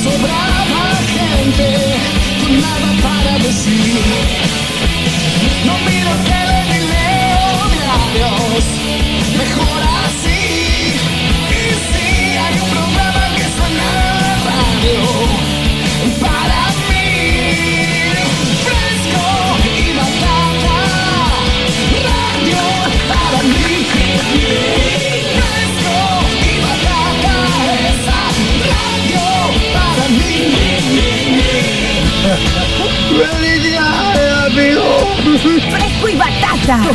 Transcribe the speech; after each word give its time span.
sobrar. 0.00 0.49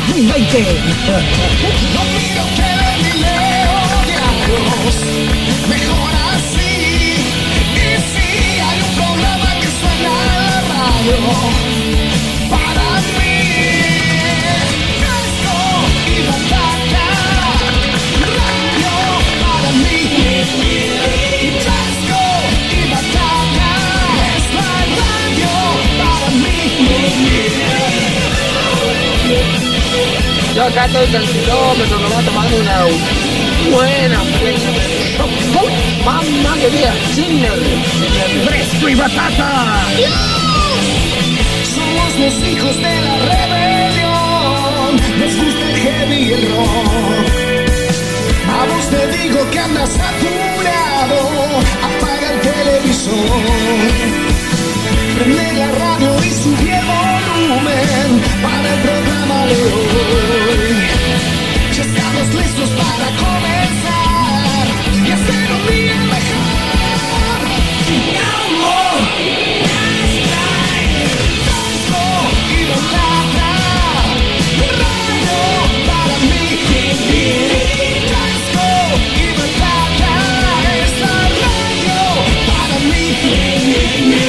Batata 0.05 0.21
2020. 0.21 1.81
No 1.81 1.84
del 30.95 31.27
kilómetro, 31.27 31.99
me 31.99 32.09
va 32.09 32.19
a 32.19 32.23
tomar 32.23 32.53
una 32.53 32.85
buena 33.75 34.21
sin 37.13 37.41
nervios, 37.41 37.81
sin 37.89 38.11
nervios. 38.11 38.45
Fresco 38.45 38.89
y 38.89 38.95
batata. 38.95 39.83
Somos 41.75 42.19
los 42.19 42.49
hijos 42.49 42.75
de 42.77 43.01
la 43.01 43.15
rebelión. 43.29 44.95
Nos 45.19 45.35
gusta 45.35 45.69
el 45.69 45.77
heavy 45.77 46.33
el 46.33 46.51
rock. 46.55 47.25
A 48.47 48.65
vos 48.65 48.89
te 48.89 49.17
digo 49.17 49.51
que 49.51 49.59
andas 49.59 49.89
saturado. 49.89 51.19
Apaga 51.83 52.27
el 52.33 52.39
televisor. 52.41 53.13
Prende 55.15 55.53
la 55.53 55.71
radio 55.71 56.09
y 56.23 56.31
sube 56.31 56.77
el 56.77 56.85
volumen 56.85 58.21
para 58.41 58.73
el 58.73 58.79
programa 58.81 59.45
de 59.45 59.53
hoy. 59.53 60.44
Listos 62.37 62.69
para 62.69 63.07
comenzar 63.23 64.65
y 65.05 65.11
hacer 65.11 65.47
un 65.51 65.61
día 65.67 65.97
mejor. 66.13 67.41
Amor. 68.35 68.99
Fresco 71.45 72.03
y 72.49 72.61
batata, 72.71 73.51
radio 74.81 75.37
para 75.87 76.15
mí. 76.29 76.45
Fresco 78.09 78.67
y 79.15 79.27
batata, 79.39 80.13
es 80.83 80.93
la 81.01 81.17
radio 81.43 81.99
para 82.47 82.77
mí. 82.89 84.24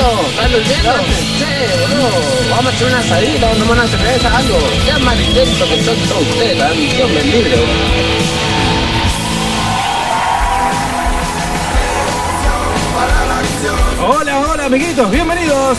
¿Están 0.00 0.50
durmiendo? 0.52 0.92
Sí, 1.38 1.44
boludo. 1.82 2.10
Vamos 2.50 2.66
a 2.66 2.68
hacer 2.74 2.86
una 2.86 2.98
asadita, 3.00 3.46
vamos 3.46 3.56
a 3.56 3.60
tomar 3.60 3.78
una 3.78 3.88
cerveza, 3.88 4.36
algo. 4.36 4.58
Qué 4.84 4.92
amarillento 4.92 5.68
que 5.68 5.84
son 5.84 5.96
todos 6.08 6.22
ustedes, 6.22 6.58
la 6.58 6.68
misión 6.70 7.14
del 7.14 7.30
libre, 7.30 7.56
boludo. 7.56 8.30
Hola, 14.08 14.40
hola 14.40 14.64
amiguitos, 14.64 15.10
bienvenidos. 15.10 15.78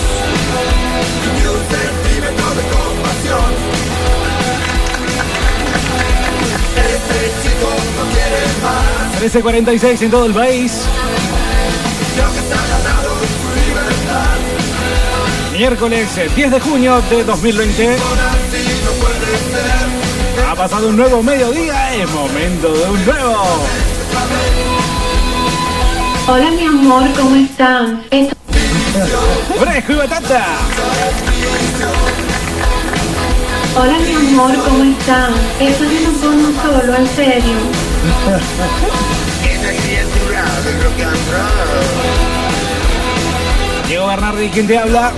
...13.46 9.21 10.01
en 10.01 10.09
todo 10.09 10.25
el 10.25 10.33
país... 10.33 10.81
Miércoles 15.61 16.17
eh, 16.17 16.27
10 16.35 16.51
de 16.53 16.59
junio 16.59 16.99
de 17.07 17.23
2020... 17.23 17.95
Ha 20.49 20.55
pasado 20.55 20.87
un 20.87 20.97
nuevo 20.97 21.21
mediodía, 21.21 21.93
es 21.93 22.09
momento 22.09 22.73
de 22.73 22.89
un 22.89 23.05
nuevo... 23.05 23.63
Hola 26.27 26.49
mi 26.49 26.65
amor, 26.65 27.03
¿cómo 27.15 27.35
están? 27.35 28.03
Esto- 28.09 28.35
¡Fresco 29.59 29.91
y 29.91 29.95
batata! 29.97 30.45
Hola 33.75 33.99
mi 33.99 34.15
amor, 34.15 34.55
¿cómo 34.67 34.83
están? 34.83 35.31
Esto 35.59 35.83
es 35.83 36.07
un 36.07 36.15
pongo 36.15 36.49
solo, 36.63 36.95
en 36.95 37.07
serio. 37.09 37.53
Diego 43.91 44.07
Bernardi, 44.07 44.47
¿quién 44.47 44.67
te 44.67 44.77
habla? 44.77 45.11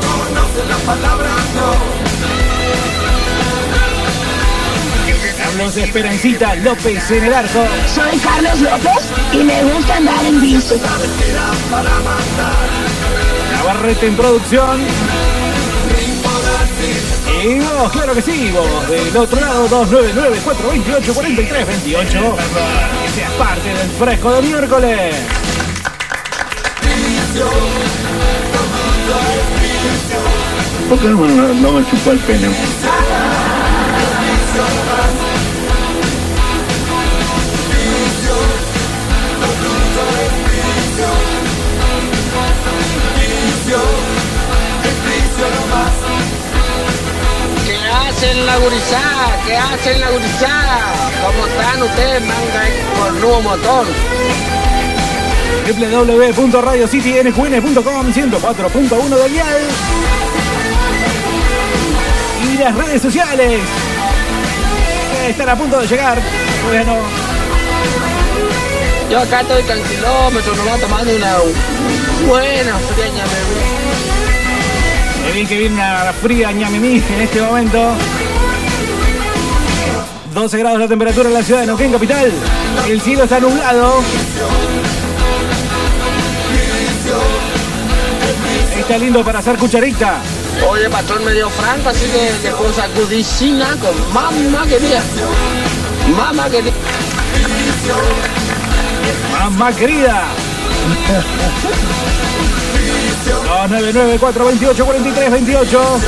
Carlos 5.37 5.77
Esperancita 5.77 6.55
López 6.55 7.11
en 7.11 7.23
el 7.23 7.33
arco. 7.35 7.67
Soy 7.93 8.17
Carlos 8.17 8.59
López 8.61 9.11
y 9.31 9.43
me 9.43 9.63
gusta 9.65 9.97
andar 9.97 10.25
en 10.25 10.41
bici. 10.41 10.81
Navarrete 13.51 14.07
en 14.07 14.15
producción. 14.15 14.81
Y 17.43 17.59
vos, 17.59 17.91
claro 17.91 18.15
que 18.15 18.23
sí, 18.23 18.51
vos, 18.51 18.89
del 18.89 19.15
otro 19.15 19.39
lado, 19.39 19.69
299-428-4328. 19.69 21.93
Que 21.93 22.09
seas 23.13 23.31
parte 23.33 23.69
del 23.69 23.91
fresco 23.99 24.31
de 24.31 24.41
miércoles. 24.41 25.15
¿Por 30.89 30.99
qué 30.99 31.07
no, 31.07 31.25
no, 31.25 31.53
no 31.53 31.71
me 31.71 31.89
chupó 31.89 32.11
el 32.11 32.19
pene? 32.19 32.49
¿Qué 47.65 47.77
hacen 47.89 48.45
la 48.45 48.57
gurizada? 48.57 49.41
¿Qué 49.45 49.55
hacen 49.57 50.01
la 50.01 50.11
gurizada? 50.11 50.79
¿Cómo 51.25 51.47
están 51.47 51.81
ustedes, 51.83 52.21
manga 52.21 52.63
con 52.99 53.21
nuevo 53.21 53.41
motor? 53.41 53.87
www.radiocitynqn.com 55.63 58.11
104.1 58.11 59.09
de 59.09 59.29
dial 59.29 59.61
y 62.53 62.57
las 62.57 62.75
redes 62.75 63.01
sociales 63.01 63.61
que 65.11 65.29
están 65.29 65.49
a 65.49 65.55
punto 65.55 65.79
de 65.79 65.87
llegar. 65.87 66.19
Bueno, 66.67 66.97
Yo 69.09 69.19
acá 69.19 69.41
estoy 69.41 69.63
con 69.63 69.81
kilómetro, 69.83 70.55
nos 70.55 70.67
va 70.67 70.77
tomando 70.77 71.15
una 71.15 71.35
buena 72.27 72.77
fría 72.77 73.07
ñamemí. 73.07 73.61
qué 75.25 75.31
bien 75.33 75.47
que 75.47 75.57
viene 75.57 75.75
una 75.75 76.13
fría 76.21 76.51
ñamimí 76.51 77.03
en 77.09 77.21
este 77.21 77.41
momento. 77.41 77.95
12 80.33 80.57
grados 80.57 80.79
la 80.79 80.87
temperatura 80.87 81.29
en 81.29 81.33
la 81.35 81.43
ciudad 81.43 81.61
de 81.61 81.67
Neuquén, 81.67 81.91
capital. 81.91 82.31
El 82.87 83.01
cielo 83.01 83.23
está 83.23 83.39
nublado. 83.39 84.01
Está 88.79 88.97
lindo 88.97 89.23
para 89.23 89.39
hacer 89.39 89.57
cucharita. 89.57 90.19
Oye, 90.69 90.89
patrón 90.89 91.25
medio 91.25 91.49
franco, 91.49 91.89
así 91.89 92.05
que 92.05 92.31
le 92.43 92.51
puedo 92.55 92.71
con 93.77 94.13
mamá 94.13 94.65
querida. 94.67 95.01
Mamá 96.15 96.49
querida. 96.49 96.73
Mamá 99.31 99.71
querida. 99.73 100.27
299 103.45 104.19
428 104.19 104.85
43 104.85 105.31
28 105.31 105.99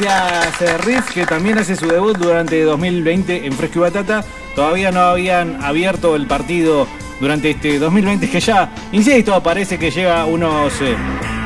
gracias 0.00 0.62
eh, 0.62 0.78
Riff, 0.78 1.10
que 1.12 1.26
también 1.26 1.58
hace 1.58 1.76
su 1.76 1.86
debut 1.86 2.16
durante 2.16 2.62
2020 2.62 3.46
en 3.46 3.52
Fresco 3.52 3.78
y 3.80 3.82
Batata. 3.82 4.24
Todavía 4.54 4.90
no 4.90 5.00
habían 5.00 5.62
abierto 5.62 6.16
el 6.16 6.26
partido 6.26 6.86
durante 7.20 7.50
este 7.50 7.78
2020, 7.78 8.28
que 8.30 8.40
ya, 8.40 8.70
insisto, 8.92 9.42
parece 9.42 9.78
que 9.78 9.90
llega 9.90 10.24
unos 10.24 10.72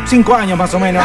5 0.06 0.34
años 0.34 0.56
más 0.58 0.72
o 0.74 0.78
menos. 0.80 1.04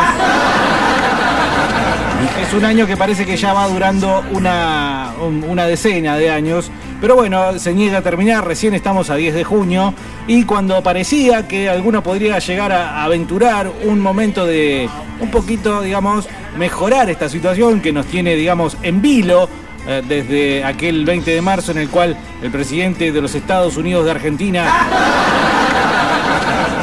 Es 2.42 2.54
un 2.54 2.66
año 2.66 2.86
que 2.88 2.98
parece 2.98 3.26
que 3.26 3.36
ya 3.38 3.54
va 3.54 3.68
durando 3.68 4.24
una, 4.32 5.12
un- 5.22 5.44
una 5.48 5.66
decena 5.66 6.18
de 6.18 6.30
años. 6.32 6.70
Pero 7.02 7.16
bueno, 7.16 7.58
se 7.58 7.74
niega 7.74 8.00
a 8.00 8.02
terminar, 8.02 8.46
recién 8.46 8.74
estamos 8.74 9.10
a 9.10 9.16
10 9.16 9.34
de 9.34 9.44
junio. 9.44 9.94
Y 10.28 10.44
cuando 10.44 10.84
parecía 10.84 11.48
que 11.48 11.70
alguno 11.70 12.04
podría 12.04 12.40
llegar 12.40 12.72
a 12.72 13.04
aventurar 13.04 13.72
un 13.86 14.00
momento 14.00 14.46
de 14.46 14.90
un 15.20 15.32
poquito, 15.32 15.82
digamos, 15.82 16.28
mejorar 16.58 17.10
esta 17.10 17.30
situación 17.30 17.82
que 17.82 17.94
nos 17.94 18.06
tiene, 18.06 18.36
digamos, 18.36 18.78
en 18.84 19.02
vilo 19.02 19.48
eh, 19.88 20.04
desde 20.06 20.64
aquel 20.64 21.06
20 21.06 21.32
de 21.32 21.42
marzo 21.42 21.72
en 21.72 21.78
el 21.78 21.90
cual 21.90 22.18
el 22.42 22.52
presidente 22.52 23.12
de 23.12 23.22
los 23.22 23.34
Estados 23.34 23.78
Unidos 23.78 24.04
de 24.06 24.12
Argentina 24.12 24.66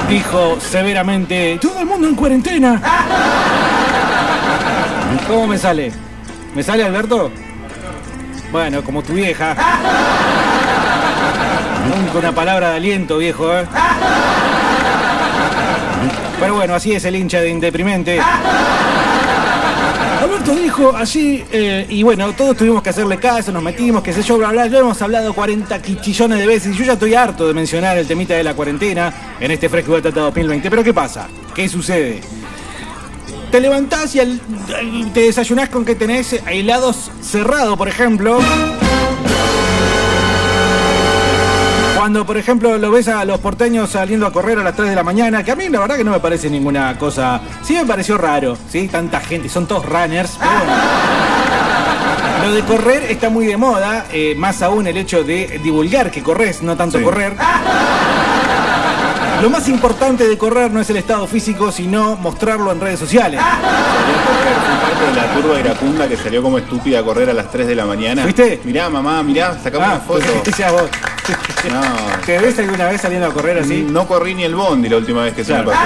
dijo 0.09 0.59
severamente, 0.61 1.59
todo 1.61 1.81
el 1.81 1.87
mundo 1.87 2.09
en 2.09 2.15
cuarentena. 2.15 2.81
¿Cómo 5.27 5.47
me 5.47 5.59
sale? 5.59 5.93
¿Me 6.55 6.63
sale 6.63 6.85
Alberto? 6.85 7.31
Bueno, 8.53 8.83
como 8.83 9.03
tu 9.03 9.15
vieja. 9.15 9.55
Nunca 11.89 12.19
una 12.19 12.33
palabra 12.33 12.71
de 12.71 12.77
aliento, 12.77 13.19
viejo, 13.19 13.53
¿eh? 13.53 13.67
Pero 16.41 16.55
bueno, 16.55 16.75
así 16.75 16.93
es 16.93 17.05
el 17.05 17.17
hincha 17.17 17.41
de 17.41 17.49
Indeprimente. 17.49 18.21
Alberto 20.21 20.55
dijo 20.55 20.95
así, 20.97 21.45
eh, 21.53 21.87
y 21.89 22.03
bueno, 22.03 22.33
todos 22.33 22.57
tuvimos 22.57 22.83
que 22.83 22.91
hacerle 22.91 23.19
caso, 23.19 23.53
nos 23.53 23.63
metimos, 23.63 24.03
qué 24.03 24.13
sé 24.13 24.23
yo, 24.23 24.39
bla, 24.39 24.49
bla, 24.49 24.67
ya 24.67 24.79
hemos 24.79 25.01
hablado 25.03 25.33
40 25.35 25.81
quichillones 25.83 26.39
de 26.39 26.47
veces, 26.47 26.75
y 26.75 26.79
yo 26.79 26.85
ya 26.85 26.95
estoy 26.95 27.15
harto 27.15 27.47
de 27.47 27.55
mencionar 27.55 27.97
el 27.99 28.07
temita 28.07 28.35
de 28.35 28.43
la 28.43 28.55
cuarentena 28.55 29.13
en 29.39 29.51
este 29.51 29.69
Fresco 29.69 29.93
Batata 29.93 30.21
2020. 30.21 30.71
Pero 30.71 30.83
¿qué 30.83 30.95
pasa? 30.95 31.29
¿Qué 31.55 31.69
sucede? 31.69 32.21
Te 33.57 33.63
levantás 33.63 34.15
y 34.15 34.21
al- 34.21 34.39
te 35.15 35.21
desayunás 35.21 35.71
con 35.71 35.83
que 35.87 35.95
tenés 35.95 36.35
helados 36.47 37.11
cerrado, 37.23 37.75
por 37.75 37.89
ejemplo. 37.89 38.39
Cuando, 41.97 42.27
por 42.27 42.37
ejemplo, 42.37 42.77
lo 42.77 42.91
ves 42.91 43.09
a 43.09 43.25
los 43.25 43.41
porteños 43.41 43.89
saliendo 43.89 44.27
a 44.27 44.31
correr 44.35 44.59
a 44.59 44.63
las 44.63 44.77
3 44.77 44.91
de 44.91 44.95
la 44.97 45.03
mañana, 45.03 45.43
que 45.43 45.53
a 45.53 45.57
mí 45.57 45.71
la 45.71 45.81
verdad 45.81 45.97
que 45.97 46.05
no 46.05 46.11
me 46.11 46.21
parece 46.21 46.51
ninguna 46.51 46.99
cosa. 46.99 47.41
Sí 47.63 47.73
me 47.73 47.87
pareció 47.87 48.19
raro, 48.19 48.59
¿sí? 48.71 48.89
Tanta 48.89 49.21
gente, 49.21 49.49
son 49.49 49.67
todos 49.67 49.87
runners, 49.87 50.33
pero 50.39 50.51
bueno. 50.53 50.73
Lo 52.49 52.53
de 52.53 52.61
correr 52.61 53.05
está 53.11 53.31
muy 53.31 53.47
de 53.47 53.57
moda, 53.57 54.05
eh, 54.13 54.35
más 54.37 54.61
aún 54.61 54.87
el 54.87 54.99
hecho 54.99 55.25
de 55.25 55.59
divulgar 55.65 56.11
que 56.11 56.23
corres, 56.23 56.61
no 56.61 56.77
tanto 56.77 56.99
Sí. 56.99 57.05
correr. 57.05 57.33
Lo 59.43 59.51
más 59.51 59.69
importante 59.69 60.27
de 60.27 60.39
correr 60.39 60.71
no 60.71 60.81
es 60.81 60.89
el 60.91 60.97
estado 60.97 61.27
físico, 61.27 61.71
sino 61.71 62.17
mostrarlo 62.17 62.73
en 62.73 62.81
redes 62.81 62.99
sociales. 62.99 63.41
Parte 63.41 65.05
de 65.07 65.15
la 65.15 65.35
turba 65.35 65.61
iracunda 65.61 66.09
que 66.09 66.17
salió 66.17 66.43
como 66.43 66.59
estúpida 66.59 67.01
a 67.01 67.03
correr 67.03 67.29
a 67.31 67.35
las 67.35 67.51
3 67.51 67.67
de 67.67 67.75
la 67.75 67.85
mañana. 67.85 68.23
¿Fuiste? 68.23 68.61
Mirá, 68.65 68.89
mamá, 68.89 69.23
mirá, 69.23 69.59
sacamos 69.63 69.87
Ah, 69.89 69.93
una 69.93 70.01
foto. 70.01 70.21
pues, 70.33 70.45
decías 70.45 70.73
vos. 70.73 70.89
No. 71.71 71.81
¿Te 72.25 72.39
ves 72.39 72.59
alguna 72.59 72.87
vez 72.89 73.01
saliendo 73.01 73.27
a 73.27 73.33
correr 73.33 73.59
así? 73.59 73.87
No 73.89 74.07
corrí 74.07 74.35
ni 74.35 74.45
el 74.45 74.55
bondi 74.55 74.89
la 74.89 74.97
última 74.97 75.23
vez 75.23 75.35
que 75.35 75.45
se 75.45 75.53
me 75.53 75.65
pasó. 75.65 75.79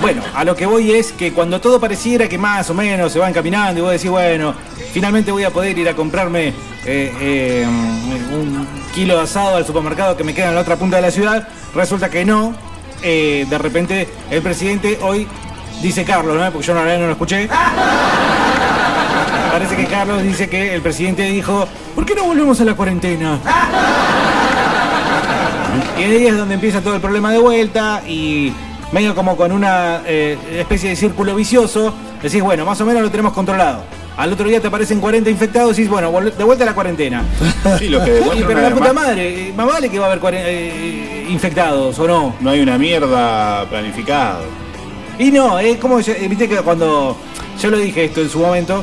Bueno, 0.00 0.22
a 0.34 0.44
lo 0.44 0.54
que 0.56 0.66
voy 0.66 0.92
es 0.92 1.12
que 1.12 1.32
cuando 1.32 1.60
todo 1.60 1.80
pareciera 1.80 2.28
que 2.28 2.38
más 2.38 2.68
o 2.70 2.74
menos 2.74 3.12
se 3.12 3.18
van 3.18 3.32
caminando 3.32 3.80
y 3.80 3.82
vos 3.82 3.92
decís, 3.92 4.10
bueno, 4.10 4.54
finalmente 4.98 5.30
voy 5.30 5.44
a 5.44 5.50
poder 5.50 5.78
ir 5.78 5.88
a 5.88 5.94
comprarme 5.94 6.48
eh, 6.48 7.12
eh, 7.20 7.64
un 7.64 8.66
kilo 8.92 9.14
de 9.14 9.22
asado 9.22 9.54
al 9.54 9.64
supermercado 9.64 10.16
que 10.16 10.24
me 10.24 10.34
queda 10.34 10.48
en 10.48 10.56
la 10.56 10.60
otra 10.60 10.74
punta 10.74 10.96
de 10.96 11.02
la 11.02 11.12
ciudad, 11.12 11.46
resulta 11.72 12.10
que 12.10 12.24
no. 12.24 12.52
Eh, 13.04 13.46
de 13.48 13.58
repente 13.58 14.08
el 14.28 14.42
presidente 14.42 14.98
hoy 15.00 15.28
dice 15.80 16.04
Carlos, 16.04 16.36
¿no? 16.36 16.50
Porque 16.50 16.66
yo 16.66 16.74
no, 16.74 16.82
no 16.82 17.06
lo 17.06 17.12
escuché. 17.12 17.46
Parece 19.52 19.76
que 19.76 19.86
Carlos 19.86 20.20
dice 20.24 20.48
que 20.48 20.74
el 20.74 20.82
presidente 20.82 21.22
dijo, 21.22 21.68
¿por 21.94 22.04
qué 22.04 22.16
no 22.16 22.24
volvemos 22.24 22.60
a 22.60 22.64
la 22.64 22.74
cuarentena? 22.74 23.38
Y 25.96 26.02
ahí 26.02 26.26
es 26.26 26.36
donde 26.36 26.54
empieza 26.54 26.80
todo 26.80 26.96
el 26.96 27.00
problema 27.00 27.30
de 27.30 27.38
vuelta 27.38 28.02
y 28.04 28.52
medio 28.90 29.14
como 29.14 29.36
con 29.36 29.52
una 29.52 30.02
eh, 30.06 30.36
especie 30.58 30.90
de 30.90 30.96
círculo 30.96 31.36
vicioso, 31.36 31.94
decís, 32.20 32.42
bueno, 32.42 32.64
más 32.64 32.80
o 32.80 32.86
menos 32.86 33.02
lo 33.02 33.12
tenemos 33.12 33.32
controlado. 33.32 33.84
Al 34.18 34.32
otro 34.32 34.48
día 34.48 34.60
te 34.60 34.66
aparecen 34.66 35.00
40 35.00 35.30
infectados 35.30 35.78
y 35.78 35.82
decís, 35.82 35.90
bueno, 35.90 36.10
de 36.20 36.44
vuelta 36.44 36.64
a 36.64 36.66
la 36.66 36.74
cuarentena. 36.74 37.22
Sí, 37.78 37.88
lo 37.88 38.02
que 38.04 38.12
demuestra 38.12 38.46
pero 38.46 38.60
la 38.60 38.70
puta 38.70 38.92
madre, 38.92 39.48
eh, 39.48 39.52
más 39.54 39.66
vale 39.66 39.88
que 39.88 39.98
va 39.98 40.06
a 40.06 40.08
haber 40.08 40.20
40, 40.20 40.48
eh, 40.48 41.26
infectados 41.28 41.98
o 41.98 42.08
no. 42.08 42.34
no 42.40 42.50
hay 42.50 42.60
una 42.60 42.76
mierda 42.78 43.64
planificada. 43.68 44.40
Y 45.18 45.30
no, 45.30 45.58
es 45.58 45.76
como, 45.78 46.00
eh, 46.00 46.26
viste 46.28 46.48
que 46.48 46.56
cuando 46.56 47.16
yo 47.60 47.70
lo 47.70 47.78
dije 47.78 48.04
esto 48.04 48.20
en 48.20 48.30
su 48.30 48.38
momento, 48.38 48.82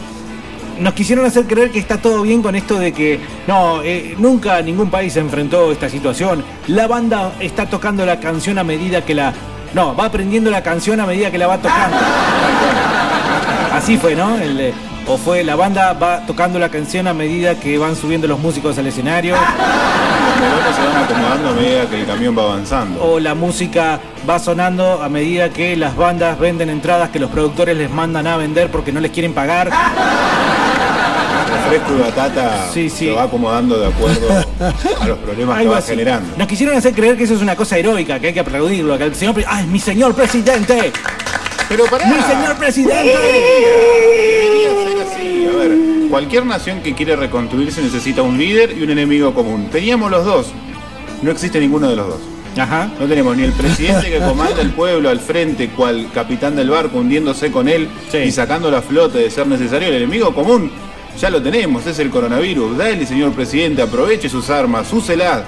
nos 0.80 0.94
quisieron 0.94 1.26
hacer 1.26 1.46
creer 1.46 1.72
que 1.72 1.80
está 1.80 1.98
todo 1.98 2.22
bien 2.22 2.42
con 2.42 2.56
esto 2.56 2.78
de 2.78 2.92
que 2.92 3.20
no, 3.48 3.82
eh, 3.84 4.16
nunca 4.18 4.62
ningún 4.62 4.90
país 4.90 5.14
se 5.14 5.20
enfrentó 5.20 5.70
a 5.70 5.74
esta 5.74 5.90
situación. 5.90 6.44
La 6.68 6.88
banda 6.88 7.34
está 7.40 7.66
tocando 7.66 8.06
la 8.06 8.20
canción 8.20 8.58
a 8.58 8.64
medida 8.64 9.04
que 9.04 9.16
la... 9.16 9.34
No, 9.74 9.96
va 9.96 10.06
aprendiendo 10.06 10.50
la 10.52 10.64
canción 10.64 11.00
a 11.00 11.06
medida 11.06 11.32
que 11.32 11.38
la 11.38 11.48
va 11.48 11.58
tocando. 11.58 11.98
Así 13.74 13.98
fue, 13.98 14.16
¿no? 14.16 14.38
El, 14.38 14.60
eh, 14.60 14.74
o 15.08 15.18
fue 15.18 15.44
la 15.44 15.56
banda 15.56 15.94
va 15.94 16.26
tocando 16.26 16.58
la 16.60 16.70
canción 16.70 17.08
a 17.08 17.14
medida 17.14 17.60
que 17.60 17.78
van 17.78 17.96
subiendo 17.96 18.28
los 18.28 18.40
músicos 18.40 18.78
al 18.78 18.88
escenario. 18.88 19.36
Los 19.36 20.40
melones 20.42 20.76
se 20.76 20.82
van 20.86 21.04
acomodando 21.04 21.50
a 21.50 21.54
medida 21.54 21.86
que 21.90 22.00
el 22.02 22.06
camión 22.08 22.38
va 22.38 22.44
avanzando. 22.44 23.04
o 23.04 23.20
la 23.20 23.36
música 23.36 24.00
va 24.28 24.40
sonando 24.40 25.02
a 25.04 25.10
medida 25.10 25.50
que 25.50 25.76
las 25.78 25.96
bandas 25.96 26.40
venden 26.40 26.70
entradas 26.70 27.10
que 27.10 27.20
los 27.20 27.30
productores 27.30 27.78
les 27.78 27.90
mandan 27.92 28.26
a 28.28 28.36
vender 28.38 28.70
porque 28.72 28.92
no 28.92 29.00
les 29.00 29.12
quieren 29.12 29.34
pagar. 29.34 29.70
Refresco 31.64 31.94
y 31.96 32.02
batata 32.02 32.68
Sí, 32.74 32.90
sí. 32.90 33.06
se 33.08 33.12
va 33.12 33.24
acomodando 33.24 33.78
de 33.80 33.88
acuerdo 33.88 34.28
a 35.02 35.08
los 35.08 35.18
problemas 35.20 35.60
que 35.62 35.68
va 35.68 35.78
así. 35.78 35.90
generando. 35.92 36.34
Nos 36.38 36.48
quisieron 36.48 36.76
hacer 36.78 36.94
creer 36.94 37.16
que 37.18 37.24
eso 37.26 37.36
es 37.36 37.42
una 37.42 37.56
cosa 37.56 37.78
heroica, 37.78 38.20
que 38.20 38.28
hay 38.28 38.34
que 38.34 38.40
aplaudirlo, 38.40 38.98
que 38.98 39.04
el 39.06 39.16
señor 39.16 39.36
¡Ay, 39.48 39.66
mi 39.68 39.80
señor 39.80 40.14
presidente! 40.16 40.92
Pero. 41.70 41.86
¡Mi 41.86 42.22
señor 42.22 42.56
presidente! 42.58 43.14
A 45.54 45.58
ver, 45.58 45.72
cualquier 46.10 46.46
nación 46.46 46.82
que 46.82 46.94
quiere 46.94 47.16
reconstruirse 47.16 47.82
necesita 47.82 48.22
un 48.22 48.38
líder 48.38 48.76
y 48.78 48.84
un 48.84 48.90
enemigo 48.92 49.34
común. 49.34 49.70
Teníamos 49.72 50.12
los 50.12 50.26
dos. 50.26 50.48
No 51.22 51.32
existe 51.32 51.60
ninguno 51.60 51.90
de 51.90 51.96
los 51.96 52.08
dos. 52.08 52.20
Ajá. 52.58 52.90
No 53.00 53.06
tenemos 53.08 53.36
ni 53.36 53.44
el 53.44 53.52
presidente 53.52 54.10
que 54.10 54.20
comanda 54.20 54.62
el 54.62 54.70
pueblo 54.72 55.10
al 55.10 55.20
frente, 55.20 55.70
cual 55.70 56.08
capitán 56.14 56.56
del 56.56 56.70
barco, 56.70 57.00
hundiéndose 57.00 57.52
con 57.52 57.68
él 57.68 57.90
Sí. 58.12 58.20
y 58.20 58.32
sacando 58.32 58.72
la 58.72 58.82
flota 58.82 59.18
de 59.18 59.30
ser 59.30 59.48
necesario. 59.48 59.90
El 59.90 59.96
enemigo 59.96 60.34
común 60.34 60.72
ya 61.20 61.30
lo 61.30 61.42
tenemos, 61.42 61.86
es 61.86 62.00
el 62.00 62.10
coronavirus. 62.10 62.78
Dale, 62.78 63.06
señor 63.06 63.32
presidente, 63.34 63.82
aproveche 63.82 64.30
sus 64.30 64.50
armas, 64.50 64.92
úselas. 64.94 65.44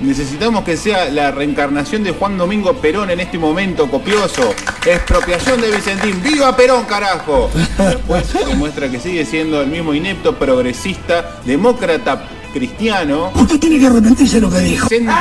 Necesitamos 0.00 0.64
que 0.64 0.76
sea 0.76 1.10
la 1.10 1.30
reencarnación 1.30 2.02
de 2.02 2.12
Juan 2.12 2.38
Domingo 2.38 2.74
Perón 2.74 3.10
en 3.10 3.20
este 3.20 3.38
momento 3.38 3.90
copioso. 3.90 4.54
Expropiación 4.86 5.60
de 5.60 5.70
Vicentín. 5.70 6.22
¡Viva 6.22 6.56
Perón, 6.56 6.84
carajo! 6.84 7.50
Después 7.78 8.32
demuestra 8.46 8.90
que 8.90 8.98
sigue 8.98 9.26
siendo 9.26 9.60
el 9.60 9.68
mismo 9.68 9.92
inepto, 9.92 10.36
progresista, 10.36 11.40
demócrata, 11.44 12.26
cristiano, 12.52 13.30
Usted 13.34 13.60
tiene 13.60 13.78
que 13.78 13.86
arrepentirse 13.86 14.36
de 14.36 14.40
lo 14.40 14.50
que 14.50 14.58
dijo. 14.58 14.88
centro 14.88 15.14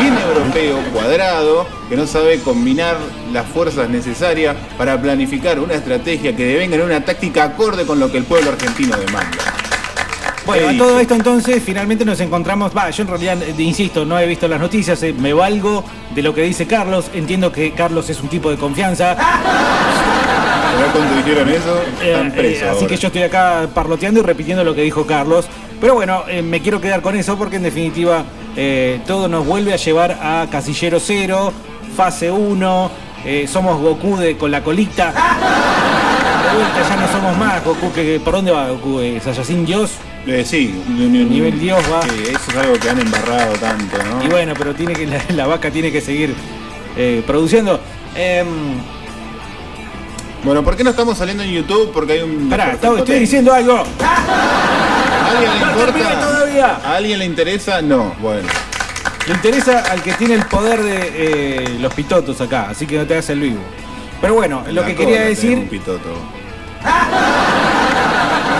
bien 0.00 0.16
europeo, 0.16 0.78
cuadrado, 0.92 1.66
que 1.88 1.96
no 1.96 2.06
sabe 2.06 2.40
combinar 2.40 2.96
las 3.32 3.46
fuerzas 3.46 3.90
necesarias 3.90 4.56
para 4.78 5.00
planificar 5.00 5.58
una 5.58 5.74
estrategia 5.74 6.34
que 6.34 6.46
devenga 6.46 6.76
en 6.76 6.82
una 6.82 7.04
táctica 7.04 7.44
acorde 7.44 7.84
con 7.84 8.00
lo 8.00 8.10
que 8.10 8.18
el 8.18 8.24
pueblo 8.24 8.50
argentino 8.50 8.96
demanda. 8.96 9.36
Bueno, 10.46 10.68
¿Qué 10.68 10.74
a 10.74 10.78
todo 10.78 11.00
esto 11.00 11.14
entonces 11.14 11.62
finalmente 11.62 12.04
nos 12.04 12.18
encontramos, 12.20 12.72
va, 12.76 12.90
yo 12.90 13.02
en 13.02 13.08
realidad, 13.08 13.42
eh, 13.42 13.54
insisto, 13.58 14.04
no 14.04 14.18
he 14.18 14.26
visto 14.26 14.48
las 14.48 14.58
noticias, 14.60 15.02
eh, 15.02 15.12
me 15.16 15.32
valgo 15.32 15.84
de 16.14 16.22
lo 16.22 16.34
que 16.34 16.42
dice 16.42 16.66
Carlos, 16.66 17.10
entiendo 17.14 17.52
que 17.52 17.72
Carlos 17.72 18.08
es 18.10 18.20
un 18.20 18.28
tipo 18.28 18.50
de 18.50 18.56
confianza, 18.56 19.16
¿Sabés 19.16 20.92
cuánto 20.92 21.16
dijeron 21.16 21.48
eso? 21.48 21.78
Eh, 22.02 22.12
Están 22.12 22.28
eh, 22.28 22.30
presos 22.30 22.62
así 22.62 22.74
ahora. 22.76 22.86
que 22.88 22.96
yo 22.96 23.06
estoy 23.08 23.22
acá 23.22 23.68
parloteando 23.74 24.20
y 24.20 24.22
repitiendo 24.22 24.64
lo 24.64 24.74
que 24.74 24.82
dijo 24.82 25.04
Carlos. 25.04 25.46
Pero 25.80 25.94
bueno, 25.94 26.22
eh, 26.28 26.42
me 26.42 26.60
quiero 26.60 26.80
quedar 26.80 27.02
con 27.02 27.16
eso 27.16 27.36
porque 27.36 27.56
en 27.56 27.64
definitiva 27.64 28.24
todo 29.06 29.28
nos 29.28 29.46
vuelve 29.46 29.72
a 29.72 29.76
llevar 29.76 30.18
a 30.22 30.46
Casillero 30.50 31.00
Cero, 31.00 31.52
fase 31.96 32.30
1, 32.30 32.90
eh, 33.24 33.46
somos 33.46 33.80
Goku 33.80 34.16
de, 34.16 34.36
con 34.36 34.50
la 34.50 34.62
colita. 34.62 35.12
Vuelta 36.54 36.88
ya 36.88 36.96
no 36.96 37.08
somos 37.12 37.36
más 37.38 37.64
Goku, 37.64 37.92
que, 37.92 38.20
¿por 38.24 38.34
dónde 38.34 38.50
va 38.50 38.68
Goku? 38.70 39.00
Eh, 39.00 39.20
¿Saiyajin 39.22 39.64
Dios? 39.66 39.92
Eh, 40.26 40.44
sí, 40.44 40.74
ni- 40.88 41.06
ni- 41.06 41.24
ni- 41.24 41.30
Nivel 41.36 41.58
Dios 41.58 41.80
va. 41.92 42.02
Sí, 42.02 42.10
eso 42.28 42.50
es 42.50 42.56
algo 42.56 42.74
que 42.78 42.90
han 42.90 43.00
embarrado 43.00 43.52
tanto, 43.54 43.96
¿no? 44.02 44.24
Y 44.24 44.28
bueno, 44.28 44.52
pero 44.58 44.74
tiene 44.74 44.92
que, 44.94 45.06
la, 45.06 45.22
la 45.34 45.46
vaca 45.46 45.70
tiene 45.70 45.90
que 45.92 46.00
seguir 46.00 46.34
eh, 46.96 47.22
produciendo. 47.26 47.80
Em, 48.14 48.46
Bueno, 50.42 50.62
¿por 50.64 50.74
qué 50.76 50.82
no 50.84 50.90
estamos 50.90 51.18
saliendo 51.18 51.42
en 51.42 51.50
YouTube? 51.50 51.90
Porque 51.92 52.14
hay 52.14 52.22
un. 52.22 52.48
pará, 52.48 52.72
estoy, 52.72 53.18
diciendo 53.20 53.52
algo. 53.52 53.74
¿A 54.00 55.30
alguien 55.30 55.50
le 55.52 55.58
importa? 55.70 56.20
todavía. 56.20 56.80
¿A 56.84 56.96
alguien 56.96 57.18
le 57.18 57.24
interesa? 57.26 57.82
No, 57.82 58.14
bueno. 58.20 58.48
Le 59.26 59.34
interesa 59.34 59.80
al 59.90 60.02
que 60.02 60.12
tiene 60.14 60.34
el 60.34 60.44
poder 60.46 60.82
de 60.82 61.12
eh, 61.14 61.76
los 61.78 61.92
pitotos 61.94 62.40
acá, 62.40 62.68
así 62.70 62.86
que 62.86 62.96
no 62.96 63.04
te 63.06 63.14
hagas 63.14 63.28
el 63.30 63.40
vivo. 63.40 63.60
Pero 64.20 64.34
bueno, 64.34 64.62
lo 64.66 64.80
La 64.80 64.86
que 64.86 64.94
quería 64.96 65.20
Un 65.22 65.28
decir, 65.28 65.68
pitoto. 65.68 66.08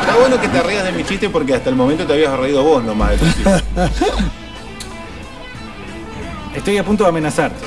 Está 0.00 0.16
bueno 0.18 0.40
que 0.40 0.48
te 0.48 0.62
rías 0.62 0.84
de 0.84 0.92
mi 0.92 1.04
chiste 1.04 1.28
porque 1.30 1.54
hasta 1.54 1.70
el 1.70 1.76
momento 1.76 2.06
te 2.06 2.12
habías 2.12 2.38
reído 2.38 2.62
vos 2.62 2.82
nomás 2.84 3.10
de 3.10 3.18
tu 3.18 3.24
chiste. 3.26 3.62
estoy 6.54 6.78
a 6.78 6.84
punto 6.84 7.04
de 7.04 7.10
amenazarte. 7.10 7.64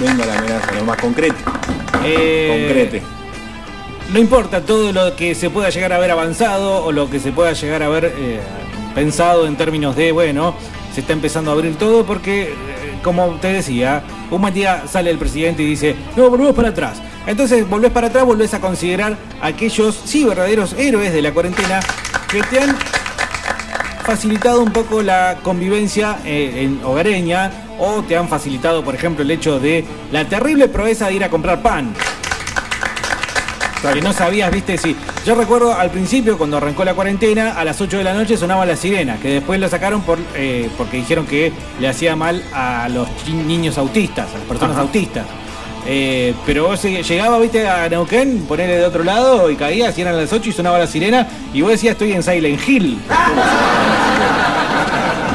Venga 0.00 0.24
la 0.26 0.38
amenaza, 0.38 0.72
nomás 0.72 0.96
concrete. 0.98 1.36
Eh, 2.04 2.66
Concrete. 2.66 3.02
No 4.12 4.18
importa 4.18 4.62
todo 4.62 4.92
lo 4.92 5.14
que 5.16 5.34
se 5.34 5.50
pueda 5.50 5.70
llegar 5.70 5.92
a 5.92 5.96
haber 5.96 6.10
avanzado 6.10 6.84
o 6.84 6.92
lo 6.92 7.10
que 7.10 7.20
se 7.20 7.32
pueda 7.32 7.52
llegar 7.52 7.82
a 7.82 7.86
haber 7.86 8.14
eh, 8.16 8.40
pensado 8.94 9.46
en 9.46 9.56
términos 9.56 9.96
de, 9.96 10.12
bueno, 10.12 10.54
se 10.94 11.00
está 11.00 11.12
empezando 11.12 11.50
a 11.50 11.54
abrir 11.54 11.76
todo 11.76 12.06
porque, 12.06 12.44
eh, 12.44 12.54
como 13.02 13.26
te 13.36 13.52
decía, 13.52 14.02
un 14.30 14.40
buen 14.40 14.54
día 14.54 14.84
sale 14.86 15.10
el 15.10 15.18
presidente 15.18 15.62
y 15.62 15.66
dice, 15.66 15.96
no, 16.16 16.30
volvemos 16.30 16.54
para 16.54 16.68
atrás. 16.68 17.00
Entonces 17.26 17.68
volvés 17.68 17.92
para 17.92 18.06
atrás, 18.08 18.24
volvés 18.24 18.54
a 18.54 18.60
considerar 18.60 19.16
aquellos, 19.40 20.00
sí, 20.04 20.24
verdaderos 20.24 20.74
héroes 20.78 21.12
de 21.12 21.22
la 21.22 21.32
cuarentena 21.32 21.80
que 22.30 22.42
te 22.42 22.60
han 22.60 22.76
facilitado 24.02 24.62
un 24.62 24.72
poco 24.72 25.02
la 25.02 25.36
convivencia 25.42 26.18
eh, 26.24 26.62
en 26.62 26.82
hogareña 26.82 27.50
o 27.78 28.02
te 28.02 28.16
han 28.16 28.26
facilitado, 28.28 28.82
por 28.82 28.94
ejemplo, 28.94 29.22
el 29.22 29.30
hecho 29.30 29.60
de 29.60 29.84
la 30.10 30.24
terrible 30.24 30.68
proeza 30.68 31.08
de 31.08 31.14
ir 31.14 31.24
a 31.24 31.28
comprar 31.28 31.60
pan. 31.60 31.92
Que 33.80 34.00
no 34.02 34.12
sabías, 34.12 34.50
viste, 34.50 34.76
si. 34.76 34.96
Yo 35.24 35.34
recuerdo 35.36 35.72
al 35.72 35.90
principio, 35.90 36.36
cuando 36.36 36.56
arrancó 36.56 36.84
la 36.84 36.94
cuarentena, 36.94 37.52
a 37.52 37.64
las 37.64 37.80
8 37.80 37.98
de 37.98 38.04
la 38.04 38.12
noche 38.12 38.36
sonaba 38.36 38.66
la 38.66 38.76
sirena, 38.76 39.18
que 39.18 39.28
después 39.28 39.60
lo 39.60 39.68
sacaron 39.68 40.02
por, 40.02 40.18
eh, 40.34 40.68
porque 40.76 40.96
dijeron 40.96 41.26
que 41.26 41.52
le 41.80 41.88
hacía 41.88 42.16
mal 42.16 42.42
a 42.52 42.88
los 42.88 43.08
niños 43.28 43.78
autistas, 43.78 44.34
a 44.34 44.38
las 44.38 44.46
personas 44.48 44.74
Ajá. 44.74 44.82
autistas. 44.82 45.26
Eh, 45.86 46.34
pero 46.44 46.66
vos 46.66 46.82
llegaba, 46.82 47.38
viste, 47.38 47.68
a 47.68 47.88
Neuquén, 47.88 48.44
ponerle 48.48 48.78
de 48.78 48.84
otro 48.84 49.04
lado 49.04 49.48
y 49.48 49.56
caías, 49.56 49.96
y 49.96 50.00
eran 50.02 50.16
las 50.16 50.32
8 50.32 50.50
y 50.50 50.52
sonaba 50.52 50.78
la 50.78 50.86
sirena, 50.86 51.26
y 51.54 51.62
vos 51.62 51.70
decías, 51.70 51.92
estoy 51.92 52.12
en 52.12 52.22
Silent 52.22 52.68
Hill. 52.68 52.98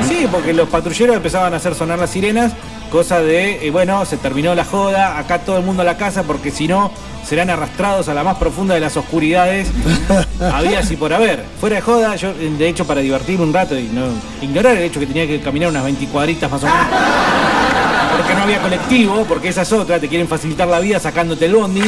Sí, 0.08 0.28
porque 0.30 0.52
los 0.54 0.68
patrulleros 0.68 1.16
empezaban 1.16 1.54
a 1.54 1.58
hacer 1.58 1.76
sonar 1.76 1.98
las 1.98 2.10
sirenas, 2.10 2.52
cosa 2.94 3.24
de, 3.24 3.66
eh, 3.66 3.72
bueno, 3.72 4.06
se 4.06 4.18
terminó 4.18 4.54
la 4.54 4.64
joda, 4.64 5.18
acá 5.18 5.40
todo 5.40 5.58
el 5.58 5.64
mundo 5.64 5.82
a 5.82 5.86
la 5.86 5.98
casa, 5.98 6.22
porque 6.22 6.52
si 6.52 6.68
no, 6.68 6.92
serán 7.28 7.50
arrastrados 7.50 8.08
a 8.08 8.14
la 8.14 8.24
más 8.24 8.38
profunda 8.38 8.76
de 8.76 8.82
las 8.82 8.96
oscuridades. 8.96 9.68
Había 10.40 10.78
así 10.78 10.96
por 10.96 11.12
haber. 11.12 11.44
Fuera 11.60 11.78
de 11.78 11.82
joda, 11.82 12.16
yo, 12.16 12.36
de 12.36 12.70
hecho, 12.70 12.86
para 12.86 13.02
divertirme 13.02 13.46
un 13.46 13.52
rato 13.52 13.76
y 13.76 13.86
no 13.86 14.04
ignorar 14.44 14.78
el 14.78 14.84
hecho 14.84 15.00
que 15.00 15.08
tenía 15.08 15.26
que 15.26 15.42
caminar 15.42 15.70
unas 15.70 15.84
20 15.86 16.06
cuadritas 16.06 16.52
más 16.52 16.62
o 16.62 16.68
menos. 16.68 16.86
Porque 18.16 18.36
no 18.36 18.44
había 18.44 18.62
colectivo, 18.62 19.26
porque 19.28 19.50
esa 19.50 19.64
es 19.64 19.74
otra, 19.74 20.00
te 20.00 20.08
quieren 20.08 20.28
facilitar 20.28 20.68
la 20.68 20.80
vida 20.80 21.00
sacándote 21.00 21.46
el 21.46 21.56
bondi. 21.56 21.82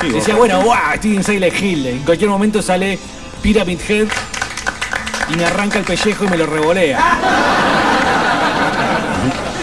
Sí, 0.00 0.08
Decía, 0.08 0.34
bueno, 0.34 0.62
¡guau! 0.62 0.94
Estoy 0.94 1.16
en 1.16 1.24
Silent 1.24 1.60
Hill. 1.60 1.86
En 1.88 1.98
cualquier 2.04 2.30
momento 2.30 2.62
sale 2.62 2.98
Pyramid 3.42 3.78
Head 3.86 4.08
y 5.28 5.36
me 5.36 5.44
arranca 5.44 5.78
el 5.78 5.84
pellejo 5.84 6.24
y 6.24 6.28
me 6.28 6.38
lo 6.38 6.46
revolea. 6.46 6.98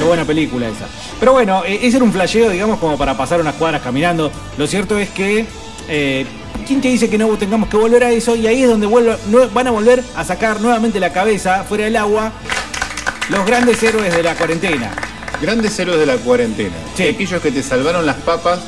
Buena 0.08 0.26
película 0.26 0.68
esa. 0.68 0.88
Pero 1.20 1.34
bueno, 1.34 1.64
eh, 1.66 1.80
ese 1.84 1.98
era 1.98 2.06
un 2.06 2.14
flasheo, 2.14 2.50
digamos, 2.50 2.80
como 2.80 2.98
para 2.98 3.18
pasar 3.18 3.40
unas 3.42 3.56
cuadras 3.56 3.82
caminando. 3.82 4.32
Lo 4.58 4.68
cierto 4.68 4.98
es 4.98 5.10
que. 5.10 5.46
eh, 5.88 6.26
¿Quién 6.66 6.82
te 6.82 6.90
dice 6.90 7.10
que 7.10 7.18
no 7.18 7.28
tengamos 7.38 7.70
que 7.70 7.78
volver 7.78 8.04
a 8.04 8.10
eso? 8.12 8.36
Y 8.36 8.46
ahí 8.46 8.64
es 8.64 8.70
donde 8.70 8.88
nue- 8.88 9.54
van 9.54 9.68
a 9.68 9.72
volver 9.72 10.04
a 10.18 10.24
sacar 10.26 10.60
nuevamente 10.60 11.00
la 11.00 11.14
cabeza 11.14 11.64
fuera 11.64 11.86
del 11.86 11.96
agua 11.96 12.32
los 13.30 13.46
grandes 13.46 13.82
héroes 13.84 14.14
de 14.14 14.22
la 14.24 14.36
cuarentena. 14.36 14.92
Grandes 15.42 15.78
héroes 15.80 16.00
de 16.00 16.06
la 16.06 16.16
cuarentena. 16.18 16.76
Sí. 16.96 17.04
Aquellos 17.04 17.42
que 17.42 17.52
te 17.52 17.64
salvaron 17.64 18.06
las 18.06 18.18
papas 18.18 18.60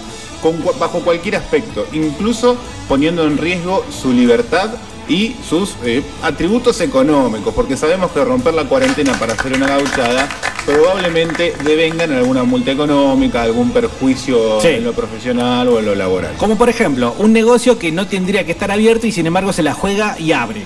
con 0.42 0.64
bajo 0.80 1.00
cualquier 1.02 1.36
aspecto, 1.38 1.86
incluso 1.92 2.56
poniendo 2.88 3.26
en 3.26 3.38
riesgo 3.38 3.86
su 3.90 4.14
libertad 4.14 4.70
y 5.10 5.36
sus 5.48 5.76
eh, 5.84 6.04
atributos 6.24 6.80
económicos, 6.82 7.54
porque 7.54 7.76
sabemos 7.76 8.12
que 8.12 8.24
romper 8.24 8.54
la 8.54 8.64
cuarentena 8.66 9.14
para 9.14 9.34
hacer 9.34 9.54
una 9.54 9.68
gauchada 9.68 10.28
probablemente 10.66 11.56
devengan 11.64 12.12
en 12.12 12.18
alguna 12.20 12.44
multa 12.44 12.72
económica, 12.72 13.42
algún 13.42 13.72
perjuicio 13.72 14.62
Sí. 14.62 14.68
en 14.68 14.84
lo 14.86 14.94
profesional 14.94 15.68
o 15.68 15.80
en 15.80 15.86
lo 15.86 15.96
laboral. 15.96 16.34
Como 16.38 16.58
por 16.58 16.70
ejemplo, 16.70 17.16
un 17.18 17.34
negocio 17.34 17.80
que 17.80 17.92
no 17.92 18.06
tendría 18.08 18.46
que 18.46 18.52
estar 18.52 18.70
abierto 18.72 19.08
y 19.08 19.12
sin 19.12 19.26
embargo 19.26 19.52
se 19.52 19.64
la 19.64 19.74
juega 19.74 20.16
y 20.20 20.32
abre. 20.32 20.62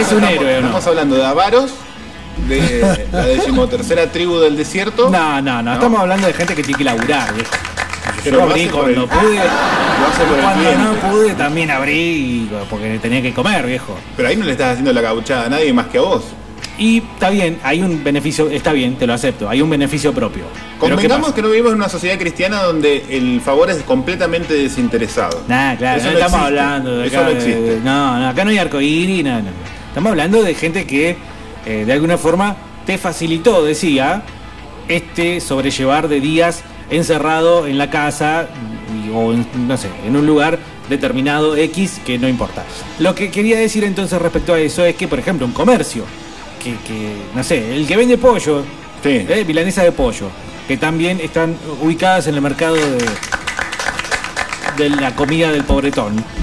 Es 0.00 0.10
un 0.10 0.24
Estamos- 0.24 0.30
héroe, 0.30 0.56
¿o 0.58 0.60
no? 0.60 0.66
Estamos 0.66 0.86
hablando 0.88 1.16
de 1.16 1.24
avaros, 1.24 1.70
de 2.48 3.06
la 3.12 3.26
decimotercera 3.26 4.10
tribu 4.10 4.38
del 4.40 4.56
desierto. 4.56 5.08
No, 5.08 5.40
no, 5.40 5.62
no, 5.62 5.74
estamos 5.74 6.00
hablando 6.00 6.26
de 6.26 6.32
gente 6.32 6.54
que 6.56 6.62
tiene 6.64 6.78
que 6.78 6.84
laburar, 6.84 7.32
viejo. 7.34 7.50
Pero 8.24 8.38
Yo 8.38 8.42
abrí 8.44 8.66
por 8.68 8.88
el- 8.88 8.94
cuando 8.96 9.06
pude. 9.20 9.34
Lo 9.36 10.36
el 10.36 10.42
Cuando 10.42 10.84
no 10.84 10.94
pude 11.10 11.34
también 11.34 11.70
abrí 11.70 12.48
porque 12.70 12.98
tenía 13.00 13.22
que 13.22 13.32
comer, 13.32 13.66
viejo. 13.66 13.96
Pero 14.16 14.28
ahí 14.28 14.36
no 14.36 14.44
le 14.44 14.52
estás 14.52 14.70
haciendo 14.72 14.92
la 14.92 15.00
gauchada 15.00 15.46
a 15.46 15.48
nadie 15.48 15.72
más 15.72 15.86
que 15.86 15.98
a 15.98 16.02
vos. 16.02 16.24
Y 16.76 16.98
está 16.98 17.30
bien, 17.30 17.58
hay 17.62 17.82
un 17.82 18.02
beneficio, 18.02 18.50
está 18.50 18.72
bien, 18.72 18.96
te 18.96 19.06
lo 19.06 19.12
acepto, 19.14 19.48
hay 19.48 19.62
un 19.62 19.70
beneficio 19.70 20.12
propio. 20.12 20.42
Pero 20.80 20.96
¿qué 20.96 21.02
Convengamos 21.04 21.32
que 21.32 21.40
no 21.40 21.48
vivimos 21.48 21.70
en 21.70 21.76
una 21.78 21.88
sociedad 21.88 22.18
cristiana 22.18 22.62
donde 22.64 23.04
el 23.10 23.40
favor 23.40 23.70
es 23.70 23.76
completamente 23.84 24.54
desinteresado. 24.54 25.42
Nah, 25.46 25.76
claro, 25.76 26.00
Eso 26.00 26.10
no 26.10 26.18
estamos 26.18 26.40
existe. 26.40 26.60
hablando 26.60 26.96
de 26.98 27.06
Eso 27.06 27.16
acá. 27.18 27.26
no 27.28 27.32
existe. 27.36 27.80
no, 27.84 28.18
no, 28.18 28.28
acá 28.28 28.44
no 28.44 28.50
hay 28.50 28.58
arcoíris, 28.58 29.22
no, 29.24 29.40
no. 29.42 29.48
Estamos 29.88 30.10
hablando 30.10 30.42
de 30.42 30.54
gente 30.54 30.84
que 30.84 31.16
eh, 31.64 31.84
de 31.86 31.92
alguna 31.92 32.18
forma 32.18 32.56
te 32.84 32.98
facilitó, 32.98 33.62
decía, 33.64 34.22
este 34.88 35.40
sobrellevar 35.40 36.08
de 36.08 36.20
días 36.20 36.64
encerrado 36.90 37.66
en 37.66 37.78
la 37.78 37.90
casa 37.90 38.48
o 39.14 39.32
en, 39.32 39.46
no 39.68 39.76
sé, 39.76 39.88
en 40.06 40.16
un 40.16 40.26
lugar 40.26 40.58
determinado 40.88 41.56
X 41.56 42.00
que 42.04 42.18
no 42.18 42.28
importa. 42.28 42.62
Lo 42.98 43.14
que 43.14 43.30
quería 43.30 43.58
decir 43.58 43.84
entonces 43.84 44.20
respecto 44.20 44.52
a 44.54 44.60
eso 44.60 44.84
es 44.84 44.94
que, 44.96 45.08
por 45.08 45.18
ejemplo, 45.18 45.46
un 45.46 45.52
comercio, 45.52 46.04
que, 46.62 46.76
que, 46.86 47.12
no 47.34 47.42
sé, 47.44 47.74
el 47.76 47.86
que 47.86 47.96
vende 47.96 48.18
pollo, 48.18 48.62
Sí. 49.02 49.26
eh, 49.28 49.44
milanesa 49.46 49.82
de 49.82 49.92
pollo, 49.92 50.28
que 50.66 50.76
también 50.78 51.20
están 51.20 51.56
ubicadas 51.82 52.26
en 52.26 52.34
el 52.36 52.40
mercado 52.40 52.74
de, 52.74 52.98
de 54.78 54.90
la 54.90 55.14
comida 55.14 55.50
del 55.52 55.64
pobretón. 55.64 56.22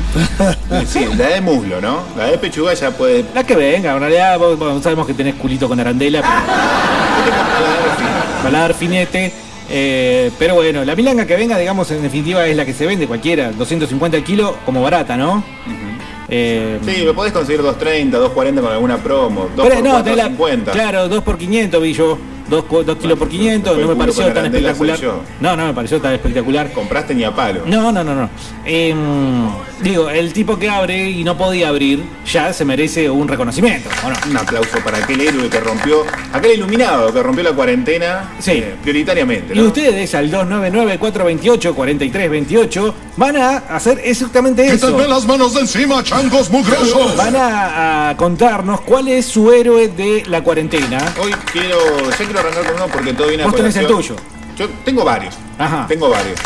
Sí, 0.87 1.05
la 1.17 1.27
de 1.27 1.41
muslo, 1.41 1.79
¿no? 1.81 1.99
La 2.17 2.25
de 2.25 2.37
pechuga 2.37 2.73
ya 2.73 2.91
puede. 2.91 3.25
La 3.33 3.43
que 3.43 3.55
venga, 3.55 3.91
en 3.93 3.99
realidad 3.99 4.37
vos- 4.39 4.57
vos 4.57 4.81
sabemos 4.83 5.05
que 5.07 5.13
tenés 5.13 5.35
culito 5.35 5.67
con 5.67 5.79
arandela, 5.79 6.21
pero 6.21 6.33
fino. 7.97 8.43
paladar 8.43 8.73
finete. 8.73 9.33
Eh, 9.71 10.31
pero 10.37 10.55
bueno, 10.55 10.83
la 10.85 10.95
milanga 10.95 11.25
que 11.25 11.35
venga, 11.35 11.57
digamos, 11.57 11.89
en 11.91 12.01
definitiva 12.03 12.45
es 12.45 12.55
la 12.55 12.65
que 12.65 12.73
se 12.73 12.85
vende 12.85 13.07
cualquiera, 13.07 13.51
250 13.51 14.17
el 14.17 14.23
kilo 14.23 14.57
como 14.65 14.81
barata, 14.81 15.15
¿no? 15.17 15.43
Eh, 16.29 16.79
Sí, 16.85 17.03
lo 17.03 17.13
podés 17.13 17.33
conseguir 17.33 17.61
2.30, 17.61 18.11
2.40 18.11 18.61
con 18.61 18.71
alguna 18.71 18.97
promo. 18.97 19.49
2 19.55 19.67
pero 19.67 19.75
por 19.81 19.83
no, 19.83 20.03
tenés 20.03 20.17
la- 20.17 20.29
4.50. 20.31 20.71
claro, 20.71 21.07
2 21.09 21.23
por 21.23 21.37
500 21.37 21.81
vi 21.81 21.93
yo, 21.93 22.17
2, 22.51 22.65
kilos 22.99 23.17
por 23.17 23.29
500, 23.29 23.77
no 23.77 23.87
me 23.87 23.95
pareció 23.95 24.31
tan 24.33 24.45
espectacular. 24.45 24.99
No, 25.39 25.55
no 25.57 25.65
me 25.67 25.73
pareció 25.73 25.99
tan 26.01 26.13
espectacular. 26.13 26.71
Compraste 26.73 27.15
ni 27.15 27.23
a 27.23 27.33
palo. 27.33 27.61
No, 27.65 27.91
no, 27.91 28.03
no, 28.03 28.13
no. 28.13 28.29
Em, 28.65 29.47
digo, 29.81 30.09
el 30.09 30.33
tipo 30.33 30.59
que 30.59 30.69
abre 30.69 31.09
y 31.09 31.23
no 31.23 31.37
podía 31.37 31.69
abrir 31.69 32.03
ya 32.31 32.53
se 32.53 32.65
merece 32.65 33.09
un 33.09 33.27
reconocimiento, 33.27 33.89
¿o 34.05 34.09
no? 34.09 34.15
Un 34.29 34.37
aplauso 34.37 34.77
para 34.83 34.97
aquel 34.99 35.21
héroe 35.21 35.49
que 35.49 35.59
rompió, 35.59 36.03
aquel 36.33 36.51
iluminado 36.57 37.11
que 37.13 37.23
rompió 37.23 37.43
la 37.43 37.53
cuarentena 37.53 38.31
Sí. 38.39 38.51
eh, 38.51 38.75
prioritariamente. 38.81 39.55
Y 39.55 39.61
ustedes 39.61 40.13
al 40.13 40.29
299-428-4328 40.31 42.93
van 43.17 43.37
a 43.37 43.57
hacer 43.57 43.99
exactamente 44.03 44.65
eso. 44.65 44.87
Quítenme 44.87 45.07
las 45.07 45.25
manos 45.25 45.53
de 45.53 45.61
encima, 45.61 46.03
changos 46.03 46.49
mugrosos. 46.49 47.15
Van 47.17 47.35
a, 47.35 48.09
a 48.09 48.17
contarnos 48.17 48.81
cuál 48.81 49.07
es 49.07 49.25
su 49.25 49.51
héroe 49.51 49.87
de 49.89 50.23
la 50.27 50.41
cuarentena. 50.43 50.99
Hoy 51.21 51.31
quiero, 51.51 51.77
ya 52.09 52.15
quiero 52.17 52.40
arrancar 52.41 52.65
con 52.65 52.75
uno 52.75 52.87
porque 52.91 53.13
todo 53.13 53.27
viene 53.27 53.43
a 53.43 53.47
Vos 53.47 53.55
tenés 53.55 53.75
el 53.77 53.87
tuyo. 53.87 54.15
Yo 54.57 54.67
tengo 54.85 55.03
varios. 55.03 55.35
Ajá. 55.57 55.85
Tengo 55.87 56.09
varios. 56.09 56.39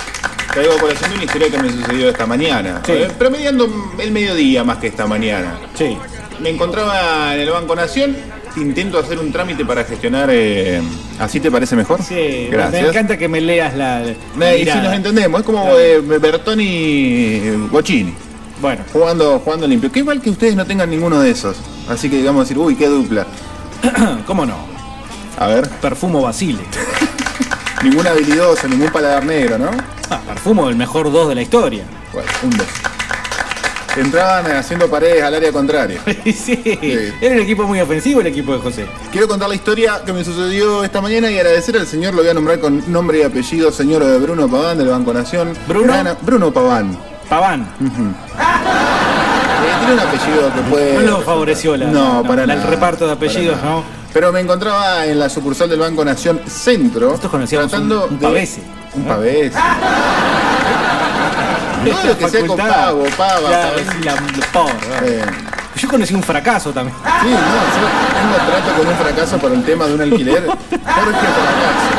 Traigo 0.53 0.73
a 0.73 0.77
colación 0.79 1.09
de 1.09 1.15
una 1.15 1.25
historia 1.25 1.49
que 1.49 1.57
me 1.57 1.69
sucedió 1.69 2.09
esta 2.09 2.25
mañana. 2.25 2.81
Sí. 2.85 2.91
Eh, 2.93 3.07
Promediando 3.17 3.67
el 3.99 4.11
mediodía 4.11 4.63
más 4.63 4.77
que 4.77 4.87
esta 4.87 5.05
mañana. 5.05 5.57
Sí. 5.77 5.97
me 6.39 6.49
encontraba 6.49 7.33
en 7.35 7.41
el 7.41 7.49
Banco 7.49 7.75
Nación. 7.75 8.15
Intento 8.55 8.97
hacer 8.99 9.19
un 9.19 9.33
trámite 9.33 9.65
para 9.65 9.83
gestionar. 9.83 10.29
eh, 10.31 10.81
¿Así 11.19 11.41
te 11.41 11.51
parece 11.51 11.75
mejor? 11.75 12.01
Sí, 12.01 12.47
Gracias. 12.49 12.83
me 12.83 12.87
encanta 12.89 13.17
que 13.17 13.27
me 13.27 13.41
leas 13.41 13.75
la. 13.75 14.01
la 14.37 14.55
y 14.55 14.65
si 14.65 14.77
nos 14.79 14.93
entendemos, 14.93 15.41
es 15.41 15.45
como 15.45 15.67
eh, 15.77 15.99
Bertoni 15.99 17.67
Bocini, 17.69 18.13
Bueno, 18.61 18.83
jugando, 18.93 19.39
jugando 19.43 19.67
limpio. 19.67 19.91
Qué 19.91 20.05
mal 20.05 20.21
que 20.21 20.29
ustedes 20.29 20.55
no 20.55 20.65
tengan 20.65 20.89
ninguno 20.89 21.19
de 21.19 21.31
esos. 21.31 21.57
Así 21.89 22.09
que 22.09 22.15
digamos 22.17 22.47
decir, 22.47 22.57
uy, 22.57 22.75
qué 22.75 22.87
dupla. 22.87 23.25
¿cómo 24.25 24.45
no? 24.45 24.55
A 25.37 25.47
ver, 25.47 25.69
Perfumo 25.81 26.21
Basile. 26.21 26.63
ningún 27.83 28.07
habilidoso, 28.07 28.67
ningún 28.67 28.89
paladar 28.89 29.25
negro, 29.25 29.57
¿no? 29.57 29.69
Ah, 30.09 30.19
perfumo 30.27 30.69
el 30.69 30.75
mejor 30.75 31.11
2 31.11 31.29
de 31.29 31.35
la 31.35 31.41
historia. 31.41 31.83
Bueno, 32.13 32.29
un 32.43 32.49
dos. 32.57 32.67
Entraban 33.97 34.51
haciendo 34.51 34.89
paredes 34.89 35.23
al 35.23 35.35
área 35.35 35.51
contraria. 35.53 36.01
sí, 36.25 36.61
era 37.21 37.35
un 37.35 37.41
equipo 37.41 37.63
muy 37.63 37.79
ofensivo 37.79 38.19
el 38.21 38.27
equipo 38.27 38.53
de 38.53 38.59
José. 38.59 38.85
Quiero 39.11 39.27
contar 39.27 39.47
la 39.47 39.55
historia 39.55 40.01
que 40.05 40.11
me 40.13 40.23
sucedió 40.23 40.83
esta 40.83 40.99
mañana 41.01 41.31
y 41.31 41.37
agradecer 41.37 41.77
al 41.77 41.87
señor, 41.87 42.13
lo 42.13 42.21
voy 42.21 42.29
a 42.29 42.33
nombrar 42.33 42.59
con 42.59 42.83
nombre 42.91 43.19
y 43.19 43.23
apellido, 43.23 43.71
señor 43.71 44.03
de 44.03 44.17
Bruno 44.19 44.49
Paván 44.49 44.77
del 44.77 44.89
Banco 44.89 45.13
Nación. 45.13 45.53
¿Bruno? 45.67 45.93
Bruno 46.21 46.51
Paván. 46.51 46.97
Paván. 47.29 47.61
Eh, 47.61 47.65
tiene 49.79 49.93
un 49.93 49.99
apellido 49.99 50.53
que 50.53 50.61
puede. 50.69 50.93
No 50.95 51.01
lo 51.17 51.21
favoreció 51.21 51.77
la, 51.77 51.85
No, 51.87 52.21
para 52.23 52.45
la- 52.45 52.53
el 52.55 52.63
reparto 52.63 53.05
de 53.07 53.13
apellidos. 53.13 53.57
¿no? 53.63 53.83
Pero 54.15 54.31
me 54.31 54.39
encontraba 54.39 55.05
en 55.05 55.19
la 55.19 55.27
sucursal 55.27 55.69
del 55.69 55.79
Banco 55.81 56.05
Nación 56.05 56.39
Centro. 56.47 57.07
Nosotros 57.09 57.31
conocíamos 57.31 57.69
tratando 57.69 58.05
un- 58.05 58.13
un 58.13 58.19
de- 58.19 58.25
pavese. 58.25 58.61
Un 58.93 59.03
pavese. 59.03 59.51
Todo 61.91 62.03
lo 62.05 62.17
que 62.17 62.29
sea 62.29 62.47
con 62.47 62.57
pavo, 62.57 63.03
pava, 63.17 63.41
la- 63.41 63.49
la 63.49 63.71
¿verdad? 63.73 65.03
Eh, 65.03 65.21
Yo 65.75 65.89
conocí 65.89 66.13
un 66.15 66.23
fracaso 66.23 66.71
también. 66.71 66.95
Sí, 67.21 67.27
no, 67.27 67.35
yo 67.35 67.87
tengo 68.15 68.35
trato 68.49 68.73
con 68.77 68.87
un 68.87 68.95
fracaso 68.95 69.37
por 69.37 69.51
el 69.51 69.63
tema 69.65 69.85
de 69.85 69.95
un 69.95 70.01
alquiler. 70.01 70.45
Jorge 70.69 71.27
Fracaso. 71.27 71.91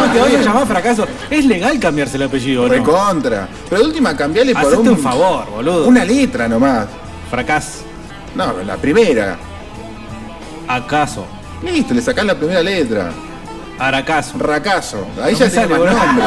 ¿Cómo 0.00 0.12
te 0.14 0.20
vas 0.20 0.32
a 0.32 0.42
llamar 0.42 0.66
fracaso? 0.66 1.06
¿Es 1.28 1.44
legal 1.44 1.78
cambiarse 1.78 2.16
el 2.16 2.22
apellido 2.22 2.62
no? 2.62 2.68
Recontra. 2.70 3.46
Pero 3.68 3.82
de 3.82 3.88
última, 3.88 4.16
cambiale 4.16 4.54
por 4.54 4.72
un, 4.74 4.88
un 4.88 4.98
favor, 4.98 5.44
boludo. 5.50 5.86
una 5.86 6.02
letra 6.06 6.48
nomás. 6.48 6.86
Fracaso. 7.30 7.82
No, 8.34 8.54
la 8.66 8.76
primera. 8.78 9.36
¿Acaso? 10.66 11.26
Listo, 11.62 11.94
le 11.94 12.02
sacás 12.02 12.24
la 12.24 12.34
primera 12.34 12.62
letra. 12.62 13.10
Aracaso. 13.78 14.38
Racaso. 14.38 15.06
Ahí 15.22 15.32
No 15.34 15.38
ya 15.38 15.48
tiene 15.50 15.66
más 15.68 15.78
boludo. 15.78 15.96
nombre. 15.96 16.24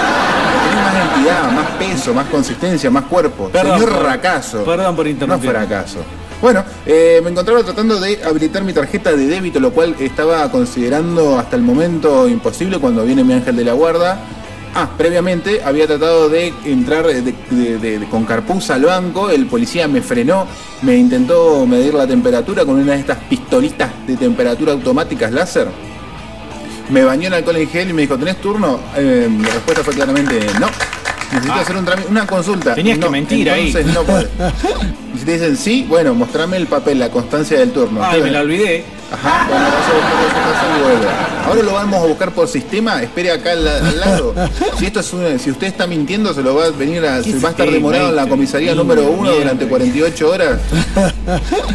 Tiene 0.63 0.81
más 0.81 0.95
entidad, 1.17 1.51
más 1.51 1.67
peso, 1.71 2.13
más 2.13 2.25
consistencia, 2.27 2.89
más 2.89 3.03
cuerpo. 3.05 3.49
Perdón, 3.49 3.73
Señor 3.79 3.89
perdón. 3.93 4.05
Racaso. 4.11 4.63
Perdón 4.63 4.95
por 4.95 5.05
No 5.05 5.11
interrumpir. 5.11 5.49
fracaso. 5.51 5.97
Bueno, 6.41 6.63
eh, 6.85 7.19
me 7.23 7.29
encontraba 7.29 7.61
tratando 7.63 7.99
de 7.99 8.19
habilitar 8.23 8.63
mi 8.63 8.73
tarjeta 8.73 9.11
de 9.11 9.27
débito, 9.27 9.59
lo 9.59 9.71
cual 9.71 9.95
estaba 9.99 10.49
considerando 10.51 11.37
hasta 11.37 11.55
el 11.55 11.61
momento 11.61 12.27
imposible 12.27 12.79
cuando 12.79 13.03
viene 13.03 13.23
mi 13.23 13.33
ángel 13.33 13.55
de 13.55 13.63
la 13.65 13.73
guarda. 13.73 14.17
Ah, 14.73 14.89
previamente 14.97 15.61
había 15.65 15.85
tratado 15.85 16.29
de 16.29 16.53
entrar 16.63 17.05
de- 17.05 17.21
de- 17.21 17.77
de- 17.77 17.99
de- 17.99 18.05
con 18.07 18.23
carpuza 18.23 18.75
al 18.75 18.83
banco, 18.85 19.29
el 19.29 19.45
policía 19.47 19.87
me 19.89 20.01
frenó, 20.01 20.47
me 20.81 20.95
intentó 20.95 21.65
medir 21.67 21.93
la 21.93 22.07
temperatura 22.07 22.63
con 22.63 22.75
una 22.75 22.93
de 22.93 22.99
estas 22.99 23.17
pistolitas 23.29 23.89
de 24.07 24.15
temperatura 24.15 24.71
automáticas 24.71 25.31
láser. 25.33 25.67
Me 26.89 27.03
bañó 27.03 27.27
en 27.27 27.33
alcohol 27.33 27.57
en 27.57 27.69
gel 27.69 27.89
y 27.89 27.93
me 27.93 28.03
dijo, 28.03 28.17
¿tenés 28.17 28.37
turno? 28.39 28.79
Eh, 28.95 29.29
la 29.41 29.49
respuesta 29.49 29.83
fue 29.83 29.93
claramente 29.93 30.39
no. 30.59 30.67
Necesito 31.33 31.53
Ah. 31.53 31.61
hacer 31.61 31.75
un 31.77 31.85
una 32.09 32.27
consulta. 32.27 32.75
Tenías 32.75 32.97
que 32.97 33.05
No, 33.05 33.11
mentir 33.11 33.49
ahí. 33.49 33.67
entonces 33.67 33.93
no 33.93 34.03
podés. 34.03 34.27
Y 35.15 35.19
si 35.19 35.25
te 35.25 35.33
dicen 35.33 35.57
sí, 35.57 35.85
bueno, 35.89 36.13
mostrame 36.13 36.55
el 36.55 36.67
papel, 36.67 36.97
la 36.99 37.09
constancia 37.09 37.59
del 37.59 37.71
turno. 37.71 38.01
Ay, 38.03 38.21
me 38.23 38.31
la 38.31 38.39
olvidé. 38.39 38.85
Ajá, 39.11 39.47
bueno, 39.49 39.65
vas 39.65 39.73
a 39.75 39.85
su 39.85 40.35
casa 40.35 40.77
y 40.77 40.81
vuelve. 40.83 41.07
Ahora 41.45 41.63
lo 41.63 41.73
vamos 41.73 42.03
a 42.03 42.07
buscar 42.07 42.31
por 42.31 42.47
sistema, 42.47 43.01
espere 43.01 43.31
acá 43.31 43.51
al, 43.51 43.67
al 43.67 43.99
lado. 43.99 44.33
Si 44.79 44.85
esto 44.85 44.99
es 45.01 45.11
una- 45.13 45.37
si 45.37 45.51
usted 45.51 45.67
está 45.67 45.85
mintiendo, 45.87 46.33
se 46.33 46.41
lo 46.41 46.55
va 46.55 46.65
a 46.65 46.69
venir 46.69 47.03
a, 47.05 47.21
se 47.21 47.37
va 47.39 47.49
a 47.49 47.51
estar 47.51 47.69
demorado 47.69 48.09
en 48.09 48.15
la 48.15 48.21
este? 48.21 48.31
comisaría 48.31 48.73
número 48.75 49.03
uno 49.09 49.31
durante 49.31 49.67
48 49.67 50.29
horas. 50.29 50.59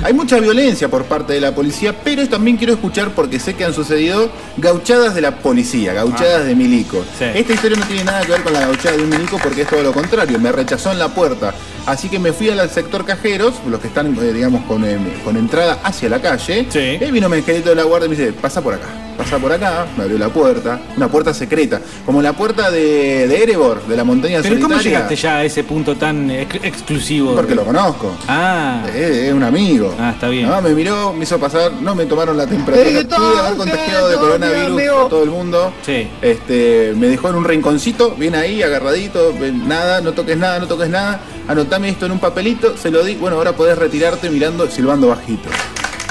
Hay 0.03 0.13
mucha 0.15 0.39
violencia 0.39 0.89
por 0.89 1.05
parte 1.05 1.33
de 1.35 1.41
la 1.41 1.55
policía, 1.55 1.95
pero 2.03 2.27
también 2.29 2.57
quiero 2.57 2.73
escuchar 2.75 3.11
porque 3.11 3.39
sé 3.39 3.55
que 3.55 3.65
han 3.65 3.75
sucedido 3.75 4.31
gauchadas 4.57 5.15
de 5.15 5.21
la 5.21 5.37
policía, 5.39 5.93
gauchadas 5.93 6.45
de 6.47 6.55
milico. 6.55 7.05
Sí. 7.19 7.25
Esta 7.35 7.53
historia 7.53 7.79
no 7.79 7.87
tiene 7.87 8.05
nada 8.05 8.21
que 8.23 8.33
ver 8.33 8.43
con 8.43 8.53
la 8.53 8.61
gauchada 8.61 8.97
de 8.97 9.03
un 9.03 9.11
milico 9.11 9.39
porque 9.43 9.63
es 9.63 9.69
todo 9.69 9.83
lo 9.83 9.93
contrario, 9.93 10.39
me 10.39 10.53
rechazó 10.53 10.93
en 10.93 10.99
la 10.99 11.09
puerta. 11.09 11.55
Así 11.87 12.09
que 12.09 12.19
me 12.19 12.33
fui 12.33 12.51
al 12.51 12.69
sector 12.69 13.05
cajeros, 13.05 13.55
los 13.69 13.79
que 13.81 13.87
están, 13.87 14.17
eh, 14.21 14.33
digamos, 14.33 14.65
con, 14.65 14.85
eh, 14.85 14.99
con 15.25 15.37
entrada 15.37 15.79
hacia 15.85 16.09
la 16.09 16.21
calle. 16.21 16.67
Sí. 16.69 16.99
Y 17.01 17.05
ahí 17.05 17.11
vino 17.13 17.26
mi 17.29 17.37
angelito 17.39 17.71
de 17.71 17.75
la 17.77 17.85
guardia 17.85 18.07
y 18.07 18.11
me 18.11 18.17
dice, 18.17 18.33
pasa 18.33 18.61
por 18.63 18.75
acá, 18.75 18.87
pasa 19.17 19.39
por 19.39 19.53
acá, 19.53 19.87
me 19.97 20.03
abrió 20.05 20.19
la 20.19 20.29
puerta, 20.29 20.81
una 20.97 21.09
puerta 21.09 21.33
secreta, 21.35 21.81
como 22.05 22.21
la 22.23 22.33
puerta 22.33 22.71
de, 22.71 23.27
de 23.29 23.43
Erebor, 23.43 23.87
de 23.87 23.97
la 23.97 24.05
montaña 24.05 24.41
Pero 24.43 24.57
¿cómo 24.57 24.69
solitaria. 24.75 24.91
llegaste 24.99 25.17
ya 25.17 25.37
a 25.37 25.45
ese 25.45 25.65
punto 25.65 25.97
tan 25.97 26.31
ex- 26.31 26.63
exclusivo? 26.63 27.35
Porque 27.35 27.55
lo 27.55 27.65
conozco. 27.65 28.15
Ah, 28.29 28.85
Eh, 28.95 29.27
Es 29.29 29.33
un 29.33 29.43
amigo. 29.43 29.95
Ah, 29.99 30.11
está 30.15 30.29
bien. 30.29 30.49
No, 30.49 30.61
me 30.63 30.71
miró, 30.71 31.13
me 31.13 31.25
hizo 31.25 31.39
pasar, 31.39 31.73
no 31.81 31.95
me 31.95 32.07
tomaron 32.07 32.37
la 32.37 32.47
temperatura. 32.47 33.17
Pude 33.19 33.39
haber 33.39 33.57
contagiado 33.57 34.09
de 34.09 34.17
coronavirus 34.17 34.83
a 35.07 35.09
todo 35.09 35.23
el 35.23 35.31
mundo. 35.31 35.73
Sí. 35.85 36.09
Este, 36.23 36.93
me 36.97 37.09
dejó 37.09 37.31
en 37.31 37.37
un 37.37 37.45
rinconcito, 37.45 38.11
bien 38.13 38.35
ahí, 38.35 38.63
agarradito, 38.63 39.33
nada, 39.67 40.01
no 40.01 40.13
toques 40.13 40.37
nada, 40.37 40.59
no 40.59 40.67
toques 40.67 40.89
nada. 40.89 41.21
Anotame 41.49 41.89
esto 41.89 42.07
en 42.07 42.13
un 42.13 42.19
papelito, 42.19 42.77
se 42.77 42.91
lo 42.91 43.05
di. 43.05 43.15
Bueno, 43.15 43.37
ahora 43.37 43.53
podés 43.53 43.79
retirarte 43.79 44.29
mirando, 44.31 44.69
silbando 44.69 45.09
bajito. 45.09 45.49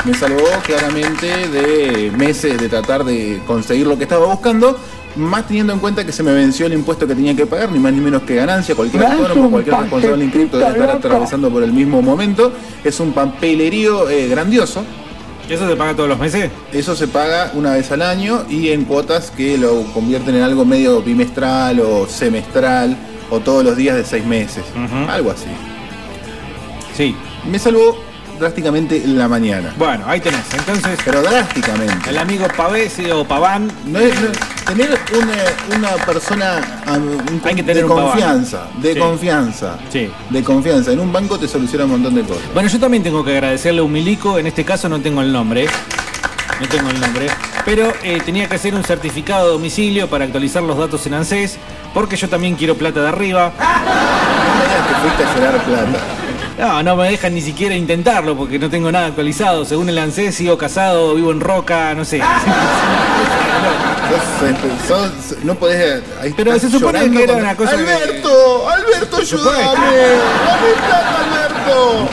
Me 0.06 0.13
salvó 0.13 0.46
claramente 0.63 1.48
de 1.48 2.12
meses 2.12 2.60
de 2.60 2.70
tratar 2.70 3.04
de 3.04 3.41
conseguir 3.48 3.88
lo 3.88 3.98
que 3.98 4.04
estaba 4.04 4.28
buscando, 4.28 4.78
más 5.15 5.48
teniendo 5.48 5.74
en 5.74 5.80
cuenta 5.80 6.06
que 6.06 6.12
se 6.12 6.22
me 6.22 6.32
venció 6.32 6.68
el 6.68 6.74
impuesto 6.74 7.08
que 7.08 7.15
tenía 7.15 7.36
que 7.36 7.48
pagar, 7.48 7.72
ni 7.72 7.80
más 7.80 7.91
ni 7.91 8.02
menos 8.02 8.22
que 8.22 8.36
ganancia. 8.36 8.76
Cualquier 8.76 9.04
autónomo, 9.04 9.50
cualquier 9.50 9.76
responsable 9.76 10.24
inscripto 10.24 10.58
debe 10.60 10.72
estar 10.72 10.91
atravesando 10.91 11.50
por 11.50 11.63
el 11.63 11.74
mismo 11.74 12.04
momento. 12.04 12.54
Es 12.84 13.00
un 13.00 13.13
papelerío 13.13 14.08
eh, 14.10 14.28
grandioso. 14.28 14.84
¿eso 15.50 15.68
se 15.68 15.76
paga 15.76 15.96
todos 15.96 16.10
los 16.10 16.20
meses? 16.20 16.52
Eso 16.72 16.96
se 16.96 17.08
paga 17.08 17.52
una 17.56 17.74
vez 17.74 17.91
al 17.91 18.02
año 18.02 18.46
y 18.50 18.70
en 18.70 18.86
cuotas 18.86 19.32
que 19.32 19.58
lo 19.58 19.84
convierten 19.94 20.36
en 20.36 20.44
algo 20.44 20.65
medio 20.65 21.02
bimestral 21.02 21.80
o 21.80 22.08
semestral 22.08 22.98
o 23.30 23.39
todos 23.39 23.63
los 23.63 23.76
días 23.76 23.96
de 23.96 24.06
seis 24.06 24.26
meses. 24.26 24.63
Algo 25.10 25.32
así. 25.32 25.48
Sí. 26.96 27.15
Me 27.50 27.60
salvó 27.60 27.98
drásticamente 28.39 29.02
la 29.06 29.28
mañana. 29.28 29.74
Bueno, 29.78 30.04
ahí 30.08 30.19
tenés. 30.21 30.41
Entonces, 30.58 31.00
Pero 31.04 31.21
drásticamente. 31.21 32.10
el 32.10 32.17
amigo 32.17 32.48
Pavese 32.56 33.12
o 33.13 33.26
Paván. 33.26 33.71
No 33.86 34.00
es- 34.00 34.13
no- 34.21 34.28
tener 34.65 34.89
una, 35.13 35.78
una 35.78 36.06
persona 36.06 36.60
un- 36.88 37.41
Hay 37.43 37.56
que 37.56 37.62
tener 37.63 37.78
de 37.78 37.84
un 37.84 37.89
paván. 37.89 38.06
confianza, 38.12 38.67
de 38.82 38.93
Sí. 38.93 39.00
confianza, 39.00 39.78
Sí. 39.91 40.10
de 40.30 40.43
confianza. 40.43 40.91
En 40.91 41.00
un 41.00 41.12
banco 41.13 41.38
te 41.38 41.48
soluciona 41.48 41.86
un 41.86 41.91
montón 41.91 42.15
de 42.15 42.21
cosas. 42.24 42.43
Bueno, 42.54 42.67
yo 42.69 42.80
también 42.80 43.04
tengo 43.04 43.24
que 43.24 43.32
agradecerle 43.32 43.82
a 43.82 43.84
un 43.84 43.91
milico, 43.91 44.39
en 44.39 44.48
este 44.48 44.63
caso 44.65 44.89
no 44.89 45.00
tengo 45.02 45.21
el 45.21 45.32
nombre, 45.32 45.67
no 46.60 46.67
tengo 46.67 46.89
el 46.89 47.00
nombre, 47.00 47.28
pero 47.63 47.93
eh, 48.04 48.19
tenía 48.26 48.48
que 48.50 48.56
hacer 48.56 48.74
un 48.74 48.84
certificado 48.84 49.45
de 49.48 49.52
domicilio 49.54 50.10
para 50.10 50.26
actualizar 50.26 50.63
los 50.63 50.78
datos 50.78 51.06
en 51.06 51.13
ANSES, 51.13 51.58
porque 51.93 52.15
yo 52.15 52.28
también 52.28 52.56
quiero 52.56 52.76
plata 52.76 53.02
de 53.02 53.08
arriba. 53.10 53.52
Digas 53.58 54.88
que 54.88 54.95
fuiste 55.02 55.24
a 55.24 55.36
llorar 55.36 55.63
plata. 55.63 56.00
No, 56.58 56.82
no 56.84 56.96
me 56.96 57.10
dejan 57.12 57.34
ni 57.36 57.41
siquiera 57.41 57.76
intentarlo 57.76 58.36
porque 58.38 58.58
no 58.58 58.70
tengo 58.70 58.89
nada 58.91 59.08
actualizado. 59.08 59.65
Según 59.65 59.89
el 59.89 59.98
ANSES, 59.98 60.36
sigo 60.36 60.58
casado, 60.58 61.13
vivo 61.15 61.32
en 61.32 61.41
Roca, 61.41 61.94
no 61.94 62.06
sé. 62.06 62.20
Sos, 64.10 64.50
este, 64.50 64.88
sos- 64.88 65.44
no 65.44 65.56
podés. 65.56 66.02
ahí 66.22 66.34
Pero 66.36 66.58
se 66.60 66.70
supone 66.70 67.10
que 67.12 67.24
era 67.24 67.34
con- 67.34 67.41
una 67.41 67.56
cosa 67.58 67.72
que- 67.76 67.82
¡Alberto! 67.82 68.70
¡Alberto, 68.70 69.18
ayúdame! 69.18 69.63
¡Dame 69.63 70.72
plata, 70.88 71.20
Alberto! 71.26 72.08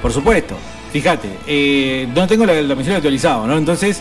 Por 0.00 0.12
supuesto. 0.12 0.56
Fíjate, 0.92 1.28
eh, 1.46 2.08
no 2.14 2.26
tengo 2.26 2.44
el 2.44 2.66
domicilio 2.68 2.96
actualizado, 2.96 3.46
¿no? 3.46 3.56
Entonces, 3.56 4.00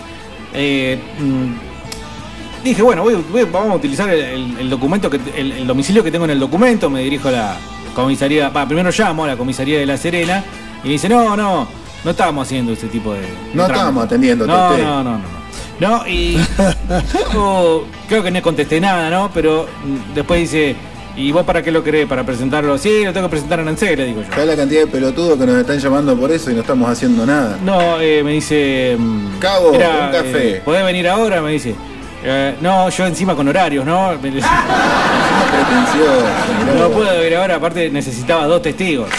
eh, 0.53 0.99
mm, 1.19 2.63
dije, 2.63 2.81
bueno, 2.81 3.03
voy- 3.03 3.23
voy- 3.31 3.43
vamos 3.45 3.71
a 3.73 3.75
utilizar 3.75 4.09
el, 4.09 4.19
el- 4.21 4.57
el 4.59 4.69
documento, 4.69 5.09
que 5.09 5.19
el, 5.35 5.51
el 5.51 5.67
domicilio 5.67 6.03
que 6.03 6.11
tengo 6.11 6.25
en 6.25 6.31
el 6.31 6.39
documento, 6.39 6.89
me 6.89 7.01
dirijo 7.03 7.27
a 7.27 7.31
la 7.31 7.57
comisaría, 7.93 8.51
primero 8.67 8.89
llamo 8.97 9.23
a 9.25 9.27
la 9.27 9.37
comisaría 9.37 9.79
de 9.79 9.85
La 9.85 9.97
Serena 9.97 10.43
y 10.83 10.87
me 10.87 10.93
dice, 10.93 11.07
no, 11.09 11.35
no, 11.37 11.67
no 12.03 12.11
estábamos 12.11 12.47
haciendo 12.47 12.71
ese 12.73 12.87
tipo 12.87 13.13
de... 13.13 13.21
de 13.21 13.27
No 13.27 13.65
trámite". 13.65 13.71
estábamos 13.73 14.03
atendiéndote 14.05 14.51
No, 14.51 14.77
no, 14.77 15.03
no, 15.03 15.03
no, 15.03 15.17
no. 15.17 15.41
No, 15.79 16.07
y 16.07 16.37
creo 18.07 18.23
que 18.23 18.31
no 18.31 18.41
contesté 18.41 18.79
nada, 18.79 19.09
¿no? 19.09 19.31
Pero 19.33 19.67
después 20.13 20.39
dice, 20.41 20.75
¿y 21.15 21.31
vos 21.31 21.43
para 21.45 21.61
qué 21.63 21.71
lo 21.71 21.83
querés? 21.83 22.07
¿Para 22.07 22.23
presentarlo? 22.23 22.77
Sí, 22.77 23.03
lo 23.03 23.13
tengo 23.13 23.27
que 23.27 23.31
presentar 23.31 23.59
en 23.61 23.67
ANSES, 23.69 23.97
le 23.97 24.05
digo 24.05 24.21
yo. 24.21 24.27
¿Sabes 24.29 24.47
la 24.47 24.55
cantidad 24.55 24.81
de 24.81 24.87
pelotudos 24.87 25.39
que 25.39 25.45
nos 25.45 25.55
están 25.57 25.79
llamando 25.79 26.15
por 26.15 26.31
eso 26.31 26.51
y 26.51 26.53
no 26.53 26.61
estamos 26.61 26.89
haciendo 26.89 27.25
nada? 27.25 27.57
No, 27.63 27.99
eh, 27.99 28.21
me 28.23 28.33
dice. 28.33 28.95
mm, 28.97 29.39
Cabo, 29.39 29.71
un 29.71 29.77
café. 29.79 30.57
eh, 30.57 30.61
¿Podés 30.63 30.85
venir 30.85 31.07
ahora? 31.07 31.41
Me 31.41 31.51
dice. 31.51 31.75
Eh, 32.23 32.55
no, 32.61 32.89
yo 32.89 33.05
encima 33.05 33.35
con 33.35 33.47
horarios, 33.47 33.85
¿no? 33.85 34.11
No 36.77 36.89
puedo 36.89 37.39
ahora, 37.39 37.55
aparte 37.55 37.89
necesitaba 37.89 38.45
dos 38.45 38.61
testigos. 38.61 39.09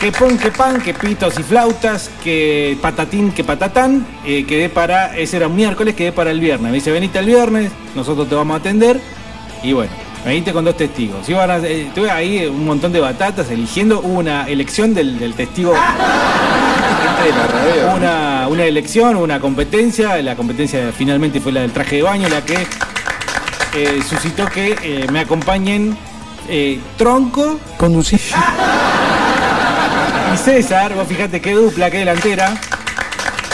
Que 0.00 0.10
pon, 0.12 0.36
que 0.36 0.50
pan, 0.50 0.80
que 0.80 0.94
pitos 0.94 1.38
y 1.38 1.42
flautas, 1.42 2.10
que 2.22 2.76
patatín, 2.80 3.32
que 3.32 3.44
patatán, 3.44 4.04
eh, 4.24 4.44
quedé 4.44 4.68
para, 4.68 5.16
ese 5.16 5.36
era 5.36 5.46
un 5.46 5.56
miércoles, 5.56 5.94
quedé 5.94 6.12
para 6.12 6.30
el 6.30 6.40
viernes. 6.40 6.70
Me 6.70 6.76
dice, 6.76 6.90
venite 6.90 7.18
el 7.20 7.26
viernes, 7.26 7.70
nosotros 7.94 8.28
te 8.28 8.34
vamos 8.34 8.54
a 8.54 8.58
atender. 8.58 9.00
Y 9.62 9.72
bueno, 9.72 9.92
venite 10.24 10.52
con 10.52 10.64
dos 10.64 10.76
testigos. 10.76 11.28
Iban 11.28 11.50
a- 11.50 11.58
eh, 11.58 11.90
tuve 11.94 12.10
ahí 12.10 12.46
un 12.46 12.64
montón 12.64 12.92
de 12.92 13.00
batatas 13.00 13.50
eligiendo, 13.50 14.00
hubo 14.00 14.18
una 14.20 14.48
elección 14.48 14.94
del, 14.94 15.18
del 15.18 15.34
testigo, 15.34 15.74
una, 17.96 18.46
una 18.48 18.64
elección, 18.64 19.16
una 19.16 19.40
competencia. 19.40 20.20
La 20.22 20.36
competencia 20.36 20.92
finalmente 20.96 21.40
fue 21.40 21.52
la 21.52 21.60
del 21.62 21.72
traje 21.72 21.96
de 21.96 22.02
baño, 22.02 22.28
la 22.28 22.44
que 22.44 22.66
eh, 23.74 24.00
suscitó 24.08 24.46
que 24.46 24.76
eh, 24.82 25.06
me 25.10 25.20
acompañen 25.20 25.96
eh, 26.48 26.78
Tronco 26.96 27.58
Conducir. 27.78 28.20
y 30.32 30.36
César, 30.36 30.94
vos 30.94 31.06
fíjate 31.08 31.40
qué 31.40 31.52
dupla, 31.52 31.90
qué 31.90 31.98
delantera. 31.98 32.54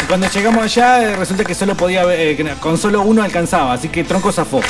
Y 0.02 0.06
cuando 0.06 0.28
llegamos 0.28 0.62
allá, 0.62 1.02
eh, 1.02 1.16
resulta 1.16 1.44
que 1.44 1.54
solo 1.54 1.74
podía, 1.76 2.02
eh, 2.08 2.54
con 2.60 2.78
solo 2.78 3.02
uno 3.02 3.22
alcanzaba, 3.22 3.72
así 3.74 3.88
que 3.88 4.04
Tronco 4.04 4.32
zafó. 4.32 4.60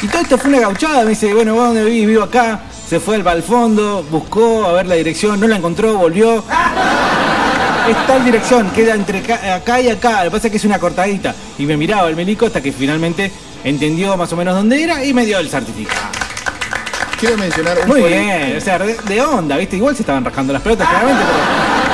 Y 0.00 0.06
todo 0.06 0.22
esto 0.22 0.38
fue 0.38 0.50
una 0.50 0.60
gauchada, 0.60 1.02
me 1.02 1.10
dice, 1.10 1.34
bueno, 1.34 1.54
¿vos 1.54 1.64
dónde 1.66 1.84
vivís? 1.84 2.06
Vivo 2.06 2.22
acá. 2.22 2.60
Se 2.88 3.00
fue 3.00 3.16
al, 3.16 3.26
al 3.26 3.42
fondo, 3.42 4.04
buscó 4.10 4.64
a 4.64 4.72
ver 4.72 4.86
la 4.86 4.94
dirección, 4.94 5.40
no 5.40 5.48
la 5.48 5.56
encontró, 5.56 5.96
volvió. 5.98 6.44
Es 7.88 8.06
tal 8.06 8.24
dirección, 8.24 8.70
queda 8.70 8.94
entre 8.94 9.18
acá 9.32 9.80
y 9.80 9.88
acá, 9.88 10.24
lo 10.24 10.30
que 10.30 10.36
pasa 10.36 10.46
es 10.46 10.50
que 10.52 10.56
es 10.58 10.64
una 10.64 10.78
cortadita. 10.78 11.34
Y 11.58 11.66
me 11.66 11.76
miraba 11.76 12.08
el 12.08 12.16
milico 12.16 12.46
hasta 12.46 12.60
que 12.62 12.70
finalmente 12.70 13.32
entendió 13.64 14.16
más 14.16 14.32
o 14.32 14.36
menos 14.36 14.54
dónde 14.54 14.82
era 14.82 15.04
y 15.04 15.12
me 15.12 15.26
dio 15.26 15.38
el 15.38 15.48
certificado. 15.48 16.06
Quiero 17.18 17.36
mencionar 17.36 17.78
un 17.80 17.88
Muy 17.88 18.02
bien, 18.02 18.56
o 18.56 18.60
sea, 18.60 18.78
de, 18.78 18.94
de 18.94 19.20
onda, 19.20 19.56
¿viste? 19.56 19.76
Igual 19.76 19.96
se 19.96 20.02
estaban 20.02 20.24
rajando 20.24 20.52
las 20.52 20.62
pelotas, 20.62 20.88
claramente, 20.88 21.24
pero. 21.26 21.87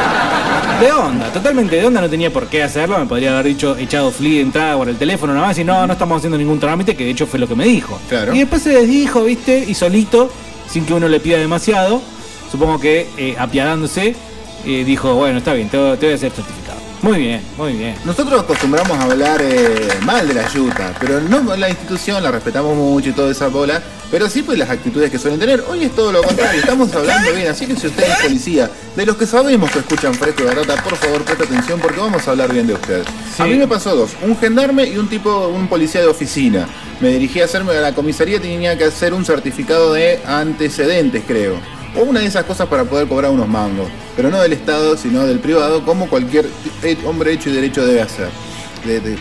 De 0.80 0.90
onda, 0.92 1.32
totalmente 1.32 1.76
de 1.76 1.86
onda, 1.86 2.00
no 2.00 2.08
tenía 2.10 2.32
por 2.32 2.46
qué 2.48 2.62
hacerlo. 2.62 2.98
Me 2.98 3.06
podría 3.06 3.32
haber 3.34 3.46
dicho, 3.46 3.76
echado 3.76 4.10
flea 4.10 4.34
de 4.34 4.40
entrada 4.40 4.76
por 4.76 4.88
el 4.88 4.96
teléfono 4.96 5.32
nada 5.34 5.46
más 5.48 5.58
y 5.58 5.64
no, 5.64 5.86
no 5.86 5.92
estamos 5.92 6.18
haciendo 6.18 6.36
ningún 6.38 6.58
trámite, 6.60 6.96
que 6.96 7.04
de 7.04 7.10
hecho 7.10 7.26
fue 7.26 7.38
lo 7.38 7.46
que 7.48 7.54
me 7.54 7.64
dijo. 7.64 7.98
Claro. 8.08 8.34
Y 8.34 8.38
después 8.40 8.62
se 8.62 8.70
desdijo, 8.70 9.24
¿viste? 9.24 9.64
Y 9.68 9.74
solito, 9.74 10.30
sin 10.68 10.84
que 10.84 10.94
uno 10.94 11.08
le 11.08 11.20
pida 11.20 11.38
demasiado, 11.38 12.02
supongo 12.50 12.80
que 12.80 13.06
eh, 13.16 13.36
apiadándose, 13.38 14.16
eh, 14.66 14.84
dijo, 14.84 15.14
bueno, 15.14 15.38
está 15.38 15.52
bien, 15.54 15.68
te, 15.68 15.76
voy- 15.78 15.96
te 15.96 16.06
voy 16.06 16.12
a 16.12 16.16
hacer 16.16 16.32
certificado. 16.32 16.74
Muy 17.02 17.18
bien, 17.18 17.42
muy 17.58 17.74
bien. 17.74 17.94
Nosotros 18.06 18.40
acostumbramos 18.42 18.98
a 18.98 19.02
hablar 19.02 19.40
eh, 19.42 19.88
mal 20.06 20.26
de 20.26 20.34
la 20.34 20.48
yuta, 20.48 20.94
pero 20.98 21.20
no 21.20 21.54
la 21.56 21.68
institución, 21.68 22.22
la 22.22 22.30
respetamos 22.30 22.74
mucho 22.74 23.10
y 23.10 23.12
toda 23.12 23.30
esa 23.30 23.48
bola, 23.48 23.82
pero 24.14 24.30
sí 24.30 24.42
pues 24.42 24.56
las 24.56 24.70
actitudes 24.70 25.10
que 25.10 25.18
suelen 25.18 25.40
tener. 25.40 25.64
Hoy 25.68 25.82
es 25.82 25.90
todo 25.92 26.12
lo 26.12 26.22
contrario, 26.22 26.60
estamos 26.60 26.94
hablando 26.94 27.32
bien, 27.34 27.48
así 27.48 27.66
que 27.66 27.74
si 27.74 27.88
usted 27.88 28.04
es 28.08 28.16
policía, 28.22 28.70
de 28.94 29.04
los 29.06 29.16
que 29.16 29.26
sabemos 29.26 29.68
que 29.72 29.80
escuchan 29.80 30.14
fresco 30.14 30.44
y 30.44 30.46
batata, 30.46 30.80
por 30.84 30.94
favor 30.94 31.22
preste 31.24 31.42
atención 31.42 31.80
porque 31.80 31.98
vamos 31.98 32.28
a 32.28 32.30
hablar 32.30 32.52
bien 32.52 32.68
de 32.68 32.74
usted. 32.74 33.02
Sí. 33.36 33.42
A 33.42 33.46
mí 33.46 33.54
me 33.56 33.66
pasó 33.66 33.96
dos, 33.96 34.12
un 34.22 34.38
gendarme 34.38 34.84
y 34.86 34.98
un 34.98 35.08
tipo, 35.08 35.48
un 35.48 35.66
policía 35.66 36.00
de 36.00 36.06
oficina. 36.06 36.68
Me 37.00 37.08
dirigí 37.08 37.40
a 37.40 37.46
hacerme 37.46 37.72
a 37.72 37.80
la 37.80 37.92
comisaría, 37.92 38.40
tenía 38.40 38.78
que 38.78 38.84
hacer 38.84 39.12
un 39.14 39.24
certificado 39.24 39.92
de 39.92 40.20
antecedentes, 40.24 41.24
creo. 41.26 41.56
O 41.96 42.02
una 42.02 42.20
de 42.20 42.26
esas 42.26 42.44
cosas 42.44 42.68
para 42.68 42.84
poder 42.84 43.08
cobrar 43.08 43.32
unos 43.32 43.48
mangos. 43.48 43.88
Pero 44.14 44.30
no 44.30 44.40
del 44.40 44.52
Estado, 44.52 44.96
sino 44.96 45.26
del 45.26 45.40
privado, 45.40 45.84
como 45.84 46.08
cualquier 46.08 46.46
hombre 47.04 47.32
hecho 47.32 47.50
y 47.50 47.52
derecho 47.52 47.84
debe 47.84 48.00
hacer. 48.02 48.28
De, 48.84 49.00
de 49.00 49.18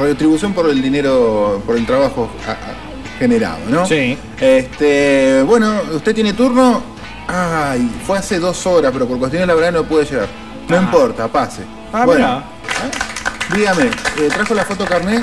retribución 0.00 0.52
por 0.52 0.68
el 0.68 0.82
dinero, 0.82 1.62
por 1.64 1.76
el 1.76 1.86
trabajo 1.86 2.28
a- 2.44 2.50
a- 2.50 2.91
generado, 3.18 3.58
¿no? 3.68 3.86
Sí. 3.86 4.16
Este, 4.40 5.42
bueno, 5.46 5.80
usted 5.94 6.14
tiene 6.14 6.32
turno. 6.32 6.82
Ay, 7.28 7.90
fue 8.06 8.18
hace 8.18 8.38
dos 8.38 8.66
horas, 8.66 8.90
pero 8.92 9.06
por 9.06 9.18
cuestiones 9.18 9.46
laborales 9.48 9.74
no 9.80 9.84
pude 9.88 10.04
llegar. 10.04 10.28
No 10.68 10.76
Ah. 10.76 10.80
importa, 10.80 11.28
pase. 11.28 11.62
Ah, 11.92 12.04
bueno. 12.04 12.38
¿eh? 12.38 13.54
dígame, 13.56 13.84
eh, 13.84 14.28
¿trajo 14.32 14.54
la 14.54 14.64
foto 14.64 14.84
carnet? 14.84 15.22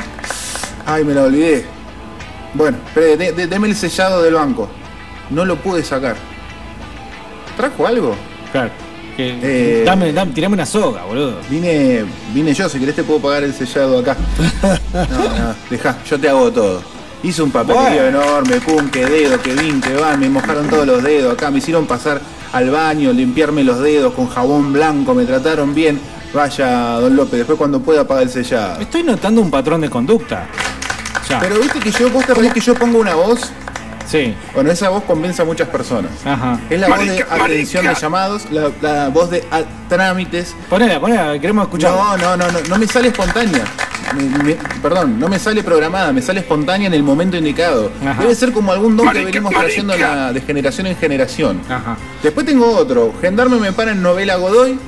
Ay, 0.85 1.03
me 1.03 1.13
la 1.13 1.23
olvidé. 1.23 1.65
Bueno, 2.53 2.77
espere, 2.87 3.17
de- 3.17 3.31
de- 3.33 3.47
deme 3.47 3.67
el 3.67 3.75
sellado 3.75 4.21
del 4.23 4.33
banco. 4.35 4.69
No 5.29 5.45
lo 5.45 5.55
pude 5.57 5.83
sacar. 5.83 6.15
¿Trajo 7.57 7.85
algo? 7.87 8.15
Claro. 8.51 8.71
Que- 9.17 9.37
Eh, 9.41 9.83
dame, 9.85 10.13
dame, 10.13 10.31
tirame 10.31 10.53
una 10.55 10.65
soga, 10.65 11.03
boludo. 11.03 11.37
Vine, 11.49 12.05
vine 12.33 12.53
yo, 12.53 12.69
si 12.69 12.79
querés 12.79 12.95
te 12.95 13.03
puedo 13.03 13.19
pagar 13.19 13.43
el 13.43 13.53
sellado 13.53 13.99
acá. 13.99 14.15
No, 14.93 15.03
no, 15.03 15.55
dejá, 15.69 15.97
yo 16.09 16.19
te 16.19 16.29
hago 16.29 16.51
todo. 16.51 16.81
Hice 17.21 17.41
un 17.43 17.51
papelillo 17.51 17.83
Bueno. 17.83 18.07
enorme, 18.21 18.61
pum, 18.61 18.89
que 18.89 19.05
dedo, 19.05 19.41
que 19.41 19.53
vin, 19.53 19.81
que 19.81 19.93
van, 19.95 20.19
me 20.19 20.29
mojaron 20.29 20.67
todos 20.69 20.87
los 20.87 21.03
dedos 21.03 21.33
acá, 21.33 21.51
me 21.51 21.57
hicieron 21.57 21.85
pasar 21.85 22.21
al 22.53 22.69
baño, 22.69 23.11
limpiarme 23.11 23.63
los 23.63 23.79
dedos 23.79 24.13
con 24.13 24.27
jabón 24.29 24.71
blanco, 24.71 25.13
me 25.13 25.25
trataron 25.25 25.73
bien. 25.75 25.99
Vaya, 26.33 26.91
don 26.99 27.15
López, 27.15 27.39
después 27.39 27.57
cuando 27.57 27.81
pueda 27.81 28.07
pagar 28.07 28.23
el 28.23 28.29
sellado. 28.29 28.79
Estoy 28.79 29.03
notando 29.03 29.41
un 29.41 29.51
patrón 29.51 29.81
de 29.81 29.89
conducta. 29.89 30.47
Ya. 31.27 31.39
Pero 31.39 31.59
viste 31.59 31.79
que 31.79 31.91
yo, 31.91 32.09
vos 32.09 32.25
te 32.25 32.33
que 32.51 32.59
yo 32.61 32.73
pongo 32.75 32.99
una 32.99 33.15
voz, 33.15 33.51
Sí. 34.07 34.33
bueno, 34.55 34.71
esa 34.71 34.89
voz 34.89 35.03
convence 35.03 35.41
a 35.41 35.45
muchas 35.45 35.67
personas. 35.67 36.11
Ajá. 36.25 36.57
Es 36.69 36.79
la 36.79 36.87
voz 36.87 36.99
de 37.05 37.21
atención 37.29 37.85
de 37.85 37.93
llamados, 37.95 38.47
la, 38.51 38.69
la 38.81 39.09
voz 39.09 39.29
de 39.29 39.43
a- 39.51 39.61
trámites, 39.89 40.55
Ponela, 40.69 40.99
ponela, 40.99 41.37
queremos 41.39 41.65
escuchar. 41.65 41.91
No, 41.91 42.17
no, 42.17 42.37
no, 42.37 42.51
no, 42.51 42.59
no 42.67 42.77
me 42.79 42.87
sale 42.87 43.09
espontánea. 43.09 43.63
Me- 44.15 44.43
me- 44.43 44.57
perdón, 44.81 45.19
no 45.19 45.27
me 45.27 45.37
sale 45.39 45.63
programada, 45.63 46.11
me 46.11 46.21
sale 46.21 46.39
espontánea 46.39 46.87
en 46.87 46.93
el 46.93 47.03
momento 47.03 47.37
indicado. 47.37 47.91
Ajá. 48.05 48.21
Debe 48.21 48.35
ser 48.35 48.51
como 48.51 48.71
algún 48.71 48.97
don 48.97 49.09
que 49.09 49.23
venimos 49.25 49.53
trayendo 49.53 49.95
la- 49.95 50.33
de 50.33 50.41
generación 50.41 50.87
en 50.87 50.95
generación. 50.97 51.61
Ajá. 51.69 51.97
Después 52.23 52.45
tengo 52.45 52.69
otro, 52.75 53.13
Gendarme 53.21 53.57
me 53.57 53.71
para 53.71 53.91
en 53.91 54.01
novela 54.01 54.35
Godoy. 54.35 54.79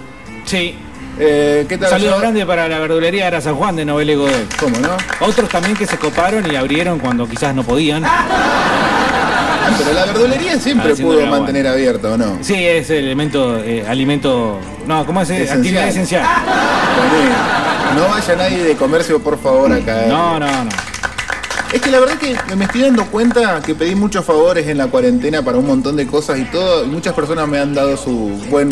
Sí. 0.46 0.76
Eh, 1.20 1.66
¿Qué 1.68 1.76
Un 1.76 1.82
tal? 1.82 1.90
saludo 1.92 2.12
yo? 2.12 2.20
grande 2.20 2.46
para 2.46 2.68
la 2.68 2.80
verdulería 2.80 3.28
Ara 3.28 3.42
San 3.42 3.56
Juan 3.56 3.76
de 3.76 3.86
Novele 3.86 4.16
Godoy. 4.16 4.48
¿Cómo 4.60 4.78
no? 4.80 4.90
Otros 5.20 5.50
también 5.50 5.76
que 5.76 5.86
se 5.86 5.98
coparon 5.98 6.50
y 6.52 6.56
abrieron 6.56 7.00
cuando 7.00 7.28
quizás 7.28 7.54
no 7.54 7.64
podían. 7.64 8.04
Pero 9.78 9.94
la 9.94 10.06
verdulería 10.06 10.60
siempre 10.60 10.96
pudo 10.96 11.26
mantener 11.28 11.68
abierta, 11.68 12.10
¿o 12.12 12.18
no? 12.18 12.38
Sí, 12.42 12.56
es 12.66 12.90
elemento, 12.90 13.58
eh, 13.64 13.86
alimento. 13.88 14.60
No, 14.88 15.06
¿cómo 15.06 15.22
es? 15.22 15.30
Esencial. 15.30 15.58
Actividad 15.60 15.88
esencial. 15.88 16.26
No 17.95 18.08
vaya 18.10 18.36
nadie 18.36 18.63
de 18.63 18.75
comercio, 18.75 19.19
por 19.21 19.39
favor, 19.39 19.71
acá. 19.71 20.06
No, 20.08 20.39
no, 20.39 20.63
no. 20.65 20.69
Es 21.73 21.82
que 21.82 21.89
la 21.89 21.99
verdad 21.99 22.15
que 22.17 22.36
me 22.56 22.65
estoy 22.65 22.82
dando 22.82 23.06
cuenta 23.06 23.62
que 23.62 23.73
pedí 23.75 23.95
muchos 23.95 24.25
favores 24.25 24.67
en 24.67 24.77
la 24.77 24.88
cuarentena 24.88 25.41
para 25.41 25.58
un 25.58 25.67
montón 25.67 25.95
de 25.95 26.06
cosas 26.06 26.38
y 26.39 26.43
todo, 26.45 26.84
y 26.84 26.88
muchas 26.89 27.13
personas 27.13 27.47
me 27.47 27.60
han 27.60 27.73
dado 27.73 27.95
su 27.95 28.12
buen 28.49 28.69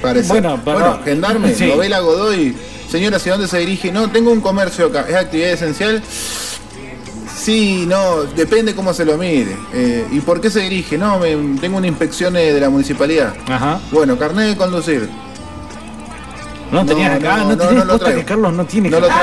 parecer. 0.00 0.28
Bueno, 0.40 0.58
pero- 0.64 1.00
gendarme, 1.04 1.54
sí. 1.54 1.66
novela 1.66 2.00
Godoy, 2.00 2.56
señora, 2.90 3.18
¿hacia 3.18 3.32
dónde 3.32 3.46
se 3.46 3.58
dirige? 3.58 3.92
No, 3.92 4.10
tengo 4.10 4.30
un 4.32 4.40
comercio 4.40 4.86
acá, 4.86 5.04
¿es 5.06 5.14
actividad 5.16 5.50
esencial? 5.50 6.02
Sí, 7.36 7.84
no, 7.86 8.22
depende 8.24 8.74
cómo 8.74 8.92
se 8.92 9.04
lo 9.04 9.16
mire. 9.16 9.56
Eh, 9.72 10.06
¿Y 10.10 10.20
por 10.20 10.40
qué 10.40 10.50
se 10.50 10.60
dirige? 10.60 10.98
No, 10.98 11.18
me- 11.18 11.58
tengo 11.60 11.78
una 11.78 11.86
inspección 11.86 12.36
eh, 12.36 12.52
de 12.52 12.60
la 12.60 12.68
municipalidad. 12.70 13.34
Ajá. 13.48 13.80
Bueno, 13.92 14.18
carnet 14.18 14.48
de 14.48 14.56
conducir. 14.56 15.08
No 16.72 16.86
tenías 16.86 17.16
acá, 17.16 17.38
no, 17.38 17.50
no, 17.50 17.56
tenés 17.56 17.72
no 17.74 17.84
lo 17.84 17.92
posta 17.92 18.04
traigo. 18.06 18.20
que 18.20 18.26
Carlos 18.26 18.52
no 18.52 18.64
tiene. 18.64 18.90
No 18.90 19.00
lo 19.00 19.06
traje. 19.06 19.22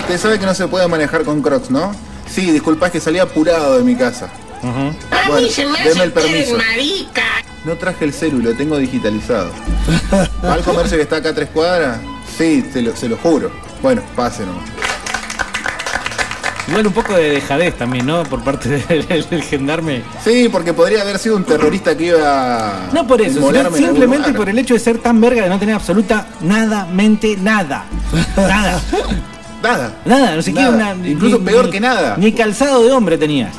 Usted 0.00 0.18
sabe 0.18 0.38
que 0.38 0.46
no 0.46 0.54
se 0.54 0.66
puede 0.68 0.86
manejar 0.88 1.24
con 1.24 1.40
crocs, 1.42 1.70
¿no? 1.70 1.92
Sí, 2.30 2.50
disculpa, 2.50 2.86
es 2.86 2.92
que 2.92 3.00
salí 3.00 3.18
apurado 3.18 3.78
de 3.78 3.84
mi 3.84 3.96
casa. 3.96 4.28
Ujú. 4.62 4.94
Bueno, 5.28 5.48
deme 5.84 6.04
el 6.04 6.12
permiso. 6.12 6.56
No 7.64 7.76
traje 7.76 8.04
el 8.04 8.12
celu, 8.12 8.40
lo 8.40 8.54
tengo 8.54 8.76
digitalizado. 8.76 9.50
¿Va 10.44 10.54
al 10.54 10.62
comercio 10.62 10.96
que 10.96 11.02
está 11.02 11.16
acá 11.16 11.30
a 11.30 11.34
tres 11.34 11.48
cuadras? 11.50 11.98
Sí, 12.36 12.68
se 12.72 12.82
lo, 12.82 12.94
se 12.96 13.08
lo 13.08 13.16
juro. 13.16 13.50
Bueno, 13.80 14.02
pase 14.16 14.44
nomás. 14.44 14.64
Igual 16.68 16.86
un 16.86 16.92
poco 16.92 17.14
de 17.14 17.30
dejadez 17.30 17.76
también, 17.76 18.06
¿no? 18.06 18.22
Por 18.24 18.42
parte 18.42 18.68
del, 18.88 19.06
del 19.28 19.42
gendarme. 19.42 20.02
Sí, 20.22 20.48
porque 20.50 20.72
podría 20.72 21.02
haber 21.02 21.18
sido 21.18 21.36
un 21.36 21.44
terrorista 21.44 21.96
que 21.96 22.06
iba 22.06 22.88
a 22.88 22.92
No 22.92 23.06
por 23.06 23.20
eso, 23.20 23.50
simplemente 23.74 24.32
por 24.32 24.48
el 24.48 24.58
hecho 24.58 24.74
de 24.74 24.80
ser 24.80 24.98
tan 24.98 25.20
verga 25.20 25.42
de 25.42 25.48
no 25.48 25.58
tener 25.58 25.74
absoluta 25.74 26.26
nada, 26.40 26.86
mente, 26.86 27.36
nada. 27.40 27.84
Nada. 28.36 28.80
Nada. 29.62 29.92
Nada, 30.04 30.36
no 30.36 30.52
Nada. 30.52 30.92
una. 30.92 31.08
Incluso 31.08 31.40
peor 31.40 31.70
que 31.70 31.80
nada. 31.80 32.16
Ni 32.18 32.32
calzado 32.32 32.84
de 32.84 32.92
hombre 32.92 33.16
tenías. 33.16 33.56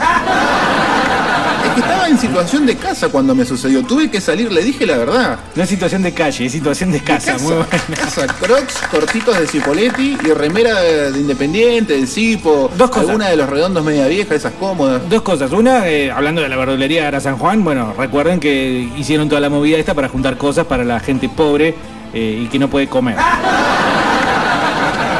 Estaba 1.76 2.08
en 2.08 2.18
situación 2.18 2.66
de 2.66 2.76
casa 2.76 3.10
cuando 3.10 3.36
me 3.36 3.46
sucedió. 3.46 3.84
Tuve 3.84 4.10
que 4.10 4.22
salir, 4.22 4.52
le 4.52 4.64
dije 4.64 4.86
la 4.86 4.98
verdad. 4.98 5.40
No 5.56 5.64
es 5.64 5.70
situación 5.70 6.04
de 6.04 6.14
calle, 6.14 6.46
es 6.46 6.52
situación 6.52 6.92
de 6.92 7.02
casa. 7.02 7.34
Casa, 7.34 7.44
Muy 7.44 7.54
buena. 7.54 7.70
casa, 7.96 8.28
crocs 8.40 8.78
cortitos 8.92 9.38
de 9.40 9.48
Cipoletti 9.48 10.18
y 10.24 10.28
remera 10.34 10.80
de, 10.82 11.12
de 11.12 11.20
Independiente, 11.20 11.94
del 11.94 12.08
Cipo, 12.08 12.70
Dos 12.78 12.90
cosas. 12.90 13.08
alguna 13.10 13.30
de 13.30 13.38
los 13.38 13.50
redondos 13.50 13.84
media 13.84 14.08
vieja, 14.08 14.36
esas 14.36 14.54
cómodas. 14.54 15.02
Dos 15.10 15.22
cosas. 15.22 15.52
Una, 15.52 15.88
eh, 15.88 16.12
hablando 16.12 16.42
de 16.42 16.50
la 16.50 16.56
verdulería 16.56 17.02
de 17.02 17.08
Ara 17.08 17.20
San 17.20 17.38
Juan, 17.38 17.64
bueno, 17.64 17.94
recuerden 17.98 18.40
que 18.40 18.90
hicieron 18.98 19.30
toda 19.30 19.42
la 19.42 19.50
movida 19.50 19.78
esta 19.78 19.94
para 19.94 20.10
juntar 20.10 20.38
cosas 20.38 20.66
para 20.66 20.84
la 20.84 21.00
gente 21.00 21.30
pobre 21.30 21.76
eh, 22.14 22.42
y 22.44 22.48
que 22.48 22.60
no 22.60 22.70
puede 22.70 22.88
comer. 22.88 23.16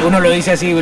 Uno 0.06 0.20
lo 0.20 0.30
dice 0.30 0.52
así 0.52 0.74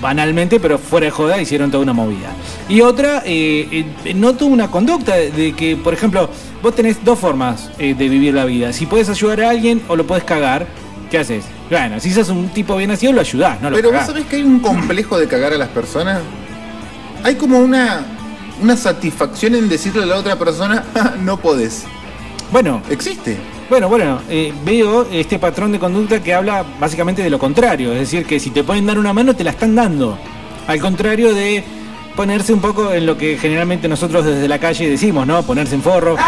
banalmente, 0.00 0.60
pero 0.60 0.78
fuera 0.78 1.06
de 1.06 1.10
joda 1.10 1.40
hicieron 1.40 1.70
toda 1.70 1.82
una 1.82 1.92
movida. 1.92 2.28
Y 2.70 2.82
otra, 2.82 3.24
eh, 3.26 3.84
eh, 4.04 4.14
noto 4.14 4.46
una 4.46 4.70
conducta 4.70 5.16
de, 5.16 5.54
que, 5.56 5.76
por 5.76 5.92
ejemplo, 5.92 6.30
vos 6.62 6.72
tenés 6.72 7.04
dos 7.04 7.18
formas 7.18 7.68
eh, 7.80 7.94
de 7.94 8.08
vivir 8.08 8.32
la 8.32 8.44
vida. 8.44 8.72
Si 8.72 8.86
puedes 8.86 9.08
ayudar 9.08 9.40
a 9.40 9.50
alguien 9.50 9.82
o 9.88 9.96
lo 9.96 10.06
puedes 10.06 10.22
cagar, 10.22 10.68
¿qué 11.10 11.18
haces? 11.18 11.44
Bueno, 11.68 11.98
si 11.98 12.12
sos 12.12 12.28
un 12.28 12.48
tipo 12.50 12.76
bien 12.76 12.90
nacido, 12.90 13.12
lo 13.12 13.22
ayudás, 13.22 13.60
no 13.60 13.70
lo 13.70 13.76
Pero 13.76 13.90
vos 13.90 14.06
sabés 14.06 14.24
que 14.26 14.36
hay 14.36 14.42
un 14.42 14.60
complejo 14.60 15.18
de 15.18 15.26
cagar 15.26 15.52
a 15.52 15.58
las 15.58 15.68
personas. 15.70 16.20
Hay 17.24 17.34
como 17.34 17.58
una, 17.58 18.06
una 18.62 18.76
satisfacción 18.76 19.56
en 19.56 19.68
decirle 19.68 20.04
a 20.04 20.06
la 20.06 20.16
otra 20.16 20.38
persona, 20.38 20.84
"Ah, 20.94 21.14
no 21.20 21.38
podés. 21.38 21.86
Bueno, 22.52 22.82
Existe. 22.88 23.36
Bueno, 23.68 23.88
bueno, 23.88 24.20
eh, 24.28 24.52
veo 24.64 25.06
este 25.12 25.38
patrón 25.40 25.70
de 25.72 25.78
conducta 25.80 26.20
que 26.20 26.34
habla 26.34 26.64
básicamente 26.80 27.22
de 27.22 27.30
lo 27.30 27.38
contrario, 27.38 27.92
es 27.92 28.00
decir, 28.00 28.26
que 28.26 28.40
si 28.40 28.50
te 28.50 28.64
pueden 28.64 28.84
dar 28.86 28.98
una 28.98 29.12
mano 29.12 29.34
te 29.34 29.44
la 29.44 29.50
están 29.50 29.76
dando, 29.76 30.18
al 30.66 30.80
contrario 30.80 31.32
de 31.32 31.62
ponerse 32.20 32.52
un 32.52 32.60
poco 32.60 32.92
en 32.92 33.06
lo 33.06 33.16
que 33.16 33.38
generalmente 33.38 33.88
nosotros 33.88 34.26
desde 34.26 34.46
la 34.46 34.58
calle 34.58 34.90
decimos, 34.90 35.26
¿no? 35.26 35.42
Ponerse 35.42 35.74
en 35.74 35.80
forro, 35.82 36.16
Sí, 36.18 36.22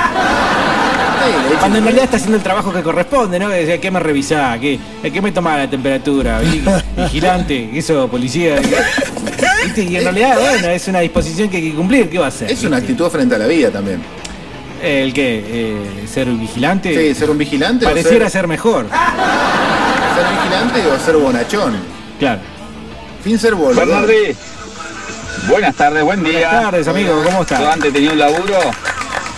hecho, 1.50 1.58
cuando 1.60 1.76
en 1.78 1.84
realidad 1.84 2.04
está 2.06 2.16
haciendo 2.16 2.38
el 2.38 2.42
trabajo 2.42 2.72
que 2.72 2.82
corresponde, 2.82 3.38
¿no? 3.38 3.50
Decía, 3.50 3.78
¿qué 3.78 3.90
me 3.90 4.00
revisá? 4.00 4.58
¿Qué, 4.58 4.80
¿Qué 5.12 5.20
me 5.20 5.32
toma 5.32 5.58
la 5.58 5.68
temperatura? 5.68 6.40
Vi- 6.40 6.62
Vigilante, 6.96 7.68
eso, 7.78 8.08
policía. 8.08 8.56
¿Viste? 9.64 9.82
Y 9.84 9.96
en 9.96 10.04
realidad, 10.04 10.38
bueno, 10.40 10.68
es 10.68 10.88
una 10.88 11.00
disposición 11.00 11.50
que 11.50 11.58
hay 11.58 11.70
que 11.70 11.76
cumplir, 11.76 12.08
¿qué 12.08 12.18
va 12.18 12.24
a 12.24 12.28
hacer? 12.28 12.50
es 12.50 12.64
una 12.64 12.78
actitud 12.78 13.10
frente 13.10 13.34
a 13.34 13.38
la 13.38 13.46
vida 13.46 13.70
también. 13.70 14.00
¿El 14.82 15.12
qué? 15.12 15.44
Eh, 15.46 16.06
¿Ser 16.10 16.26
vigilante? 16.28 16.96
Sí, 16.96 17.14
ser 17.14 17.28
un 17.28 17.36
vigilante 17.36 17.84
Pareciera 17.84 18.26
o 18.26 18.30
ser, 18.30 18.40
ser 18.40 18.48
mejor, 18.48 18.86
ser 20.16 20.24
vigilante 20.38 20.86
o 20.90 20.98
ser 21.04 21.16
bonachón. 21.18 21.74
claro. 22.18 22.40
Sin 23.22 23.38
ser 23.38 23.54
boludo. 23.54 23.80
Buenas 25.48 25.74
tardes, 25.74 26.02
buen 26.04 26.22
día. 26.22 26.48
Buenas 26.48 26.62
tardes, 26.64 26.88
amigo, 26.88 27.14
¿cómo 27.24 27.38
Yo 27.38 27.42
estás? 27.42 27.60
antes 27.74 27.92
tenía 27.92 28.12
un 28.12 28.18
laburo 28.18 28.58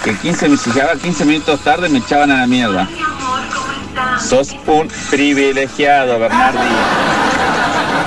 que 0.05 0.15
15, 0.17 0.49
mi- 0.49 0.57
si 0.57 0.71
llegaba 0.71 0.95
15 0.97 1.25
minutos 1.25 1.61
tarde 1.61 1.89
me 1.89 1.99
echaban 1.99 2.31
a 2.31 2.39
la 2.41 2.47
mierda. 2.47 2.89
Sos 4.21 4.55
un 4.67 4.89
privilegiado, 5.11 6.19
Bernardi. 6.19 6.59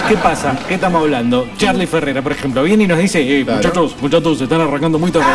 ¿Qué 0.08 0.16
pasa? 0.18 0.56
¿Qué 0.68 0.76
estamos 0.76 1.02
hablando? 1.02 1.48
Charlie 1.58 1.88
Ferrera, 1.88 2.22
por 2.22 2.32
ejemplo, 2.32 2.64
viene 2.64 2.86
y 2.86 2.88
nos 2.88 2.98
dice, 3.00 3.20
eh, 3.22 3.44
Claro. 3.44 3.58
muchachos, 3.58 3.96
muchachos, 4.00 4.38
se 4.38 4.44
están 4.46 4.62
arrancando 4.62 5.00
muy 5.00 5.12
tarde. 5.12 5.26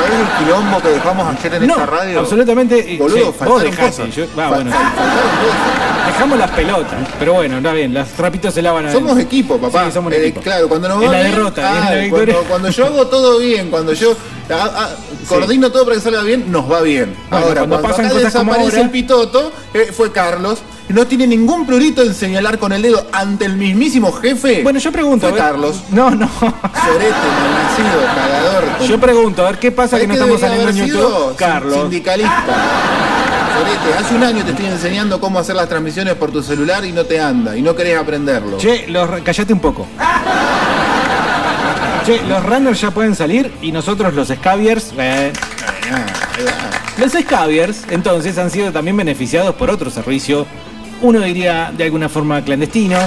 ¿Sabés 0.00 0.20
el 0.20 0.44
quilombo 0.44 0.80
que 0.80 0.88
dejamos 0.88 1.36
ayer 1.38 1.54
en 1.54 1.66
No, 1.66 1.74
esta 1.74 1.86
radio? 1.86 2.20
absolutamente. 2.20 2.96
Boludo, 2.98 3.16
sí, 3.16 3.44
vos 3.44 3.62
cosas. 3.76 4.14
yo- 4.14 4.24
Fal- 4.34 4.48
bueno. 4.54 4.70
Dejamos 6.06 6.38
las 6.38 6.50
pelotas, 6.50 7.08
pero 7.18 7.34
bueno, 7.34 7.58
está 7.58 7.72
bien, 7.72 7.94
las 7.94 8.08
trapitos 8.10 8.52
se 8.54 8.62
lavan 8.62 8.86
a 8.86 8.92
Somos 8.92 9.18
equipo, 9.18 9.58
papá. 9.58 9.86
Sí, 9.86 9.92
somos 9.92 10.12
un 10.12 10.18
Eh, 10.18 10.26
equipo. 10.26 10.40
claro, 10.40 10.68
cuando 10.68 10.88
nos 10.88 11.02
En 11.04 11.12
la 11.12 11.18
bien, 11.20 11.30
derrota, 11.32 11.62
ah, 11.64 11.78
en 11.92 11.96
la 11.96 12.02
victoria. 12.02 12.34
cuando, 12.34 12.50
cuando 12.50 12.70
yo 12.70 12.86
hago 12.86 13.06
todo 13.06 13.38
bien, 13.38 13.70
cuando 13.70 13.92
yo 13.92 14.16
ah, 14.50 14.70
ah, 14.74 14.88
coordino 15.28 15.70
todo 15.70 15.84
para 15.84 15.96
que 15.96 16.02
salga 16.02 16.22
bien, 16.22 16.50
nos 16.50 16.70
va 16.70 16.80
bien. 16.80 17.14
Bueno, 17.30 17.46
ahora, 17.46 17.60
cuando 17.60 17.76
cuando, 17.80 17.88
pasan 17.88 18.06
acá 18.06 18.14
cosas 18.14 18.32
como 18.34 18.44
desaparece 18.52 18.76
ahora- 18.76 18.86
el 18.86 18.90
pitoto, 18.90 19.52
eh, 19.74 19.92
fue 19.96 20.10
Carlos, 20.12 20.58
no 20.92 21.06
tiene 21.06 21.26
ningún 21.26 21.66
prurito 21.66 22.02
en 22.02 22.14
señalar 22.14 22.58
con 22.58 22.72
el 22.72 22.82
dedo 22.82 23.06
ante 23.12 23.44
el 23.44 23.56
mismísimo 23.56 24.12
jefe. 24.12 24.62
Bueno, 24.62 24.78
yo 24.78 24.90
pregunto. 24.92 25.28
Fue 25.28 25.38
a 25.40 25.42
ver- 25.44 25.52
Carlos. 25.52 25.82
No, 25.90 26.10
no. 26.10 26.28
Sorete, 26.28 27.14
malnacido, 27.42 28.00
cagador. 28.14 28.64
con- 28.78 28.86
Yo 28.88 29.00
pregunto, 29.00 29.42
a 29.46 29.50
ver 29.50 29.58
qué 29.58 29.70
pasa 29.72 29.90
¿Sabés 29.90 30.02
que 30.02 30.08
no 30.08 30.14
estamos 30.14 30.40
saliendo 30.40 30.68
en? 30.70 30.76
YouTube. 30.76 31.36
Carlos. 31.36 31.74
Sindicalista. 31.82 32.54
Sorete, 33.58 33.98
hace 33.98 34.14
un 34.14 34.22
año 34.24 34.44
te 34.44 34.50
estoy 34.52 34.66
enseñando 34.66 35.20
cómo 35.20 35.38
hacer 35.38 35.54
las 35.56 35.68
transmisiones 35.68 36.14
por 36.14 36.30
tu 36.32 36.42
celular 36.42 36.84
y 36.84 36.92
no 36.92 37.04
te 37.04 37.20
anda, 37.20 37.56
y 37.56 37.62
no 37.62 37.74
querés 37.74 37.98
aprenderlo. 37.98 38.56
Che, 38.58 38.86
los, 38.88 39.08
callate 39.22 39.52
un 39.52 39.60
poco. 39.60 39.86
Che, 42.06 42.22
los 42.26 42.44
runners 42.44 42.80
ya 42.80 42.90
pueden 42.90 43.14
salir 43.14 43.52
y 43.60 43.72
nosotros 43.72 44.14
los 44.14 44.28
scaviers. 44.28 44.92
eh. 44.96 45.32
Los 46.98 47.12
scaviers, 47.12 47.84
entonces, 47.90 48.38
han 48.38 48.50
sido 48.50 48.72
también 48.72 48.96
beneficiados 48.96 49.54
por 49.54 49.70
otro 49.70 49.90
servicio, 49.90 50.46
uno 51.02 51.20
diría 51.20 51.72
de 51.76 51.84
alguna 51.84 52.08
forma 52.08 52.42
clandestino, 52.42 52.98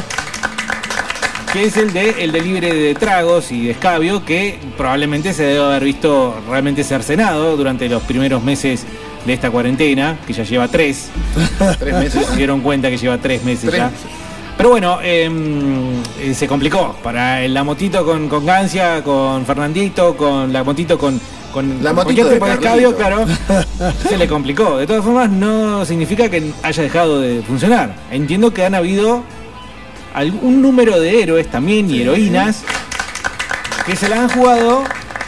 que 1.52 1.66
es 1.66 1.78
el 1.78 1.94
de 1.94 2.24
el 2.24 2.32
de 2.32 2.96
tragos 3.00 3.52
y 3.52 3.66
de 3.66 3.72
escabio, 3.72 4.26
que 4.26 4.58
probablemente 4.76 5.34
se 5.34 5.44
debe 5.44 5.64
haber 5.64 5.84
visto 5.84 6.36
realmente 6.50 6.84
cercenado 6.84 7.56
durante 7.56 7.88
los 7.88 8.02
primeros 8.04 8.44
meses 8.44 8.86
de 9.26 9.34
esta 9.34 9.52
cuarentena, 9.52 10.18
que 10.26 10.34
ya 10.34 10.44
lleva 10.44 10.68
tres. 10.68 11.10
Tres 11.80 11.94
meses. 11.96 12.26
Se 12.26 12.36
dieron 12.36 12.62
cuenta 12.62 12.90
que 12.90 12.98
lleva 12.98 13.18
tres 13.18 13.44
meses 13.44 13.70
Tres 13.70 13.78
ya. 13.80 13.92
Pero 14.64 14.72
bueno, 14.72 15.00
em, 15.04 16.02
eh, 16.22 16.34
se 16.34 16.48
complicó. 16.48 16.96
Para 17.04 17.46
la 17.50 17.66
motito 17.66 18.06
con, 18.06 18.30
con 18.30 18.46
Gancia, 18.46 19.04
con 19.04 19.46
Fernandito, 19.46 20.16
con 20.16 20.54
la 20.54 20.64
motito 20.64 20.98
con, 20.98 21.20
con 21.52 21.84
La 21.84 21.92
motito 21.92 22.30
de 22.30 22.38
escabio, 22.38 22.96
claro, 22.96 23.26
se 24.08 24.18
le 24.18 24.26
complicó. 24.26 24.78
De 24.78 24.88
todas 24.88 25.04
formas, 25.04 25.30
no 25.30 25.84
significa 25.84 26.30
que 26.30 26.54
haya 26.64 26.82
dejado 26.82 27.20
de 27.20 27.42
funcionar. 27.42 27.94
Entiendo 28.10 28.54
que 28.54 28.64
han 28.64 28.74
habido 28.74 29.26
algún 30.14 30.62
número 30.62 30.98
de 30.98 31.22
héroes 31.22 31.52
también 31.52 31.92
y 31.92 32.00
heroínas 32.00 32.64
que 33.86 33.98
se 33.98 34.08
la 34.08 34.22
han 34.22 34.30
jugado, 34.30 34.86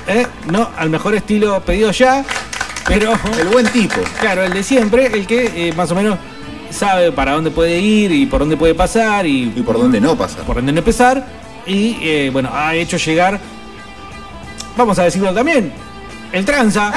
eh, 0.07 0.27
no 0.49 0.69
al 0.77 0.89
mejor 0.89 1.13
estilo 1.13 1.59
pedido 1.59 1.91
ya, 1.91 2.23
pero 2.87 3.11
El 3.37 3.49
buen 3.49 3.67
tipo. 3.67 3.95
Claro, 4.21 4.43
el 4.43 4.53
de 4.53 4.63
siempre, 4.63 5.07
el 5.07 5.27
que 5.27 5.67
eh, 5.67 5.73
más 5.73 5.91
o 5.91 5.95
menos 5.95 6.19
sabe 6.69 7.11
para 7.11 7.33
dónde 7.33 7.51
puede 7.51 7.79
ir 7.79 8.11
y 8.11 8.25
por 8.25 8.39
dónde 8.39 8.57
puede 8.57 8.73
pasar 8.75 9.25
y 9.25 9.53
Y 9.55 9.61
por 9.61 9.77
dónde 9.77 9.99
no 10.01 10.15
pasa. 10.15 10.39
por 10.39 10.55
dónde 10.57 10.71
no 10.71 10.79
empezar. 10.79 11.25
Y 11.65 11.97
eh, 12.01 12.29
bueno, 12.31 12.49
ha 12.53 12.75
hecho 12.75 12.97
llegar, 12.97 13.39
vamos 14.77 14.99
a 14.99 15.03
decirlo 15.03 15.33
también, 15.33 15.71
el 16.31 16.45
tranza. 16.45 16.91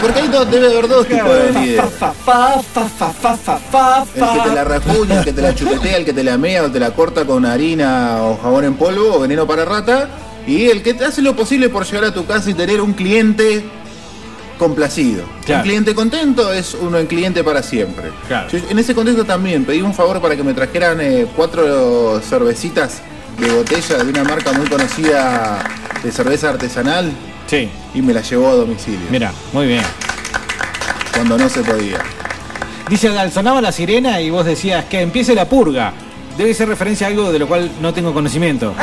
Porque 0.00 0.20
ahí 0.20 0.28
debe 0.50 0.66
haber 0.66 0.88
dos 0.88 1.06
tipos 1.06 1.28
de 1.32 1.52
líderes. 1.60 1.84
El 4.14 4.22
que 4.42 4.48
te 4.48 4.54
la 4.54 4.64
rajuña, 4.64 5.18
el 5.18 5.24
que 5.24 5.32
te 5.32 5.42
la 5.42 5.54
chupetea, 5.54 5.96
el 5.96 6.04
que 6.04 6.12
te 6.12 6.24
la 6.24 6.36
mea 6.38 6.64
o 6.64 6.70
te 6.70 6.80
la 6.80 6.90
corta 6.90 7.24
con 7.24 7.44
harina 7.46 8.18
o 8.22 8.36
jabón 8.42 8.64
en 8.64 8.74
polvo 8.74 9.14
o 9.14 9.20
veneno 9.20 9.46
para 9.46 9.64
rata. 9.64 10.08
Y 10.46 10.66
el 10.66 10.82
que 10.82 10.94
te 10.94 11.04
hace 11.04 11.22
lo 11.22 11.36
posible 11.36 11.68
por 11.68 11.84
llegar 11.84 12.04
a 12.04 12.14
tu 12.14 12.24
casa 12.26 12.50
y 12.50 12.54
tener 12.54 12.80
un 12.80 12.94
cliente 12.94 13.64
complacido. 14.58 15.24
Claro. 15.44 15.62
Un 15.62 15.68
cliente 15.68 15.94
contento 15.94 16.52
es 16.52 16.74
uno 16.74 16.98
en 16.98 17.06
cliente 17.06 17.44
para 17.44 17.62
siempre. 17.62 18.10
Claro. 18.28 18.48
Yo 18.48 18.58
en 18.68 18.78
ese 18.78 18.94
contexto 18.94 19.24
también 19.24 19.64
pedí 19.64 19.82
un 19.82 19.94
favor 19.94 20.20
para 20.20 20.36
que 20.36 20.42
me 20.42 20.54
trajeran 20.54 21.00
eh, 21.00 21.26
cuatro 21.36 22.20
cervecitas 22.20 23.02
de 23.38 23.50
botella 23.52 23.98
de 24.02 24.10
una 24.10 24.24
marca 24.24 24.52
muy 24.52 24.66
conocida 24.66 25.62
de 26.02 26.10
cerveza 26.10 26.50
artesanal 26.50 27.12
Sí, 27.46 27.68
y 27.94 28.02
me 28.02 28.12
la 28.12 28.22
llevó 28.22 28.48
a 28.50 28.54
domicilio. 28.54 29.06
mira, 29.10 29.32
muy 29.52 29.66
bien. 29.68 29.82
Cuando 31.14 31.38
no 31.38 31.48
se 31.48 31.62
podía. 31.62 31.98
Dice 32.88 33.10
sonaba 33.30 33.60
la 33.60 33.72
sirena 33.72 34.20
y 34.20 34.30
vos 34.30 34.44
decías 34.44 34.84
que 34.86 35.00
empiece 35.00 35.34
la 35.34 35.48
purga. 35.48 35.92
Debe 36.36 36.52
ser 36.52 36.68
referencia 36.68 37.06
a 37.06 37.10
algo 37.10 37.32
de 37.32 37.38
lo 37.38 37.48
cual 37.48 37.70
no 37.80 37.94
tengo 37.94 38.12
conocimiento. 38.12 38.74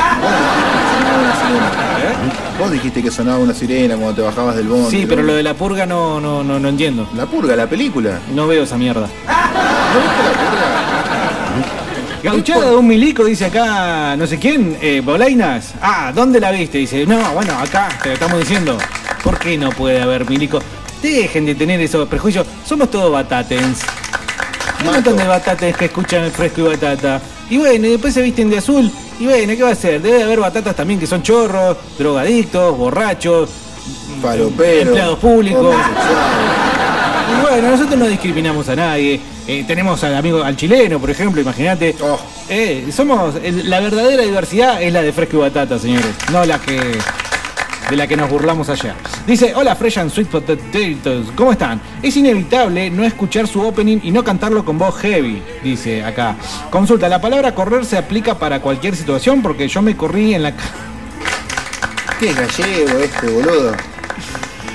Vos 2.59 2.71
dijiste 2.71 3.03
que 3.03 3.11
sonaba 3.11 3.39
una 3.39 3.53
sirena 3.53 3.95
cuando 3.95 4.15
te 4.15 4.21
bajabas 4.21 4.55
del 4.55 4.67
bondi. 4.67 4.89
Sí, 4.89 5.05
pero 5.07 5.21
lo 5.21 5.33
de 5.33 5.43
la 5.43 5.53
purga 5.53 5.85
no, 5.85 6.19
no, 6.19 6.43
no, 6.43 6.59
no 6.59 6.69
entiendo. 6.69 7.07
La 7.15 7.25
purga, 7.25 7.55
la 7.55 7.67
película. 7.67 8.19
No 8.33 8.47
veo 8.47 8.63
esa 8.63 8.77
mierda. 8.77 9.01
¿No 9.01 9.99
viste 9.99 10.23
la 10.23 10.31
purga? 10.31 10.63
Gauchada 12.23 12.69
de 12.69 12.75
un 12.77 12.87
milico, 12.87 13.25
dice 13.25 13.47
acá, 13.47 14.15
no 14.15 14.25
sé 14.25 14.39
quién, 14.39 14.77
eh, 14.81 15.01
Bolainas. 15.03 15.73
Ah, 15.81 16.11
¿dónde 16.15 16.39
la 16.39 16.51
viste? 16.51 16.77
Dice, 16.77 17.05
no, 17.05 17.19
bueno, 17.33 17.53
acá, 17.59 17.89
te 18.01 18.09
lo 18.09 18.13
estamos 18.13 18.39
diciendo. 18.39 18.77
¿Por 19.23 19.37
qué 19.37 19.57
no 19.57 19.69
puede 19.71 20.01
haber 20.01 20.27
milico? 20.29 20.59
Dejen 21.01 21.45
de 21.45 21.53
tener 21.53 21.81
esos 21.81 22.07
prejuicios. 22.07 22.47
Somos 22.65 22.89
todos 22.89 23.11
batatens. 23.11 23.81
Hay 24.79 24.87
un 24.87 24.93
montón 24.93 25.17
de 25.17 25.27
batates 25.27 25.75
que 25.75 25.85
escuchan 25.85 26.23
el 26.23 26.31
fresco 26.31 26.61
y 26.61 26.63
batata. 26.63 27.21
Y 27.53 27.57
bueno, 27.59 27.85
y 27.85 27.91
después 27.91 28.15
se 28.15 28.23
visten 28.23 28.49
de 28.49 28.57
azul. 28.57 28.89
Y 29.19 29.25
bueno, 29.25 29.53
¿qué 29.55 29.61
va 29.61 29.69
a 29.69 29.73
hacer? 29.73 30.01
Debe 30.01 30.23
haber 30.23 30.39
batatas 30.39 30.75
también 30.75 30.99
que 30.99 31.05
son 31.05 31.21
chorros, 31.21 31.77
drogadictos, 31.99 32.75
borrachos, 32.75 33.47
Falopero. 34.23 34.81
Empleados 34.81 35.19
públicos. 35.19 35.75
Y 37.31 37.41
bueno, 37.43 37.69
nosotros 37.69 37.99
no 37.99 38.07
discriminamos 38.07 38.67
a 38.69 38.75
nadie. 38.75 39.21
Eh, 39.47 39.65
tenemos 39.67 40.03
al 40.03 40.15
amigo, 40.15 40.43
al 40.43 40.55
chileno, 40.55 40.99
por 40.99 41.11
ejemplo, 41.11 41.41
imagínate. 41.41 41.95
Oh. 42.01 42.19
Eh, 42.49 42.87
somos. 42.91 43.35
la 43.35 43.79
verdadera 43.81 44.23
diversidad 44.23 44.81
es 44.81 44.91
la 44.91 45.03
de 45.03 45.13
fresco 45.13 45.37
y 45.37 45.39
batata, 45.41 45.77
señores. 45.77 46.09
No 46.31 46.43
la 46.45 46.57
que. 46.57 46.79
De 47.89 47.95
la 47.97 48.07
que 48.07 48.15
nos 48.17 48.29
burlamos 48.29 48.69
ayer. 48.69 48.93
Dice, 49.27 49.53
hola 49.55 49.75
Fresh 49.75 49.99
and 49.99 50.11
Sweet 50.11 50.27
Potatoes, 50.29 51.27
¿cómo 51.35 51.51
están? 51.51 51.79
Es 52.01 52.15
inevitable 52.17 52.89
no 52.89 53.03
escuchar 53.03 53.47
su 53.47 53.61
opening 53.61 53.99
y 54.03 54.11
no 54.11 54.23
cantarlo 54.23 54.63
con 54.65 54.77
voz 54.77 54.95
heavy, 54.99 55.41
dice 55.63 56.03
acá. 56.03 56.35
Consulta, 56.69 57.07
la 57.09 57.21
palabra 57.21 57.53
correr 57.53 57.85
se 57.85 57.97
aplica 57.97 58.37
para 58.39 58.61
cualquier 58.61 58.95
situación 58.95 59.41
porque 59.41 59.67
yo 59.67 59.81
me 59.81 59.95
corrí 59.95 60.33
en 60.33 60.43
la... 60.43 60.53
¿Qué 62.19 62.29
es 62.29 62.35
gallego 62.35 62.99
este, 62.99 63.27
boludo? 63.29 63.73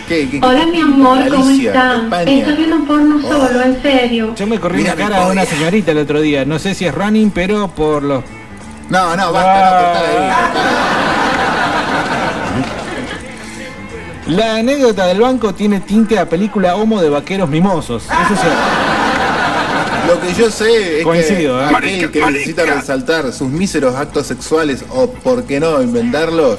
¿Qué, 0.06 0.28
qué- 0.30 0.40
Hola 0.42 0.66
mi 0.66 0.80
amor, 0.80 1.18
¿cómo 1.28 1.44
Galicia, 1.44 1.70
están? 1.70 2.04
España. 2.04 2.30
Estoy 2.32 2.54
viendo 2.56 2.84
porno 2.84 3.20
solo, 3.20 3.62
en 3.62 3.82
serio. 3.82 4.34
Yo 4.36 4.46
me 4.46 4.58
corrí 4.58 4.78
Mira 4.78 4.92
en 4.92 4.98
la 4.98 5.08
cara 5.08 5.24
de 5.26 5.32
una 5.32 5.44
señorita 5.44 5.90
el 5.92 5.98
otro 5.98 6.20
día. 6.20 6.44
No 6.44 6.58
sé 6.58 6.74
si 6.74 6.86
es 6.86 6.94
running, 6.94 7.30
pero 7.30 7.68
por 7.68 8.02
los 8.02 8.24
No, 8.88 9.16
no, 9.16 9.32
basta, 9.32 9.70
no, 9.70 9.84
cortala 9.84 10.08
ahí. 10.08 10.14
cortala. 10.16 10.87
La 14.28 14.56
anécdota 14.56 15.06
del 15.06 15.20
banco 15.20 15.54
tiene 15.54 15.80
tinte 15.80 16.18
a 16.18 16.28
película 16.28 16.76
homo 16.76 17.00
de 17.00 17.08
vaqueros 17.08 17.48
mimosos. 17.48 18.04
Eso 18.04 18.34
es 18.34 18.40
cierto. 18.40 18.58
Lo 20.06 20.20
que 20.20 20.34
yo 20.34 20.50
sé 20.50 20.98
es 20.98 21.04
Coincido, 21.04 21.58
que 21.58 21.64
¿eh? 21.64 21.76
aquel 21.76 22.10
que 22.10 22.20
necesita 22.26 22.64
resaltar 22.66 23.32
sus 23.32 23.48
míseros 23.48 23.94
actos 23.94 24.26
sexuales 24.26 24.84
o, 24.90 25.10
por 25.10 25.44
qué 25.44 25.60
no, 25.60 25.80
inventarlos, 25.82 26.58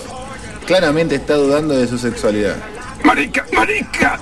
claramente 0.65 1.15
está 1.15 1.35
dudando 1.35 1.75
de 1.75 1.87
su 1.87 1.99
sexualidad. 1.99 2.55
Marica, 3.03 3.45
marica. 3.53 4.19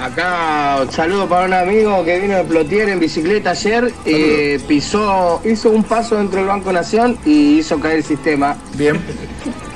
Acá 0.00 0.78
un 0.82 0.90
saludo 0.92 1.28
para 1.28 1.46
un 1.46 1.52
amigo 1.52 2.02
que 2.04 2.18
vino 2.18 2.34
de 2.34 2.44
Plotier 2.44 2.88
en 2.88 3.00
bicicleta 3.00 3.50
ayer, 3.50 3.92
eh, 4.04 4.58
pisó, 4.66 5.40
hizo 5.44 5.70
un 5.70 5.84
paso 5.84 6.16
dentro 6.16 6.38
del 6.38 6.48
Banco 6.48 6.72
Nación 6.72 7.18
y 7.24 7.58
hizo 7.58 7.78
caer 7.78 7.98
el 7.98 8.04
sistema. 8.04 8.56
Bien. 8.74 9.00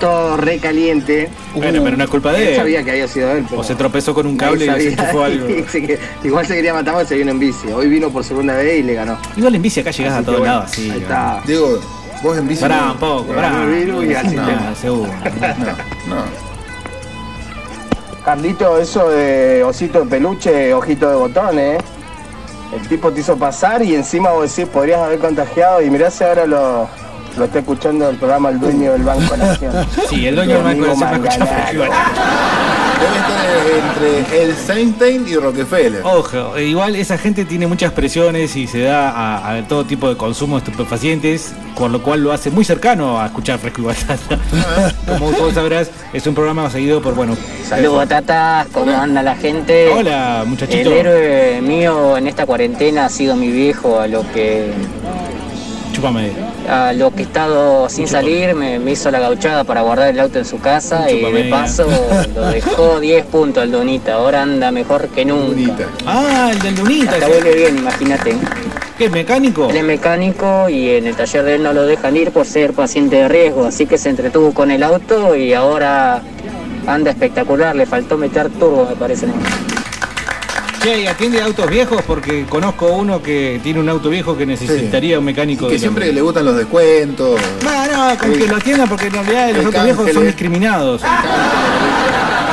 Todo 0.01 0.37
recaliente. 0.37 1.29
Bueno, 1.55 1.83
pero 1.83 1.97
no 1.97 2.05
es 2.05 2.11
culpa 2.11 2.33
de 2.33 2.43
Él 2.43 2.49
él. 2.51 2.57
sabía 2.57 2.85
que 2.85 2.91
había 2.93 3.09
sido 3.09 3.33
él. 3.33 3.45
pero 3.49 3.61
O 3.61 3.65
se 3.65 3.75
tropezó 3.75 4.15
con 4.15 4.27
un 4.27 4.37
cable 4.37 4.65
y 4.67 4.69
se 4.69 4.89
enchufó 4.91 5.25
algo. 5.25 5.47
Igual 6.25 6.47
se 6.47 6.55
quería 6.55 6.73
matar 6.73 7.05
se 7.07 7.17
vino 7.17 7.33
en 7.33 7.39
bici. 7.41 7.67
Hoy 7.73 7.89
vino 7.89 8.09
por 8.11 8.23
segunda 8.23 8.55
vez 8.55 8.79
y 8.79 8.83
le 8.85 8.95
ganó. 8.95 9.19
Igual 9.37 9.57
en 9.57 9.63
bici 9.63 9.81
acá 9.81 9.91
llegás 9.91 10.13
Así 10.13 10.23
a 10.23 10.25
todos 10.27 10.39
bueno, 10.39 10.55
lados, 10.55 10.71
sí. 10.71 10.91
ahí 10.91 11.01
está. 11.01 11.43
Diego, 11.47 11.81
vos 12.23 12.39
en 12.39 12.47
bici. 12.49 12.61
Pará 12.61 12.81
no- 12.83 12.93
un 12.93 12.99
poco, 12.99 13.25
no, 13.29 13.35
pará. 13.35 13.51
No, 13.51 14.77
seguro. 14.77 15.11
No, 16.07 16.15
no. 16.15 16.23
Carlito, 18.25 18.79
eso 18.79 19.09
de 19.09 19.65
osito 19.65 20.01
de 20.01 20.07
peluche, 20.07 20.75
ojito 20.75 21.09
de 21.09 21.17
botón, 21.17 21.59
¿eh? 21.59 21.79
El 22.75 22.87
tipo 22.87 23.11
te 23.11 23.21
hizo 23.21 23.37
pasar 23.39 23.83
y 23.83 23.95
encima 23.95 24.31
vos 24.31 24.55
decís, 24.55 24.71
podrías 24.71 25.01
haber 25.01 25.19
contagiado 25.19 25.81
y 25.81 25.89
mirá 25.89 26.11
si 26.11 26.23
ahora 26.25 26.47
lo, 26.47 26.89
lo 27.39 27.45
está 27.45 27.61
escuchando 27.61 28.09
el 28.09 28.17
programa 28.17 28.51
el 28.51 28.61
dueño 28.61 28.93
del 28.93 29.03
Banco 29.03 29.37
Nación. 29.37 29.73
Sí, 30.09 30.27
el 30.27 30.35
dueño 30.35 30.55
del 30.55 30.65
banco 30.65 30.87
escucha. 30.87 31.47
Debe 32.99 33.17
estar 33.17 33.47
entre 34.19 34.43
el 34.43 34.57
Seinstein 34.57 35.29
y 35.29 35.37
Rockefeller. 35.37 36.03
Ojo, 36.05 36.57
e 36.57 36.65
igual 36.65 36.97
esa 36.97 37.17
gente 37.17 37.45
tiene 37.45 37.69
muchas 37.69 37.93
presiones 37.93 38.57
y 38.57 38.67
se 38.67 38.81
da 38.81 39.11
a, 39.11 39.55
a 39.55 39.69
todo 39.69 39.85
tipo 39.85 40.09
de 40.09 40.17
consumo 40.17 40.59
de 40.59 40.65
estupefacientes, 40.65 41.55
con 41.77 41.93
lo 41.93 42.03
cual 42.03 42.25
lo 42.25 42.33
hace 42.33 42.51
muy 42.51 42.65
cercano 42.65 43.21
a 43.21 43.27
escuchar 43.27 43.61
Fresco 43.61 43.83
y 43.83 43.85
Batata. 43.85 44.39
Como 45.07 45.31
todos 45.31 45.55
sabrás, 45.55 45.91
es 46.13 46.27
un 46.27 46.35
programa 46.35 46.69
seguido 46.71 47.01
por, 47.01 47.15
bueno... 47.15 47.37
Saludos 47.69 48.09
tatas, 48.09 48.67
¿cómo 48.73 48.97
anda 48.97 49.23
la 49.23 49.37
gente? 49.37 49.91
Hola, 49.91 50.45
muchachito. 50.47 50.91
El 50.91 50.97
héroe 50.97 51.61
mío 51.61 52.17
en 52.17 52.27
esta 52.27 52.47
cuarentena 52.47 53.07
ha 53.07 53.09
sido 53.09 53.37
mi 53.37 53.51
viejo, 53.51 54.01
a 54.01 54.09
lo 54.09 54.29
que 54.33 54.73
A 56.69 56.93
lo 56.93 57.13
que 57.13 57.23
he 57.23 57.25
estado 57.25 57.89
sin 57.89 58.07
salir 58.07 58.55
me, 58.55 58.79
me 58.79 58.93
hizo 58.93 59.11
la 59.11 59.19
gauchada 59.19 59.65
para 59.65 59.83
guardar 59.83 60.11
el 60.11 60.21
auto 60.21 60.39
en 60.39 60.45
su 60.45 60.61
casa 60.61 61.11
y 61.11 61.21
de 61.21 61.45
paso 61.45 61.87
lo 62.35 62.47
dejó 62.51 63.01
10 63.01 63.27
puntos 63.27 63.65
el 63.65 63.73
Donita, 63.73 64.15
ahora 64.15 64.43
anda 64.43 64.71
mejor 64.71 65.09
que 65.09 65.25
nunca. 65.25 65.87
Ah, 66.07 66.51
el 66.53 66.59
del 66.61 66.77
Dunita. 66.77 67.13
Hasta 67.13 67.29
huele 67.29 67.55
bien, 67.55 67.79
imagínate. 67.79 68.37
¿Qué 68.97 69.07
es 69.07 69.11
mecánico? 69.11 69.71
Él 69.71 69.77
es 69.77 69.85
mecánico 69.85 70.69
y 70.69 70.91
en 70.91 71.07
el 71.07 71.17
taller 71.17 71.45
de 71.45 71.55
él 71.57 71.63
no 71.63 71.73
lo 71.73 71.85
dejan 71.85 72.17
ir 72.17 72.33
por 72.33 72.47
ser 72.47 72.73
paciente 72.73 73.17
de 73.17 73.29
riesgo, 73.29 73.67
así 73.67 73.87
que 73.87 73.99
se 73.99 74.11
entretuvo 74.11 74.53
con 74.53 74.71
el 74.71 74.83
auto 74.83 75.37
y 75.37 75.53
ahora 75.53 76.23
anda 76.87 77.11
espectacular, 77.11 77.77
le 77.77 77.87
faltó 77.87 78.17
meter 78.17 78.49
turbo 78.51 78.87
me 78.89 78.97
parece. 78.97 79.27
¿no? 79.27 79.35
Che, 80.83 81.01
¿y 81.03 81.07
atiende 81.07 81.41
autos 81.43 81.69
viejos? 81.69 82.03
Porque 82.07 82.45
conozco 82.47 82.87
uno 82.87 83.23
que 83.23 83.61
tiene 83.63 83.81
un 83.81 83.89
auto 83.89 84.09
viejo 84.11 84.37
que 84.37 84.47
necesitaría 84.47 85.19
un 85.19 85.25
mecánico. 85.25 85.67
Que 85.67 85.75
de 85.75 85.79
siempre 85.79 86.13
le 86.13 86.21
gustan 86.21 86.45
los 86.45 86.57
descuentos. 86.57 87.41
No, 87.65 87.87
no, 87.87 88.19
con 88.19 88.33
que 88.33 88.47
lo 88.47 88.57
atiendan 88.57 88.89
porque 88.89 89.07
en 89.07 89.13
realidad 89.13 89.51
los 89.57 89.67
autos 89.67 89.85
viejos 89.85 90.13
son 90.13 90.27
discriminados. 90.27 91.03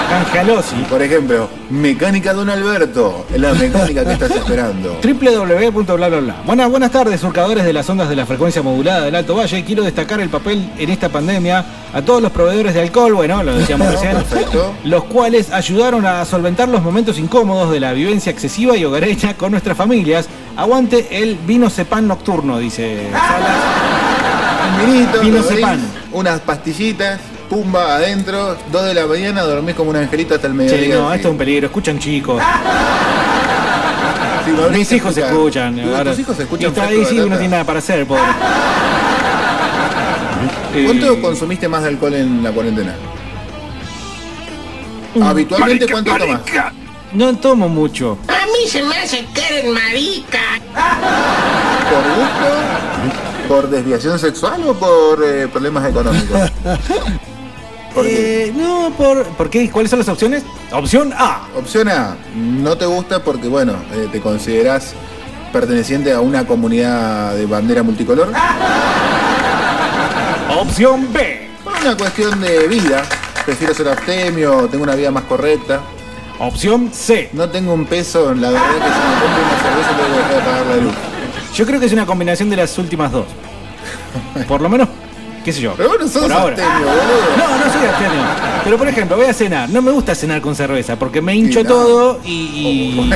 Canjalosi. 0.09 0.75
Por 0.89 1.01
ejemplo, 1.01 1.49
mecánica 1.69 2.33
Don 2.33 2.49
Alberto, 2.49 3.25
la 3.35 3.53
mecánica 3.53 4.05
que 4.05 4.13
estás 4.13 4.31
esperando. 4.31 4.99
www.bla 5.03 6.07
bla 6.07 6.19
bla. 6.19 6.35
Buenas, 6.45 6.69
buenas 6.69 6.91
tardes, 6.91 7.19
surcadores 7.21 7.65
de 7.65 7.73
las 7.73 7.89
ondas 7.89 8.09
de 8.09 8.15
la 8.15 8.25
frecuencia 8.25 8.61
modulada 8.61 9.05
del 9.05 9.15
Alto 9.15 9.35
Valle. 9.35 9.63
Quiero 9.63 9.83
destacar 9.83 10.19
el 10.21 10.29
papel 10.29 10.69
en 10.77 10.89
esta 10.89 11.09
pandemia 11.09 11.65
a 11.93 12.01
todos 12.01 12.21
los 12.21 12.31
proveedores 12.31 12.73
de 12.73 12.81
alcohol, 12.81 13.13
bueno, 13.13 13.41
lo 13.43 13.55
decíamos 13.57 13.87
recién, 13.91 14.11
Perfecto. 14.13 14.73
los 14.83 15.05
cuales 15.05 15.51
ayudaron 15.51 16.05
a 16.05 16.23
solventar 16.25 16.67
los 16.69 16.81
momentos 16.83 17.17
incómodos 17.17 17.71
de 17.71 17.79
la 17.79 17.93
vivencia 17.93 18.31
excesiva 18.31 18.75
y 18.77 18.85
hogareña 18.85 19.35
con 19.35 19.51
nuestras 19.51 19.77
familias. 19.77 20.27
Aguante 20.57 21.21
el 21.21 21.35
vino 21.35 21.69
cepan 21.69 22.07
nocturno, 22.07 22.59
dice 22.59 23.09
Salas. 23.11 23.63
Un 24.81 24.91
vinito, 24.91 25.21
Vino 25.21 25.43
Cepan. 25.43 25.79
unas 26.11 26.39
pastillitas, 26.39 27.19
pumba 27.49 27.95
adentro, 27.95 28.55
2 28.71 28.85
de 28.85 28.93
la 28.93 29.05
mañana, 29.07 29.41
dormís 29.43 29.75
como 29.75 29.89
un 29.91 29.95
angelito 29.97 30.35
hasta 30.35 30.47
el 30.47 30.53
mediodía. 30.53 30.95
no, 30.95 31.09
Sí. 31.09 31.15
esto 31.15 31.27
es 31.27 31.31
un 31.31 31.37
peligro, 31.37 31.65
escuchan 31.67 31.99
chicos. 31.99 32.41
Sí, 34.45 34.51
Mis 34.71 34.91
hijos 34.91 35.17
escuchás. 35.17 35.31
escuchan. 35.31 35.75
Tus- 35.75 35.95
ahora- 35.95 36.11
Tus 36.11 36.19
hijos 36.19 36.35
y 36.37 36.41
escuchan 36.43 36.67
está 36.69 36.81
Fresco 36.83 36.99
ahí 37.01 37.05
sí, 37.09 37.15
Tata. 37.17 37.29
tiene 37.29 37.47
nada 37.49 37.63
para 37.63 37.79
hacer, 37.79 38.05
pobre. 38.05 38.21
¿Cuánto 40.85 41.13
Eh, 41.13 41.21
consumiste 41.21 41.67
más 41.67 41.81
de 41.83 41.89
alcohol 41.89 42.13
en 42.13 42.43
la 42.43 42.51
cuarentena? 42.51 42.93
Habitualmente, 45.23 45.87
¿cuánto 45.87 46.15
tomas? 46.17 46.41
No 47.13 47.33
tomo 47.37 47.69
mucho. 47.69 48.17
A 48.27 48.45
mí 48.47 48.67
se 48.67 48.83
me 48.83 48.97
hace 48.97 49.25
que 49.33 49.47
eres 49.59 49.73
marica. 49.73 50.39
¿Por 51.89 52.03
gusto? 52.15 52.47
¿Por 53.47 53.69
desviación 53.69 54.19
sexual 54.19 54.61
o 54.67 54.73
por 54.73 55.23
eh, 55.23 55.47
problemas 55.47 55.87
económicos? 55.89 56.51
Eh, 57.97 58.51
no, 58.55 58.91
por, 58.97 59.23
¿por 59.23 59.49
qué? 59.49 59.69
¿Cuáles 59.71 59.89
son 59.89 59.99
las 59.99 60.09
opciones? 60.09 60.43
Opción 60.71 61.13
A. 61.17 61.47
opción 61.55 61.87
A, 61.87 62.17
no 62.35 62.77
te 62.77 62.85
gusta 62.85 63.23
porque, 63.23 63.47
bueno, 63.47 63.73
eh, 63.93 64.09
te 64.11 64.19
consideras 64.19 64.93
perteneciente 65.53 66.11
a 66.11 66.19
una 66.19 66.45
comunidad 66.45 67.35
de 67.35 67.45
bandera 67.45 67.83
multicolor. 67.83 68.31
Opción 70.59 71.11
B. 71.13 71.49
Por 71.63 71.73
una 71.73 71.95
cuestión 71.95 72.41
de 72.41 72.67
vida, 72.67 73.03
prefiero 73.45 73.73
ser 73.73 73.87
abstemio, 73.87 74.67
tengo 74.69 74.83
una 74.83 74.95
vida 74.95 75.11
más 75.11 75.23
correcta. 75.23 75.81
Opción 76.39 76.91
C. 76.91 77.29
No 77.31 77.49
tengo 77.49 77.73
un 77.73 77.85
peso, 77.85 78.33
la 78.33 78.51
verdad 78.51 78.67
que 78.67 78.73
si 78.73 78.79
me 78.79 79.21
compro 79.21 79.41
una 79.41 79.57
cerveza 79.61 79.89
tengo 79.95 80.09
que 80.11 80.17
dejar 80.17 80.35
de 80.35 80.41
pagar 80.41 80.65
la 80.65 80.75
luz. 80.77 80.93
Yo 81.55 81.65
creo 81.65 81.79
que 81.79 81.85
es 81.85 81.93
una 81.93 82.05
combinación 82.05 82.49
de 82.49 82.57
las 82.57 82.77
últimas 82.77 83.11
dos. 83.11 83.25
Por 84.47 84.61
lo 84.61 84.67
menos, 84.67 84.89
qué 85.45 85.53
sé 85.53 85.61
yo. 85.61 85.75
Pero 85.77 85.89
bueno, 85.89 86.07
sos 86.07 86.23
por 86.23 86.33
ahora. 86.33 86.57
No, 86.57 87.57
no 87.65 87.71
soy 87.71 87.85
abstemio. 87.87 88.21
Pero 88.63 88.77
por 88.79 88.87
ejemplo, 88.87 89.15
voy 89.15 89.27
a 89.27 89.33
cenar. 89.33 89.69
No 89.69 89.81
me 89.81 89.91
gusta 89.91 90.15
cenar 90.15 90.41
con 90.41 90.55
cerveza 90.55 90.97
porque 90.97 91.21
me 91.21 91.35
hincho 91.35 91.63
no. 91.63 91.69
todo 91.69 92.19
y, 92.25 92.31
y, 92.31 93.11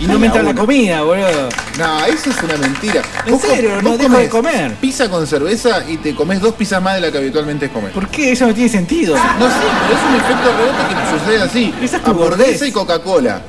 y 0.00 0.06
no 0.06 0.18
me 0.18 0.26
entra 0.26 0.42
la 0.44 0.54
comida, 0.54 1.02
boludo. 1.02 1.48
No, 1.78 2.04
eso 2.06 2.30
es 2.30 2.42
una 2.44 2.56
mentira. 2.56 3.02
¿En 3.26 3.38
serio? 3.38 3.82
No 3.82 3.98
dejo 3.98 4.16
de 4.16 4.28
comés 4.28 4.52
comer. 4.54 4.74
Pizza 4.76 5.10
con 5.10 5.26
cerveza 5.26 5.84
y 5.88 5.96
te 5.96 6.14
comes 6.14 6.40
dos 6.40 6.54
pizzas 6.54 6.80
más 6.80 6.94
de 6.94 7.00
la 7.00 7.10
que 7.12 7.18
habitualmente 7.18 7.68
comes. 7.68 7.90
¿Por 7.92 8.06
qué? 8.08 8.32
Eso 8.32 8.46
no 8.46 8.54
tiene 8.54 8.68
sentido. 8.70 9.16
No 9.16 9.48
sé, 9.48 9.56
pero 9.88 9.98
es 9.98 10.08
un 10.08 10.14
efecto 10.16 10.56
rebote 10.56 10.94
que 10.94 11.18
sucede 11.18 11.42
así. 11.42 11.74
Esa 11.82 11.96
es 11.96 12.02
tu 12.04 12.10
Hamburguesa 12.12 12.42
gordez. 12.44 12.68
y 12.68 12.72
Coca-Cola. 12.72 13.42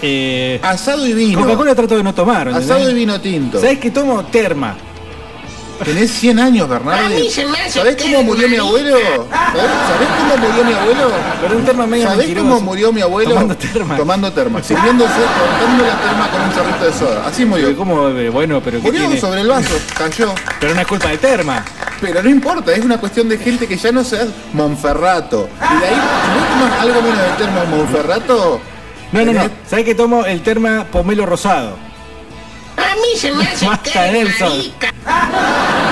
Eh, 0.00 0.60
Asado 0.62 1.06
y 1.06 1.12
vino. 1.12 1.40
Coca-Cola 1.40 1.74
trato 1.74 1.96
de 1.96 2.02
no 2.04 2.14
tomar. 2.14 2.48
Asado 2.48 2.88
y 2.90 2.94
vino 2.94 3.20
tinto. 3.20 3.60
¿Sabes 3.60 3.78
qué 3.80 3.90
tomo? 3.90 4.22
Terma. 4.26 4.76
Tenés 5.82 6.10
100 6.12 6.38
años, 6.38 6.68
Bernardo. 6.68 7.06
A 7.06 7.08
mí 7.08 7.28
se 7.30 7.44
me 7.46 7.58
hace 7.60 7.70
¿Sabés 7.80 7.96
cómo 8.00 8.22
murió 8.22 8.48
mi 8.48 8.56
abuelo? 8.56 8.96
¿Sabés, 8.96 9.70
sabés 9.88 10.08
cómo 10.18 10.36
murió 10.48 10.64
mi 10.64 10.72
abuelo? 10.72 11.10
Pero 11.42 11.56
un 11.56 11.64
terma 11.64 11.86
medio 11.86 12.04
¿Sabés 12.04 12.18
mentiroso. 12.18 12.48
cómo 12.48 12.60
murió 12.60 12.92
mi 12.92 13.00
abuelo? 13.00 13.30
Tomando 13.34 13.56
terma. 13.56 13.96
Tomando 13.96 14.32
terma. 14.32 14.62
Sirviéndose, 14.62 15.12
cortando 15.12 15.84
la 15.84 16.00
terma 16.00 16.30
con 16.30 16.40
un 16.42 16.54
chorrito 16.54 16.84
de 16.84 16.92
soda. 16.92 17.26
Así 17.26 17.44
murió. 17.44 17.76
¿Cómo? 17.76 18.08
eh, 18.08 18.28
Bueno, 18.30 18.60
pero 18.64 18.78
¿qué 18.78 18.86
Murió 18.86 19.00
tiene? 19.02 19.20
sobre 19.20 19.40
el 19.40 19.48
vaso, 19.48 19.74
cayó. 19.98 20.32
Pero 20.60 20.74
no 20.74 20.80
es 20.80 20.86
culpa 20.86 21.08
de 21.08 21.18
terma. 21.18 21.64
Pero 22.00 22.22
no 22.22 22.28
importa, 22.30 22.72
es 22.72 22.84
una 22.84 22.98
cuestión 22.98 23.28
de 23.28 23.36
gente 23.38 23.66
que 23.66 23.76
ya 23.76 23.90
no 23.92 24.04
se 24.04 24.26
Monferrato. 24.52 25.48
Y 25.58 25.80
de 25.80 25.86
ahí, 25.86 25.94
si 25.94 26.38
vos 26.38 26.48
tomas 26.48 26.80
algo 26.80 27.02
menos 27.02 27.18
de 27.18 27.44
terma 27.44 27.64
Monferrato, 27.64 28.60
No, 29.12 29.24
no, 29.24 29.32
no. 29.32 29.50
¿Sabes 29.68 29.84
que 29.84 29.94
tomo 29.94 30.24
el 30.24 30.40
terma 30.42 30.84
pomelo 30.90 31.26
rosado? 31.26 31.76
A 32.76 32.94
mí 32.96 33.16
se 33.18 33.30
me 33.32 33.44
hace 33.44 33.60
que 33.60 33.66
Basta, 33.70 34.06
Nelson. 34.12 34.48
marica. 34.48 34.88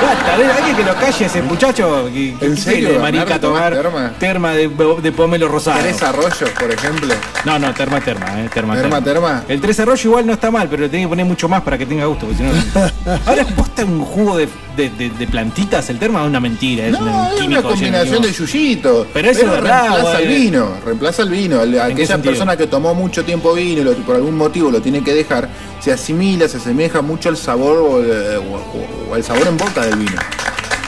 A 0.05 0.36
ver, 0.36 0.50
alguien 0.50 0.76
que 0.76 0.84
lo 0.84 0.94
calle 0.94 1.26
ese 1.26 1.42
muchacho. 1.42 2.09
que 2.12 2.34
¿En 2.40 2.57
serio, 2.57 2.98
marica, 3.00 3.38
tomar 3.38 3.74
terma, 4.18 4.53
de, 4.53 4.68
de 5.03 5.12
pomelo 5.12 5.48
rosado. 5.48 5.78
¿Querés 5.78 6.03
arroyo, 6.03 6.46
por 6.59 6.70
ejemplo? 6.70 7.14
No, 7.44 7.59
no, 7.59 7.72
terma, 7.74 8.00
terma, 8.00 8.26
eh, 8.40 8.48
terma, 8.53 8.74
Terma, 8.76 9.03
terma. 9.03 9.44
El 9.48 9.61
tres 9.61 9.78
arroyo 9.80 10.09
igual 10.11 10.26
no 10.26 10.32
está 10.32 10.50
mal, 10.50 10.68
pero 10.68 10.82
le 10.82 10.88
tenés 10.88 11.07
que 11.07 11.09
poner 11.11 11.26
mucho 11.26 11.48
más 11.48 11.62
para 11.62 11.76
que 11.78 11.86
tenga 11.86 12.07
gusto, 12.07 12.26
porque 12.26 12.38
si 12.38 12.42
no... 12.44 13.18
Ahora 13.26 13.44
posta 13.44 13.84
un 13.84 14.00
jugo 14.05 14.36
de, 14.36 14.48
de, 14.76 14.90
de- 14.90 15.11
de 15.11 15.26
plantitas, 15.26 15.88
el 15.90 15.98
terma 15.98 16.22
es 16.22 16.26
una 16.28 16.40
mentira, 16.40 16.86
es 16.86 16.92
No, 16.92 17.00
un 17.00 17.34
es 17.36 17.42
una 17.46 17.62
combinación 17.62 18.22
de 18.22 18.32
yuyito. 18.32 19.07
Pero 19.12 19.30
eso 19.30 19.42
es 19.44 19.50
verdad, 19.50 19.88
reemplaza 19.90 20.20
el 20.20 20.28
vino, 20.28 20.68
reemplaza 20.84 21.22
el 21.22 21.28
vino. 21.30 21.61
Qué 21.70 21.80
Aquella 21.80 22.18
persona 22.18 22.57
que 22.57 22.66
tomó 22.66 22.94
mucho 22.94 23.24
tiempo 23.24 23.53
vino 23.55 23.80
y 23.82 23.84
lo- 23.84 23.92
por 24.05 24.16
algún 24.16 24.36
motivo 24.36 24.70
lo 24.70 24.80
tiene 24.80 25.03
que 25.05 25.12
dejar, 25.14 25.48
se 25.80 25.92
asimila, 25.92 26.48
se 26.48 26.57
asemeja 26.59 27.03
mucho 27.03 27.28
al 27.28 27.36
sabor 27.36 27.78
o, 27.78 27.98
el- 28.00 28.38
o- 28.38 28.55
o- 28.55 29.11
o 29.11 29.14
al 29.14 29.22
sabor 29.24 29.46
en 29.48 29.57
boca 29.57 29.84
del 29.84 29.91
vino. 29.99 30.20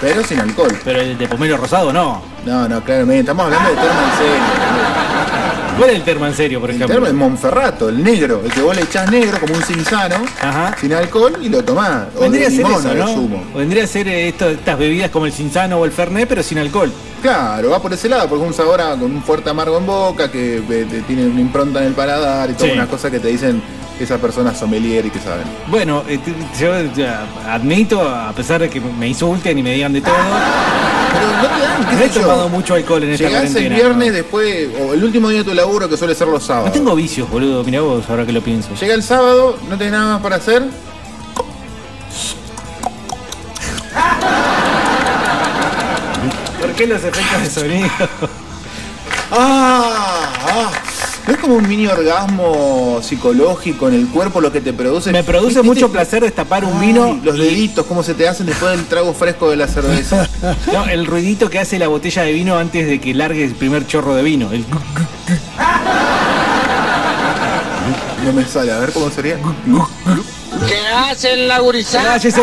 Pero 0.00 0.22
sin 0.24 0.40
alcohol. 0.40 0.76
Pero 0.84 1.00
el 1.00 1.16
de 1.16 1.28
pomelo 1.28 1.56
rosado 1.56 1.92
no. 1.92 2.22
No, 2.44 2.68
no, 2.68 2.82
claramente. 2.82 3.20
Estamos 3.20 3.46
hablando 3.46 3.70
de 3.70 3.76
termo 3.76 4.00
en 4.00 4.18
serio. 4.18 4.44
¿Cuál 5.78 5.90
es 5.90 5.96
el 5.96 6.02
termo 6.02 6.26
en 6.26 6.34
serio, 6.34 6.60
por 6.60 6.70
El 6.70 6.76
ejemplo? 6.76 6.94
termo 6.94 7.06
es 7.08 7.14
Monferrato, 7.14 7.88
el 7.88 8.02
negro, 8.04 8.42
el 8.44 8.52
que 8.52 8.60
vos 8.60 8.76
le 8.76 8.82
echás 8.82 9.10
negro 9.10 9.40
como 9.40 9.54
un 9.54 9.62
cinzano, 9.62 10.16
Ajá. 10.40 10.76
sin 10.80 10.92
alcohol 10.92 11.36
y 11.42 11.48
lo 11.48 11.64
tomás. 11.64 12.04
O 12.16 12.20
Vendría 12.20 12.46
a 12.46 12.50
de 12.50 12.56
ser 12.56 12.64
limón, 12.66 12.84
eso, 12.86 12.94
¿no? 12.94 13.06
sumo. 13.08 13.44
Vendría 13.56 13.82
a 13.82 13.86
ser 13.88 14.06
eh, 14.06 14.28
esto- 14.28 14.50
estas 14.50 14.78
bebidas 14.78 15.10
como 15.10 15.26
el 15.26 15.32
cinzano 15.32 15.78
o 15.78 15.84
el 15.84 15.90
fernet, 15.90 16.28
pero 16.28 16.44
sin 16.44 16.58
alcohol. 16.58 16.92
Claro, 17.22 17.70
va 17.70 17.82
por 17.82 17.92
ese 17.92 18.08
lado, 18.08 18.28
porque 18.28 18.44
es 18.44 18.50
un 18.50 18.54
sabor 18.56 18.80
a- 18.80 18.90
con 18.92 19.04
un 19.04 19.22
fuerte 19.22 19.50
amargo 19.50 19.76
en 19.78 19.86
boca, 19.86 20.30
que 20.30 20.58
eh, 20.58 20.86
te- 20.88 21.00
tiene 21.02 21.26
una 21.26 21.40
impronta 21.40 21.80
en 21.80 21.86
el 21.88 21.94
paladar 21.94 22.50
y 22.50 22.52
todas 22.52 22.68
Sí. 22.70 22.76
unas 22.78 22.88
cosas 22.88 23.10
que 23.10 23.18
te 23.18 23.28
dicen 23.28 23.60
esas 24.00 24.20
personas 24.20 24.58
sommelier 24.58 25.06
y 25.06 25.10
que 25.10 25.18
saben. 25.20 25.44
Bueno, 25.68 26.02
eh, 26.08 26.18
yo 26.58 26.72
admito, 27.48 28.00
a 28.08 28.32
pesar 28.32 28.60
de 28.60 28.68
que 28.68 28.80
me 28.80 29.08
insulten 29.08 29.58
y 29.58 29.62
me 29.62 29.74
digan 29.74 29.92
de 29.92 30.00
todo, 30.00 30.14
Pero 31.14 31.26
no 31.28 31.42
te 31.42 31.62
dan, 31.62 31.86
qué 31.86 31.94
no 31.96 32.02
he 32.02 32.08
tomado 32.08 32.48
mucho 32.48 32.74
alcohol 32.74 33.04
en 33.04 33.10
esta 33.10 33.26
Llegás 33.28 33.44
el 33.44 33.52
cuarentena. 33.52 33.76
viernes 33.76 34.08
¿no? 34.08 34.14
después, 34.14 34.68
o 34.80 34.94
el 34.94 35.04
último 35.04 35.28
día 35.28 35.38
de 35.38 35.44
tu 35.44 35.54
laburo, 35.54 35.88
que 35.88 35.96
suele 35.96 36.14
ser 36.14 36.26
los 36.26 36.42
sábados. 36.42 36.68
No 36.68 36.72
tengo 36.72 36.94
vicios, 36.96 37.30
boludo, 37.30 37.62
mirá 37.62 37.82
vos, 37.82 38.04
ahora 38.08 38.26
que 38.26 38.32
lo 38.32 38.40
pienso. 38.42 38.70
Llega 38.80 38.94
el 38.94 39.02
sábado, 39.02 39.56
no 39.68 39.78
tenés 39.78 39.92
nada 39.92 40.14
más 40.14 40.22
para 40.22 40.36
hacer. 40.36 40.64
¿Por 46.60 46.72
qué 46.72 46.86
los 46.86 47.04
efectos 47.04 47.42
de 47.42 47.50
sonido? 47.50 47.88
¡Ah! 49.30 50.32
ah. 50.48 50.83
¿No 51.26 51.32
es 51.32 51.38
como 51.38 51.54
un 51.54 51.66
mini 51.66 51.86
orgasmo 51.86 53.00
psicológico 53.02 53.88
en 53.88 53.94
el 53.94 54.08
cuerpo 54.08 54.42
lo 54.42 54.52
que 54.52 54.60
te 54.60 54.74
produce? 54.74 55.10
Me 55.10 55.24
produce 55.24 55.62
¿Viste? 55.62 55.62
mucho 55.62 55.90
placer 55.90 56.22
destapar 56.22 56.64
un 56.66 56.74
Ay, 56.78 56.88
vino. 56.88 57.18
Los 57.24 57.36
y- 57.36 57.40
deditos, 57.40 57.86
cómo 57.86 58.02
se 58.02 58.12
te 58.12 58.28
hacen 58.28 58.44
después 58.44 58.72
del 58.72 58.84
trago 58.86 59.14
fresco 59.14 59.48
de 59.50 59.56
la 59.56 59.66
cerveza. 59.66 60.28
No, 60.72 60.84
el 60.84 61.06
ruidito 61.06 61.48
que 61.48 61.58
hace 61.58 61.78
la 61.78 61.88
botella 61.88 62.22
de 62.22 62.32
vino 62.32 62.58
antes 62.58 62.86
de 62.86 63.00
que 63.00 63.14
largue 63.14 63.42
el 63.44 63.54
primer 63.54 63.86
chorro 63.86 64.14
de 64.14 64.22
vino. 64.22 64.52
El... 64.52 64.62
No 68.24 68.32
me 68.34 68.44
sale, 68.44 68.72
a 68.72 68.78
ver 68.78 68.92
cómo 68.92 69.08
sería. 69.10 69.36
¿Qué 70.68 70.76
hacen 71.10 71.48
la 71.48 71.60
gurizada? 71.60 72.16
Este. 72.16 72.30
Sí, 72.32 72.40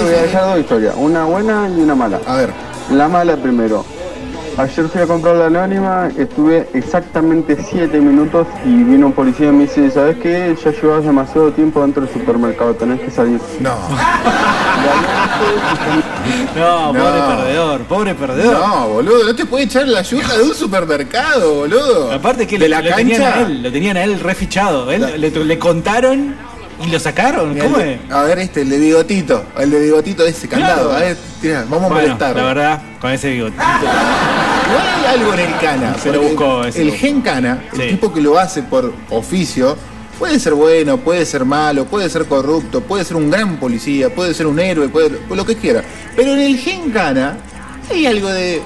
voy 0.00 0.14
a 0.14 0.22
dejar 0.22 0.44
dos 0.46 0.58
historias, 0.60 0.94
una 0.96 1.24
buena 1.24 1.68
y 1.68 1.80
una 1.80 1.94
mala. 1.94 2.20
A 2.26 2.36
ver, 2.36 2.52
La 2.90 3.08
mala 3.08 3.36
primero. 3.36 3.84
Ayer 4.60 4.88
fui 4.88 5.00
a 5.00 5.06
comprar 5.06 5.36
la 5.36 5.46
anónima, 5.46 6.08
estuve 6.18 6.68
exactamente 6.74 7.56
7 7.70 7.98
minutos 7.98 8.46
y 8.66 8.68
vino 8.84 9.06
un 9.06 9.12
policía 9.14 9.48
y 9.48 9.52
me 9.52 9.62
dice, 9.62 9.90
¿sabes 9.90 10.18
qué? 10.18 10.54
Ya 10.62 10.70
llevas 10.70 11.02
demasiado 11.02 11.50
tiempo 11.50 11.80
dentro 11.80 12.02
del 12.04 12.12
supermercado, 12.12 12.74
tenés 12.74 13.00
que 13.00 13.10
salir. 13.10 13.40
no. 13.60 13.74
No, 16.56 16.92
No. 16.92 16.98
pobre 16.98 17.20
perdedor, 17.36 17.80
pobre 17.84 18.14
perdedor. 18.14 18.58
No, 18.58 18.88
boludo, 18.88 19.24
no 19.24 19.34
te 19.34 19.46
puede 19.46 19.64
echar 19.64 19.88
la 19.88 20.00
ayuda 20.00 20.36
de 20.36 20.42
un 20.42 20.54
supermercado, 20.54 21.54
boludo. 21.54 22.12
Aparte 22.12 22.46
que 22.46 22.58
de 22.58 22.68
lo, 22.68 22.76
la 22.76 22.82
lo 22.90 22.96
tenían 22.96 23.22
a 23.22 23.24
cancha. 23.30 23.40
él, 23.46 23.62
lo 23.62 23.72
tenían 23.72 23.96
a 23.96 24.04
él 24.04 24.20
refichado. 24.20 24.90
Él, 24.90 25.06
le, 25.20 25.30
le 25.30 25.58
contaron 25.58 26.34
y 26.86 26.90
lo 26.90 26.98
sacaron. 27.00 27.56
¿Cómo 27.58 27.78
el 27.78 27.88
es? 27.88 28.00
A 28.10 28.22
ver 28.24 28.38
este, 28.40 28.60
el 28.62 28.68
de 28.70 28.78
bigotito. 28.78 29.42
El 29.58 29.70
de 29.70 29.80
bigotito 29.80 30.24
ese, 30.26 30.48
candado. 30.48 30.90
Claro. 30.90 30.96
A 31.04 31.08
ver, 31.08 31.16
tira, 31.40 31.64
vamos 31.68 31.90
a 31.90 31.94
molestar. 31.94 32.36
la 32.36 32.42
verdad, 32.44 32.82
con 33.00 33.10
ese 33.10 33.30
bigote. 33.30 33.56
Hay 34.78 35.18
algo 35.18 35.34
en 35.34 35.40
el 35.40 35.58
cana. 35.58 35.96
Se 35.98 36.08
lo 36.12 36.14
porque 36.20 36.28
buscó, 36.34 36.64
ese 36.64 36.82
El 36.82 36.88
buscó. 36.90 37.00
gen 37.00 37.20
cana, 37.20 37.64
Sí. 37.74 37.82
el 37.82 37.90
tipo 37.90 38.12
que 38.12 38.20
lo 38.20 38.38
hace 38.38 38.62
por 38.62 38.92
oficio, 39.10 39.76
puede 40.18 40.38
ser 40.38 40.54
bueno, 40.54 40.98
puede 40.98 41.24
ser 41.26 41.44
malo, 41.44 41.84
puede 41.86 42.08
ser 42.10 42.26
corrupto, 42.26 42.80
puede 42.82 43.04
ser 43.04 43.16
un 43.16 43.30
gran 43.30 43.56
policía, 43.58 44.14
puede 44.14 44.34
ser 44.34 44.46
un 44.46 44.58
héroe, 44.60 44.88
puede 44.88 45.12
lo 45.30 45.44
que 45.46 45.56
quiera. 45.56 45.82
Pero 46.16 46.32
en 46.34 46.40
el 46.40 46.56
gen 46.58 46.90
cana 46.90 47.38
hay 47.90 48.06
algo 48.06 48.28
de 48.28 48.60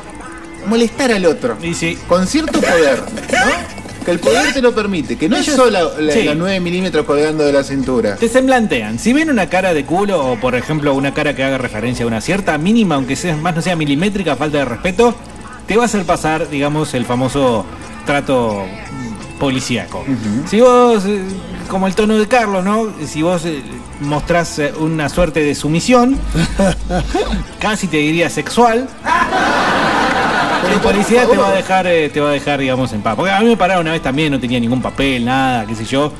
molestar 0.67 1.13
al 1.13 1.25
otro. 1.27 1.57
Y 1.63 1.75
sí. 1.75 1.99
Con 2.09 2.27
cierto 2.27 2.61
poder, 2.61 2.99
¿no? 3.01 3.75
Que 4.05 4.11
el 4.11 4.19
poder 4.19 4.53
te 4.53 4.61
lo 4.61 4.75
permite, 4.75 5.17
que 5.17 5.31
no 5.31 5.37
es 5.37 5.47
solo 5.47 5.71
la, 5.71 6.13
sí. 6.13 6.25
la 6.25 6.35
9 6.35 6.61
milímetros 6.61 7.07
colgando 7.07 7.43
de 7.43 7.53
la 7.55 7.63
cintura. 7.65 8.17
Te 8.17 8.29
semblantean. 8.29 8.99
Si 8.99 9.15
ven 9.15 9.31
una 9.31 9.49
cara 9.49 9.73
de 9.73 9.87
culo 9.87 10.23
o, 10.33 10.37
por 10.39 10.55
ejemplo, 10.55 10.93
una 10.93 11.15
cara 11.15 11.35
que 11.35 11.43
haga 11.43 11.57
referencia 11.57 12.05
a 12.05 12.09
una 12.09 12.21
cierta 12.21 12.59
mínima, 12.59 12.97
aunque 12.97 13.17
sea 13.17 13.35
más 13.37 13.55
no 13.57 13.63
sea 13.63 13.77
milimétrica, 13.77 14.37
falta 14.37 14.59
de 14.59 14.67
respeto, 14.67 15.15
te 15.67 15.77
va 15.77 15.83
a 15.83 15.87
hacer 15.87 16.05
pasar, 16.05 16.49
digamos, 16.49 16.95
el 16.95 17.05
famoso 17.05 17.65
trato 18.07 18.65
policíaco. 19.39 20.05
Si 20.47 20.61
vos, 20.61 21.05
eh, 21.07 21.23
como 21.69 21.87
el 21.87 21.95
tono 21.95 22.19
de 22.19 22.27
Carlos, 22.29 22.65
¿no? 22.65 22.93
Si 23.07 23.23
vos 23.23 23.45
eh, 23.45 23.63
mostrás 24.01 24.59
eh, 24.59 24.73
una 24.79 25.09
suerte 25.09 25.41
de 25.41 25.55
sumisión, 25.55 26.19
casi 27.59 27.87
te 27.87 27.99
diría 27.99 28.31
sexual, 28.31 28.89
el 30.73 30.81
policía 30.81 31.27
te 31.27 31.37
va 31.37 31.49
a 31.49 31.53
dejar, 31.53 31.87
eh, 31.87 32.11
te 32.11 32.21
va 32.21 32.31
a 32.31 32.33
dejar, 32.33 32.61
digamos, 32.61 32.93
en 32.93 33.03
paz. 33.03 33.17
Porque 33.17 33.33
a 33.33 33.41
mí 33.41 33.47
me 33.47 33.57
pararon 33.57 33.83
una 33.83 33.93
vez 33.93 34.03
también, 34.03 34.33
no 34.33 34.41
tenía 34.41 34.61
ningún 34.61 34.83
papel, 34.83 35.25
nada, 35.25 35.67
qué 35.67 35.75
sé 35.75 35.85
yo. 35.85 36.13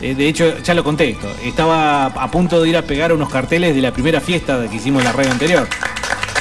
De 0.00 0.28
hecho, 0.28 0.58
ya 0.58 0.74
lo 0.74 0.84
conté 0.84 1.10
esto. 1.10 1.28
Estaba 1.42 2.06
a 2.06 2.30
punto 2.30 2.60
de 2.60 2.68
ir 2.68 2.76
a 2.76 2.82
pegar 2.82 3.12
unos 3.12 3.30
carteles 3.30 3.74
de 3.74 3.80
la 3.80 3.92
primera 3.92 4.20
fiesta 4.20 4.68
que 4.68 4.76
hicimos 4.76 5.00
en 5.00 5.06
la 5.06 5.12
radio 5.12 5.30
anterior. 5.30 5.66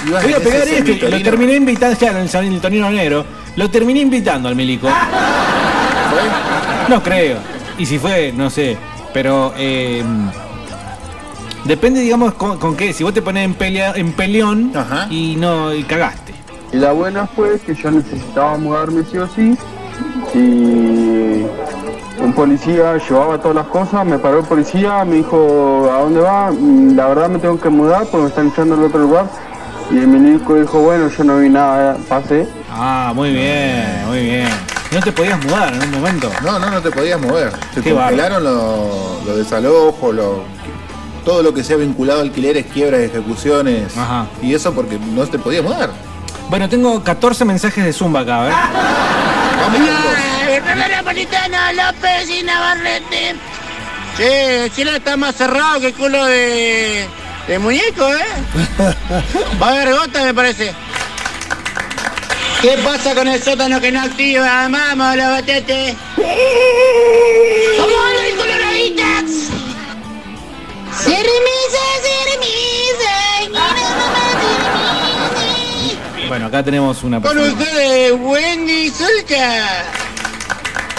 Ibas 0.08 0.24
Voy 0.24 0.34
a 0.34 0.40
pegar 0.40 0.68
ese 0.68 0.92
este, 0.92 1.10
lo 1.10 1.22
terminé 1.22 1.54
invitando, 1.56 1.98
claro, 1.98 2.20
en 2.20 2.54
el 2.54 2.62
Tonino 2.62 2.90
Negro, 2.90 3.26
lo 3.56 3.70
terminé 3.70 4.02
invitando 4.02 4.50
al 4.50 4.56
milico. 4.56 4.88
¿Fue? 4.88 6.90
No 6.90 7.02
creo. 7.02 7.38
Y 7.78 7.86
si 7.86 7.98
fue, 7.98 8.34
no 8.36 8.50
sé. 8.50 8.78
Pero 9.14 9.54
eh, 9.58 10.04
depende, 11.66 12.02
digamos, 12.02 12.34
con, 12.34 12.58
con 12.58 12.76
qué. 12.76 12.94
Si 12.94 13.04
vos 13.04 13.14
te 13.14 13.22
pones 13.22 13.46
en, 13.46 13.54
pelea, 13.54 13.94
en 13.96 14.12
peleón 14.14 14.72
Ajá. 14.76 15.08
y 15.10 15.36
no 15.38 15.74
y 15.74 15.84
cagaste. 15.84 16.34
Y 16.72 16.78
la 16.78 16.92
buena 16.92 17.28
fue 17.28 17.60
que 17.60 17.76
yo 17.76 17.92
necesitaba 17.92 18.58
mudarme 18.58 19.04
sí 19.10 19.18
o 19.18 19.28
sí. 19.28 19.56
Y 20.34 21.46
un 22.22 22.34
policía 22.36 22.98
llevaba 22.98 23.38
todas 23.40 23.56
las 23.56 23.68
cosas, 23.68 24.06
me 24.06 24.18
paró 24.18 24.40
el 24.40 24.46
policía, 24.46 25.06
me 25.06 25.18
dijo, 25.18 25.90
¿a 25.94 26.00
dónde 26.02 26.20
va? 26.22 26.52
"Mm, 26.52 26.96
La 26.96 27.08
verdad 27.08 27.30
me 27.30 27.40
tengo 27.40 27.60
que 27.60 27.70
mudar 27.70 28.06
porque 28.08 28.24
me 28.24 28.30
están 28.30 28.48
echando 28.48 28.76
al 28.76 28.84
otro 28.84 29.00
lugar. 29.00 29.26
Y 29.92 29.98
el 29.98 30.08
milico 30.08 30.56
dijo, 30.56 30.80
bueno, 30.80 31.10
yo 31.10 31.24
no 31.24 31.40
vi 31.40 31.50
nada, 31.50 31.98
pasé. 32.10 32.48
Ah, 32.72 33.12
muy 33.16 33.32
bien, 33.32 34.04
muy 34.08 34.20
bien. 34.22 34.50
No 34.92 35.00
te 35.00 35.12
podías 35.12 35.44
mudar 35.46 35.74
en 35.74 35.82
un 35.84 35.92
momento. 35.92 36.32
No, 36.44 36.60
no, 36.60 36.70
no 36.70 36.82
te 36.82 36.92
podías 36.92 37.20
mover. 37.20 37.52
Te 37.74 37.82
Qué 37.82 37.94
congelaron 37.94 38.44
los 38.44 39.26
lo 39.26 39.38
desalojos, 39.38 40.14
lo- 40.16 40.44
todo 41.26 41.42
lo 41.42 41.54
que 41.54 41.64
sea 41.64 41.78
vinculado 41.78 42.20
a 42.20 42.24
alquileres, 42.24 42.66
quiebras, 42.66 43.02
ejecuciones. 43.02 43.96
Ajá. 43.98 44.26
Y 44.42 44.54
eso 44.54 44.74
porque 44.74 45.00
no 45.00 45.26
te 45.26 45.40
podías 45.40 45.64
mudar. 45.64 45.90
Bueno, 46.50 46.68
tengo 46.68 47.02
14 47.04 47.46
mensajes 47.46 47.84
de 47.86 47.94
Zumba 47.94 48.22
acá, 48.22 48.42
a 48.42 48.44
ver. 48.44 48.54
Vamos 48.54 49.80
López 51.74 52.30
y 52.30 52.44
Navarrete. 52.44 53.36
Che, 54.18 54.66
el 54.66 54.72
cielo 54.72 54.92
está 54.92 55.18
más 55.18 55.36
cerrado 55.36 55.80
que 55.80 55.88
el 55.88 55.94
culo 55.94 56.24
de, 56.26 57.08
de 57.48 57.60
muñeco, 57.60 58.08
¿eh? 58.14 58.26
Va 59.62 59.68
a 59.68 59.72
haber 59.82 59.94
gota, 59.94 60.24
me 60.24 60.34
parece. 60.34 60.74
¿Qué 62.62 62.78
pasa 62.84 63.14
con 63.14 63.28
el 63.28 63.42
sótano 63.44 63.82
que 63.82 63.92
no 63.92 64.02
activa? 64.02 64.68
Vamos, 64.70 65.16
los 65.18 65.28
batetes. 65.28 65.96
¡Somos 67.76 67.92
los 67.92 68.34
coloraditas! 68.38 69.32
¡Cermisa, 70.98 71.86
cermisa! 72.02 73.14
Bueno, 76.30 76.46
acá 76.48 76.64
tenemos 76.64 77.04
una 77.04 77.20
Con 77.22 77.34
persona. 77.36 77.54
ustedes, 77.64 78.14
Wendy 78.18 78.90
Zulka. 78.90 79.84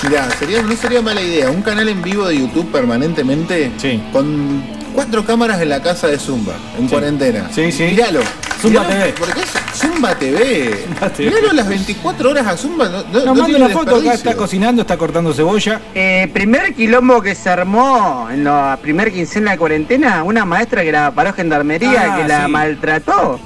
Mirá, 0.02 0.30
sería, 0.38 0.60
no 0.62 0.76
sería 0.76 1.00
mala 1.00 1.22
idea. 1.22 1.48
Un 1.50 1.62
canal 1.62 1.88
en 1.88 2.02
vivo 2.02 2.26
de 2.28 2.38
YouTube 2.38 2.70
permanentemente. 2.70 3.72
Sí. 3.78 4.02
Con 4.12 4.62
cuatro 4.94 5.24
cámaras 5.24 5.60
en 5.60 5.68
la 5.68 5.82
casa 5.82 6.06
de 6.06 6.18
Zumba, 6.18 6.54
en 6.78 6.88
cuarentena. 6.88 7.48
Sí, 7.52 7.70
sí. 7.72 7.84
Miralo. 7.84 8.20
Zumba 8.60 8.82
Miralo, 8.84 9.04
TV. 9.04 9.14
Porque 9.18 9.40
es 9.40 9.78
Zumba 9.78 10.14
TV. 10.14 10.84
Zumba 10.86 11.10
TV. 11.10 11.30
Miralo 11.30 11.52
las 11.52 11.68
24 11.68 12.30
horas 12.30 12.46
a 12.46 12.56
Zumba. 12.56 12.88
No, 12.88 13.02
no, 13.12 13.24
no 13.26 13.34
manda 13.34 13.56
una 13.58 13.68
foto 13.68 13.96
acá, 13.96 14.14
está 14.14 14.34
cocinando, 14.36 14.82
está 14.82 14.96
cortando 14.96 15.34
cebolla. 15.34 15.80
Eh, 15.94 16.30
primer 16.32 16.74
quilombo 16.74 17.20
que 17.20 17.34
se 17.34 17.50
armó 17.50 18.28
en 18.32 18.44
la 18.44 18.78
primer 18.80 19.12
quincena 19.12 19.50
de 19.52 19.58
cuarentena, 19.58 20.22
una 20.22 20.44
maestra 20.44 20.82
que 20.82 20.92
la 20.92 21.10
paró 21.10 21.32
gendarmería, 21.32 22.14
Ah, 22.14 22.16
que 22.22 22.28
la 22.28 22.46
sí. 22.46 22.50
maltrató. 22.52 23.40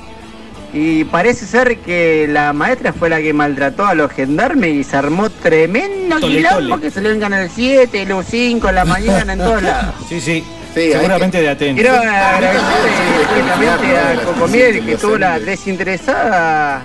Y 0.75 1.05
parece 1.05 1.47
ser 1.47 1.79
que 1.79 2.27
la 2.29 2.53
maestra 2.53 2.93
fue 2.93 3.09
la 3.09 3.23
que 3.23 3.33
maltrató 3.33 3.87
a 3.87 3.95
los 3.95 4.13
gendarmes 4.13 4.75
y 4.75 4.85
se 4.85 4.99
armó 4.99 5.31
tremendo 5.31 6.21
Tole, 6.21 6.37
quilombo 6.37 6.69
tole. 6.75 6.83
que 6.83 6.91
salió 6.91 7.11
en 7.11 7.21
Canal 7.21 7.51
7, 7.53 8.05
Luz 8.05 8.27
5, 8.31 8.69
en 8.69 8.75
la 8.75 8.85
mañana, 8.85 9.33
en 9.33 9.39
todos 9.39 9.63
lados. 9.63 9.95
Sí, 10.11 10.21
sí. 10.21 10.45
Sí, 10.79 10.93
Seguramente 10.93 11.41
de 11.41 11.49
atento. 11.49 11.83
Quiero 11.83 11.97
agradecer 11.99 13.97
a 13.97 14.25
Cocomiel 14.25 14.85
que 14.87 14.97
tuvo 14.97 15.19
la 15.19 15.39
desinteresada 15.41 16.83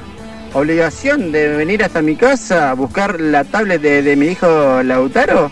obligación 0.53 1.31
de 1.31 1.49
venir 1.49 1.83
hasta 1.83 2.01
mi 2.01 2.15
casa 2.15 2.71
a 2.71 2.73
buscar 2.73 3.19
la 3.19 3.43
tablet 3.43 3.81
de, 3.81 4.01
de 4.01 4.15
mi 4.15 4.27
hijo 4.27 4.81
Lautaro. 4.83 5.51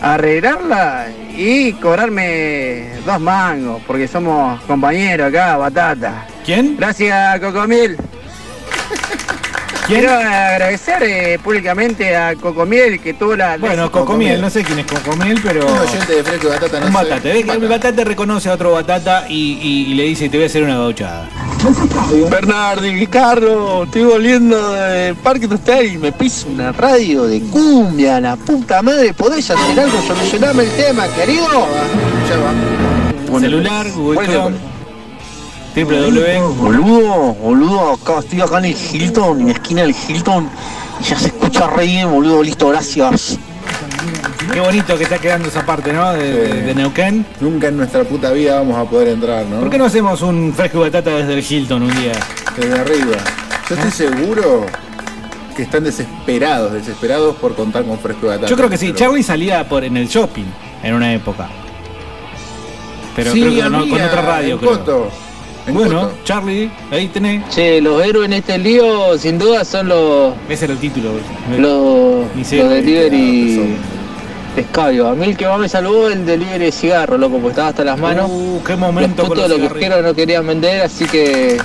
arreglarla 0.00 1.06
y 1.36 1.72
cobrarme 1.74 2.90
dos 3.06 3.20
mangos, 3.20 3.82
porque 3.86 4.06
somos 4.08 4.60
compañeros 4.62 5.28
acá, 5.28 5.56
batata. 5.56 6.26
¿Quién? 6.44 6.76
Gracias, 6.76 7.40
Cocomil. 7.40 7.96
Quiero 9.86 10.10
agradecer 10.12 11.02
eh, 11.02 11.38
públicamente 11.42 12.16
a 12.16 12.34
Cocomiel 12.36 12.98
que 13.00 13.12
tuvo 13.14 13.36
la... 13.36 13.58
Bueno, 13.58 13.90
Cocomiel, 13.90 14.40
no 14.40 14.48
sé 14.48 14.64
quién 14.64 14.78
es 14.78 14.86
Cocomiel, 14.86 15.38
pero. 15.42 15.66
Un 15.70 15.78
oyente 15.78 16.14
de 16.14 16.24
fresco 16.24 16.46
y 16.46 16.50
batata, 16.50 16.80
no 16.80 16.86
Un 16.86 16.92
sé. 16.92 16.98
batata. 16.98 17.28
Ve 17.28 17.42
que 17.44 17.50
el 17.52 17.68
batata 17.68 18.04
reconoce 18.04 18.48
a 18.48 18.54
otro 18.54 18.72
batata 18.72 19.26
y, 19.28 19.58
y- 19.60 19.92
y 19.92 19.94
le 19.94 20.04
dice: 20.04 20.28
Te 20.30 20.38
voy 20.38 20.44
a 20.44 20.46
hacer 20.46 20.62
una 20.62 20.78
gauchada. 20.78 21.28
Bernardi, 22.30 23.06
Carlos, 23.08 23.84
estoy 23.86 24.04
volviendo 24.04 24.72
del 24.72 25.14
Parque 25.16 25.48
Tostel 25.48 25.92
y 25.94 25.98
me 25.98 26.12
piso 26.12 26.48
una 26.48 26.72
radio 26.72 27.24
de 27.24 27.40
cumbia, 27.40 28.20
la 28.20 28.36
puta 28.36 28.82
madre, 28.82 29.12
¿podés 29.14 29.50
hacer 29.50 29.80
algo? 29.80 30.00
Solucioname 30.06 30.64
el 30.64 30.70
tema, 30.72 31.06
querido. 31.08 31.46
Ya 32.28 32.36
va. 32.38 33.40
Celular, 33.40 33.86
Google 33.92 34.14
Bueno, 34.14 34.50
www. 35.74 36.54
Boludo, 36.54 37.34
boludo, 37.34 37.92
acá 37.94 38.18
estoy 38.20 38.40
acá 38.40 38.58
en 38.58 38.64
el 38.66 38.76
Hilton, 38.76 39.40
en 39.40 39.46
la 39.48 39.52
esquina 39.52 39.82
del 39.82 39.94
Hilton, 40.08 40.48
y 41.00 41.04
ya 41.04 41.18
se 41.18 41.26
escucha 41.28 41.66
re 41.68 41.86
bien, 41.86 42.10
boludo, 42.10 42.42
listo, 42.42 42.68
gracias. 42.68 43.38
Qué 44.52 44.60
bonito 44.60 44.96
que 44.96 45.04
está 45.04 45.18
quedando 45.18 45.48
esa 45.48 45.64
parte, 45.66 45.92
¿no? 45.92 46.12
De, 46.12 46.30
de- 46.30 46.62
de 46.62 46.74
Neuquén. 46.74 47.26
Nunca 47.40 47.68
en 47.68 47.76
nuestra 47.78 48.04
puta 48.04 48.30
vida 48.30 48.56
vamos 48.56 48.76
a 48.76 48.84
poder 48.88 49.08
entrar, 49.08 49.44
¿no? 49.46 49.60
¿Por 49.60 49.70
qué 49.70 49.78
no 49.78 49.86
hacemos 49.86 50.22
un 50.22 50.52
fresco 50.54 50.78
y 50.78 50.82
batata 50.82 51.10
desde 51.10 51.32
el 51.34 51.44
Hilton 51.44 51.82
un 51.82 51.94
día? 51.96 52.12
Desde 52.56 52.78
arriba. 52.78 53.16
Yo 53.68 53.74
estoy 53.74 53.90
seguro 53.90 54.66
que 55.56 55.62
están 55.62 55.82
desesperados, 55.84 56.72
desesperados 56.72 57.34
por 57.36 57.54
contar 57.56 57.84
con 57.84 57.98
fresco 57.98 58.26
y 58.26 58.28
batata. 58.28 58.48
Yo 58.48 58.56
creo 58.56 58.68
que 58.68 58.76
sí. 58.76 58.86
Pero- 58.92 58.98
Charlie 58.98 59.22
salía 59.22 59.66
por 59.68 59.82
en 59.82 59.96
el 59.96 60.06
shopping 60.08 60.44
en 60.82 60.94
una 60.94 61.12
época. 61.14 61.48
Pero 63.16 63.32
Sí, 63.32 63.40
creo 63.40 63.54
que 63.54 63.70
no, 63.70 63.88
con 63.88 64.00
otra 64.02 64.22
radio, 64.22 64.52
en 64.54 64.58
creo. 64.58 64.70
Coto, 64.72 65.08
Bueno. 65.72 66.10
Charlie, 66.24 66.70
ahí 66.90 67.08
tenés. 67.08 67.48
Che, 67.48 67.80
los 67.80 68.02
héroes 68.04 68.26
en 68.26 68.34
este 68.34 68.58
lío 68.58 69.16
sin 69.18 69.38
duda 69.38 69.64
son 69.64 69.88
los, 69.88 70.34
Ese 70.48 70.66
era 70.66 70.74
el 70.74 70.78
título. 70.80 71.12
los, 71.58 72.26
los 72.36 72.50
delivery 72.70 73.76
escabio. 74.56 75.08
A 75.08 75.14
mí 75.14 75.24
el 75.26 75.36
que 75.36 75.46
más 75.46 75.58
me 75.58 75.68
salvó 75.68 76.08
el 76.08 76.26
delivery 76.26 76.66
de 76.66 76.72
cigarro, 76.72 77.16
loco, 77.18 77.34
porque 77.38 77.48
estaba 77.50 77.68
hasta 77.68 77.84
las 77.84 77.98
manos. 77.98 78.30
Uh, 78.30 78.60
qué 78.64 78.72
los 78.72 78.80
momento 78.80 79.22
con 79.22 79.30
putos 79.30 79.48
los 79.48 79.58
de 79.58 79.64
los 79.64 79.72
kiosqueros 79.72 80.02
no 80.04 80.14
querían 80.14 80.46
vender, 80.46 80.82
así 80.82 81.06
que 81.06 81.58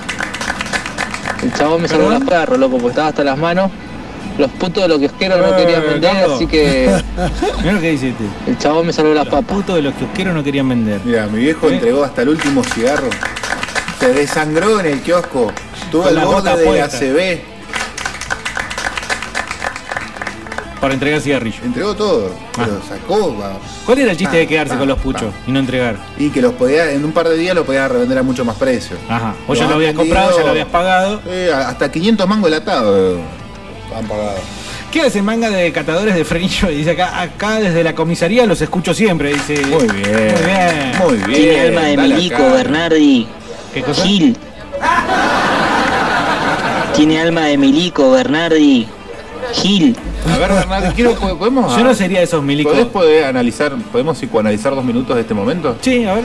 el 1.44 1.54
chabón 1.58 1.82
me 1.82 1.88
salvó 1.88 2.10
los 2.10 2.24
perros, 2.24 2.58
loco, 2.58 2.74
porque 2.78 2.90
estaba 2.90 3.08
hasta 3.10 3.24
las 3.24 3.38
manos. 3.38 3.70
Los 4.38 4.50
putos 4.52 4.84
de 4.84 4.88
los 4.90 5.00
kiosqueros 5.00 5.38
no 5.40 5.48
Eh, 5.48 5.56
querían 5.58 5.82
vender, 5.82 6.16
así 6.34 6.48
que 6.48 6.90
Mirá 7.60 7.74
lo 7.74 7.82
que 7.82 7.92
dice 7.92 8.10
este. 8.10 8.24
el 8.48 8.58
chabón 8.58 8.88
me 8.88 8.94
salvó 8.94 9.14
las 9.14 9.26
Los 9.26 9.34
papas. 9.36 9.56
putos 9.58 9.76
de 9.76 9.82
los 9.82 9.94
kiosqueros 9.96 10.34
no 10.34 10.42
querían 10.44 10.70
vender. 10.70 11.02
Mira, 11.04 11.28
mi 11.28 11.40
viejo 11.40 11.70
¿Eh? 11.70 11.74
entregó 11.74 12.06
hasta 12.06 12.22
el 12.22 12.30
último 12.30 12.64
cigarro. 12.64 13.10
Se 14.00 14.14
desangró 14.14 14.80
en 14.80 14.86
el 14.88 15.02
kiosco. 15.02 15.52
Tuvo 15.92 16.08
el 16.10 16.16
la 16.16 16.26
borde 16.26 16.36
bota 16.52 16.56
de 16.58 16.66
la 16.66 16.72
puesta. 16.88 17.00
CB. 17.00 17.40
Para 20.80 20.94
entregar 20.94 21.20
cigarrillos. 21.20 21.62
Entregó 21.66 21.94
todo. 21.94 22.32
Ah. 22.58 22.64
Pero 22.66 22.82
sacó. 22.88 23.38
va. 23.38 23.58
¿Cuál 23.86 24.00
era 24.00 24.12
el 24.12 24.18
chiste 24.18 24.38
Ah, 24.38 24.40
de 24.40 24.48
quedarse 24.48 24.76
ah, 24.76 24.80
con 24.80 24.88
los 24.88 25.00
puchos 25.00 25.34
y 25.46 25.52
no 25.52 25.60
entregar? 25.60 25.98
Y 26.18 26.30
que 26.30 26.42
los 26.42 26.54
podía, 26.54 26.92
en 26.92 27.04
un 27.04 27.12
par 27.12 27.28
de 27.28 27.36
días 27.36 27.54
los 27.54 27.66
podía 27.66 27.86
revender 27.90 28.18
a 28.18 28.24
mucho 28.24 28.46
más 28.46 28.56
precio. 28.56 28.96
Ajá. 29.10 29.36
O 29.48 29.54
ya 29.56 29.68
lo 29.68 29.76
habías 29.76 29.94
comprado, 29.94 30.38
ya 30.38 30.44
lo 30.46 30.52
habías 30.52 30.68
pagado. 30.70 31.22
eh, 31.28 31.52
hasta 31.54 31.92
500 31.92 32.26
mangos 32.28 32.50
latados 32.50 33.18
eh, 33.20 33.22
han 33.98 34.06
pagado. 34.08 34.38
¿Qué 34.90 35.02
hace 35.02 35.22
manga 35.22 35.50
de 35.50 35.72
catadores 35.74 36.16
de 36.16 36.24
frenillo? 36.24 36.68
Dice 36.70 36.92
acá, 36.92 37.22
acá 37.22 37.60
desde 37.60 37.84
la 37.84 37.94
comisaría 37.94 38.46
los 38.46 38.62
escucho 38.62 38.94
siempre. 38.94 39.34
Dice. 39.34 39.62
Muy 39.66 39.86
bien. 39.88 40.34
Muy 40.34 40.46
bien. 40.46 40.92
Muy 40.98 41.18
bien. 41.18 41.32
Tiene 41.42 41.60
alma 41.62 41.82
de 41.82 41.96
dale 41.98 42.14
milico, 42.16 42.36
acá. 42.38 42.54
Bernardi. 42.54 43.28
¿Qué 43.74 43.82
cosa? 43.84 44.04
Gil. 44.04 44.36
Tiene 46.96 47.20
alma 47.22 47.42
de 47.42 47.58
milico, 47.58 48.12
Bernardi. 48.12 48.88
Gil. 49.54 49.96
A 50.34 50.38
ver, 50.38 50.52
Bernardo, 50.52 50.94
quiero, 50.94 51.16
¿podemos, 51.16 51.76
Yo 51.76 51.84
no 51.84 51.94
sería 51.94 52.20
de 52.20 52.26
esos 52.26 52.44
milicos. 52.44 52.74
¿Podés 52.74 52.88
poder 52.88 53.26
analizar, 53.26 53.74
podemos 53.92 54.18
psicoanalizar 54.18 54.76
dos 54.76 54.84
minutos 54.84 55.16
de 55.16 55.22
este 55.22 55.34
momento? 55.34 55.76
Sí, 55.82 56.06
a 56.06 56.16
ver. 56.16 56.24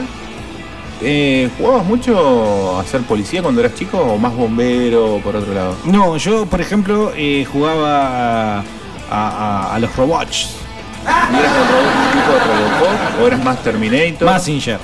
Eh, 1.01 1.49
¿Jugabas 1.57 1.85
mucho 1.85 2.79
a 2.79 2.83
ser 2.85 3.01
policía 3.01 3.41
cuando 3.41 3.61
eras 3.61 3.75
chico 3.75 3.97
o 3.99 4.17
más 4.17 4.33
bombero 4.35 5.19
por 5.23 5.35
otro 5.35 5.53
lado? 5.53 5.75
No, 5.85 6.17
yo, 6.17 6.45
por 6.45 6.61
ejemplo, 6.61 7.11
eh, 7.15 7.45
jugaba 7.51 8.57
a, 8.59 8.59
a- 8.59 8.63
a- 9.11 9.75
a 9.75 9.79
los 9.79 9.93
robots. 9.95 10.51
¿Y 11.05 11.07
eras 11.37 11.53
de 11.53 11.59
robot, 11.59 12.11
tipo 12.13 12.31
de 12.33 12.39
Robocop 12.39 13.21
o 13.21 13.27
eras 13.27 13.43
más 13.43 13.61
Terminator? 13.63 14.25
Massinger. 14.25 14.79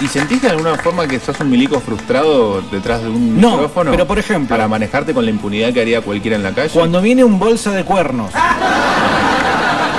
¿Y 0.00 0.06
sentiste 0.08 0.46
de 0.46 0.52
alguna 0.54 0.76
forma 0.76 1.06
que 1.06 1.20
sos 1.20 1.38
un 1.40 1.50
milico 1.50 1.78
frustrado 1.80 2.62
detrás 2.72 3.02
de 3.02 3.08
un 3.10 3.38
No, 3.40 3.52
micrófono? 3.52 3.90
pero 3.90 4.06
por 4.06 4.18
ejemplo- 4.18 4.48
Para 4.56 4.66
manejarte 4.66 5.12
con 5.12 5.24
la 5.24 5.30
impunidad 5.30 5.72
que 5.72 5.80
haría 5.82 6.00
cualquiera 6.00 6.36
en 6.36 6.42
la 6.42 6.52
calle. 6.52 6.70
Cuando 6.72 7.02
viene 7.02 7.22
un 7.22 7.38
bolsa 7.38 7.72
de 7.72 7.84
cuernos. 7.84 8.30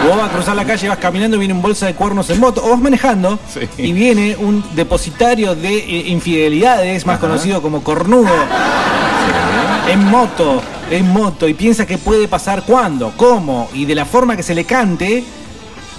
Vos 0.07 0.17
vas 0.17 0.29
a 0.31 0.33
cruzar 0.33 0.55
la 0.55 0.65
calle, 0.65 0.89
vas 0.89 0.97
caminando 0.97 1.35
y 1.37 1.39
viene 1.39 1.53
un 1.53 1.61
bolsa 1.61 1.85
de 1.85 1.93
cuernos 1.93 2.27
en 2.31 2.39
moto, 2.39 2.63
o 2.65 2.71
vas 2.71 2.79
manejando 2.79 3.37
Sí. 3.47 3.59
y 3.77 3.93
viene 3.93 4.35
un 4.39 4.63
depositario 4.75 5.53
de 5.53 5.77
eh, 5.77 6.03
infidelidades, 6.07 7.05
más 7.05 7.17
Ajá. 7.19 7.27
conocido 7.27 7.61
como 7.61 7.83
cornudo, 7.83 8.31
en 9.87 10.03
moto, 10.09 10.63
en 10.89 11.07
moto, 11.13 11.47
y 11.47 11.53
piensa 11.53 11.85
que 11.85 11.99
puede 11.99 12.27
pasar 12.27 12.63
cuándo, 12.63 13.13
cómo 13.15 13.69
y 13.75 13.85
de 13.85 13.93
la 13.93 14.05
forma 14.05 14.35
que 14.35 14.41
se 14.41 14.55
le 14.55 14.65
cante, 14.65 15.23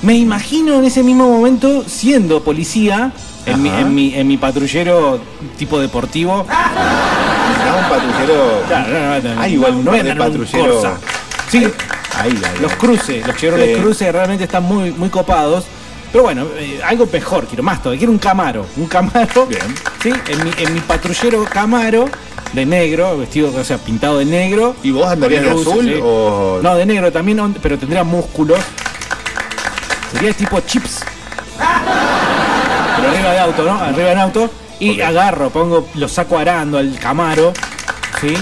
me 0.02 0.14
imagino 0.14 0.78
en 0.78 0.84
ese 0.84 1.02
mismo 1.02 1.28
momento 1.30 1.84
siendo 1.86 2.42
policía, 2.42 3.12
en 3.46 3.62
mi, 3.62 3.68
en, 3.70 3.94
mi, 3.94 4.14
en 4.14 4.26
mi 4.26 4.36
patrullero 4.36 5.20
tipo 5.56 5.80
deportivo. 5.80 6.44
Necesitaba 6.46 7.78
un 7.78 7.88
patrullero. 7.88 8.62
Claro, 8.68 8.88
no, 8.92 9.28
no, 9.28 9.34
no, 9.34 9.40
Hay 9.40 9.52
igual 9.54 9.74
un 9.74 9.84
de. 9.84 10.16
Corsa. 10.16 10.98
Sí, 11.50 11.66
Ahí, 12.18 12.30
ahí. 12.30 12.60
los 12.60 12.72
cruces, 12.76 13.26
los 13.26 13.36
Chevrolet 13.36 13.76
Sí. 13.76 13.80
cruces 13.82 14.12
realmente 14.12 14.44
están 14.44 14.64
muy, 14.64 14.90
muy 14.92 15.08
copados. 15.08 15.64
Pero 16.10 16.24
bueno, 16.24 16.46
eh, 16.58 16.78
algo 16.84 17.08
mejor, 17.10 17.46
quiero 17.46 17.62
más 17.62 17.80
todavía. 17.82 17.98
Quiero 18.00 18.12
un 18.12 18.18
Camaro. 18.18 18.66
Un 18.76 18.86
Camaro. 18.86 19.46
Bien. 19.46 19.62
Sí, 20.02 20.10
en 20.28 20.44
mi, 20.44 20.50
en 20.58 20.74
mi 20.74 20.80
patrullero 20.80 21.44
Camaro 21.44 22.04
de 22.52 22.66
negro, 22.66 23.16
vestido, 23.16 23.50
o 23.56 23.64
sea, 23.64 23.78
pintado 23.78 24.18
de 24.18 24.26
negro. 24.26 24.76
¿Y 24.82 24.90
vos 24.90 25.06
andarías 25.06 25.42
de 25.42 25.50
azul 25.50 25.84
sí. 25.84 25.94
o.? 26.02 26.60
No, 26.62 26.74
de 26.74 26.84
negro 26.84 27.10
también, 27.10 27.54
pero 27.62 27.78
tendría 27.78 28.04
músculos. 28.04 28.58
Sería 30.12 30.32
tipo 30.32 30.60
chips. 30.60 31.00
Pero 32.96 33.08
arriba 33.10 33.30
de 33.32 33.38
auto, 33.38 33.64
¿no? 33.64 33.74
Arriba 33.74 34.12
en 34.12 34.18
auto. 34.18 34.50
Y 34.80 35.00
agarro, 35.00 35.50
pongo, 35.50 35.88
lo 35.94 36.08
saco 36.08 36.38
arando 36.38 36.78
al 36.78 36.98
Camaro. 36.98 37.52
¿Sí? 38.20 38.34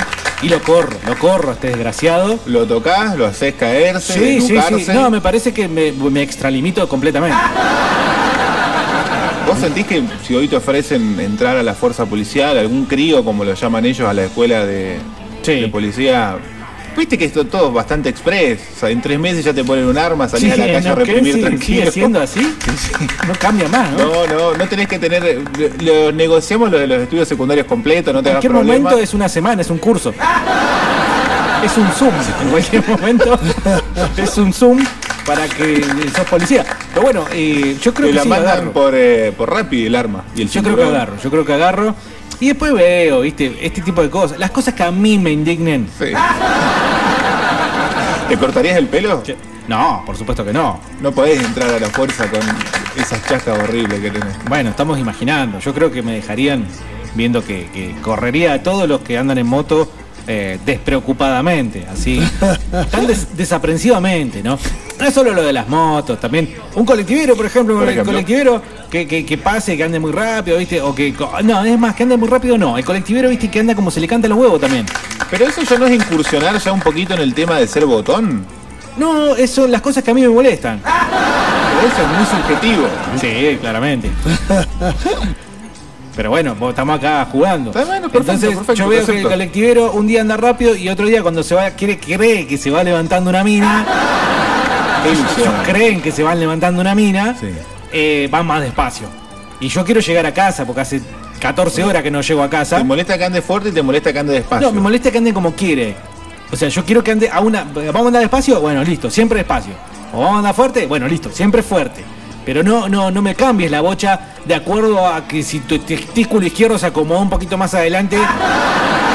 Y 0.43 0.49
lo 0.49 0.61
corro, 0.62 0.97
lo 1.07 1.18
corro, 1.18 1.53
este 1.53 1.68
desgraciado. 1.68 2.39
Lo 2.47 2.66
tocas, 2.66 3.16
lo 3.16 3.27
haces 3.27 3.55
caerse, 3.55 4.14
Sí, 4.14 4.41
sí, 4.41 4.59
sí. 4.85 4.93
No, 4.93 5.11
me 5.11 5.21
parece 5.21 5.53
que 5.53 5.68
me, 5.68 5.93
me 5.93 6.23
extralimito 6.23 6.89
completamente. 6.89 7.37
¿Vos 9.47 9.59
sentís 9.59 9.87
que 9.87 10.03
si 10.27 10.35
hoy 10.35 10.49
te 10.49 10.57
ofrecen 10.57 11.18
entrar 11.21 11.57
a 11.57 11.62
la 11.62 11.75
fuerza 11.75 12.07
policial, 12.07 12.57
algún 12.57 12.87
crío, 12.87 13.25
como 13.25 13.45
lo 13.45 13.53
llaman 13.55 13.85
ellos, 13.85 14.09
a 14.09 14.14
la 14.14 14.25
escuela 14.25 14.64
de, 14.64 14.99
Sí. 15.43 15.61
de 15.61 15.68
policía, 15.68 16.37
viste 16.97 17.16
que 17.18 17.24
esto 17.26 17.47
todo 17.47 17.68
es 17.68 17.74
bastante 17.74 18.09
express? 18.09 18.61
O 18.76 18.80
sea, 18.80 18.91
en 18.91 19.01
tres 19.01 19.18
meses 19.18 19.45
ya 19.45 19.53
te 19.55 19.64
ponen 19.64 19.86
un 19.86 19.97
arma, 19.99 20.28
salís 20.28 20.55
Sí, 20.55 20.61
a 20.61 20.66
la 20.66 20.72
calle 20.74 20.86
¿no? 20.88 20.93
a 20.93 20.97
reprimir 20.97 21.34
Sí, 21.34 21.41
tranquilo. 21.41 21.78
¿Sigue 21.80 21.91
siendo 21.93 22.20
así? 22.20 22.41
No 23.26 23.34
cambia 23.38 23.68
más, 23.68 23.91
¿no? 23.93 23.99
No, 23.99 24.26
no, 24.26 24.55
no 24.57 24.68
tenés 24.68 24.88
que 24.88 24.99
tener. 24.99 25.38
Lo, 25.59 25.68
lo- 26.05 26.12
negociamos 26.12 26.70
lo 26.70 26.78
de 26.78 26.86
los 26.86 27.03
estudios 27.03 27.28
secundarios 27.28 27.66
completos, 27.66 28.12
no 28.12 28.22
te 28.22 28.30
en 28.30 28.36
hagas 28.36 28.43
cualquier 28.47 28.53
problema. 28.64 28.84
momento 28.91 29.03
es 29.03 29.14
una 29.14 29.28
semana, 29.28 29.62
es 29.62 29.70
un 29.70 29.78
curso. 29.78 30.12
Es 31.64 31.76
un 31.76 31.86
Zoom, 31.93 32.14
en 32.43 32.49
cualquier 32.49 32.88
momento 32.88 33.38
es 34.16 34.38
un 34.38 34.51
Zoom 34.51 34.82
para 35.26 35.47
que 35.47 35.84
sos 36.16 36.26
policía. 36.26 36.64
Pero 36.88 37.03
bueno, 37.03 37.26
eh, 37.32 37.76
yo 37.82 37.93
creo 37.93 38.09
que 38.09 38.14
la 38.14 38.22
sí 38.22 38.28
mandan 38.30 38.51
agarro. 38.53 38.72
por, 38.72 38.95
eh, 38.95 39.30
por 39.36 39.51
Rappi 39.53 39.84
el 39.84 39.95
arma. 39.95 40.24
Y 40.34 40.41
el 40.41 40.49
Yo 40.49 40.62
creo 40.62 40.74
que 40.76 40.84
agarro, 40.84 41.16
yo 41.22 41.30
creo 41.30 41.45
que 41.45 41.53
agarro. 41.53 41.95
Y 42.41 42.49
después 42.49 42.72
veo, 42.72 43.20
viste, 43.20 43.55
este 43.61 43.82
tipo 43.82 44.03
de 44.03 44.09
cosas. 44.11 44.38
Las 44.38 44.51
cosas 44.51 44.72
que 44.74 44.82
a 44.82 44.91
mí 44.91 45.18
me 45.18 45.30
indignen. 45.30 45.86
Sí. 45.99 46.07
¿Te 48.28 48.36
cortarías 48.38 48.76
el 48.76 48.86
pelo? 48.86 49.22
No, 49.68 50.03
por 50.07 50.16
supuesto 50.16 50.45
que 50.45 50.53
no. 50.53 50.80
No 51.01 51.12
podés 51.12 51.43
entrar 51.45 51.70
a 51.70 51.78
la 51.80 51.88
fuerza 51.88 52.28
con 52.30 52.41
esas 52.97 53.24
chascas 53.28 53.59
horribles 53.59 54.01
que 54.01 54.11
tenés. 54.11 54.34
Bueno, 54.49 54.70
estamos 54.70 54.99
imaginando. 54.99 55.59
Yo 55.59 55.74
creo 55.74 55.91
que 55.91 56.03
me 56.03 56.12
dejarían 56.12 56.64
viendo 57.14 57.45
que, 57.45 57.68
que 57.72 57.95
correría 58.03 58.55
a 58.55 58.62
todos 58.62 58.88
los 58.88 59.01
que 59.01 59.18
andan 59.18 59.38
en 59.38 59.47
moto 59.47 59.91
eh, 60.28 60.59
despreocupadamente, 60.64 61.86
así, 61.93 62.20
tan 62.91 63.07
des- 63.07 63.36
desaprensivamente, 63.36 64.43
¿no? 64.45 64.59
No 65.01 65.07
es 65.09 65.15
solo 65.15 65.33
lo 65.33 65.43
de 65.43 65.53
las 65.53 65.67
motos, 65.69 66.21
también 66.21 66.55
un 66.75 66.85
colectivero, 66.85 67.35
por 67.35 67.47
ejemplo, 67.47 67.77
Por 67.79 67.89
ejemplo. 67.89 68.13
colectivero 68.13 68.63
que, 68.91 69.07
que- 69.09 69.25
que 69.25 69.39
pase, 69.39 69.77
que 69.77 69.85
ande 69.85 69.99
muy 69.99 70.13
rápido, 70.13 70.59
¿viste? 70.59 70.81
O 70.83 70.95
que, 70.95 71.15
no, 71.43 71.65
es 71.65 71.79
más, 71.79 71.95
que 71.95 72.03
ande 72.03 72.17
muy 72.17 72.29
rápido, 72.29 72.59
no. 72.59 72.77
El 72.77 72.85
colectivero, 72.85 73.29
¿viste? 73.31 73.49
Que 73.51 73.61
anda 73.61 73.75
como 73.75 73.91
se 73.91 74.01
le 74.01 74.07
canta 74.07 74.29
los 74.29 74.39
huevos 74.39 74.61
también. 74.61 74.85
Pero 75.31 75.47
eso 75.47 75.63
ya 75.63 75.79
no 75.79 75.87
es 75.87 75.93
incursionar 75.95 76.59
ya 76.59 76.73
un 76.73 76.81
poquito 76.81 77.15
en 77.15 77.21
el 77.21 77.33
tema 77.35 77.57
de 77.59 77.67
ser 77.67 77.87
botón. 77.87 78.45
No, 78.97 79.35
eso 79.37 79.63
son 79.63 79.71
las 79.71 79.81
cosas 79.81 80.03
que 80.05 80.11
a 80.11 80.15
mí 80.15 80.21
me 80.21 80.29
molestan. 80.29 80.81
Eso 80.81 82.03
es 82.03 82.09
muy 82.19 82.27
subjetivo. 82.27 82.87
Sí, 83.21 83.57
claramente. 83.61 84.11
Pero 86.17 86.31
bueno, 86.31 86.55
estamos 86.69 86.99
acá 86.99 87.27
jugando. 87.31 87.71
perfecto, 87.73 88.07
Entonces 88.19 88.49
perfecto, 88.51 88.75
yo 88.75 88.89
veo 88.89 89.07
que 89.07 89.21
el 89.21 89.23
colectivero 89.29 89.93
un 89.93 90.07
día 90.07 90.21
anda 90.21 90.37
rápido 90.37 90.75
y 90.75 90.89
otro 90.89 91.07
día 91.07 91.23
cuando 91.23 91.43
se 91.43 91.55
va, 91.55 91.71
quiere, 91.71 91.99
cree 91.99 92.47
que 92.47 92.59
se 92.59 92.71
va 92.71 92.83
levantando 92.85 93.31
una 93.31 93.43
mina. 93.45 93.87
Ellos 95.05 95.55
creen 95.65 96.01
que 96.01 96.13
se 96.13 96.23
van 96.23 96.39
levantando 96.39 96.81
una 96.81 96.95
mina, 96.95 97.37
eh, 97.93 98.29
van 98.31 98.47
más 98.47 98.63
despacio. 98.63 99.09
Y 99.61 99.69
yo 99.69 99.85
quiero 99.85 100.01
llegar 100.01 100.27
a 100.27 100.33
casa 100.33 100.65
porque 100.65 100.81
hace 100.81 101.01
14 101.41 101.85
horas 101.85 102.03
que 102.03 102.11
no 102.11 102.21
llego 102.21 102.43
a 102.43 102.51
casa. 102.51 102.79
Te 102.79 102.85
molesta 102.85 103.19
que 103.19 103.25
ande 103.25 103.43
fuerte 103.43 103.71
y 103.71 103.73
te 103.73 103.83
molesta 103.83 104.13
que 104.13 104.19
ande 104.19 104.35
despacio. 104.35 104.69
No, 104.69 104.73
me 104.73 104.81
molesta 104.81 105.11
que 105.11 105.19
ande 105.19 105.33
como 105.33 105.53
quiere. 105.53 105.97
O 106.51 106.57
sea, 106.57 106.69
yo 106.69 106.85
quiero 106.85 107.05
que 107.05 107.13
ande 107.13 107.29
a 107.31 107.41
una. 107.41 107.65
¿Vamos 107.65 108.05
a 108.05 108.07
andar 108.07 108.23
despacio? 108.23 108.61
Bueno, 108.61 108.83
listo, 108.83 109.11
siempre 109.11 109.39
despacio. 109.39 109.73
¿O 110.13 110.21
vamos 110.21 110.37
a 110.37 110.39
andar 110.39 110.55
fuerte? 110.55 110.87
Bueno, 110.87 111.07
listo, 111.07 111.31
siempre 111.31 111.63
fuerte. 111.63 112.05
Pero 112.45 112.63
no, 112.63 112.89
no, 112.89 113.11
no 113.11 113.23
me 113.23 113.35
cambies 113.35 113.71
la 113.71 113.81
bocha 113.81 114.19
de 114.45 114.55
acuerdo 114.55 115.07
a 115.07 115.29
que 115.29 115.43
si 115.43 115.61
tu 115.61 115.79
testículo 115.79 116.47
izquierdo 116.47 116.79
se 116.79 116.87
acomoda 116.87 117.21
un 117.21 117.31
poquito 117.31 117.59
más 117.59 117.75
adelante 117.75 118.17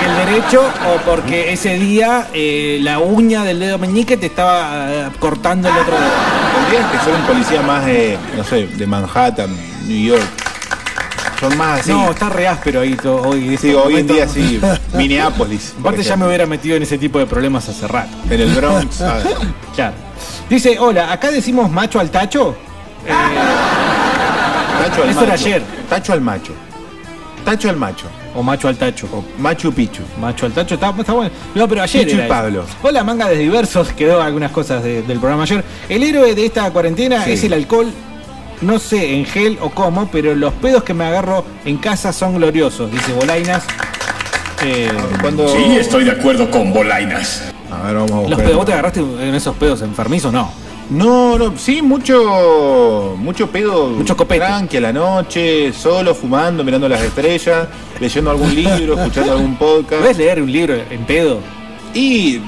el 0.06 0.26
derecho 0.26 0.62
o 0.62 0.98
porque 1.10 1.52
ese 1.54 1.78
día 1.80 2.28
eh, 2.34 2.80
la 2.82 3.00
uña 3.00 3.44
del 3.44 3.60
dedo 3.60 3.78
meñique 3.78 4.18
te 4.18 4.28
estaba 4.28 4.86
eh, 4.92 5.10
cortando 5.20 5.68
el 5.70 5.76
otro 5.78 5.96
dedo. 5.96 6.10
Tendrías 6.62 6.92
que 6.92 6.98
ser 7.06 7.14
un 7.16 7.22
policía 7.28 7.62
más 7.62 7.86
de, 7.86 8.18
no 8.38 8.44
sé, 8.44 8.68
de 8.68 8.88
Manhattan, 8.88 9.50
New 9.88 10.08
York. 10.16 10.24
Son 11.40 11.58
más 11.58 11.82
así. 11.82 11.92
No, 11.92 12.12
está 12.12 12.30
re 12.30 12.48
áspero 12.48 12.80
ahí 12.82 12.96
to- 12.96 13.22
hoy. 13.22 13.58
Sí, 13.58 13.74
hoy 13.74 13.98
en 13.98 14.08
día 14.08 14.28
sí. 14.28 14.60
Minneapolis. 14.94 15.72
por 15.72 15.82
Aparte 15.82 15.98
ya 16.04 16.04
me 16.04 16.12
ejemplo. 16.12 16.28
hubiera 16.28 16.46
metido 16.46 16.78
en 16.78 16.84
ese 16.84 16.98
tipo 16.98 17.20
de 17.20 17.26
problemas 17.26 17.68
hace 17.68 17.88
rato. 17.88 18.16
En 18.30 18.40
el 18.42 18.54
Bronx. 18.54 19.04
Claro. 19.76 19.94
Dice, 20.50 20.78
hola, 20.80 21.12
acá 21.12 21.32
decimos 21.32 21.70
macho 21.70 22.00
al 22.00 22.10
tacho. 22.10 22.56
Tacho 24.80 25.04
al 25.04 25.10
Eso 25.10 25.20
macho. 25.20 25.24
era 25.26 25.34
ayer. 25.34 25.62
Tacho 25.90 26.14
al 26.14 26.22
macho. 26.22 26.54
Tacho 27.44 27.70
al 27.70 27.76
macho. 27.78 28.06
O 28.36 28.44
macho 28.44 28.68
al 28.68 28.76
tacho. 28.78 29.08
O 29.14 29.24
Machu 29.42 29.72
Picchu. 29.72 30.02
Macho 30.20 30.46
al 30.46 30.52
tacho, 30.52 30.76
está, 30.76 30.94
está 30.98 31.14
bueno. 31.14 31.32
No, 31.56 31.68
pero 31.68 31.82
ayer. 31.82 32.04
Pichu 32.06 32.18
y 32.18 32.20
eso. 32.20 32.28
Pablo. 32.30 32.66
Hola, 32.84 33.04
manga 33.04 33.30
de 33.30 33.38
diversos. 33.38 33.90
Quedó 33.98 34.22
algunas 34.22 34.52
cosas 34.52 34.84
de- 34.84 35.02
del 35.04 35.20
programa 35.20 35.44
ayer. 35.44 35.64
El 35.90 36.04
héroe 36.04 36.36
de 36.36 36.46
esta 36.46 36.70
cuarentena 36.72 37.24
Sí. 37.24 37.32
es 37.32 37.44
el 37.46 37.54
alcohol. 37.54 37.88
No 38.62 38.80
sé 38.80 39.16
en 39.16 39.26
gel 39.26 39.58
o 39.62 39.70
cómo, 39.70 40.08
pero 40.12 40.34
los 40.36 40.54
pedos 40.54 40.84
que 40.84 40.94
me 40.94 41.06
agarro 41.06 41.44
en 41.66 41.78
casa 41.78 42.12
son 42.14 42.36
gloriosos, 42.36 42.90
dice 42.92 43.12
Bolainas. 43.14 43.64
Eh, 44.64 44.90
Cuando... 45.22 45.48
Sí, 45.50 45.76
estoy 45.78 46.06
de 46.06 46.12
acuerdo 46.12 46.50
con 46.50 46.74
Bolainas. 46.74 47.44
A 47.70 47.88
ver, 47.88 47.96
vamos 47.96 48.12
a 48.12 48.16
¿Los 48.16 48.24
buscar. 48.26 48.38
pedos, 48.46 48.56
vos 48.58 48.66
te 48.66 48.74
agarraste 48.74 49.00
en 49.02 49.36
esos 49.36 49.56
pedos 49.58 49.82
enfermizos? 49.82 50.32
No. 50.32 50.50
No, 50.90 51.38
no, 51.38 51.58
sí, 51.58 51.82
mucho, 51.82 53.16
mucho 53.18 53.50
pedo 53.50 53.88
Mucho 53.90 54.16
copete. 54.16 54.46
tranqui 54.46 54.78
a 54.78 54.82
la 54.82 54.94
noche, 54.94 55.74
solo, 55.74 56.14
fumando, 56.14 56.64
mirando 56.64 56.88
las 56.88 57.02
estrellas, 57.02 57.68
leyendo 58.00 58.30
algún 58.32 58.54
libro, 58.54 58.94
escuchando 58.98 59.34
algún 59.34 59.56
podcast. 59.56 60.02
¿Puedes 60.02 60.18
leer 60.18 60.42
un 60.42 60.52
libro 60.52 60.76
en 60.76 61.06
pedo? 61.06 61.40
Y 61.94 62.40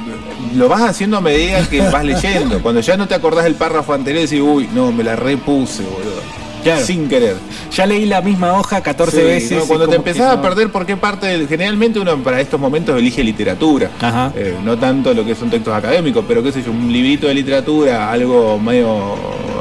lo 0.56 0.68
vas 0.70 0.82
haciendo 0.82 1.18
a 1.18 1.22
medida 1.22 1.68
que 1.68 1.82
vas 1.82 2.04
leyendo. 2.06 2.62
Cuando 2.62 2.82
ya 2.82 2.96
no 2.98 3.08
te 3.08 3.16
acordás 3.16 3.46
del 3.46 3.56
párrafo 3.56 3.94
anterior, 3.94 4.24
decís, 4.24 4.42
uy, 4.42 4.70
no, 4.74 4.92
me 4.92 5.04
la 5.04 5.16
repuse, 5.16 5.84
boludo. 5.84 6.22
Claro. 6.64 6.86
Sin 6.86 7.08
querer. 7.08 7.36
Ya 7.76 7.86
leí 7.86 8.06
la 8.06 8.22
misma 8.22 8.58
hoja 8.60 8.82
14 8.82 9.18
Sí, 9.18 9.24
veces. 9.24 9.58
no, 9.60 9.66
cuando 9.66 9.88
te 9.88 9.96
empezás 9.96 10.34
a 10.34 10.42
perder 10.42 10.70
por 10.72 10.86
qué 10.86 10.98
parte 10.98 11.28
del- 11.28 11.48
generalmente 11.48 12.00
uno 12.00 12.18
para 12.18 12.42
estos 12.42 12.60
momentos 12.60 12.98
elige 12.98 13.24
literatura 13.24 13.90
Ajá. 14.02 14.32
Eh, 14.36 14.56
no 14.64 14.78
tanto 14.78 15.14
lo 15.14 15.24
que 15.26 15.36
son 15.36 15.50
textos 15.50 15.74
académicos 15.74 16.26
pero 16.28 16.42
qué 16.44 16.52
sé 16.52 16.62
yo 16.64 16.72
un 16.72 16.92
librito 16.92 17.28
de 17.28 17.34
literatura 17.36 18.12
algo 18.12 18.58
medio 18.60 19.16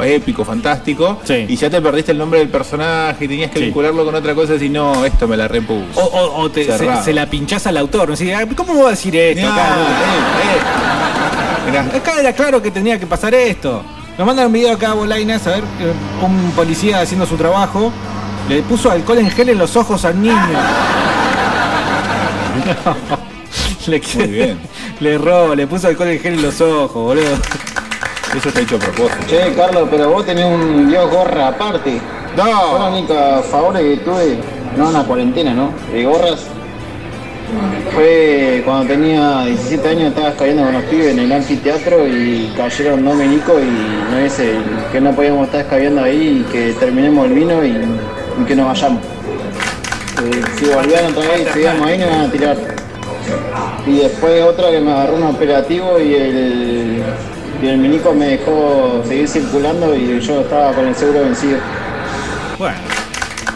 épico 0.05 0.45
fantástico 0.45 1.21
Sí. 1.25 1.45
y 1.49 1.57
ya 1.57 1.71
te 1.71 1.81
perdiste 1.81 2.13
el 2.13 2.19
nombre 2.19 2.41
del 2.41 2.49
personaje 2.49 3.25
y 3.25 3.29
tenías 3.29 3.51
que 3.51 3.59
Sí. 3.61 3.65
vincularlo 3.67 4.05
con 4.05 4.15
otra 4.15 4.35
cosa 4.35 4.55
y 4.57 4.69
no 4.69 5.05
esto 5.05 5.29
me 5.29 5.37
la 5.37 5.47
repuse 5.49 5.85
O, 5.95 6.01
o- 6.03 6.41
o 6.43 6.51
te- 6.51 6.65
se, 7.05 7.13
la 7.13 7.27
pinchás 7.31 7.67
al 7.67 7.77
autor. 7.77 8.09
¿no? 8.09 8.15
Así, 8.15 8.31
"Ah, 8.33 8.47
¿Cómo 8.57 8.75
voy 8.75 8.87
a 8.87 8.91
decir 8.91 9.15
esto? 9.17 9.47
Acá? 9.47 9.77
eh, 9.77 11.71
eh. 11.75 11.97
Acá 11.99 12.21
era 12.21 12.33
claro 12.33 12.61
que 12.63 12.71
tenía 12.71 12.99
que 12.99 13.07
pasar 13.07 13.35
esto. 13.35 13.83
Nos 14.19 14.27
mandan 14.27 14.47
un 14.47 14.53
video 14.53 14.73
acá 14.73 14.93
a 14.93 14.95
Bolainas, 14.95 15.47
a 15.47 15.51
ver, 15.51 15.65
eh, 15.81 15.93
un 16.25 16.51
policía 16.53 17.03
haciendo 17.03 17.27
su 17.27 17.37
trabajo. 17.37 17.93
Le 18.49 18.63
puso 18.63 18.91
alcohol 18.91 19.19
en 19.19 19.31
gel 19.31 19.51
en 19.51 19.59
los 19.59 19.77
ojos 19.77 20.07
al 20.07 20.23
niño. 20.23 20.35
le, 23.87 24.03
Muy 24.17 24.27
bien. 24.27 24.59
le 25.01 25.15
erró, 25.15 25.55
le 25.55 25.67
puso 25.67 25.89
alcohol 25.89 26.09
en 26.09 26.21
gel 26.21 26.35
en 26.35 26.43
los 26.43 26.59
ojos, 26.63 26.95
boludo. 26.95 27.35
eso 28.35 28.49
está 28.49 28.61
hecho 28.61 28.77
a 28.77 28.79
propósito 28.79 29.27
Che, 29.29 29.53
Carlos, 29.55 29.87
pero 29.91 30.09
vos 30.11 30.25
tenés 30.25 30.47
un 30.47 30.89
Dios 30.89 31.11
gorra 31.11 31.49
aparte. 31.49 32.01
Fue 32.35 32.45
la 32.45 32.89
no 32.91 32.97
única 32.97 33.43
favor 33.43 33.77
que 33.77 33.99
tuve, 33.99 34.39
no 34.79 34.87
en 34.87 34.93
la 34.95 35.03
cuarentena, 35.03 35.53
¿no? 35.53 35.73
De 35.93 36.05
gorras. 36.05 36.47
Fue 37.95 38.63
cuando 38.65 38.89
tenía 38.89 39.45
17 39.45 39.89
años, 39.89 40.09
estaba 40.09 40.33
cayendo 40.33 40.65
con 40.65 40.73
los 40.75 40.83
pibes 40.85 41.13
en 41.13 41.19
el 41.21 41.33
anfiteatro 41.33 42.07
y 42.07 42.53
cayeron 42.57 43.05
Domenico 43.05 43.55
y 43.61 44.11
no 44.11 44.19
ese, 44.19 44.55
que 44.93 45.01
no 45.01 45.13
podíamos 45.13 45.47
estar 45.47 45.61
escabeando 45.61 46.03
ahí 46.03 46.45
y 46.45 46.53
que 46.53 46.73
terminemos 46.75 47.27
el 47.27 47.33
vino 47.33 47.65
y, 47.65 47.75
que 48.47 48.57
nos 48.57 48.67
vayamos. 48.67 49.03
Eh, 49.03 50.43
si 50.59 50.65
volvían 50.67 51.07
otra 51.07 51.29
vez 51.29 51.49
y 51.49 51.53
seguíamos 51.53 51.87
ahí, 51.87 51.99
nos 51.99 52.09
iban 52.09 52.21
a 52.21 52.31
tirar. 52.31 52.57
Y 53.87 53.99
después 53.99 54.43
otra 54.43 54.71
que 54.71 54.81
me 54.81 54.93
agarró 54.93 55.17
un 55.17 55.23
operativo 55.23 55.99
y 56.01 56.15
el, 56.15 57.03
y 57.63 57.67
el 57.67 57.79
minico 57.79 58.13
me 58.13 58.27
dejó 58.27 59.03
seguir 59.07 59.29
circulando 59.29 59.95
y 59.95 60.21
yo 60.21 60.41
estaba 60.41 60.73
con 60.73 60.87
el 60.87 60.95
seguro 60.95 61.21
vencido. 61.21 61.59
Bueno. 62.59 62.96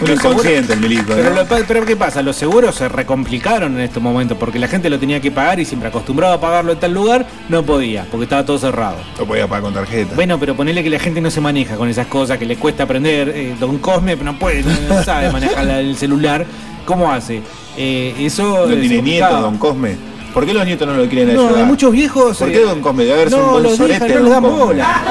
Un 0.03 0.09
Los 0.09 0.19
inconsciente 0.25 0.73
el 0.73 0.81
milico 0.81 1.13
Pero, 1.15 1.31
¿no? 1.31 1.37
lo- 1.43 1.47
pero 1.67 1.85
¿qué 1.85 1.97
pasa? 1.97 2.23
Los 2.23 2.37
seguros 2.37 2.75
se 2.75 2.89
recomplicaron 2.89 3.75
en 3.75 3.81
estos 3.81 4.03
momentos 4.03 4.37
porque 4.39 4.59
la 4.59 4.69
gente 4.69 4.89
lo 4.91 4.99
tenía 4.99 5.21
que 5.21 5.31
pagar 5.31 5.61
y 5.61 5.65
siempre 5.65 5.89
acostumbrado 5.89 6.35
a 6.35 6.41
pagarlo 6.41 6.73
en 6.73 6.79
tal 6.81 6.93
lugar, 6.93 7.27
no 7.49 7.63
podía, 7.65 8.07
porque 8.11 8.25
estaba 8.25 8.45
todo 8.45 8.59
cerrado. 8.59 8.97
lo 9.19 9.27
podía 9.27 9.47
pagar 9.47 9.63
con 9.65 9.75
tarjeta 9.75 10.15
Bueno, 10.15 10.39
pero 10.39 10.55
ponele 10.57 10.83
que 10.83 10.91
la 10.91 10.99
gente 10.99 11.21
no 11.21 11.31
se 11.31 11.41
maneja 11.41 11.77
con 11.77 11.89
esas 11.89 12.07
cosas, 12.07 12.39
que 12.39 12.47
le 12.47 12.57
cuesta 12.57 12.85
aprender. 12.85 13.29
eh, 13.31 13.55
don 13.59 13.79
Cosme 13.79 14.17
no 14.17 14.39
puede, 14.39 14.63
no, 14.63 14.71
no 14.89 15.03
sabe 15.03 15.31
manejar 15.31 15.69
el 15.69 15.97
celular. 15.97 16.47
¿Cómo 16.87 17.13
hace? 17.13 17.43
Eh, 17.77 18.15
eso 18.19 18.67
no 18.67 18.73
es 18.75 18.81
tiene 18.81 19.03
nieto 19.03 19.41
don 19.41 19.59
Cosme 19.59 19.97
¿por 20.33 20.47
qué 20.47 20.55
los 20.55 20.65
nietos 20.67 20.87
no 20.89 20.95
lo 20.95 21.07
quieren 21.09 21.35
No, 21.35 21.43
ayudar? 21.47 21.61
hay 21.61 21.65
muchos 21.67 21.93
viejos. 21.93 22.37
¿Por 22.39 22.49
eh, 22.49 22.53
qué 22.53 22.61
don 22.61 22.81
Cosme? 22.81 23.05
debe 23.05 23.15
haber 23.15 23.29
sido 23.29 23.41
no, 23.41 23.47
un 23.47 23.53
buen 23.53 23.63
los 23.65 23.77
sorete 23.77 24.09
no 24.09 24.15
don 24.15 24.25
le 24.25 24.31
dan 24.31 24.43
bola. 24.43 25.03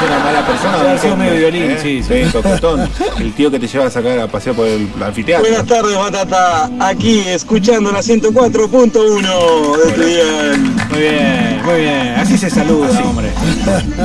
Ser 0.00 0.08
una 0.10 0.18
mala 0.24 0.46
persona. 0.46 0.80
Haber 0.80 0.98
sido 0.98 1.16
medio 1.16 1.34
violín, 1.38 1.62
¿eh? 1.70 1.78
sí, 1.82 2.02
sí. 2.02 2.14
El 3.20 3.32
tío 3.32 3.50
que 3.50 3.58
te 3.58 3.66
lleva 3.66 3.86
a 3.86 3.90
sacar 3.90 4.18
a 4.18 4.26
pasear 4.28 4.54
por 4.54 4.66
el 4.66 4.88
anfiteatro. 5.04 5.48
Buenas 5.48 5.66
tardes, 5.66 5.96
Batata. 5.96 6.70
Aquí, 6.80 7.20
escuchando 7.20 7.90
la 7.92 8.00
104.1 8.00 9.76
de 9.76 9.92
tu 9.92 10.00
dial. 10.02 10.58
Muy 10.90 11.00
bien, 11.00 11.62
muy 11.64 11.80
bien. 11.80 12.14
Así 12.16 12.38
se 12.38 12.50
saluda, 12.50 12.88
hombre. 13.04 13.30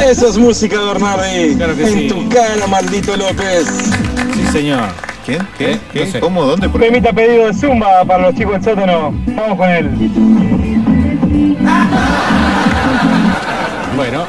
Eso 0.10 0.28
es 0.28 0.38
música, 0.38 0.80
Bernardi. 0.82 1.56
Claro 1.56 1.76
que 1.76 1.84
en 1.84 1.94
sí. 1.94 2.08
tu 2.08 2.28
cara, 2.30 2.68
maldito 2.68 3.16
López. 3.18 3.68
Sí, 4.34 4.46
señor. 4.52 4.90
¿Quién? 5.28 5.46
¿Qué? 5.58 5.72
¿Eh? 5.74 5.80
¿Qué? 5.92 6.06
No 6.06 6.12
sé. 6.14 6.20
¿Cómo? 6.22 6.46
¿Dónde? 6.46 6.70
¿Por 6.70 6.80
qué? 6.80 6.88
Temita 6.88 7.12
pedido 7.12 7.48
de 7.48 7.54
Zumba 7.54 8.06
para 8.06 8.24
los 8.28 8.36
chicos 8.36 8.54
del 8.54 8.64
sótano. 8.64 9.14
Vamos 9.36 9.58
con 9.58 9.70
él. 9.70 9.90
Bueno, 13.98 14.26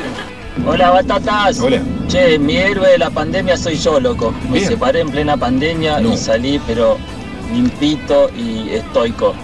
Hola 0.67 0.91
batatas. 0.91 1.61
Hola. 1.61 1.81
Che, 2.09 2.37
mi 2.39 2.57
héroe 2.57 2.89
de 2.89 2.99
la 2.99 3.11
pandemia 3.11 3.57
soy 3.57 3.77
yo, 3.77 4.01
loco. 4.01 4.35
Me 4.49 4.55
Bien. 4.59 4.67
separé 4.69 5.01
en 5.03 5.11
plena 5.11 5.37
pandemia 5.37 6.01
No. 6.01 6.15
y 6.15 6.17
salí, 6.17 6.61
pero 6.67 6.99
limpito 7.55 8.29
y 8.37 8.71
estoico. 8.71 9.35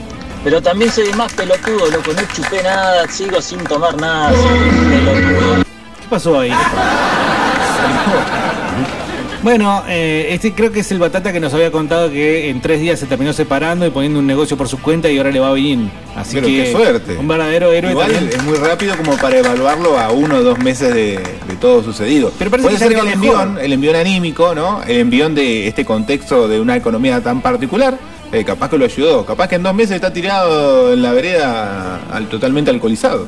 Pero 0.43 0.61
también 0.61 0.91
soy 0.91 1.07
el 1.07 1.17
más 1.17 1.33
pelotudo, 1.35 1.87
loco. 1.91 2.13
No 2.15 2.23
chupé 2.35 2.65
nada, 2.65 3.07
sigo 3.09 3.41
sin 3.41 3.61
tomar 3.61 3.97
nada. 4.01 4.33
Soy 4.33 4.59
un 4.59 4.91
pelotudo. 4.91 5.63
¿qué 6.01 6.09
pasó 6.11 6.41
ahí? 6.41 6.51
Bueno, 9.45 9.85
eh, 9.87 10.29
este 10.31 10.55
creo 10.55 10.73
que 10.73 10.81
es 10.81 10.91
el 10.91 10.99
batata 10.99 11.31
que 11.31 11.39
nos 11.39 11.53
había 11.53 11.71
contado 11.71 12.11
que 12.11 12.49
en 12.49 12.63
tres 12.63 12.81
días 12.81 12.99
se 12.99 13.05
terminó 13.05 13.31
separando 13.35 13.87
y 13.87 13.91
poniendo 13.91 14.19
un 14.19 14.27
negocio 14.27 14.57
por 14.57 14.69
su 14.69 14.81
cuenta 14.81 15.11
y 15.11 15.19
ahora 15.19 15.31
le 15.31 15.39
va 15.39 15.53
bien. 15.53 15.91
Así 16.17 16.37
Pero 16.37 16.47
que 16.47 16.65
qué 16.65 16.73
suerte. 16.73 17.17
un 17.19 17.29
verdadero 17.29 17.71
héroe 17.71 17.91
Igual 17.91 18.11
también. 18.11 18.33
es 18.35 18.43
muy 18.43 18.57
rápido 18.57 18.97
como 18.97 19.19
para 19.19 19.37
evaluarlo 19.39 19.99
a 19.99 20.11
uno 20.13 20.37
o 20.37 20.43
dos 20.43 20.59
meses 20.61 20.95
de, 20.95 21.19
de 21.19 21.57
todo 21.61 21.85
sucedido. 21.85 22.33
Pero 22.39 22.51
parece 22.51 22.69
Puede 22.71 22.79
que 22.79 22.85
ser 22.85 22.95
que 22.95 23.01
el 23.01 23.19
mejor. 23.19 23.43
envión, 23.43 23.59
el 23.63 23.73
envión 23.75 23.97
anímico, 23.97 24.55
¿no? 24.55 24.83
El 24.83 24.97
envión 25.01 25.35
de 25.35 25.69
este 25.69 25.85
contexto 25.85 26.49
de 26.49 26.59
una 26.59 26.77
economía 26.77 27.21
tan 27.21 27.43
particular, 27.43 27.99
eh, 28.33 28.45
capaz 28.45 28.71
que 28.71 28.79
lo 28.79 28.87
ayudó. 28.87 29.27
Capaz 29.27 29.49
que 29.49 29.57
en 29.57 29.63
dos 29.63 29.75
meses 29.75 29.97
está 29.97 30.11
tirado 30.11 30.95
en 30.95 31.03
la 31.03 31.13
vereda 31.13 32.01
al, 32.11 32.29
totalmente 32.29 32.71
alcoholizado. 32.71 33.27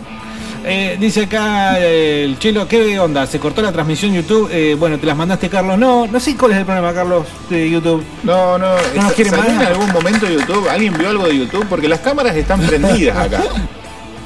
Eh, 0.68 0.96
dice 0.98 1.22
acá 1.22 1.78
eh, 1.78 2.24
el 2.24 2.40
Chelo, 2.40 2.66
¿qué 2.66 2.98
onda? 2.98 3.24
¿Se 3.26 3.38
cortó 3.38 3.62
la 3.62 3.70
transmisión 3.70 4.12
YouTube? 4.12 4.48
Eh, 4.50 4.74
bueno, 4.76 4.98
te 4.98 5.06
las 5.06 5.16
mandaste, 5.16 5.48
Carlos. 5.48 5.78
No, 5.78 6.08
no 6.08 6.18
sé 6.18 6.36
cuál 6.36 6.52
es 6.52 6.58
el 6.58 6.64
problema, 6.64 6.92
Carlos, 6.92 7.24
de 7.48 7.70
YouTube. 7.70 8.02
No, 8.24 8.58
no, 8.58 8.74
¿No 8.96 9.02
nos 9.02 9.12
quiere 9.12 9.30
en 9.30 9.60
algún 9.62 9.92
momento 9.92 10.26
YouTube? 10.28 10.68
¿Alguien 10.68 10.94
vio 10.98 11.08
algo 11.10 11.26
de 11.28 11.38
YouTube? 11.38 11.66
Porque 11.68 11.86
las 11.88 12.00
cámaras 12.00 12.34
están 12.34 12.60
prendidas 12.60 13.16
acá. 13.16 13.42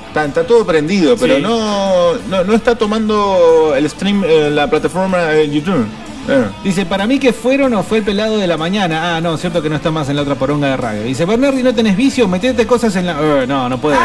Está, 0.09 0.25
está 0.25 0.47
todo 0.47 0.65
prendido, 0.65 1.15
pero 1.19 1.37
Sí. 1.37 1.43
no, 1.43 2.15
no, 2.31 2.43
no 2.43 2.55
está 2.55 2.75
tomando 2.75 3.75
el 3.77 3.89
stream, 3.91 4.25
eh, 4.27 4.49
la 4.51 4.67
plataforma 4.69 5.19
de 5.27 5.49
YouTube. 5.51 5.87
Eh. 6.27 6.45
Dice, 6.65 6.87
para 6.87 7.07
mí 7.07 7.19
que 7.19 7.35
fueron 7.35 7.75
o 7.75 7.83
fue 7.83 7.99
el 7.99 8.05
pelado 8.05 8.39
de 8.39 8.47
la 8.47 8.57
mañana. 8.57 9.17
Ah, 9.17 9.21
no, 9.21 9.37
cierto 9.37 9.61
que 9.61 9.69
no 9.69 9.77
está 9.77 9.91
más 9.91 10.09
en 10.09 10.17
la 10.17 10.23
otra 10.23 10.37
poronga 10.37 10.69
de 10.69 10.77
radio. 10.79 11.03
Dice, 11.03 11.27
Bernardi, 11.27 11.63
¿no 11.63 11.75
tenés 11.75 11.97
vicio? 11.99 12.27
Metete 12.29 12.67
cosas 12.67 12.97
en 12.97 13.07
la... 13.07 13.13
Eh, 13.21 13.47
no, 13.47 13.69
no 13.69 13.79
puede. 13.79 13.99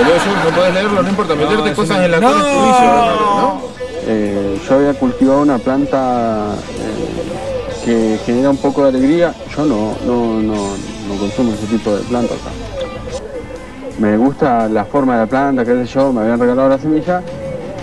No 0.00 0.56
puedes 0.56 0.74
leerlo, 0.74 1.02
no 1.02 1.08
importa, 1.08 1.34
meterte 1.34 1.72
cosas 1.74 2.04
en 2.04 2.10
la 2.10 2.20
No. 2.20 3.60
Eh, 4.06 4.60
yo 4.66 4.74
había 4.74 4.94
cultivado 4.94 5.42
una 5.42 5.58
planta 5.58 6.54
eh, 6.78 7.84
que 7.84 8.18
genera 8.24 8.50
un 8.50 8.56
poco 8.56 8.82
de 8.82 8.88
alegría. 8.88 9.34
Yo 9.54 9.64
no, 9.66 9.94
no, 10.06 10.40
no, 10.40 10.54
no 11.08 11.14
consumo 11.18 11.52
ese 11.52 11.66
tipo 11.66 11.94
de 11.94 12.02
plantas. 12.04 12.38
o 12.38 12.40
sea. 12.42 13.98
Me 13.98 14.16
gusta 14.16 14.68
la 14.68 14.86
forma 14.86 15.14
de 15.14 15.20
la 15.20 15.26
planta, 15.26 15.64
qué 15.64 15.84
sé 15.84 15.92
yo, 15.92 16.12
me 16.12 16.22
habían 16.22 16.40
regalado 16.40 16.70
la 16.70 16.78
semilla. 16.78 17.22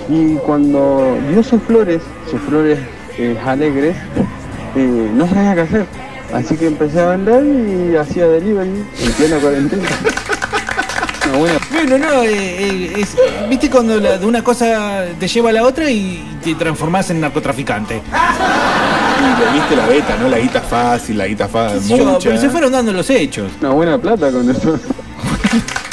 Y 0.10 0.36
cuando 0.38 1.18
dio 1.30 1.44
sus 1.44 1.62
flores, 1.62 2.02
sus 2.32 2.42
flores 2.42 2.80
eh, 3.20 3.38
alegres, 3.46 3.96
eh, 4.76 5.12
no 5.14 5.28
sabía 5.28 5.54
qué 5.54 5.62
hacer. 5.62 5.86
Así 6.34 6.58
que 6.58 6.68
empecé 6.68 7.00
a 7.00 7.10
vender 7.10 7.44
y 7.46 7.96
hacía 7.96 8.28
delivery 8.28 8.86
en 9.02 9.12
plena 9.14 9.38
cuarentena. 9.38 9.84
Buena 11.36 11.60
Bueno, 11.72 11.98
no, 11.98 12.24
eh, 12.24 12.30
eh, 12.34 12.94
es- 12.98 13.16
viste 13.50 13.70
cuando 13.70 14.00
la- 14.00 14.18
de 14.18 14.26
una 14.26 14.44
cosa 14.44 15.06
te 15.20 15.28
lleva 15.28 15.50
a 15.50 15.54
la 15.54 15.64
otra 15.64 15.90
y 15.90 16.38
te 16.44 16.56
transformás 16.56 17.10
en 17.10 17.22
narcotraficante. 17.22 17.96
Y 19.20 19.40
le 19.46 19.52
viste 19.60 19.76
la 19.76 19.86
beta, 19.88 20.16
¿no? 20.20 20.30
La 20.30 20.38
guita 20.40 20.62
fácil, 20.62 21.18
la 21.18 21.28
guita 21.28 21.48
fácil, 21.48 21.98
Yo, 21.98 22.06
mucha. 22.06 22.30
pero 22.30 22.40
se 22.42 22.50
fueron 22.50 22.72
dando 22.72 22.94
los 22.94 23.10
hechos. 23.10 23.52
Una 23.62 23.70
buena 23.72 23.98
plata 23.98 24.32
con 24.32 24.50
eso. 24.50 24.80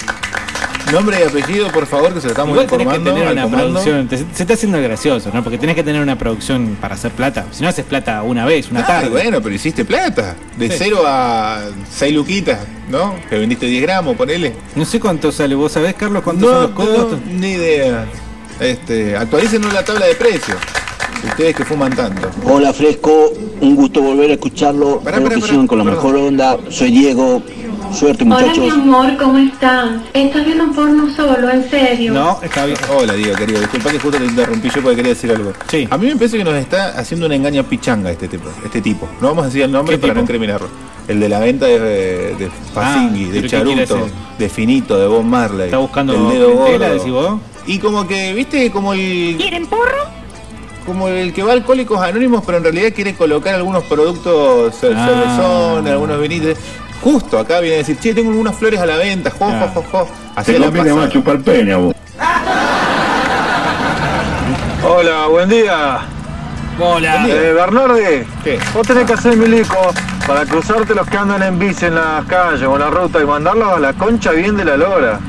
Nombre 0.95 1.19
y 1.21 1.23
apellido, 1.29 1.73
por 1.73 1.87
favor, 1.87 2.15
que 2.15 2.21
se 2.21 2.27
lo 2.29 2.33
estamos 2.33 2.53
Igual 2.53 2.67
tenés 2.69 2.87
que 2.87 2.95
informando 2.95 3.27
tener 3.27 3.47
una 3.47 3.57
producción, 3.57 4.09
te- 4.09 4.19
se 4.19 4.43
está 4.45 4.55
haciendo 4.55 4.81
gracioso, 4.81 5.31
¿no? 5.35 5.43
Porque 5.43 5.59
tenés 5.59 5.75
que 5.75 5.83
tener 5.83 6.01
una 6.01 6.17
producción 6.17 6.77
para 6.81 6.95
hacer 6.95 7.11
plata. 7.11 7.47
Si 7.51 7.63
no 7.65 7.69
haces 7.69 7.85
plata 7.85 8.23
una 8.23 8.45
vez, 8.47 8.71
una 8.71 8.81
Ah, 8.81 8.87
tarde. 8.87 9.09
bueno, 9.09 9.43
pero 9.43 9.55
hiciste 9.55 9.85
plata. 9.85 10.37
De 10.57 10.71
Sí. 10.71 10.77
0 10.79 11.03
a 11.05 11.63
6 11.91 12.15
luquitas, 12.15 12.61
¿no? 12.89 13.17
Que 13.29 13.39
vendiste 13.39 13.67
10 13.67 13.83
gramos, 13.83 14.17
ponele. 14.17 14.55
No 14.77 14.85
sé 14.85 15.01
cuánto 15.01 15.33
sale, 15.33 15.57
¿vos 15.57 15.73
sabés, 15.73 15.95
Carlos, 15.95 16.23
cuántos 16.23 16.49
son 16.49 16.63
los 16.63 16.71
costos? 16.71 17.21
no, 17.27 17.33
ni 17.41 17.53
idea. 17.53 18.07
Este, 18.61 19.17
actualícenos 19.17 19.73
la 19.73 19.85
tabla 19.85 20.07
de 20.07 20.15
precios. 20.15 20.59
Ustedes 21.25 21.57
que 21.57 21.65
fuman 21.65 21.91
tanto. 21.97 22.29
Hola 22.45 22.73
Fresco, 22.73 23.33
un 23.61 23.75
gusto 23.75 24.01
volver 24.03 24.31
a 24.31 24.35
escucharlo. 24.35 25.01
Pará, 25.01 25.17
Creo 25.17 25.25
pará, 25.29 25.35
que 25.37 25.41
pará, 25.41 25.53
sigan 25.53 25.67
con 25.67 25.79
la 25.79 25.85
perdón. 25.85 26.05
mejor 26.05 26.17
onda. 26.29 26.59
Soy 26.71 26.91
Diego. 26.91 27.43
Suerte 27.93 28.25
Hola 28.25 28.37
mi 28.39 28.43
muchachos. 28.49 28.73
amor, 28.73 29.17
¿cómo 29.17 29.39
estás? 29.39 29.91
¿Estás 30.13 30.45
viendo 30.45 30.73
porno 30.73 31.09
solo, 31.15 31.49
en 31.51 31.69
serio? 31.71 32.13
No, 32.13 32.39
está 32.43 32.65
bien. 32.67 32.79
Hola, 32.97 33.13
Diego, 33.15 33.37
querido. 33.37 33.61
Disculpa 33.61 33.91
que 33.91 33.99
justo 34.01 34.19
te 34.19 34.25
interrumpí 34.25 34.69
yo 34.69 34.83
porque 34.83 34.97
quería 34.97 35.13
decir 35.15 35.31
algo. 35.31 35.53
Sí. 35.69 35.87
A 35.91 35.97
mí 35.99 36.07
me 36.07 36.17
parece 36.17 36.39
que 36.39 36.45
nos 36.45 36.55
está 36.55 36.99
haciendo 36.99 37.27
una 37.27 37.37
engaña 37.37 37.63
pichanga 37.63 38.11
este 38.11 38.27
tipo. 38.29 38.49
Este 38.65 38.81
tipo. 38.81 39.09
No 39.21 39.29
vamos 39.29 39.45
a 39.45 39.47
decir 39.47 39.63
el 39.63 39.71
nombre 39.73 39.97
¿Qué 39.97 40.01
para 40.03 40.15
no 40.15 40.21
incriminarlo. 40.23 40.69
El 41.07 41.21
de 41.21 41.29
la 41.29 41.39
venta 41.39 41.67
de, 41.67 41.79
de 42.35 42.51
Fasingui, 42.73 43.25
Ah, 43.25 43.33
de 43.33 43.41
¿pero 43.41 43.49
qué 43.49 43.63
quiere 43.65 43.87
Charuto, 43.87 44.09
de 44.39 44.49
Finito, 44.49 44.99
de 44.99 45.07
Bob 45.07 45.23
Marley. 45.23 45.67
¿Está 45.67 45.79
buscando 45.79 46.13
del 46.15 46.29
dedo 46.31 46.51
clientela, 46.53 46.87
gordo. 46.89 46.95
decís 46.99 47.13
vos? 47.13 47.41
Y 47.67 47.79
como 47.79 48.07
que, 48.09 48.33
viste, 48.35 48.71
como 48.71 48.93
el. 48.95 49.37
¿Quieren 49.39 49.67
porro? 49.67 50.15
Como 50.87 51.09
el 51.09 51.33
que 51.33 51.43
va 51.43 51.53
a 51.53 51.55
Alcohólicos 51.55 51.99
Anónimos, 52.01 52.43
pero 52.45 52.59
en 52.59 52.65
realidad 52.65 52.93
quiere 52.95 53.15
colocar 53.15 53.55
algunos 53.55 53.85
productos 53.85 54.75
Ah. 54.75 54.79
cervezón, 54.81 55.87
algunos 55.89 56.21
vinitos. 56.21 56.59
Justo 57.05 57.39
acá 57.39 57.61
viene 57.61 57.75
a 57.75 57.79
decir, 57.81 57.99
che, 57.99 58.15
tengo 58.15 58.31
unas 58.31 58.57
flores 58.57 58.81
a 58.81 58.87
la 58.87 58.97
venta, 58.97 59.31
jo, 59.31 59.45
jo, 59.45 59.69
jo, 59.75 59.85
jo. 59.93 60.09
Así 60.35 60.53
Te 60.53 60.59
la 60.59 60.65
conviene 60.67 60.89
pasa. 60.89 61.01
más 61.03 61.11
chupar 61.11 61.39
peña, 61.41 61.77
vos. 61.77 61.95
Hola, 64.89 65.27
buen 65.27 65.51
día. 65.51 65.99
Hola. 66.81 67.29
Eh, 67.29 67.53
Bernardi, 67.53 68.25
¿Qué? 68.43 68.59
vos 68.73 68.87
tenés 68.87 69.05
que 69.05 69.13
hacer 69.13 69.37
milico 69.37 69.77
para 70.27 70.47
cruzarte 70.47 70.95
los 70.95 71.07
que 71.07 71.19
andan 71.19 71.43
en 71.43 71.59
bici 71.59 71.85
en 71.85 71.95
las 71.95 72.25
calles 72.25 72.67
o 72.67 72.73
en 72.75 72.81
la 72.81 72.89
ruta 72.89 73.21
y 73.21 73.27
mandarlos 73.27 73.77
a 73.77 73.81
la 73.81 73.93
concha 73.93 74.31
bien 74.33 74.57
de 74.57 74.65
la 74.65 74.79
lora. 74.79 75.21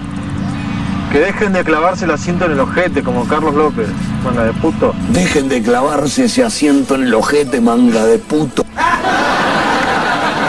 Que 1.11 1.19
dejen 1.19 1.51
de 1.51 1.63
clavarse 1.65 2.05
el 2.05 2.11
asiento 2.11 2.45
en 2.45 2.53
el 2.53 2.59
ojete 2.61 3.03
como 3.03 3.27
Carlos 3.27 3.53
López, 3.53 3.87
manga 4.23 4.45
de 4.45 4.53
puto. 4.53 4.93
Dejen 5.09 5.49
de 5.49 5.61
clavarse 5.61 6.23
ese 6.25 6.43
asiento 6.43 6.95
en 6.95 7.03
el 7.03 7.13
ojete, 7.13 7.59
manga 7.59 8.05
de 8.05 8.17
puto. 8.17 8.63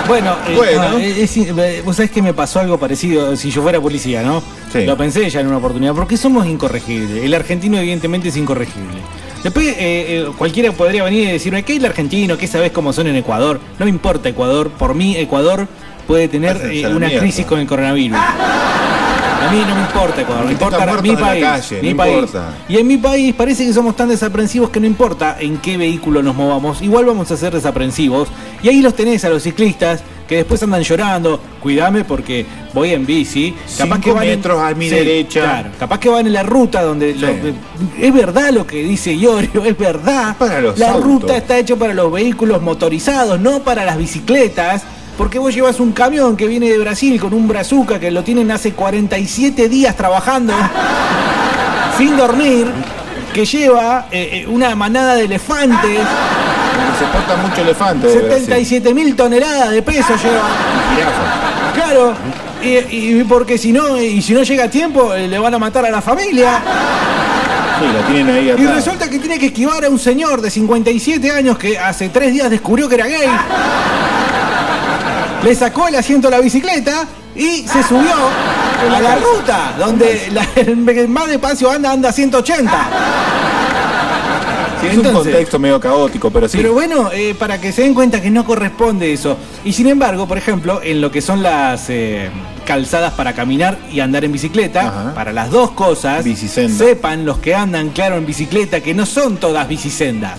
Bueno, 0.08 0.36
eh, 0.48 0.54
Bueno. 0.56 0.82
ah, 0.82 1.02
es- 1.02 1.36
eh, 1.36 1.82
vos 1.84 1.96
sabés 1.96 2.10
que 2.10 2.22
me 2.22 2.32
pasó 2.34 2.60
algo 2.60 2.78
parecido 2.78 3.34
si 3.36 3.50
yo 3.50 3.62
fuera 3.62 3.80
policía, 3.80 4.22
¿no? 4.22 4.42
Sí. 4.72 4.84
Lo 4.84 4.96
pensé 4.96 5.28
ya 5.30 5.40
en 5.40 5.48
una 5.48 5.56
oportunidad, 5.58 5.94
porque 5.94 6.16
somos 6.16 6.46
incorregibles. 6.46 7.24
El 7.24 7.34
argentino 7.34 7.78
evidentemente 7.78 8.28
es 8.28 8.36
incorregible. 8.36 8.98
Después 9.42 9.66
eh, 9.68 9.74
eh, 9.78 10.26
cualquiera 10.36 10.72
podría 10.72 11.04
venir 11.04 11.28
y 11.28 11.32
decirme, 11.32 11.62
¿qué 11.62 11.74
es 11.74 11.78
el 11.78 11.86
argentino? 11.86 12.36
¿Qué 12.36 12.46
sabés 12.46 12.72
cómo 12.72 12.92
son 12.92 13.06
en 13.06 13.16
Ecuador? 13.16 13.60
No 13.78 13.84
me 13.86 13.90
importa 13.90 14.28
Ecuador, 14.28 14.70
por 14.70 14.94
mí 14.94 15.16
Ecuador 15.16 15.68
puede 16.06 16.28
tener 16.28 16.56
eh, 16.72 16.86
una 16.88 17.06
mierda. 17.06 17.20
crisis 17.20 17.46
con 17.46 17.58
el 17.60 17.66
coronavirus. 17.66 18.18
A 19.46 19.52
mí 19.52 19.62
no 19.66 19.74
me 19.74 19.80
importa 19.82 20.20
Ecuador, 20.22 20.44
me 20.46 20.52
importa 20.52 21.02
mi 21.02 21.16
país. 21.16 21.42
la 21.42 21.50
calle, 21.52 21.82
mi 21.82 21.90
no 21.90 21.96
país. 21.96 22.14
importa. 22.14 22.54
Y 22.68 22.76
en 22.78 22.86
mi 22.86 22.96
país 22.96 23.34
parece 23.34 23.64
que 23.66 23.72
somos 23.72 23.94
tan 23.96 24.08
desaprensivos 24.08 24.70
que 24.70 24.80
no 24.80 24.86
importa 24.86 25.36
en 25.40 25.58
qué 25.58 25.76
vehículo 25.76 26.22
nos 26.22 26.34
movamos, 26.34 26.82
igual 26.82 27.04
vamos 27.04 27.30
a 27.30 27.36
ser 27.36 27.52
desaprensivos. 27.54 28.28
Y 28.62 28.68
ahí 28.68 28.80
los 28.82 28.94
tenés 28.94 29.24
a 29.24 29.28
los 29.28 29.42
ciclistas 29.42 30.02
que 30.26 30.36
después 30.36 30.60
andan 30.64 30.82
llorando, 30.82 31.40
cuidame 31.62 32.02
porque 32.02 32.44
voy 32.74 32.90
en 32.92 33.06
bici, 33.06 33.54
Cinco 33.66 34.16
metros 34.16 34.60
a 34.60 34.74
mi 34.74 34.88
derecha. 34.88 35.40
Claro, 35.42 35.70
capaz 35.78 36.00
que 36.00 36.08
van 36.08 36.26
en 36.26 36.32
la 36.32 36.42
ruta 36.42 36.82
donde 36.82 37.14
Sí. 37.14 37.20
lo- 37.20 38.04
es 38.04 38.12
verdad 38.12 38.50
lo 38.52 38.66
que 38.66 38.82
dice 38.82 39.14
Iorio, 39.14 39.64
es 39.64 39.78
verdad. 39.78 40.36
Para 40.36 40.60
los 40.60 40.76
la 40.78 40.90
autos. 40.90 41.04
ruta 41.04 41.36
está 41.36 41.56
hecha 41.58 41.76
para 41.76 41.94
los 41.94 42.10
vehículos 42.10 42.60
motorizados, 42.60 43.38
no 43.38 43.60
para 43.62 43.84
las 43.84 43.96
bicicletas. 43.96 44.82
Porque 45.18 45.38
vos 45.38 45.54
llevas 45.54 45.80
un 45.80 45.92
camión 45.92 46.36
que 46.36 46.46
viene 46.46 46.68
de 46.68 46.78
Brasil 46.78 47.18
con 47.20 47.32
un 47.32 47.48
brazuca 47.48 47.98
que 47.98 48.10
lo 48.10 48.22
tienen 48.22 48.50
hace 48.50 48.72
47 48.72 49.68
días 49.68 49.96
trabajando 49.96 50.52
sin 51.98 52.16
dormir, 52.16 52.66
que 53.32 53.46
lleva 53.46 54.06
eh, 54.10 54.42
eh, 54.42 54.46
una 54.46 54.74
manada 54.74 55.14
de 55.14 55.24
elefantes, 55.24 56.00
Se 56.98 57.04
porta 57.06 57.36
mucho 57.36 57.62
elefante. 57.62 58.06
de 58.08 58.18
Brasil. 58.18 58.44
77 58.46 58.92
mil 58.94 59.16
toneladas 59.16 59.70
de 59.70 59.82
peso 59.82 60.14
lleva. 60.16 60.48
Claro, 61.74 62.14
y, 62.62 63.20
y 63.20 63.24
porque 63.26 63.56
si 63.56 63.72
no, 63.72 63.96
y 64.00 64.20
si 64.20 64.34
no 64.34 64.42
llega 64.42 64.64
a 64.64 64.70
tiempo, 64.70 65.14
eh, 65.14 65.28
le 65.28 65.38
van 65.38 65.54
a 65.54 65.58
matar 65.58 65.86
a 65.86 65.90
la 65.90 66.02
familia. 66.02 66.60
Sí, 67.78 67.84
la 67.92 68.06
tienen 68.06 68.34
ahí 68.34 68.46
Y 68.48 68.50
atrás. 68.50 68.74
resulta 68.76 69.08
que 69.10 69.18
tiene 69.18 69.38
que 69.38 69.46
esquivar 69.46 69.82
a 69.84 69.88
un 69.90 69.98
señor 69.98 70.40
de 70.42 70.50
57 70.50 71.30
años 71.30 71.56
que 71.58 71.78
hace 71.78 72.08
tres 72.10 72.32
días 72.32 72.50
descubrió 72.50 72.86
que 72.88 72.94
era 72.96 73.06
gay. 73.06 73.28
Le 75.46 75.54
sacó 75.54 75.86
el 75.86 75.94
asiento 75.94 76.26
a 76.26 76.32
la 76.32 76.40
bicicleta 76.40 77.04
y 77.36 77.66
se 77.68 77.80
subió 77.84 78.10
a 78.90 79.00
la 79.00 79.14
ruta, 79.16 79.74
donde 79.78 80.28
la- 80.32 80.46
el 80.56 81.08
más 81.08 81.28
despacio 81.28 81.70
anda, 81.70 81.92
anda 81.92 82.08
a 82.08 82.12
180. 82.12 82.88
Sí, 84.80 84.88
es 84.88 84.98
un 84.98 85.12
contexto 85.12 85.58
medio 85.60 85.78
caótico, 85.80 86.30
pero 86.30 86.48
sí. 86.48 86.56
Pero 86.58 86.72
bueno, 86.72 87.10
eh, 87.12 87.34
para 87.38 87.60
que 87.60 87.70
se 87.70 87.82
den 87.82 87.94
cuenta 87.94 88.20
que 88.20 88.28
no 88.30 88.44
corresponde 88.44 89.12
eso. 89.12 89.36
Y 89.64 89.72
sin 89.72 89.86
embargo, 89.86 90.26
por 90.26 90.36
ejemplo, 90.36 90.80
en 90.82 91.00
lo 91.00 91.12
que 91.12 91.22
son 91.22 91.42
las 91.44 91.88
eh, 91.90 92.28
calzadas 92.66 93.12
para 93.14 93.32
caminar 93.32 93.78
y 93.92 94.00
andar 94.00 94.24
en 94.24 94.32
bicicleta, 94.32 94.80
Ajá. 94.88 95.14
para 95.14 95.32
las 95.32 95.50
dos 95.50 95.70
cosas, 95.70 96.24
sepan 96.76 97.24
los 97.24 97.38
que 97.38 97.54
andan, 97.54 97.90
claro, 97.90 98.16
en 98.16 98.26
bicicleta, 98.26 98.80
que 98.80 98.94
no 98.94 99.06
son 99.06 99.36
todas 99.36 99.66
bicisendas. 99.68 100.38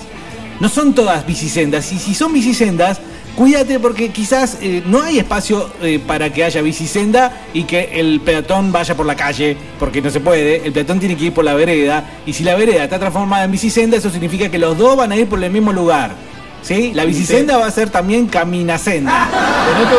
No 0.60 0.68
son 0.70 0.94
todas 0.94 1.26
bicisendas. 1.26 1.92
Y 1.94 1.98
si 2.00 2.14
son 2.14 2.34
bicisendas, 2.34 3.00
cuídate 3.38 3.80
porque 3.80 4.10
quizás 4.10 4.58
eh, 4.62 4.82
no 4.84 5.04
hay 5.04 5.20
espacio 5.20 5.70
eh, 5.84 6.00
para 6.00 6.34
que 6.34 6.44
haya 6.44 6.60
bicisenda 6.64 7.46
y 7.54 7.64
que 7.64 8.00
el 8.00 8.20
peatón 8.20 8.72
vaya 8.72 8.98
por 8.98 9.06
la 9.06 9.16
calle, 9.16 9.56
porque 9.80 10.02
no 10.02 10.10
se 10.10 10.20
puede. 10.20 10.66
El 10.66 10.74
peatón 10.74 11.00
tiene 11.00 11.16
que 11.16 11.26
ir 11.26 11.34
por 11.34 11.46
la 11.46 11.54
vereda. 11.54 12.04
Y 12.26 12.34
si 12.34 12.44
la 12.44 12.56
vereda 12.56 12.84
está 12.84 12.98
transformada 12.98 13.44
en 13.44 13.52
bicisenda, 13.52 13.96
eso 13.96 14.10
significa 14.10 14.50
que 14.50 14.58
los 14.58 14.76
dos 14.76 14.98
van 14.98 15.12
a 15.12 15.16
ir 15.16 15.28
por 15.28 15.42
el 15.42 15.52
mismo 15.52 15.72
lugar. 15.72 16.16
¿Sí? 16.68 16.92
La 16.94 17.06
bicisenda 17.06 17.58
va 17.58 17.66
a 17.68 17.72
ser 17.72 17.90
también 17.90 18.28
caminacenda. 18.28 19.30
Te 19.30 19.84
noto 19.84 19.98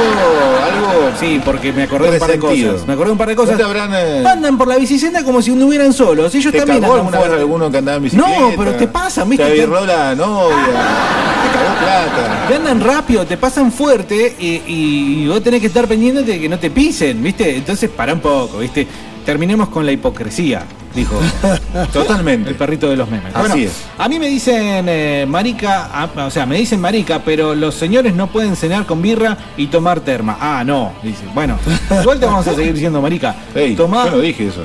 algo. 0.64 1.16
Sí, 1.19 1.41
porque 1.45 1.73
me 1.73 1.85
acordé 1.85 2.09
de 2.11 2.14
un 2.14 2.19
par 2.21 2.31
de 2.31 2.39
cosas. 2.39 2.87
Me 2.87 2.93
acordé 2.93 3.07
de 3.07 3.12
un 3.12 3.19
par 3.19 3.29
de 3.29 3.35
¿No 3.35 3.41
cosas. 3.43 3.61
habrán, 3.61 3.91
eh, 3.95 4.25
Andan 4.27 4.59
por 4.59 4.69
la 4.69 4.77
bicisenda 4.77 5.23
como 5.25 5.41
si 5.41 5.51
anduvieran 5.53 5.93
solos. 5.95 6.35
Ellos 6.35 6.53
¿Te 6.53 6.59
también 6.59 6.81
cagó 6.83 6.95
andan 6.97 7.07
alguna 7.14 7.29
vez 7.33 7.41
alguno 7.41 7.71
que 7.71 7.79
andaba 7.79 7.97
en 7.97 8.03
bicicleta? 8.05 8.39
No, 8.41 8.51
pero 8.57 8.75
te 8.75 8.87
pasa, 8.89 9.25
¿viste? 9.25 9.45
Te 9.45 9.51
Te- 9.53 9.62
avirró 9.62 9.87
la 9.87 10.14
novia, 10.14 10.57
te 10.57 11.59
cagó 11.59 11.79
plata. 11.81 12.49
Te 12.49 12.55
andan 12.57 12.81
rápido, 12.81 13.27
te 13.27 13.37
pasan 13.39 13.73
fuerte 13.73 14.37
y, 14.39 14.62
y 14.66 15.27
vos 15.29 15.43
tenés 15.43 15.61
que 15.62 15.69
estar 15.69 15.87
pendiente 15.87 16.23
de 16.23 16.39
que 16.39 16.49
no 16.49 16.59
te 16.59 16.71
pisen, 16.71 17.23
¿viste? 17.23 17.57
Entonces 17.57 17.89
para 17.91 18.12
un 18.12 18.21
poco, 18.21 18.59
¿viste? 18.59 18.87
Terminemos 19.29 19.68
con 19.68 19.85
la 19.85 19.93
hipocresía, 19.93 20.62
dijo 20.95 21.20
Totalmente. 21.93 22.49
el 22.49 22.57
perrito 22.57 22.89
de 22.89 22.97
los 22.97 23.11
memes. 23.11 23.35
Así 23.35 23.41
Bueno, 23.47 23.55
es. 23.57 23.85
A 23.99 24.09
mí 24.09 24.18
me 24.18 24.26
dicen 24.26 24.87
eh, 24.89 25.26
marica, 25.29 26.09
o 26.16 26.31
sea, 26.31 26.47
me 26.47 26.57
dicen 26.57 26.81
marica, 26.81 27.18
pero 27.22 27.55
los 27.55 27.74
señores 27.74 28.14
no 28.14 28.29
pueden 28.29 28.57
cenar 28.57 28.87
con 28.87 29.03
birra 29.03 29.37
y 29.59 29.66
tomar 29.66 30.01
terma. 30.01 30.39
Ah, 30.41 30.62
no, 30.64 30.93
dice. 31.03 31.24
Bueno, 31.35 31.59
igual 32.01 32.18
te 32.18 32.24
vamos 32.24 32.47
a 32.49 32.55
seguir 32.55 32.72
diciendo 32.72 33.03
marica. 33.03 33.37
Ey, 33.55 33.76
Tomá, 33.76 34.07
yo 34.07 34.12
no 34.12 34.18
dije 34.20 34.47
eso. 34.49 34.62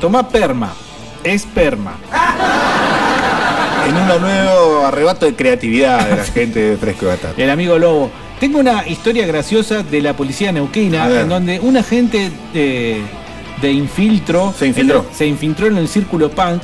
Tomá 0.00 0.28
perma. 0.28 0.72
Es 1.22 1.46
perma. 1.46 1.94
En 3.88 3.94
un 3.96 4.20
nuevo 4.20 4.84
arrebato 4.84 5.26
de 5.26 5.36
creatividad 5.36 6.08
de 6.08 6.16
la 6.16 6.24
gente 6.34 6.58
de 6.60 6.76
Fresco 6.76 7.06
Batata. 7.06 7.40
El 7.40 7.50
amigo 7.50 7.78
Lobo. 7.78 8.10
Tengo 8.40 8.58
una 8.58 8.86
historia 8.86 9.26
graciosa 9.26 9.82
de 9.82 10.02
la 10.02 10.14
policía 10.14 10.52
neuquina 10.52 11.08
en 11.20 11.28
donde 11.28 11.60
un 11.60 11.76
agente 11.76 12.30
de, 12.52 13.00
de 13.62 13.72
infiltro 13.72 14.52
Se 14.58 14.66
infiltró. 14.66 15.06
en- 15.08 15.16
se 15.16 15.26
infiltró 15.26 15.66
en 15.68 15.78
el 15.78 15.88
círculo 15.88 16.30
punk, 16.30 16.62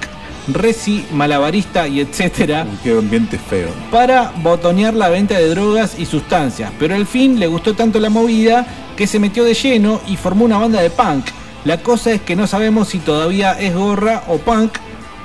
reci, 0.48 1.06
malabarista 1.12 1.86
y 1.88 2.00
etcétera 2.00 2.66
Qué 2.82 2.90
ambiente 2.92 3.38
feo. 3.38 3.68
para 3.90 4.32
botonear 4.42 4.94
la 4.94 5.08
venta 5.08 5.38
de 5.38 5.48
drogas 5.48 5.98
y 5.98 6.06
sustancias, 6.06 6.70
pero 6.78 6.94
al 6.94 7.06
fin 7.06 7.38
le 7.38 7.46
gustó 7.46 7.74
tanto 7.74 7.98
la 8.00 8.10
movida 8.10 8.66
que 8.96 9.06
se 9.06 9.18
metió 9.18 9.44
de 9.44 9.54
lleno 9.54 10.00
y 10.06 10.16
formó 10.16 10.44
una 10.44 10.58
banda 10.58 10.82
de 10.82 10.90
punk. 10.90 11.24
La 11.64 11.78
cosa 11.78 12.10
es 12.12 12.20
que 12.20 12.36
no 12.36 12.46
sabemos 12.46 12.88
si 12.88 12.98
todavía 12.98 13.52
es 13.58 13.74
gorra 13.74 14.24
o 14.28 14.38
punk 14.38 14.72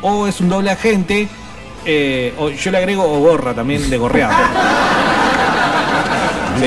o 0.01 0.27
es 0.27 0.39
un 0.39 0.49
doble 0.49 0.69
agente, 0.69 1.27
eh, 1.85 2.33
o 2.37 2.49
yo 2.49 2.71
le 2.71 2.77
agrego 2.77 3.03
o 3.03 3.19
gorra 3.19 3.53
también 3.53 3.89
de 3.89 3.97
gorreado. 3.97 4.33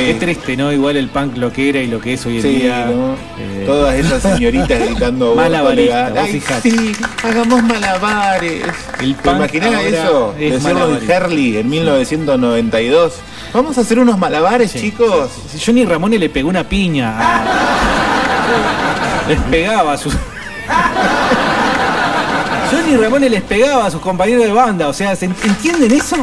Qué 0.06 0.14
triste, 0.14 0.56
¿no? 0.56 0.72
Igual 0.72 0.96
el 0.96 1.08
punk 1.08 1.36
lo 1.36 1.52
que 1.52 1.68
era 1.68 1.80
y 1.80 1.86
lo 1.86 2.00
que 2.00 2.14
es 2.14 2.24
hoy 2.26 2.36
en 2.36 2.42
Sí, 2.42 2.48
día. 2.48 2.86
¿no? 2.86 3.14
eh, 3.38 3.64
Todas 3.66 3.94
esas 3.96 4.22
señoritas 4.22 4.78
gritando 4.80 5.26
aborto 5.32 5.42
Malabarista, 5.42 6.08
legal. 6.10 6.12
vos 6.12 6.22
Ay, 6.22 6.42
sí, 6.62 6.92
hagamos 7.24 7.62
malabares. 7.62 8.62
El 9.00 9.14
¿Te 9.16 9.30
imaginás 9.30 9.84
eso? 9.84 10.34
es 10.38 10.52
Decirlo 10.52 10.68
en 10.70 10.74
malabarista. 10.78 11.14
Herley 11.16 11.56
en 11.58 11.68
1992. 11.68 13.14
Vamos 13.52 13.78
a 13.78 13.80
hacer 13.80 13.98
unos 13.98 14.18
malabares, 14.18 14.74
chicos. 14.74 15.30
Si 15.52 15.58
Johnny 15.64 15.84
Ramone 15.84 16.18
le 16.18 16.28
pegó 16.28 16.48
una 16.48 16.64
piña. 16.64 17.14
a- 17.18 17.44
les 19.28 19.38
pegaba 19.42 19.92
a 19.92 19.96
sus. 19.98 20.14
Johnny 22.70 22.96
Ramone 22.96 23.28
les 23.30 23.42
pegaba 23.42 23.86
a 23.86 23.90
sus 23.90 24.00
compañeros 24.00 24.44
de 24.44 24.52
banda. 24.52 24.88
O 24.88 24.92
sea, 24.92 25.14
¿se 25.16 25.26
¿entienden 25.26 25.92
eso? 25.92 26.16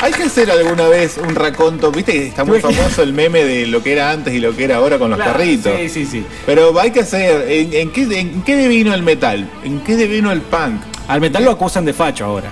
Hay 0.00 0.12
que 0.12 0.24
hacer 0.24 0.50
alguna 0.50 0.88
vez 0.88 1.18
un 1.18 1.34
raconto. 1.34 1.92
Viste 1.92 2.12
que 2.12 2.26
está 2.28 2.44
muy 2.44 2.60
famoso 2.60 3.02
el 3.02 3.12
meme 3.12 3.44
de 3.44 3.66
lo 3.66 3.82
que 3.82 3.92
era 3.92 4.10
antes 4.10 4.34
y 4.34 4.38
lo 4.40 4.54
que 4.56 4.64
era 4.64 4.76
ahora 4.76 4.98
con 4.98 5.10
los 5.10 5.16
Claro, 5.18 5.32
carritos. 5.32 5.72
Sí, 5.78 5.88
sí, 5.88 6.06
sí. 6.06 6.26
Pero 6.44 6.78
hay 6.80 6.90
que 6.90 7.00
hacer. 7.00 7.50
¿En, 7.50 7.72
en 7.72 7.90
qué, 7.92 8.02
¿En 8.18 8.42
qué 8.42 8.56
devino 8.56 8.92
el 8.94 9.02
metal? 9.02 9.48
¿En 9.62 9.80
qué 9.80 9.96
devino 9.96 10.32
el 10.32 10.40
punk? 10.40 10.80
Al 11.08 11.20
metal 11.20 11.44
lo 11.44 11.52
acusan 11.52 11.84
de 11.84 11.92
facho 11.92 12.24
ahora. 12.24 12.50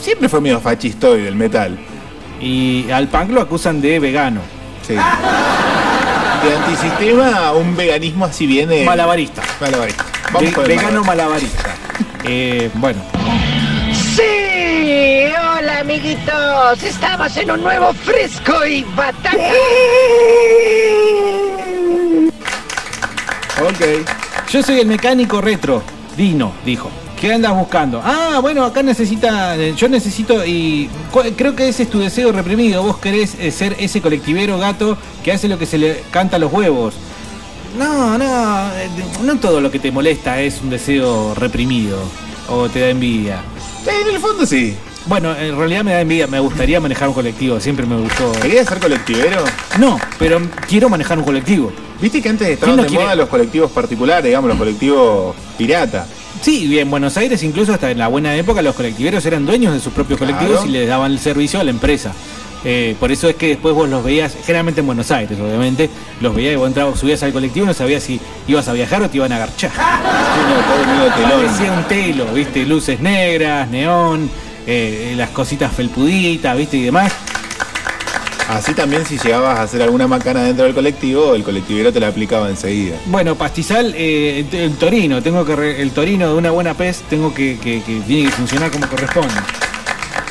Siempre 0.00 0.28
fue 0.28 0.40
medio 0.40 0.60
fachistoide 0.60 1.26
el 1.28 1.34
metal. 1.36 1.78
Y 2.40 2.90
al 2.90 3.08
punk 3.08 3.30
lo 3.30 3.40
acusan 3.40 3.80
de 3.80 3.98
vegano. 3.98 4.40
Sí. 4.86 4.94
De 4.94 6.56
antisistema, 6.56 7.52
un 7.52 7.76
veganismo 7.76 8.24
así 8.24 8.46
viene. 8.46 8.84
Malabarista. 8.84 9.42
Malabarista. 9.60 10.04
Vamos 10.32 10.54
vegano 10.66 11.04
malabar. 11.04 11.06
malabarista. 11.06 11.74
Eh, 12.24 12.70
bueno. 12.74 13.00
Sí, 13.92 15.32
hola 15.58 15.80
amiguitos, 15.80 16.82
estamos 16.82 17.36
en 17.36 17.50
un 17.50 17.62
nuevo 17.62 17.92
fresco 17.94 18.64
y 18.66 18.82
batata. 18.94 19.38
Ok. 23.60 24.06
Yo 24.50 24.62
soy 24.62 24.80
el 24.80 24.86
mecánico 24.86 25.40
retro. 25.40 25.82
Dino, 26.16 26.52
dijo. 26.64 26.90
¿Qué 27.20 27.32
andas 27.32 27.54
buscando? 27.54 28.02
Ah, 28.04 28.40
bueno, 28.42 28.64
acá 28.64 28.82
necesita. 28.82 29.56
eh, 29.56 29.74
Yo 29.76 29.88
necesito. 29.88 30.44
Y 30.44 30.90
creo 31.36 31.54
que 31.54 31.68
ese 31.68 31.84
es 31.84 31.90
tu 31.90 32.00
deseo 32.00 32.32
reprimido. 32.32 32.82
Vos 32.82 32.98
querés 32.98 33.36
eh, 33.38 33.52
ser 33.52 33.76
ese 33.78 34.00
colectivero 34.02 34.58
gato 34.58 34.98
que 35.22 35.30
hace 35.32 35.48
lo 35.48 35.56
que 35.58 35.66
se 35.66 35.78
le 35.78 36.02
canta 36.10 36.36
a 36.36 36.38
los 36.40 36.52
huevos. 36.52 36.94
No, 37.78 38.18
no. 38.18 38.24
eh, 38.74 38.88
No 39.22 39.36
todo 39.38 39.60
lo 39.60 39.70
que 39.70 39.78
te 39.78 39.90
molesta 39.90 40.40
es 40.40 40.60
un 40.62 40.70
deseo 40.70 41.34
reprimido. 41.34 41.98
O 42.48 42.68
te 42.68 42.80
da 42.80 42.88
envidia. 42.90 43.40
En 43.86 44.14
el 44.14 44.20
fondo 44.20 44.44
sí. 44.46 44.76
Bueno, 45.06 45.34
en 45.34 45.56
realidad 45.56 45.82
me 45.84 45.92
da 45.92 46.00
envidia. 46.00 46.26
Me 46.26 46.38
gustaría 46.40 46.80
manejar 46.80 47.08
un 47.08 47.14
colectivo. 47.14 47.58
Siempre 47.60 47.86
me 47.86 47.96
gustó. 47.96 48.30
¿Querías 48.40 48.68
ser 48.68 48.78
colectivero? 48.78 49.44
No, 49.78 49.98
pero 50.18 50.40
quiero 50.68 50.88
manejar 50.88 51.18
un 51.18 51.24
colectivo. 51.24 51.72
Viste 52.00 52.20
que 52.20 52.28
antes 52.28 52.48
estaban 52.48 52.76
no 52.76 52.82
de 52.82 52.88
quiere? 52.88 53.04
moda 53.04 53.14
los 53.14 53.28
colectivos 53.28 53.70
particulares, 53.70 54.24
digamos, 54.24 54.48
los 54.48 54.58
colectivos 54.58 55.34
pirata. 55.56 56.06
Sí, 56.40 56.76
en 56.78 56.90
Buenos 56.90 57.16
Aires, 57.16 57.40
incluso 57.44 57.72
hasta 57.72 57.90
en 57.92 57.98
la 57.98 58.08
buena 58.08 58.34
época, 58.34 58.60
los 58.62 58.74
colectiveros 58.74 59.24
eran 59.26 59.46
dueños 59.46 59.72
de 59.72 59.78
sus 59.80 59.92
propios 59.92 60.18
Claro. 60.18 60.34
colectivos 60.36 60.66
y 60.66 60.70
les 60.70 60.88
daban 60.88 61.12
el 61.12 61.20
servicio 61.20 61.60
a 61.60 61.64
la 61.64 61.70
empresa. 61.70 62.12
Eh, 62.64 62.94
por 63.00 63.10
eso 63.10 63.28
es 63.28 63.34
que 63.36 63.48
después 63.48 63.74
vos 63.74 63.88
los 63.88 64.04
veías, 64.04 64.36
generalmente 64.44 64.80
en 64.80 64.86
Buenos 64.86 65.10
Aires, 65.10 65.36
obviamente, 65.40 65.90
los 66.20 66.34
veías 66.34 66.52
y 66.52 66.56
vos 66.56 66.68
entrabas, 66.68 66.98
subías 66.98 67.22
al 67.24 67.32
colectivo 67.32 67.64
y 67.64 67.68
no 67.68 67.74
sabías 67.74 68.02
si 68.04 68.20
ibas 68.46 68.68
a 68.68 68.72
viajar 68.72 69.02
o 69.02 69.10
te 69.10 69.16
iban 69.16 69.32
a 69.32 69.36
agarchar. 69.36 69.70
Parecía 71.22 71.72
un 71.72 71.84
telo, 71.84 72.26
viste, 72.32 72.64
luces 72.64 73.00
negras, 73.00 73.68
neón, 73.68 74.30
eh, 74.66 75.14
las 75.16 75.30
cositas 75.30 75.72
felpuditas, 75.72 76.56
viste, 76.56 76.76
y 76.76 76.82
demás. 76.82 77.12
Así 78.48 78.74
también 78.74 79.06
si 79.06 79.16
llegabas 79.18 79.58
a 79.58 79.62
hacer 79.62 79.80
alguna 79.82 80.06
macana 80.06 80.42
dentro 80.42 80.64
del 80.64 80.74
colectivo, 80.74 81.34
el 81.34 81.42
colectivero 81.42 81.92
te 81.92 82.00
la 82.00 82.08
aplicaba 82.08 82.48
enseguida. 82.50 82.96
Bueno, 83.06 83.34
pastizal, 83.34 83.94
eh, 83.96 84.44
el 84.52 84.76
torino, 84.76 85.22
tengo 85.22 85.44
que 85.44 85.56
re- 85.56 85.80
el 85.80 85.90
torino 85.92 86.28
de 86.28 86.34
una 86.34 86.50
buena 86.50 86.74
pez, 86.74 87.02
tengo 87.08 87.32
que, 87.32 87.58
que, 87.58 87.82
que 87.82 88.00
tiene 88.06 88.24
que 88.28 88.30
funcionar 88.36 88.70
como 88.70 88.86
corresponde. 88.88 89.32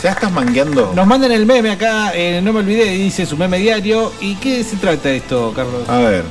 Ya 0.04 0.12
estás 0.12 0.32
mangueando. 0.32 0.94
Nos 0.96 1.06
mandan 1.06 1.32
el 1.32 1.46
meme 1.46 1.70
acá, 1.72 2.12
eh, 2.16 2.42
no 2.44 2.52
me 2.54 2.60
olvidé, 2.60 2.86
dice 2.92 3.26
su 3.26 3.38
meme 3.38 3.60
diario. 3.60 4.12
¿Y 4.20 4.36
qué 4.36 4.64
se 4.64 4.78
trata 4.78 5.12
esto, 5.12 5.54
Carlos? 5.56 5.88
A 5.88 5.98
ver, 6.00 6.24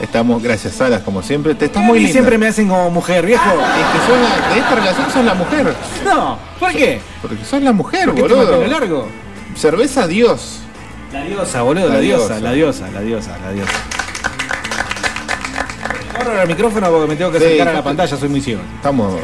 estamos, 0.00 0.42
gracias 0.42 0.74
Salas, 0.74 1.00
como 1.02 1.22
siempre. 1.22 1.54
Te 1.54 1.64
estás 1.66 1.82
muy 1.82 1.98
linda. 1.98 2.12
siempre 2.12 2.36
me 2.36 2.48
hacen 2.48 2.68
como 2.68 2.90
mujer, 2.90 3.24
viejo. 3.24 3.42
Es 3.44 4.00
que 4.00 4.06
sos 4.06 4.20
la- 4.20 4.54
de 4.54 4.60
esta 4.60 4.74
relación 4.74 5.10
sos 5.10 5.24
la 5.24 5.34
mujer. 5.34 5.74
No, 6.04 6.38
¿por 6.60 6.72
qué? 6.72 7.00
Porque 7.22 7.42
sos 7.44 7.62
la 7.62 7.72
mujer, 7.72 8.04
¿Por 8.06 8.14
qué 8.16 8.22
tengo 8.24 8.40
el 8.42 8.46
boludo. 8.48 8.60
pelo 8.60 8.72
largo? 8.80 9.08
Cerveza 9.56 10.06
Dios. 10.06 10.58
La 11.10 11.22
diosa, 11.24 11.62
boludo, 11.62 11.88
la, 11.88 11.94
La 11.94 12.00
diosa, 12.00 12.24
diosa. 12.34 12.40
la 12.40 12.52
diosa, 12.52 12.88
la 12.92 13.00
diosa, 13.00 13.38
la 13.38 13.52
diosa. 13.52 13.72
Corro 16.18 16.42
el 16.42 16.48
micrófono 16.48 16.90
porque 16.90 17.06
me 17.08 17.16
tengo 17.16 17.30
que 17.32 17.38
Sí, 17.38 17.44
acercar 17.46 17.68
a 17.68 17.72
la 17.72 17.82
pantalla, 17.84 18.14
soy 18.16 18.28
muy 18.28 18.42
ciego. 18.42 18.60
Estamos. 18.76 19.14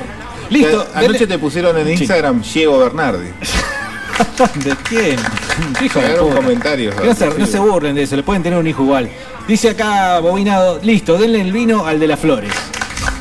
Listo, 0.49 0.87
Anoche 0.95 1.13
dele- 1.13 1.27
te 1.27 1.39
pusieron 1.39 1.77
en 1.77 1.87
Sí. 1.87 1.93
Instagram 2.05 2.41
Diego 2.43 2.79
Bernardi. 2.79 3.29
¿De 4.65 4.75
quién? 4.89 5.17
Hijo 5.85 6.01
de 6.01 6.09
puta. 6.17 6.35
comentarios. 6.37 6.95
No 7.05 7.15
se, 7.15 7.27
no 7.39 7.47
se 7.47 7.59
burlen 7.59 7.95
de 7.95 8.03
eso, 8.03 8.17
le 8.17 8.23
pueden 8.23 8.43
tener 8.43 8.59
un 8.59 8.67
hijo 8.67 8.83
igual. 8.83 9.09
Dice 9.49 9.71
acá 9.71 10.21
Bobinado, 10.21 10.79
listo, 10.83 11.19
denle 11.19 11.41
el 11.41 11.53
vino 11.53 11.87
al 11.87 11.99
de 12.01 12.07
las 12.07 12.19
flores. 12.21 12.53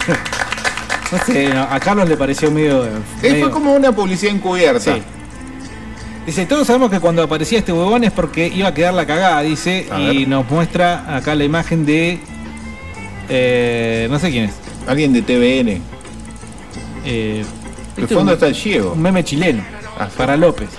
no 1.12 1.18
sé, 1.26 1.50
no, 1.50 1.64
a 1.64 1.80
Carlos 1.80 2.08
le 2.08 2.18
pareció 2.18 2.52
medio. 2.52 2.86
Eh, 2.86 2.89
medio- 3.22 3.46
Fue 3.46 3.52
como 3.52 3.74
una 3.74 3.92
publicidad 3.92 4.34
encubierta. 4.36 4.80
Sí. 4.96 5.02
Dice, 6.26 6.46
todos 6.46 6.68
sabemos 6.68 6.92
que 6.92 7.00
cuando 7.00 7.24
aparecía 7.24 7.58
este 7.60 7.74
huevón 7.74 8.04
es 8.04 8.12
porque 8.12 8.48
iba 8.48 8.68
a 8.68 8.74
quedar 8.74 8.94
la 8.94 9.08
cagada, 9.08 9.42
dice, 9.42 9.88
A 9.92 10.00
y 10.00 10.20
ver. 10.20 10.28
nos 10.28 10.48
muestra 10.50 11.16
acá 11.18 11.34
la 11.34 11.44
imagen 11.44 11.86
de. 11.86 12.20
eh, 13.30 14.08
no 14.10 14.20
sé 14.20 14.30
quién 14.30 14.46
es. 14.46 14.54
Alguien 14.88 15.14
de 15.14 15.22
TVN. 15.24 15.82
Eh, 17.06 17.44
De 17.96 18.02
este 18.04 18.14
fondo 18.16 18.32
un- 18.32 18.36
está 18.36 18.48
el 18.48 18.54
Diego. 18.54 18.94
Un 18.94 19.02
meme 19.02 19.24
chileno. 19.24 19.64
Para 20.10 20.38
López. 20.38 20.70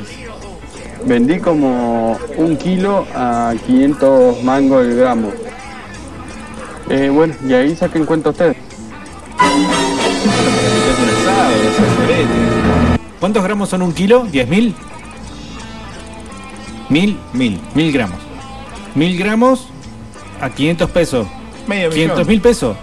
Vendí 1.05 1.39
como 1.39 2.19
un 2.37 2.57
kilo 2.57 3.07
a 3.15 3.55
500 3.67 4.43
mangos 4.43 4.85
el 4.85 4.97
gramo. 4.97 5.33
Eh, 6.89 7.11
bueno, 7.11 7.35
y 7.47 7.55
ahí 7.55 7.75
saquen 7.75 8.05
cuenta 8.05 8.31
ustedes. 8.31 8.57
¿Cuántos 13.19 13.43
gramos 13.43 13.69
son 13.69 13.83
un 13.83 13.93
kilo? 13.93 14.27
¿10 14.27 14.47
mil? 14.47 14.75
¿Mil? 16.89 17.19
Mil. 17.33 17.61
Mil 17.75 17.93
gramos. 17.93 18.19
Mil 18.95 19.17
gramos 19.17 19.69
a 20.41 20.51
500 20.51 20.91
pesos. 20.91 21.27
Medio 21.67 21.91
500 21.91 22.19
millón. 22.19 22.29
mil 22.29 22.41
pesos. 22.41 22.77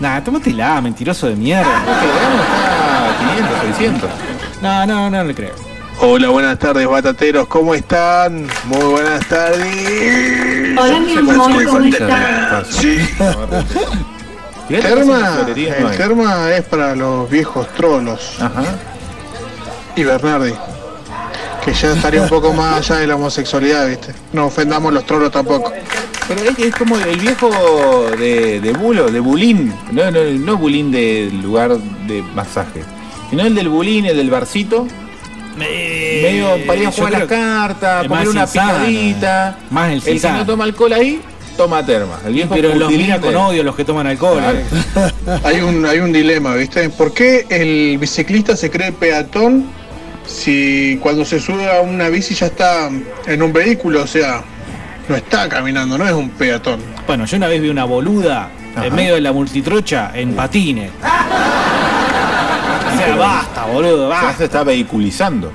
Nah, 0.00 0.20
tómatela, 0.20 0.80
mentiroso 0.80 1.28
de 1.28 1.36
mierda. 1.36 1.82
El 1.82 2.12
gramo 2.12 2.42
está 2.42 3.08
a 3.08 3.18
500, 3.18 3.76
600. 3.76 4.33
No, 4.64 4.86
no, 4.86 5.10
no 5.10 5.22
le 5.22 5.34
creo. 5.34 5.52
Hola, 6.00 6.30
buenas 6.30 6.58
tardes, 6.58 6.88
batateros, 6.88 7.46
¿cómo 7.48 7.74
están? 7.74 8.46
Muy 8.64 8.82
buenas 8.82 9.28
tardes. 9.28 10.78
Hola, 10.78 11.00
mi 11.00 11.16
amor, 11.18 11.64
¿cómo 11.66 11.80
estás? 11.80 12.68
Sí. 12.68 12.96
Terma, 14.70 15.46
el 15.54 15.96
terma 15.98 16.50
es 16.50 16.64
para 16.64 16.96
los 16.96 17.28
viejos 17.28 17.68
trolos. 17.74 18.38
Y 19.96 20.02
Bernardi, 20.02 20.54
que 21.62 21.74
ya 21.74 21.92
estaría 21.92 22.22
un 22.22 22.30
poco 22.30 22.54
más 22.54 22.78
allá 22.90 23.00
de 23.00 23.06
la 23.06 23.16
homosexualidad, 23.16 23.86
¿viste? 23.86 24.14
No 24.32 24.46
ofendamos 24.46 24.94
los 24.94 25.04
trolos 25.04 25.30
tampoco. 25.30 25.74
Pero 26.26 26.40
es, 26.40 26.58
es 26.58 26.74
como 26.74 26.96
el 26.96 27.20
viejo 27.20 27.50
de, 28.18 28.60
de 28.62 28.72
Bulo, 28.72 29.10
de 29.10 29.20
Bulín. 29.20 29.74
No, 29.92 30.10
no, 30.10 30.20
no 30.24 30.56
Bulín 30.56 30.90
del 30.90 31.42
lugar 31.42 31.76
de 32.06 32.22
masaje. 32.34 32.82
Sino 33.34 33.48
el 33.48 33.54
del 33.56 33.68
Bulín, 33.68 34.06
el 34.06 34.16
del 34.16 34.30
barcito. 34.30 34.86
medio 35.56 36.56
para 36.68 36.80
ir 36.80 36.86
a 36.86 36.92
jugar 36.92 37.12
las 37.14 37.24
cartas, 37.24 38.08
más 38.08 38.28
una 38.28 38.46
picadita. 38.46 39.58
Más 39.70 39.90
el 39.90 40.02
El 40.06 40.20
que 40.20 40.28
no 40.30 40.46
toma 40.46 40.62
alcohol 40.62 40.92
ahí, 40.92 41.20
toma 41.56 41.84
terma. 41.84 42.20
El 42.24 42.32
viejo 42.32 42.54
Pero 42.54 42.72
los 42.76 42.92
mira 42.92 43.20
con 43.20 43.34
odio 43.34 43.64
los 43.64 43.74
que 43.74 43.84
toman 43.84 44.06
alcohol. 44.06 44.38
Claro. 44.38 44.58
eh. 44.58 45.40
Hay 45.42 45.60
un, 45.62 45.84
hay 45.84 45.98
un 45.98 46.12
dilema, 46.12 46.54
¿viste? 46.54 46.88
¿Por 46.90 47.12
qué 47.12 47.44
el 47.50 47.98
biciclista 47.98 48.56
se 48.56 48.70
cree 48.70 48.92
peatón 48.92 49.66
si 50.24 50.96
cuando 51.02 51.24
se 51.24 51.40
sube 51.40 51.68
a 51.76 51.80
una 51.80 52.10
bici 52.10 52.34
ya 52.36 52.46
está 52.46 52.88
en 53.26 53.42
un 53.42 53.52
vehículo? 53.52 54.02
O 54.04 54.06
sea, 54.06 54.44
no 55.08 55.16
está 55.16 55.48
caminando, 55.48 55.98
no 55.98 56.06
es 56.06 56.12
un 56.12 56.30
peatón. 56.30 56.78
Bueno, 57.08 57.24
yo 57.24 57.36
una 57.36 57.48
vez 57.48 57.60
vi 57.60 57.68
una 57.68 57.82
boluda 57.84 58.48
Ajá. 58.76 58.86
en 58.86 58.94
medio 58.94 59.14
de 59.14 59.22
la 59.22 59.32
multitrocha 59.32 60.12
en 60.14 60.34
patines. 60.36 60.92
Sea, 63.04 63.16
basta, 63.16 63.64
boludo, 63.66 64.08
Ya 64.08 64.14
basta. 64.14 64.36
se 64.38 64.44
está 64.44 64.64
vehiculizando. 64.64 65.52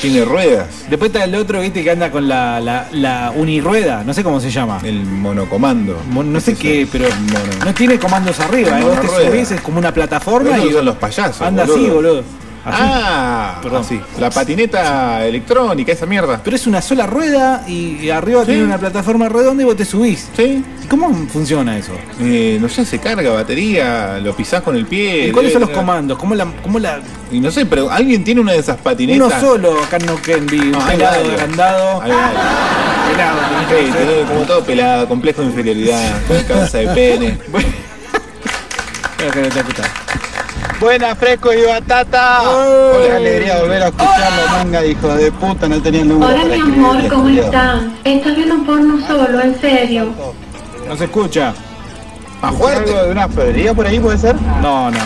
Tiene 0.00 0.24
ruedas. 0.24 0.86
Después 0.88 1.10
está 1.12 1.24
el 1.24 1.34
otro, 1.34 1.60
viste, 1.60 1.82
que 1.84 1.90
anda 1.90 2.10
con 2.10 2.26
la, 2.26 2.58
la, 2.58 2.86
la 2.92 3.32
unirrueda, 3.36 4.02
no 4.02 4.14
sé 4.14 4.24
cómo 4.24 4.40
se 4.40 4.50
llama. 4.50 4.80
El 4.82 5.04
monocomando. 5.04 6.00
Mo- 6.08 6.22
No 6.24 6.40
sé 6.40 6.54
qué, 6.56 6.88
pero 6.90 7.06
mono- 7.10 7.64
no 7.66 7.74
tiene 7.74 7.98
comandos 7.98 8.40
arriba, 8.40 8.80
eh. 8.80 8.82
Vos 8.82 8.92
te 8.92 9.06
monorrueda. 9.06 9.30
subís, 9.30 9.50
es 9.50 9.60
como 9.60 9.78
una 9.78 9.92
plataforma 9.92 10.58
y 10.58 10.72
son 10.72 10.86
los 10.86 10.96
payasos. 10.96 11.42
anda 11.42 11.64
así, 11.64 11.86
boludo. 11.90 12.24
Así. 12.64 12.78
Ah, 12.82 13.58
Perdón. 13.62 13.80
así. 13.80 14.00
La 14.18 14.28
patineta 14.30 15.24
electrónica, 15.26 15.92
esa 15.92 16.04
mierda. 16.06 16.40
Pero 16.44 16.56
es 16.56 16.66
una 16.66 16.82
sola 16.82 17.06
rueda 17.06 17.64
y 17.66 18.10
arriba 18.10 18.40
Sí. 18.40 18.48
tiene 18.48 18.64
una 18.64 18.76
plataforma 18.78 19.28
redonda 19.28 19.62
y 19.62 19.66
vos 19.66 19.76
te 19.76 19.84
subís. 19.84 20.28
Sí. 20.36 20.62
¿Y 20.84 20.86
cómo 20.86 21.10
funciona 21.32 21.78
eso? 21.78 21.92
Eh, 22.20 22.58
no 22.60 22.68
sé, 22.68 22.84
se 22.84 22.98
carga 22.98 23.30
batería, 23.32 24.18
lo 24.22 24.34
pisás 24.36 24.62
con 24.62 24.76
el 24.76 24.86
pie. 24.86 25.28
¿Y 25.28 25.32
cuáles 25.32 25.52
son 25.52 25.62
los 25.62 25.70
comandos? 25.70 26.18
¿Cómo 26.18 26.34
la, 26.34 26.46
cómo 26.62 26.78
la 26.78 27.00
Y 27.32 27.40
no 27.40 27.50
sé, 27.50 27.64
pero 27.64 27.90
alguien 27.90 28.24
tiene 28.24 28.40
una 28.42 28.52
de 28.52 28.58
esas 28.58 28.76
patinetas. 28.76 29.26
Uno 29.26 29.40
solo, 29.40 29.82
acá 29.82 29.96
vi, 29.98 30.58
un 30.58 30.72
No, 30.72 30.86
pelado 30.86 31.30
agrandado. 31.32 32.00
Pelado, 33.10 33.38
Sí, 33.70 33.90
tenés 33.92 34.26
como 34.28 34.40
todo 34.42 34.64
pelado, 34.64 35.08
complejo 35.08 35.40
de 35.42 35.48
inferioridad, 35.48 36.20
cabeza 36.46 36.78
de 36.78 36.88
pene. 36.88 37.38
Creo 39.16 39.30
que 39.32 39.40
no 39.42 39.48
te 39.48 40.29
escuchás. 40.80 40.98
Buena, 40.98 41.14
fresco 41.14 41.52
y 41.52 41.62
batata. 41.62 42.40
Qué 43.02 43.12
alegría 43.12 43.60
volver 43.60 43.82
a 43.82 43.86
escucharlo, 43.88 44.48
manga, 44.52 44.84
hijo 44.84 45.08
de 45.14 45.32
puta, 45.32 45.68
no 45.68 45.82
tenía 45.82 46.04
número 46.04 46.32
Hola 46.32 46.44
mi 46.44 46.60
amor, 46.60 47.08
¿cómo 47.08 47.22
culiao. 47.22 47.44
están? 47.46 47.98
¿Estás 48.04 48.36
viendo 48.36 48.64
porno 48.64 49.06
solo? 49.06 49.40
¿En 49.40 49.60
serio? 49.60 50.12
No 50.88 50.96
se 50.96 51.04
escucha. 51.04 51.54
Más 52.42 52.54
fuerte. 52.54 52.90
¿Algo 52.90 53.04
de 53.04 53.10
una 53.12 53.28
florería 53.28 53.74
por 53.74 53.86
ahí 53.86 54.00
puede 54.00 54.18
ser? 54.18 54.34
No, 54.62 54.90
no. 54.90 54.98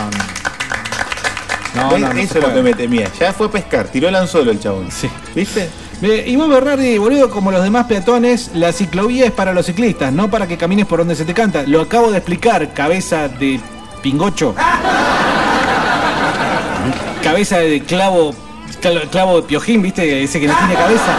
No, 1.75 1.91
no, 1.91 1.97
no, 1.97 2.13
no 2.13 2.19
Eso 2.19 2.33
se 2.33 2.39
es 2.39 2.47
lo 2.47 2.53
que 2.53 2.61
me 2.61 2.73
temía. 2.73 3.09
Ya 3.19 3.33
fue 3.33 3.47
a 3.47 3.51
pescar, 3.51 3.87
tiró 3.89 4.07
el 4.07 4.15
anzuelo 4.15 4.51
el 4.51 4.59
chabón. 4.59 4.89
Sí. 4.89 5.09
¿Viste? 5.35 5.69
Y 6.01 6.35
vos, 6.35 6.49
Berrardi, 6.49 6.97
boludo, 6.97 7.29
como 7.29 7.51
los 7.51 7.63
demás 7.63 7.85
peatones, 7.87 8.51
la 8.53 8.71
ciclovía 8.71 9.25
es 9.25 9.31
para 9.31 9.53
los 9.53 9.65
ciclistas, 9.65 10.11
no 10.13 10.29
para 10.29 10.47
que 10.47 10.57
camines 10.57 10.85
por 10.85 10.99
donde 10.99 11.15
se 11.15 11.25
te 11.25 11.33
canta. 11.33 11.63
Lo 11.63 11.81
acabo 11.81 12.11
de 12.11 12.17
explicar, 12.17 12.73
cabeza 12.73 13.27
de 13.27 13.59
pingocho. 14.01 14.55
Cabeza 17.25 17.57
de 17.57 17.81
clavo, 17.81 18.33
cla- 18.81 19.09
clavo 19.09 19.41
de 19.41 19.47
piojín, 19.47 19.81
¿viste? 19.81 20.23
Ese 20.23 20.39
que 20.39 20.47
no 20.47 20.55
tiene 20.57 20.75
cabeza. 20.75 21.15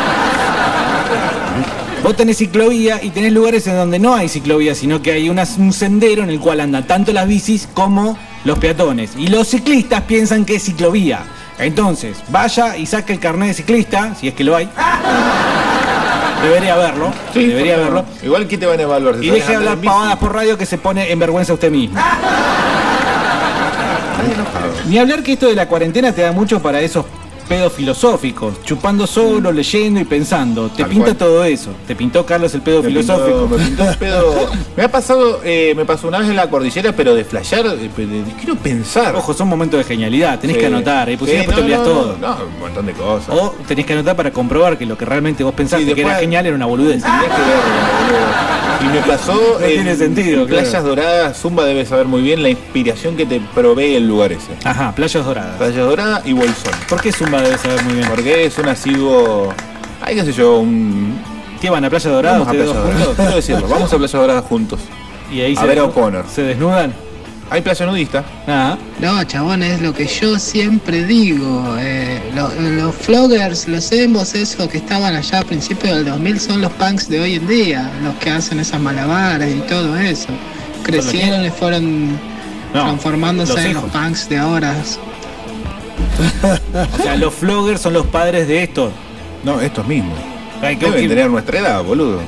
Vos 2.03 2.17
tenés 2.17 2.37
ciclovía 2.39 3.01
y 3.03 3.11
tenés 3.11 3.33
lugares 3.33 3.67
en 3.67 3.75
donde 3.77 3.99
no 3.99 4.15
hay 4.15 4.29
ciclovía, 4.29 4.75
sino 4.77 5.03
que 5.03 5.13
hay 5.13 5.29
un 5.29 5.73
sendero 5.73 6.23
en 6.23 6.31
el 6.31 6.39
cual 6.39 6.61
andan 6.61 6.87
tanto 6.87 7.13
las 7.13 7.27
bicis 7.27 7.69
como 7.75 8.17
los 8.45 8.59
peatones. 8.61 9.13
Y 9.19 9.27
los 9.27 9.49
ciclistas 9.49 10.03
piensan 10.03 10.45
que 10.45 10.55
es 10.57 10.63
ciclovía. 10.65 11.25
Entonces, 11.59 12.19
vaya 12.29 12.77
y 12.77 12.87
saque 12.87 13.13
el 13.15 13.19
carnet 13.19 13.49
de 13.49 13.55
ciclista, 13.55 14.15
si 14.15 14.29
es 14.29 14.35
que 14.35 14.45
lo 14.45 14.55
hay. 14.55 14.69
Debería 16.43 16.75
haberlo. 16.75 17.13
debería 17.35 17.57
¿por 17.57 17.65
qué 17.65 17.73
haberlo. 17.75 18.05
Igual 18.23 18.47
que 18.47 18.59
te 18.59 18.67
van 18.67 18.79
a 18.79 18.83
evaluar. 18.83 19.17
Y 19.25 19.31
deje 19.31 19.51
de 19.51 19.57
hablar 19.57 19.79
pavadas 19.79 20.17
por 20.17 20.33
radio 20.33 20.57
que 20.57 20.67
se 20.67 20.79
pone 20.79 21.11
en 21.11 21.19
vergüenza 21.19 21.55
usted 21.55 21.71
mismo. 21.73 21.99
Ni 24.89 24.99
hablar 24.99 25.23
que 25.23 25.33
esto 25.33 25.49
de 25.49 25.55
la 25.55 25.69
cuarentena 25.69 26.13
te 26.13 26.23
da 26.23 26.33
mucho 26.33 26.61
para 26.63 26.81
esos 26.81 27.05
pedos 27.49 27.73
filosóficos, 27.73 28.63
chupando 28.65 29.07
solo, 29.07 29.53
leyendo 29.53 30.01
y 30.01 30.05
pensando. 30.05 30.69
Te 30.69 30.83
Tal 30.83 30.91
pinta 30.91 31.05
cual. 31.07 31.17
todo 31.17 31.45
eso. 31.45 31.71
Te 31.87 31.95
pintó 31.97 32.27
Carlos 32.27 32.53
el 32.55 32.61
pedo 32.63 32.83
Me 32.83 32.89
filosófico. 32.89 33.47
pintó- 33.47 33.59
me 33.59 33.65
pintó 33.65 33.91
el 33.91 33.97
pedo. 33.97 34.51
Me 34.77 34.83
ha 34.83 34.91
pasado, 34.91 35.41
eh, 35.45 35.73
me 35.77 35.85
pasó 35.87 36.07
una 36.09 36.19
vez 36.19 36.29
en 36.29 36.37
la 36.37 36.51
cordillera, 36.51 36.93
pero 36.93 37.15
de 37.15 37.25
flashear, 37.25 37.65
quiero 38.39 38.57
pensar. 38.57 39.17
Ojo, 39.17 39.33
son 39.33 39.49
momentos 39.49 39.79
de 39.79 39.85
genialidad, 39.85 40.39
tenés 40.39 40.57
Sí. 40.57 40.61
que 40.61 40.67
anotar, 40.67 41.09
¿eh? 41.09 41.17
Porque 41.17 41.33
si 41.33 41.41
Sí, 41.41 41.47
después 41.47 41.57
te 41.57 41.61
no, 41.63 41.67
olvidas 41.67 41.81
no, 41.81 41.93
todo. 42.03 42.17
No, 42.21 42.37
un 42.55 42.61
montón 42.61 42.87
de 42.87 42.93
cosas. 42.93 43.29
O 43.31 43.55
tenés 43.67 43.87
que 43.87 43.93
anotar 43.95 44.17
para 44.17 44.31
comprobar 44.33 44.77
que 44.77 44.85
lo 44.85 44.99
que 44.99 45.05
realmente 45.07 45.43
vos 45.45 45.55
pensaste 45.55 45.87
Sí, 45.87 45.95
que 45.95 46.01
era 46.03 46.17
genial 46.17 46.45
era 46.47 46.55
una 46.57 46.67
boludez. 46.67 47.03
Tenía 47.03 47.21
que. 47.21 48.85
Y 48.85 48.89
me 48.89 49.01
pasó 49.01 49.33
No 49.59 49.65
en, 49.65 49.73
tiene 49.73 49.97
sentido, 49.97 50.43
en 50.43 50.47
claro. 50.49 50.63
Playas 50.63 50.85
Doradas, 50.85 51.41
Zumba 51.41 51.65
debe 51.65 51.87
saber 51.87 52.07
muy 52.07 52.21
bien 52.21 52.43
la 52.43 52.51
inspiración 52.51 53.17
que 53.17 53.25
te 53.25 53.41
provee 53.55 53.95
el 53.95 54.07
lugar 54.07 54.33
ese. 54.33 54.53
Ajá, 54.65 54.93
playas 54.95 55.25
doradas. 55.25 55.57
Playas 55.57 55.77
Doradas 55.87 56.27
y 56.27 56.33
Bolsón. 56.35 56.73
¿Por 56.89 57.01
qué 57.01 57.11
Zumba 57.11 57.36
debe 57.43 57.59
saber 57.59 57.83
muy 57.85 57.95
bien? 57.95 58.09
Porque 58.09 58.45
es 58.47 58.59
un 58.59 58.69
asiduo, 58.69 59.53
ay 60.03 60.15
qué 60.15 60.25
sé 60.25 60.33
yo, 60.33 60.59
un... 60.59 61.19
¿Qué 61.61 61.71
van 61.71 61.85
a 61.85 61.91
Playa 61.91 62.11
Dorada 62.11 62.39
Vamos 62.39 62.49
a 62.49 62.51
Playa 62.53 62.67
Dorada, 62.67 62.93
juntos? 62.95 63.17
quiero 63.17 63.37
decirlo, 63.37 63.69
vamos 63.69 63.93
a 63.93 63.97
Playa 63.97 64.19
Dorada 64.19 64.43
juntos. 64.43 64.81
Y 65.33 65.41
ahí 65.41 65.55
A 65.57 65.61
se, 65.61 65.67
ver 65.67 65.79
a 65.79 65.85
O'Connor. 65.85 66.25
se 66.33 66.43
desnudan. 66.43 66.95
Hay 67.49 67.63
playa 67.63 67.87
nudista. 67.87 68.25
Ah, 68.49 68.77
No, 68.99 69.23
chabón, 69.23 69.63
es 69.63 69.81
lo 69.81 69.95
que 69.95 70.07
yo 70.07 70.37
siempre 70.39 71.05
digo. 71.05 71.77
eh, 71.79 72.21
lo- 72.35 72.51
los 72.73 72.93
floggers, 72.95 73.69
los 73.69 73.91
emos, 73.93 74.35
esos 74.35 74.69
que 74.69 74.79
estaban 74.79 75.15
allá 75.15 75.39
a 75.41 75.43
principios 75.45 75.95
del 75.95 76.05
2000 76.07 76.41
son 76.41 76.61
los 76.61 76.73
punks 76.73 77.09
de 77.09 77.21
hoy 77.21 77.35
en 77.37 77.47
día, 77.47 77.89
los 78.03 78.15
que 78.17 78.31
hacen 78.31 78.59
esas 78.59 78.81
malabares 78.81 79.55
y 79.55 79.61
todo 79.61 79.97
eso. 79.97 80.27
Crecieron 80.83 81.45
y 81.45 81.51
fueron 81.51 82.11
No, 82.75 82.83
transformándose 82.83 83.53
los 83.55 83.65
en 83.65 83.75
los 83.75 83.85
punks 83.85 84.29
de 84.29 84.39
ahora. 84.39 84.75
O 86.99 87.03
sea, 87.03 87.17
los 87.17 87.35
floggers 87.35 87.81
son 87.81 87.93
los 87.93 88.07
padres 88.07 88.47
de 88.49 88.63
estos. 88.63 88.93
No, 89.45 89.61
estos 89.61 89.87
mismos. 89.87 90.19
Ay, 90.63 90.77
Deben 90.77 91.03
que- 91.03 91.09
tener 91.09 91.31
nuestra 91.31 91.59
edad, 91.61 91.85
boludo. 91.85 92.21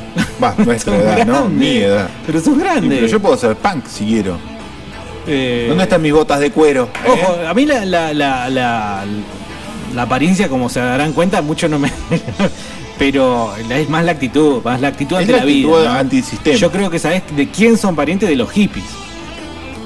Va, 0.42 0.54
nuestra 0.64 0.96
edad, 0.96 1.18
no, 1.26 1.32
grandes. 1.44 1.50
mi 1.58 1.76
edad. 1.78 2.08
Pero 2.26 2.40
son 2.40 2.58
grandes. 2.58 2.98
Pero 2.98 3.06
yo 3.06 3.20
puedo 3.20 3.36
ser 3.36 3.56
punk 3.56 3.86
si 3.86 4.04
quiero. 4.06 4.36
Eh, 5.26 5.66
¿Dónde 5.68 5.84
están 5.84 6.00
mis 6.02 6.12
botas 6.12 6.40
de 6.40 6.50
cuero? 6.50 6.88
eh? 7.04 7.08
Ojo, 7.10 7.36
a 7.46 7.54
mí 7.54 7.66
la, 7.66 7.84
la, 7.84 8.12
la, 8.14 8.48
la, 8.48 9.04
la 9.94 10.02
apariencia, 10.02 10.48
como 10.48 10.68
se 10.68 10.80
darán 10.80 11.12
cuenta, 11.12 11.42
mucho 11.42 11.68
no 11.68 11.78
me. 11.78 11.90
Pero 12.98 13.54
es 13.56 13.88
más 13.88 14.04
la 14.04 14.12
actitud, 14.12 14.62
más 14.64 14.80
la 14.80 14.88
actitud 14.88 15.16
Es 15.16 15.22
ante 15.22 15.32
la 15.36 15.44
vida. 15.44 15.68
¿no? 15.68 15.90
antisistema. 15.90 16.56
Yo 16.56 16.70
creo 16.72 16.90
que 16.90 16.98
sabes 16.98 17.22
de 17.36 17.48
quién 17.48 17.76
son 17.78 17.94
parientes 17.94 18.28
de 18.28 18.34
los 18.36 18.50
hippies. 18.50 18.84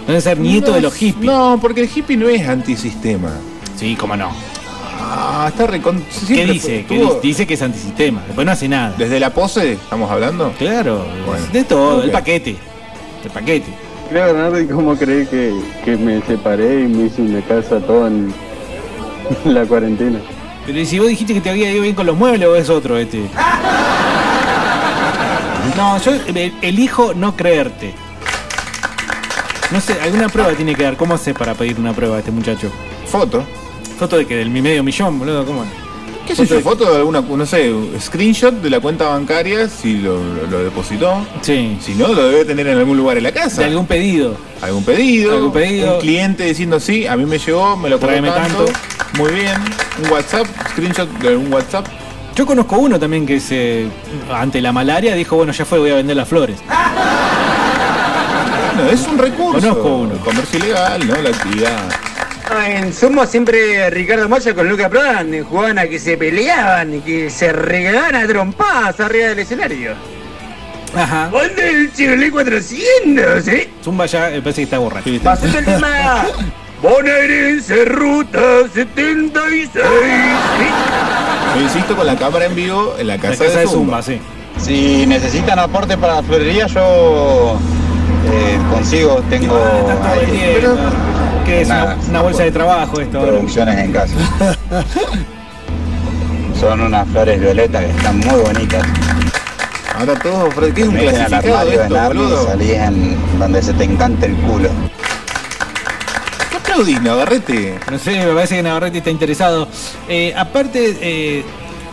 Deben 0.07 0.23
ser 0.23 0.39
nietos 0.41 0.71
No, 0.71 0.75
de 0.77 0.81
los 0.81 0.95
hippies. 0.95 1.25
No, 1.25 1.59
porque 1.61 1.83
el 1.83 1.91
hippie 1.95 2.17
no 2.17 2.29
es 2.29 2.49
antisistema. 2.49 3.31
Sí, 3.83 3.97
cómo 3.97 4.17
no. 4.17 4.31
Ah, 5.01 5.47
está 5.49 5.67
recon... 5.67 6.01
¿Qué 6.29 6.47
dice? 6.47 6.85
fue- 6.87 6.97
¿Qué 6.97 7.03
tuvo- 7.03 7.15
dice? 7.15 7.21
Dice 7.27 7.47
que 7.49 7.55
es 7.55 7.63
antisistema. 7.63 8.23
Después 8.25 8.47
no 8.47 8.53
hace 8.53 8.69
nada. 8.69 8.95
Desde 8.97 9.19
la 9.19 9.31
pose, 9.31 9.73
¿estamos 9.73 10.09
hablando? 10.09 10.53
Claro, 10.57 11.05
Bueno. 11.27 11.45
de 11.53 11.65
todo, 11.65 11.99
Ok. 11.99 12.05
el 12.05 12.11
paquete. 12.13 12.57
El 13.25 13.31
paquete. 13.33 13.75
Creo, 14.09 14.27
Bernardo, 14.27 14.61
¿y 14.61 14.69
cómo 14.69 14.95
crees 14.97 15.29
que, 15.29 15.53
que 15.85 15.97
me 15.97 16.23
separé 16.23 16.83
y 16.83 16.87
me 16.87 17.07
hice 17.07 17.23
una 17.23 17.41
casa 17.41 17.81
todo 17.81 18.07
en 18.07 18.33
la 19.47 19.65
cuarentena? 19.65 20.21
Pero 20.65 20.79
¿y 20.79 20.87
si 20.87 21.01
vos 21.01 21.09
dijiste 21.09 21.35
que 21.35 21.41
te 21.41 21.51
había 21.51 21.73
ido 21.73 21.83
bien 21.83 21.97
con 21.97 22.07
los 22.07 22.17
muebles 22.17 22.47
o 22.49 22.55
es 22.55 22.71
otro 22.71 22.97
este? 22.99 23.23
No, 25.77 25.99
yo 25.99 26.13
eh, 26.29 26.53
elijo 26.63 27.15
no 27.15 27.35
creerte. 27.35 27.95
No 29.73 29.81
sé, 29.81 30.01
alguna 30.01 30.29
prueba 30.29 30.53
tiene 30.53 30.77
que 30.77 30.85
dar. 30.85 30.97
¿Cómo 30.97 31.15
hace 31.15 31.35
para 31.35 31.55
pedir 31.55 31.81
una 31.81 31.93
prueba 31.93 32.15
a 32.15 32.19
este 32.21 32.31
muchacho? 32.31 32.71
Foto. 33.07 33.43
Foto 34.03 34.17
de 34.17 34.27
que 34.27 34.35
del 34.35 34.51
medio 34.51 34.83
millón, 34.83 35.17
boludo, 35.17 35.45
¿cómo? 35.47 35.65
¿Qué 36.27 36.35
sé 36.35 36.45
yo? 36.45 36.59
Foto 36.61 36.91
de 36.91 36.97
alguna, 36.97 37.21
no 37.21 37.47
sé, 37.47 37.73
screenshot 38.01 38.53
de 38.53 38.69
la 38.69 38.81
cuenta 38.81 39.07
bancaria 39.07 39.69
si 39.69 39.99
lo, 39.99 40.17
lo- 40.17 40.47
lo 40.51 40.59
depositó. 40.65 41.25
Sí. 41.41 41.79
Si 41.81 41.95
no, 41.95 42.09
lo 42.09 42.27
debe 42.29 42.45
tener 42.45 42.67
en 42.67 42.79
algún 42.79 42.97
lugar 42.97 43.17
en 43.19 43.23
la 43.23 43.31
casa. 43.31 43.61
De 43.61 43.69
algún 43.69 43.87
pedido. 43.87 44.37
algún 44.61 44.85
pedido, 44.85 45.35
algún 45.37 45.53
pedido. 45.53 45.95
un 45.95 46.01
cliente 46.01 46.43
diciendo 46.43 46.81
sí, 46.81 47.07
a 47.07 47.17
mí 47.17 47.27
me 47.27 47.39
llegó, 47.39 47.77
me 47.77 47.89
lo 47.91 48.01
Tráeme 48.01 48.31
tanto, 48.33 48.65
tanto. 48.65 48.81
muy 49.19 49.31
bien, 49.31 49.55
un 50.05 50.11
WhatsApp, 50.11 50.47
screenshot 50.73 51.09
de 51.21 51.29
algún 51.29 51.53
WhatsApp. 51.53 51.87
Yo 52.35 52.45
conozco 52.45 52.79
uno 52.79 52.99
también 52.99 53.25
que 53.25 53.39
se 53.39 53.87
ante 54.33 54.61
la 54.61 54.73
malaria 54.73 55.15
dijo, 55.15 55.37
bueno, 55.37 55.53
ya 55.53 55.65
fue, 55.65 55.79
voy 55.79 55.91
a 55.91 55.95
vender 55.95 56.17
las 56.17 56.27
flores. 56.29 56.59
Bueno, 58.75 58.91
es 58.91 59.07
un 59.07 59.17
recurso. 59.19 59.61
Conozco 59.61 59.95
uno. 59.97 60.13
El 60.15 60.19
comercio 60.19 60.59
ilegal, 60.59 61.07
¿no? 61.07 61.15
La 61.23 61.31
actividad. 61.31 61.79
En 62.51 62.93
Sumo 62.93 63.25
siempre 63.27 63.89
Ricardo 63.91 64.29
Moya 64.29 64.55
con 64.55 64.69
Luca 64.69 64.89
Prodan 64.89 65.43
jugaban 65.45 65.79
a 65.79 65.87
que 65.87 65.99
se 65.99 66.17
peleaban 66.17 66.95
y 66.95 67.01
que 67.01 67.31
se 67.31 67.53
regalaban 67.53 68.17
a 68.17 68.27
trompadas 68.27 69.01
arriba 69.01 69.29
del 69.29 69.39
escenario. 69.39 69.95
Ajá. 70.95 71.29
¿Dónde 71.33 71.71
el 71.71 71.93
Chevrolet 71.93 72.31
400, 72.31 73.49
eh? 73.49 73.71
Zumba 73.83 74.07
ya 74.07 74.31
me 74.31 74.43
parece 74.43 74.61
que 74.61 74.65
está 74.65 74.79
borracho. 74.79 75.11
Pasando 75.23 75.59
el 75.59 75.65
tema. 75.65 76.27
Bonaerense 76.83 77.85
Ruta 77.85 78.41
76. 78.75 79.71
¿sí? 79.73 79.81
Yo 81.55 81.63
insisto 81.63 81.97
con 81.97 82.07
la 82.07 82.17
cámara 82.17 82.47
en 82.47 82.55
vivo 82.57 82.97
en 82.99 83.07
la 83.07 83.19
casa, 83.19 83.45
casa 83.45 83.59
de 83.59 83.61
de 83.61 83.67
Zumba. 83.69 84.03
Zumba, 84.03 84.03
sí. 84.03 84.21
Si 84.59 85.07
necesitan 85.07 85.59
aporte 85.59 85.97
para 85.97 86.17
la 86.17 86.23
florería, 86.23 86.67
yo 86.67 87.59
eh, 88.31 88.59
consigo, 88.71 89.23
tengo 89.31 89.57
ahí 90.05 90.61
Que 91.45 91.63
es 91.63 91.67
una, 91.67 91.75
Nada, 91.85 91.97
una 92.09 92.23
bolsa 92.23 92.43
de 92.45 92.53
trabajo 92.53 93.01
esto. 93.01 93.21
producciones 93.21 93.79
en 93.79 93.93
casa. 93.93 94.15
Son 96.59 96.81
unas 96.81 97.09
flores 97.09 97.41
violetas 97.41 97.85
que 97.85 97.91
están 97.91 98.19
muy 98.19 98.41
bonitas. 98.41 98.87
Ahora 99.99 100.15
todo, 100.21 100.51
Fred, 100.53 100.73
¿qué 100.73 100.83
es 100.83 100.89
un 100.89 100.95
clasificado 100.97 101.67
de 101.69 101.75
esto, 101.75 102.03
boludo? 102.09 102.47
salís 102.47 102.71
en 102.73 103.17
donde 103.39 103.63
se 103.63 103.73
te 103.75 103.85
encanta 103.85 104.27
el 104.27 104.35
culo. 104.37 104.69
¿Qué 106.51 106.57
aplaudís, 106.57 107.03
Navarrete? 107.03 107.79
No 107.91 107.99
sé, 107.99 108.25
me 108.25 108.33
parece 108.33 108.57
que 108.57 108.63
Navarrete 108.63 108.99
está 108.99 109.11
interesado. 109.11 109.69
Eh, 110.09 110.33
aparte 110.37 110.97
eh, 111.01 111.45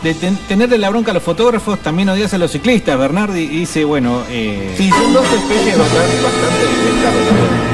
de 0.02 0.14
ten- 0.14 0.38
tenerle 0.48 0.78
la 0.78 0.88
bronca 0.90 1.10
a 1.10 1.14
los 1.14 1.22
fotógrafos, 1.22 1.80
también 1.80 2.08
odias 2.08 2.32
a 2.32 2.38
los 2.38 2.52
ciclistas. 2.52 2.96
Bernardi 2.98 3.46
dice, 3.48 3.84
bueno, 3.84 4.22
eh, 4.30 4.74
Sí, 4.78 4.88
son 4.90 5.12
dos 5.12 5.24
especies 5.26 5.76
bastante, 5.76 6.16
bastante 6.22 6.66
detestables. 6.84 7.32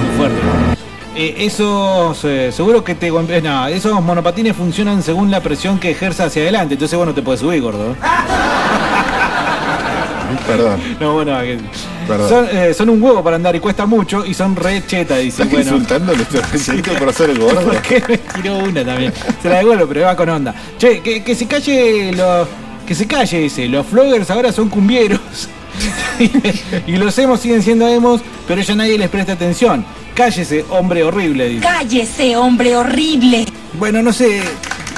muy 0.08 0.16
fuerte. 0.16 0.75
Eh, 1.18 1.34
esos, 1.46 2.22
eh, 2.24 2.52
seguro 2.52 2.84
que 2.84 2.94
te 2.94 3.08
golpeas. 3.10 3.42
No, 3.42 3.66
esos 3.68 4.02
monopatines 4.02 4.54
funcionan 4.54 5.02
según 5.02 5.30
la 5.30 5.40
presión 5.40 5.78
que 5.78 5.90
ejerza 5.90 6.24
hacia 6.24 6.42
adelante. 6.42 6.74
Entonces, 6.74 6.96
bueno, 6.96 7.14
te 7.14 7.22
puedes 7.22 7.40
subir, 7.40 7.62
gordo. 7.62 7.96
Perdón. 10.46 10.80
No, 11.00 11.14
bueno, 11.14 11.40
que- 11.40 11.58
Perdón. 12.06 12.28
son, 12.28 12.46
eh, 12.52 12.74
son 12.74 12.88
un 12.90 13.02
huevo 13.02 13.22
para 13.24 13.36
andar 13.36 13.56
y 13.56 13.60
cuesta 13.60 13.86
mucho 13.86 14.24
y 14.26 14.34
son 14.34 14.54
re 14.54 14.84
cheta, 14.86 15.16
dice. 15.16 15.42
¿Estás 15.42 15.50
Bueno, 15.50 15.70
insultando 15.76 16.12
por 16.98 17.12
ser 17.12 17.30
el 17.30 17.38
gordo? 17.38 17.60
¿Por 17.64 17.82
qué 17.82 18.02
me 18.08 18.18
tiró 18.18 18.58
una 18.58 18.84
también? 18.84 19.12
Se 19.42 19.48
la 19.48 19.56
devuelvo, 19.58 19.86
pero 19.88 20.02
va 20.02 20.14
con 20.16 20.28
onda. 20.28 20.54
Che, 20.78 21.00
que, 21.00 21.24
que 21.24 21.34
se 21.34 21.46
calle 21.46 22.12
los. 22.12 22.46
Que 22.86 22.94
se 22.94 23.06
calle, 23.06 23.38
dice. 23.40 23.66
Los 23.68 23.90
vloggers 23.90 24.30
ahora 24.30 24.52
son 24.52 24.68
cumbieros. 24.68 25.20
y, 26.20 26.30
y 26.92 26.96
los 26.96 27.16
emos 27.18 27.40
siguen 27.40 27.62
siendo 27.62 27.86
emos, 27.88 28.20
pero 28.46 28.60
ya 28.62 28.74
nadie 28.74 28.96
les 28.98 29.08
presta 29.08 29.32
atención. 29.32 29.84
Cállese, 30.16 30.64
hombre 30.70 31.04
horrible, 31.04 31.48
dice. 31.48 31.60
Cállese, 31.66 32.36
hombre 32.36 32.74
horrible. 32.76 33.46
Bueno, 33.74 34.02
no 34.02 34.12
sé. 34.12 34.42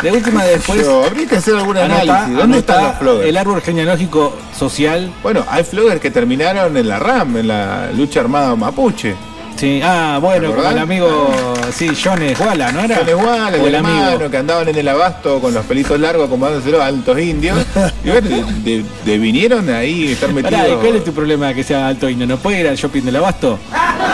De 0.03 0.12
última 0.12 0.45
después. 0.45 0.81
Yo, 0.81 1.05
habría 1.05 1.27
que 1.27 1.37
hacer 1.37 1.57
algún 1.57 1.77
Anota, 1.77 2.01
análisis. 2.03 2.37
¿Dónde 2.37 2.43
anota 2.43 2.59
están 2.59 2.85
los 2.85 2.97
floggers? 2.99 3.29
El 3.29 3.37
árbol 3.37 3.62
genealógico 3.62 4.37
social. 4.57 5.12
Bueno, 5.25 5.45
hay 5.51 5.64
floggers 5.64 6.01
que 6.01 6.12
terminaron 6.12 6.77
en 6.77 6.89
la 6.89 7.01
RAM, 7.01 7.37
en 7.37 7.49
la 7.49 7.91
lucha 7.97 8.21
armada 8.21 8.55
mapuche. 8.55 9.16
Sí, 9.57 9.81
ah, 9.83 10.21
bueno, 10.23 10.51
¿Te 10.51 10.55
como 10.55 10.71
el 10.71 10.79
amigo, 10.79 11.33
sí, 11.75 11.89
John 12.01 12.23
Esguala, 12.23 12.71
¿no 12.71 12.79
era? 12.79 12.99
Son 12.99 13.09
igual, 13.09 13.55
O 13.57 13.66
el 13.66 13.75
hermano 13.75 14.31
que 14.31 14.37
andaban 14.37 14.69
en 14.69 14.77
el 14.77 14.87
abasto 14.87 15.41
con 15.41 15.53
los 15.53 15.66
pelitos 15.66 15.99
largos 15.99 16.27
acomodándoselo 16.29 16.81
a 16.81 16.87
altos 16.87 17.19
indios. 17.19 17.59
Y 18.05 18.11
bueno, 18.11 18.29
de, 18.29 18.45
de- 18.62 18.85
de 19.05 19.19
vinieron 19.19 19.69
ahí 19.69 20.12
estar 20.12 20.33
metidos. 20.33 20.61
Pará, 20.61 20.69
¿y 20.73 20.77
¿cuál 20.77 20.95
es 20.95 21.03
tu 21.05 21.12
problema 21.12 21.53
que 21.55 21.64
sea 21.64 21.89
alto 21.89 22.09
indio? 22.09 22.29
¿No 22.29 22.37
puede 22.37 22.61
ir 22.61 22.69
al 22.69 22.77
shopping 22.77 23.03
del 23.03 23.16
abasto? 23.16 23.59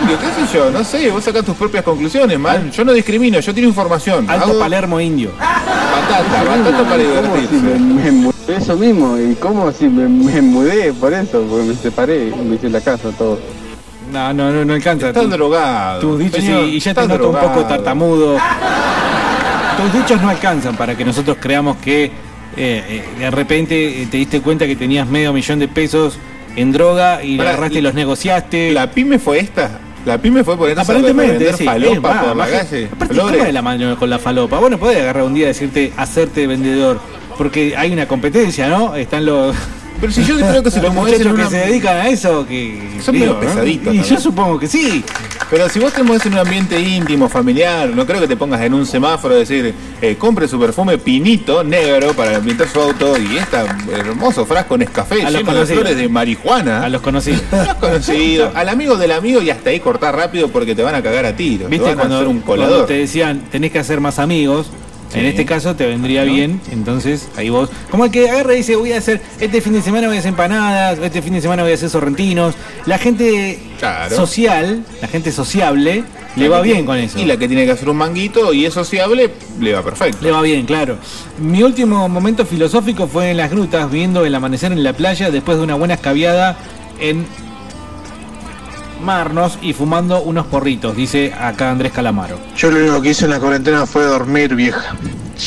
Indio, 0.00 0.18
qué 0.18 0.26
sé 0.46 0.52
yo, 0.58 0.70
no 0.70 0.82
sé, 0.84 1.10
vos 1.10 1.24
sacás 1.24 1.44
tus 1.44 1.56
propias 1.56 1.84
conclusiones, 1.84 2.38
man. 2.38 2.70
Yo 2.70 2.84
no 2.84 2.92
discrimino, 2.92 3.38
yo 3.40 3.54
tiro 3.54 3.66
información. 3.68 4.28
Alto 4.28 4.46
Hago 4.50 4.58
Palermo 4.58 5.00
indio. 5.00 5.30
batata, 5.38 6.44
batata 6.44 6.84
para 6.88 7.02
¿Cómo 7.02 7.36
si 7.36 7.46
divertirse. 7.56 8.32
Eso 8.56 8.76
mismo, 8.76 9.18
y 9.18 9.34
cómo 9.34 9.70
si 9.72 9.88
me, 9.88 10.08
me 10.08 10.40
mudé 10.40 10.92
por 10.94 11.12
eso, 11.12 11.44
porque 11.50 11.66
me 11.66 11.74
separé, 11.74 12.32
me 12.44 12.54
hice 12.56 12.70
la 12.70 12.80
casa, 12.80 13.10
todo. 13.16 13.38
No, 14.12 14.32
no, 14.32 14.50
no, 14.50 14.64
no 14.64 14.72
alcanza. 14.72 15.08
Está 15.08 15.20
Tu- 15.20 15.28
drogado. 15.28 16.00
Tus 16.00 16.18
dichos 16.18 16.42
señor, 16.42 16.64
y, 16.64 16.76
y 16.76 16.80
ya 16.80 16.94
te 16.94 17.06
noto 17.06 17.28
un 17.28 17.36
poco 17.36 17.64
tartamudo. 17.66 18.38
Tus 19.76 19.92
dichos 19.92 20.20
no 20.22 20.28
alcanzan 20.30 20.76
para 20.76 20.96
que 20.96 21.04
nosotros 21.04 21.36
creamos 21.40 21.76
que 21.76 22.04
eh, 22.04 22.10
eh, 22.56 23.04
de 23.18 23.30
repente 23.30 24.02
eh, 24.02 24.08
te 24.10 24.16
diste 24.16 24.40
cuenta 24.40 24.66
que 24.66 24.74
tenías 24.76 25.06
medio 25.06 25.32
millón 25.32 25.58
de 25.58 25.68
pesos 25.68 26.18
en 26.56 26.72
droga 26.72 27.22
y 27.22 27.36
la 27.36 27.38
Pará, 27.38 27.50
agarraste 27.50 27.78
y 27.78 27.82
los 27.82 27.94
negociaste. 27.94 28.72
La 28.72 28.90
pyme 28.90 29.18
fue 29.18 29.40
esta. 29.40 29.80
La 30.04 30.18
pyme 30.18 30.44
fue 30.44 30.56
por 30.56 30.70
Aparentemente, 30.70 31.52
sí. 31.52 31.64
falopa 31.64 31.92
Es 31.92 32.00
más, 32.02 32.24
por 32.24 32.36
la 32.36 32.46
calle. 32.46 32.88
Aparte. 32.92 33.16
¿cómo 33.16 33.28
de 33.30 33.52
la 33.52 33.62
mano 33.62 33.98
con 33.98 34.08
la 34.08 34.18
falopa? 34.18 34.58
Bueno, 34.58 34.78
podés 34.78 34.98
agarrar 34.98 35.24
un 35.24 35.34
día 35.34 35.44
y 35.44 35.48
decirte, 35.48 35.92
hacerte 35.96 36.46
vendedor. 36.46 37.00
Porque 37.36 37.76
hay 37.76 37.92
una 37.92 38.08
competencia, 38.08 38.68
¿no? 38.68 38.96
Están 38.96 39.26
los. 39.26 39.54
Pero 40.00 40.12
si 40.12 40.24
yo 40.24 40.36
creo 40.36 40.62
que 40.62 40.70
se 40.70 40.78
lo 40.78 40.84
los 40.84 40.94
muchachos 40.94 41.22
que 41.26 41.28
una- 41.32 41.50
se 41.50 41.56
dedican 41.56 41.96
a 41.96 42.08
eso, 42.08 42.46
que. 42.46 42.98
Son 43.04 43.18
medio 43.18 43.38
pesaditos 43.40 43.94
Y 43.94 44.02
yo 44.02 44.18
supongo 44.20 44.58
que 44.58 44.68
sí. 44.68 45.04
Pero 45.50 45.68
si 45.68 45.78
vos 45.78 45.92
te 45.92 46.02
mueves 46.02 46.24
en 46.26 46.34
un 46.34 46.38
ambiente 46.40 46.78
íntimo, 46.80 47.28
familiar, 47.28 47.88
no 47.88 48.04
creo 48.06 48.20
que 48.20 48.28
te 48.28 48.36
pongas 48.36 48.60
en 48.60 48.74
un 48.74 48.84
semáforo 48.86 49.34
y 49.34 49.38
decir, 49.40 49.74
eh, 50.02 50.16
compre 50.16 50.46
su 50.46 50.60
perfume 50.60 50.98
pinito, 50.98 51.64
negro, 51.64 52.12
para 52.12 52.36
ambientar 52.36 52.68
su 52.68 52.80
auto 52.80 53.16
y 53.18 53.38
este 53.38 53.56
hermoso 53.92 54.44
frasco 54.44 54.74
en 54.74 54.82
escafé 54.82 55.22
A 55.22 55.30
los 55.30 55.42
lleno 55.42 55.54
de 55.54 55.66
flores 55.74 55.96
de 55.96 56.08
marihuana. 56.08 56.84
A 56.84 56.88
los 56.90 57.00
conocidos. 57.00 57.42
A 57.52 57.64
los 57.64 57.74
conocidos, 57.76 58.52
al 58.54 58.68
amigo 58.68 58.96
del 58.96 59.12
amigo 59.12 59.40
y 59.40 59.50
hasta 59.50 59.70
ahí 59.70 59.80
cortar 59.80 60.14
rápido 60.14 60.48
porque 60.48 60.74
te 60.74 60.82
van 60.82 60.94
a 60.94 61.02
cagar 61.02 61.24
a 61.24 61.34
tiros. 61.34 61.68
Te 61.70 61.76
¿Viste 61.76 61.90
a 61.90 61.94
cuando, 61.96 62.16
hacer 62.16 62.28
un 62.28 62.40
colador. 62.40 62.86
te 62.86 62.94
decían 62.94 63.42
tenés 63.50 63.72
que 63.72 63.78
hacer 63.78 64.00
más 64.00 64.18
amigos? 64.18 64.66
Sí. 65.12 65.20
En 65.20 65.26
este 65.26 65.46
caso 65.46 65.74
te 65.74 65.86
vendría 65.86 66.24
bien, 66.24 66.60
entonces 66.70 67.28
ahí 67.36 67.48
vos. 67.48 67.70
Como 67.90 68.04
el 68.04 68.10
que 68.10 68.28
agarra 68.28 68.52
y 68.54 68.58
dice, 68.58 68.76
voy 68.76 68.92
a 68.92 68.98
hacer, 68.98 69.22
este 69.40 69.60
fin 69.62 69.72
de 69.72 69.80
semana 69.80 70.06
voy 70.06 70.16
a 70.16 70.20
hacer 70.20 70.28
empanadas, 70.30 70.98
este 70.98 71.22
fin 71.22 71.32
de 71.32 71.40
semana 71.40 71.62
voy 71.62 71.72
a 71.72 71.74
hacer 71.76 71.88
sorrentinos. 71.88 72.54
La 72.84 72.98
gente 72.98 73.58
Claro. 73.78 74.14
social, 74.14 74.84
la 75.00 75.08
gente 75.08 75.32
sociable, 75.32 76.04
le 76.36 76.48
va 76.50 76.60
bien 76.60 76.76
tiene- 76.78 76.86
con 76.86 76.98
eso. 76.98 77.18
Y 77.18 77.24
la 77.24 77.36
que 77.38 77.48
tiene 77.48 77.64
que 77.64 77.72
hacer 77.72 77.88
un 77.88 77.96
manguito 77.96 78.52
y 78.52 78.66
es 78.66 78.74
sociable, 78.74 79.30
le 79.60 79.72
va 79.72 79.82
perfecto. 79.82 80.18
Le 80.20 80.30
va 80.30 80.42
bien, 80.42 80.66
claro. 80.66 80.98
Mi 81.38 81.62
último 81.62 82.06
momento 82.10 82.44
filosófico 82.44 83.06
fue 83.08 83.30
en 83.30 83.38
las 83.38 83.50
grutas, 83.50 83.90
viendo 83.90 84.24
el 84.26 84.34
amanecer 84.34 84.72
en 84.72 84.82
la 84.84 84.92
playa 84.92 85.30
después 85.30 85.56
de 85.56 85.64
una 85.64 85.74
buena 85.74 85.94
escabiada 85.94 86.56
en 87.00 87.24
Marnos 89.02 89.58
y 89.62 89.72
fumando 89.72 90.20
unos 90.22 90.46
porritos, 90.46 90.96
dice 90.96 91.32
acá 91.32 91.70
Andrés 91.70 91.92
Calamaro. 91.92 92.38
Yo 92.56 92.70
lo 92.70 92.80
único 92.80 93.00
que 93.02 93.10
hice 93.10 93.24
en 93.26 93.30
la 93.30 93.40
cuarentena 93.40 93.86
fue 93.86 94.04
dormir, 94.04 94.54
vieja. 94.54 94.94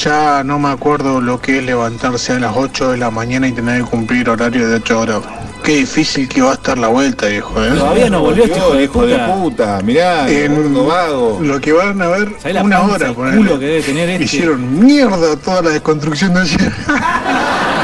Ya 0.04 0.44
no 0.46 0.58
me 0.58 0.70
acuerdo 0.70 1.20
lo 1.20 1.42
que 1.42 1.58
es 1.60 1.66
levantarse 1.66 2.32
a 2.34 2.40
las 2.40 2.56
8 2.56 2.92
de 2.92 2.98
la 2.98 3.12
mañana 3.12 3.48
y 3.48 3.52
tener 3.52 3.84
que 3.84 3.90
cumplir 3.90 4.30
horario 4.30 4.70
de 4.70 4.76
8 4.78 5.00
horas. 5.00 5.20
Qué 5.64 5.76
difícil 5.76 6.28
que 6.30 6.42
va 6.42 6.52
a 6.52 6.54
estar 6.54 6.78
la 6.78 6.88
vuelta, 6.88 7.28
viejo, 7.28 7.64
¿eh? 7.64 7.70
Todavía 7.78 8.10
no 8.10 8.22
volvió 8.22 8.46
este 8.46 8.58
hijo 8.58 8.74
de 8.74 8.84
hijo 8.86 9.06
de 9.06 9.16
puta. 9.20 9.34
puta. 9.36 9.82
Mirá, 9.84 10.30
En- 10.30 10.74
vago. 10.88 11.40
Lo 11.42 11.60
que 11.60 11.72
van 11.74 12.02
a 12.02 12.08
ver 12.08 12.30
¿Sabés 12.40 12.56
la 12.56 12.64
una 12.64 12.82
hora, 12.82 13.14
culo 13.14 13.60
que 13.60 13.66
debe 13.66 13.82
tener 13.84 14.10
este? 14.10 14.24
Hicieron 14.24 14.80
mierda 14.84 15.36
toda 15.36 15.62
la 15.62 15.70
desconstrucción 15.72 16.34
de 16.34 16.42
ayer. 16.42 16.74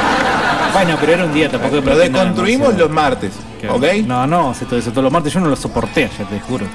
Bueno, 0.78 0.96
pero 1.00 1.14
era 1.14 1.26
un 1.26 1.34
día 1.34 1.50
tampoco 1.50 1.78
Lo 1.78 1.98
desconstruimos 1.98 2.78
los 2.78 2.92
martes, 2.92 3.32
¿ok? 3.68 3.84
No, 4.06 4.28
no, 4.28 4.52
hace 4.52 4.66
todo 4.66 4.78
eso 4.78 4.92
todos 4.92 5.06
los 5.06 5.12
martes, 5.12 5.34
yo 5.34 5.40
no 5.40 5.48
lo 5.48 5.56
soporté 5.56 6.06
ayer, 6.06 6.28
te 6.28 6.40
juro. 6.40 6.68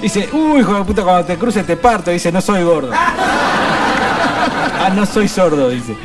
Dice, 0.00 0.28
uy, 0.32 0.60
hijo 0.60 0.74
de 0.74 0.84
puta, 0.84 1.02
cuando 1.02 1.24
te 1.24 1.36
cruces 1.36 1.66
te 1.66 1.76
parto, 1.76 2.12
dice, 2.12 2.30
no 2.30 2.40
soy 2.40 2.62
gordo. 2.62 2.92
ah, 2.94 4.92
no 4.94 5.04
soy 5.04 5.26
sordo, 5.26 5.68
dice. 5.68 5.96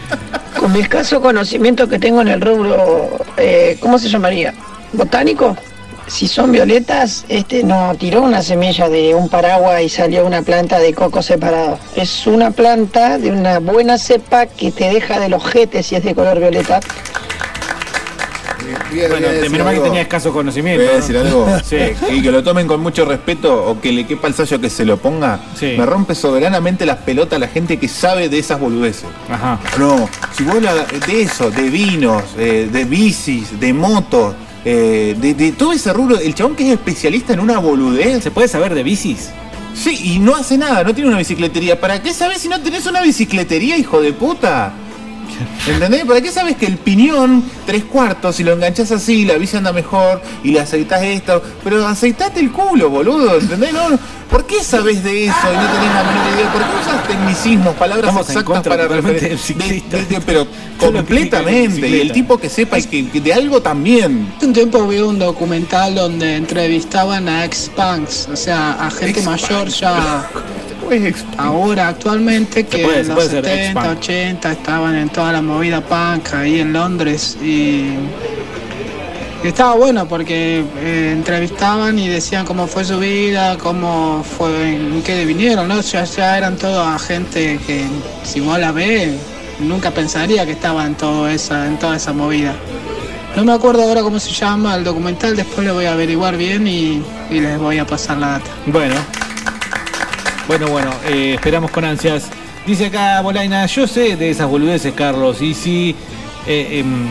Con 0.60 0.74
mi 0.74 0.80
escaso 0.80 1.22
conocimiento 1.22 1.88
que 1.88 2.00
tengo 2.00 2.22
en 2.22 2.30
el 2.30 2.42
rubro, 2.42 3.12
eh, 3.38 3.78
¿cómo 3.80 4.00
se 4.00 4.10
llamaría? 4.10 4.52
¿Botánico? 4.94 5.56
Si 6.08 6.28
son 6.28 6.52
violetas, 6.52 7.26
este 7.30 7.64
no 7.64 7.94
tiró 7.94 8.24
una 8.24 8.42
semilla 8.42 8.90
de 8.90 9.14
un 9.14 9.30
paraguas 9.30 9.84
y 9.84 9.90
salió 9.90 10.26
una 10.26 10.42
planta 10.42 10.80
de 10.80 10.96
coco 10.96 11.22
separado. 11.22 11.78
Es 11.96 12.26
una 12.26 12.50
planta 12.50 13.20
de 13.20 13.30
una 13.30 13.60
buena 13.60 14.00
cepa 14.00 14.48
que 14.48 14.72
te 14.72 14.90
deja 14.90 15.20
del 15.20 15.36
ojete 15.36 15.84
si 15.84 15.96
es 15.96 16.04
de 16.04 16.16
color 16.16 16.40
violeta. 16.40 16.80
Bueno, 19.10 19.28
te- 19.28 19.50
menos 19.50 19.66
mal 19.66 19.76
que 19.76 19.82
tenía 19.82 20.02
escaso 20.02 20.32
conocimiento. 20.34 20.84
Voy 20.84 20.92
a 20.92 20.96
decir 20.96 21.18
algo. 21.18 21.48
Sí. 21.66 21.78
Y 22.12 22.22
que 22.22 22.32
lo 22.32 22.44
tomen 22.44 22.68
con 22.68 22.80
mucho 22.82 23.06
respeto 23.06 23.66
o 23.66 23.80
que 23.82 23.92
le 23.92 24.06
quepa 24.06 24.28
el 24.28 24.34
sallo 24.34 24.60
que 24.62 24.70
se 24.70 24.86
lo 24.86 24.98
ponga. 24.98 25.40
Sí. 25.60 25.76
Me 25.78 25.86
rompe 25.86 26.16
soberanamente 26.16 26.86
las 26.86 26.98
pelotas 26.98 27.40
la 27.40 27.48
gente 27.48 27.78
que 27.78 27.88
sabe 27.88 28.30
de 28.30 28.40
esas 28.40 28.60
boludeces. 28.60 29.06
Ajá. 29.30 29.60
No, 29.80 30.10
si 30.36 30.44
vos 30.44 30.62
la- 30.62 30.86
de 30.86 31.22
eso, 31.22 31.50
de 31.52 31.70
vinos, 31.70 32.24
eh, 32.38 32.70
de 32.72 32.86
bicis, 32.86 33.60
de 33.60 33.74
motos, 33.74 34.36
eh, 34.64 35.16
de, 35.18 35.34
de 35.34 35.52
todo 35.52 35.74
ese 35.74 35.94
rubro, 35.94 36.18
el 36.20 36.34
chabón 36.34 36.56
que 36.56 36.66
es 36.68 36.74
especialista 36.74 37.34
en 37.34 37.40
una 37.40 37.60
boludez. 37.60 38.24
¿Se 38.24 38.32
puede 38.32 38.48
saber 38.48 38.74
de 38.74 38.84
bicis? 38.84 39.30
Sí, 39.74 40.14
y 40.16 40.20
no 40.20 40.36
hace 40.36 40.58
nada, 40.58 40.84
no 40.86 40.94
tiene 40.94 41.10
una 41.10 41.18
bicicletería. 41.18 41.80
¿Para 41.82 42.02
qué 42.02 42.14
sabes 42.14 42.42
si 42.42 42.48
no 42.48 42.62
tenés 42.62 42.86
una 42.86 43.02
bicicletería, 43.02 43.78
hijo 43.78 44.00
de 44.02 44.14
puta? 44.14 44.72
¿Entendés? 45.68 46.06
¿Para 46.06 46.22
qué 46.22 46.32
sabes 46.32 46.56
que 46.56 46.66
el 46.66 46.78
piñón, 46.78 47.44
tres 47.66 47.84
cuartos, 47.84 48.36
si 48.36 48.44
lo 48.44 48.54
enganchás 48.54 48.92
así, 48.92 49.26
la 49.26 49.36
bici 49.36 49.58
anda 49.58 49.72
mejor 49.74 50.22
y 50.44 50.52
le 50.52 50.60
aceitás 50.60 51.04
esto? 51.04 51.42
Pero 51.64 51.86
aceitate 51.88 52.40
el 52.40 52.52
culo, 52.52 52.90
boludo, 52.90 53.40
¿entendés? 53.40 53.74
No. 53.74 53.98
¿Por 54.30 54.46
qué 54.46 54.64
sabes 54.64 55.04
de 55.04 55.26
eso 55.26 55.38
y 55.44 55.56
no 55.56 55.72
tenés 55.72 55.94
la 55.94 56.04
menor 56.04 56.34
idea? 56.34 56.52
¿Por 56.52 56.62
qué 56.62 56.70
usas 56.82 57.08
tecnicismos, 57.08 57.76
palabras 57.76 58.10
Estamos 58.10 58.30
exactas 58.30 58.68
para 58.68 58.88
referir? 58.88 59.84
pero 60.26 60.48
completamente. 60.80 61.88
Y 61.88 62.02
el 62.02 62.12
tipo 62.12 62.38
que 62.38 62.50
sepa 62.50 62.80
y 62.80 62.84
que, 62.84 63.10
que 63.10 63.22
de 63.22 63.34
algo 63.34 63.62
también. 63.62 64.28
Hace 64.36 64.48
un 64.48 64.54
tiempo 64.54 64.88
vi 64.88 64.98
un 65.00 65.20
documental 65.20 65.96
donde 65.96 66.36
entrevistaban 66.36 67.30
a 67.30 67.46
ex-punks, 67.46 68.30
o 68.32 68.36
sea, 68.36 68.74
a 68.74 68.92
gente 68.92 69.22
mayor 69.22 69.70
ya 69.70 70.30
ahora 71.38 71.88
actualmente 71.90 72.66
que 72.66 72.80
puede- 72.80 73.00
en 73.02 73.08
los 73.08 73.16
puede 73.16 73.30
ser 73.30 73.46
70, 73.46 73.82
ex-punk. 73.82 73.98
80 74.00 74.52
estaban 74.52 74.96
en 74.96 75.10
toda 75.10 75.32
la 75.32 75.42
movida 75.42 75.82
punk 75.82 76.34
ahí 76.34 76.60
en 76.60 76.74
Londres 76.74 77.38
y, 77.42 77.86
y 79.44 79.48
estaba 79.48 79.76
bueno 79.76 80.08
porque 80.08 80.64
eh, 80.80 81.10
entrevistaban 81.14 82.00
y 82.00 82.08
decían 82.08 82.46
cómo 82.46 82.68
fue 82.68 82.84
su 82.84 82.98
vida, 83.00 83.58
cómo 83.58 84.24
fue, 84.38 84.76
en 84.76 85.02
qué 85.04 85.26
vinieron, 85.26 85.68
¿no? 85.68 85.82
Ya, 85.82 86.04
ya 86.06 86.38
eran 86.38 86.56
toda 86.58 86.98
gente 87.00 87.60
que 87.66 87.86
si 88.24 88.40
vos 88.40 88.58
la 88.60 88.72
ves 88.72 89.12
nunca 89.60 89.92
pensaría 89.92 90.46
que 90.46 90.52
estaba 90.54 90.86
en 90.86 90.96
todo 90.96 91.28
esa, 91.30 91.66
en 91.68 91.78
toda 91.78 91.96
esa 91.98 92.12
movida. 92.14 92.54
No 93.36 93.44
me 93.44 93.52
acuerdo 93.54 93.84
ahora 93.84 94.02
cómo 94.02 94.18
se 94.20 94.32
llama 94.32 94.76
el 94.76 94.84
documental, 94.86 95.36
después 95.36 95.68
lo 95.68 95.74
voy 95.74 95.86
a 95.86 95.92
averiguar 95.92 96.38
bien 96.38 96.66
y, 96.68 97.02
y 97.30 97.40
les 97.42 97.58
voy 97.60 97.78
a 97.80 97.86
pasar 97.86 98.18
la 98.18 98.28
data. 98.32 98.50
Bueno. 98.68 98.96
Bueno, 100.48 100.68
bueno, 100.68 100.92
eh, 101.08 101.34
esperamos 101.36 101.72
con 101.72 101.86
ansias. 101.86 102.30
Dice 102.66 102.88
acá 102.88 103.22
Bolaina, 103.22 103.66
yo 103.66 103.88
sé 103.88 104.16
de 104.16 104.30
esas 104.30 104.48
boludeces, 104.48 104.94
Carlos, 104.94 105.42
y 105.42 105.54
si 105.54 105.96
eh, 106.48 106.80
em, 106.80 107.08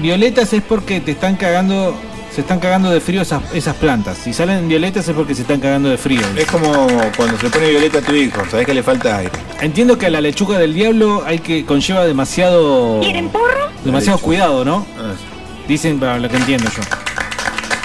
violetas 0.00 0.52
es 0.52 0.62
porque 0.62 1.00
te 1.00 1.12
están 1.12 1.36
cagando, 1.36 1.96
se 2.34 2.40
están 2.40 2.58
cagando 2.58 2.90
de 2.90 3.00
frío 3.00 3.22
esas, 3.22 3.42
esas 3.54 3.76
plantas. 3.76 4.18
Si 4.18 4.32
salen 4.32 4.68
violetas 4.68 5.06
es 5.08 5.14
porque 5.14 5.34
se 5.34 5.42
están 5.42 5.60
cagando 5.60 5.88
de 5.88 5.98
frío. 5.98 6.22
Es 6.36 6.46
como 6.46 6.86
cuando 7.16 7.38
se 7.38 7.48
pone 7.50 7.70
violeta 7.70 7.98
a 7.98 8.02
tu 8.02 8.12
hijo, 8.14 8.42
sabes 8.50 8.66
que 8.66 8.74
le 8.74 8.82
falta 8.82 9.18
aire. 9.18 9.32
Entiendo 9.60 9.98
que 9.98 10.06
a 10.06 10.10
la 10.10 10.20
lechuga 10.20 10.58
del 10.58 10.74
diablo 10.74 11.22
hay 11.26 11.38
que 11.40 11.64
conlleva 11.64 12.04
demasiado 12.04 13.00
¿Quieren 13.00 13.28
porro? 13.28 13.70
demasiado 13.84 14.18
cuidado, 14.18 14.64
¿no? 14.64 14.86
Ah, 14.98 15.14
Dicen 15.68 15.98
para 15.98 16.18
lo 16.18 16.28
que 16.28 16.36
entiendo 16.36 16.68
yo. 16.70 16.82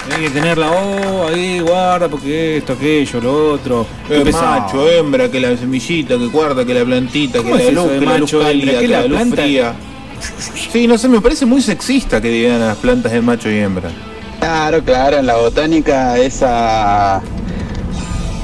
Hay 0.09 0.23
que 0.23 0.29
tenerla, 0.31 0.71
oh, 0.71 1.27
ahí, 1.27 1.59
guarda, 1.59 2.09
porque 2.09 2.57
esto, 2.57 2.73
aquello, 2.73 3.21
lo 3.21 3.53
otro. 3.53 3.85
Pesado. 4.07 4.61
macho, 4.61 4.89
hembra, 4.89 5.29
que 5.29 5.39
la 5.39 5.55
semillita, 5.55 6.17
que 6.17 6.27
guarda, 6.27 6.65
que 6.65 6.73
la 6.73 6.83
plantita, 6.83 7.39
que 7.39 7.43
¿Cómo 7.43 7.55
la 7.55 7.63
es 7.63 7.73
luz, 7.73 7.91
que 7.91 8.05
la 8.05 8.17
luz 8.17 8.31
cálida, 8.31 8.71
¿Qué 8.73 8.79
que 8.79 8.87
la 8.87 9.01
la 9.01 9.07
luz 9.07 9.29
fría. 9.29 9.73
Sí, 10.71 10.87
no 10.87 10.97
sé, 10.97 11.07
me 11.07 11.21
parece 11.21 11.45
muy 11.45 11.61
sexista 11.61 12.19
que 12.19 12.29
digan 12.29 12.61
a 12.61 12.67
las 12.67 12.77
plantas 12.77 13.11
de 13.11 13.21
macho 13.21 13.49
y 13.49 13.59
hembra. 13.59 13.91
Claro, 14.39 14.83
claro, 14.83 15.17
en 15.17 15.27
la 15.27 15.35
botánica 15.37 16.17
esa 16.17 17.21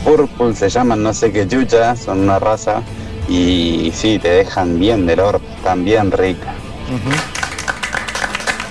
purple 0.03 0.55
se 0.55 0.69
llaman, 0.69 1.01
no 1.01 1.13
sé 1.13 1.31
qué 1.31 1.47
chucha, 1.47 1.95
son 1.95 2.19
una 2.21 2.39
raza 2.39 2.81
y 3.27 3.91
sí, 3.93 4.19
te 4.19 4.29
dejan 4.29 4.79
bien 4.79 5.05
del 5.05 5.19
orto, 5.19 5.45
están 5.57 5.83
bien 5.83 6.11
ricas. 6.11 6.55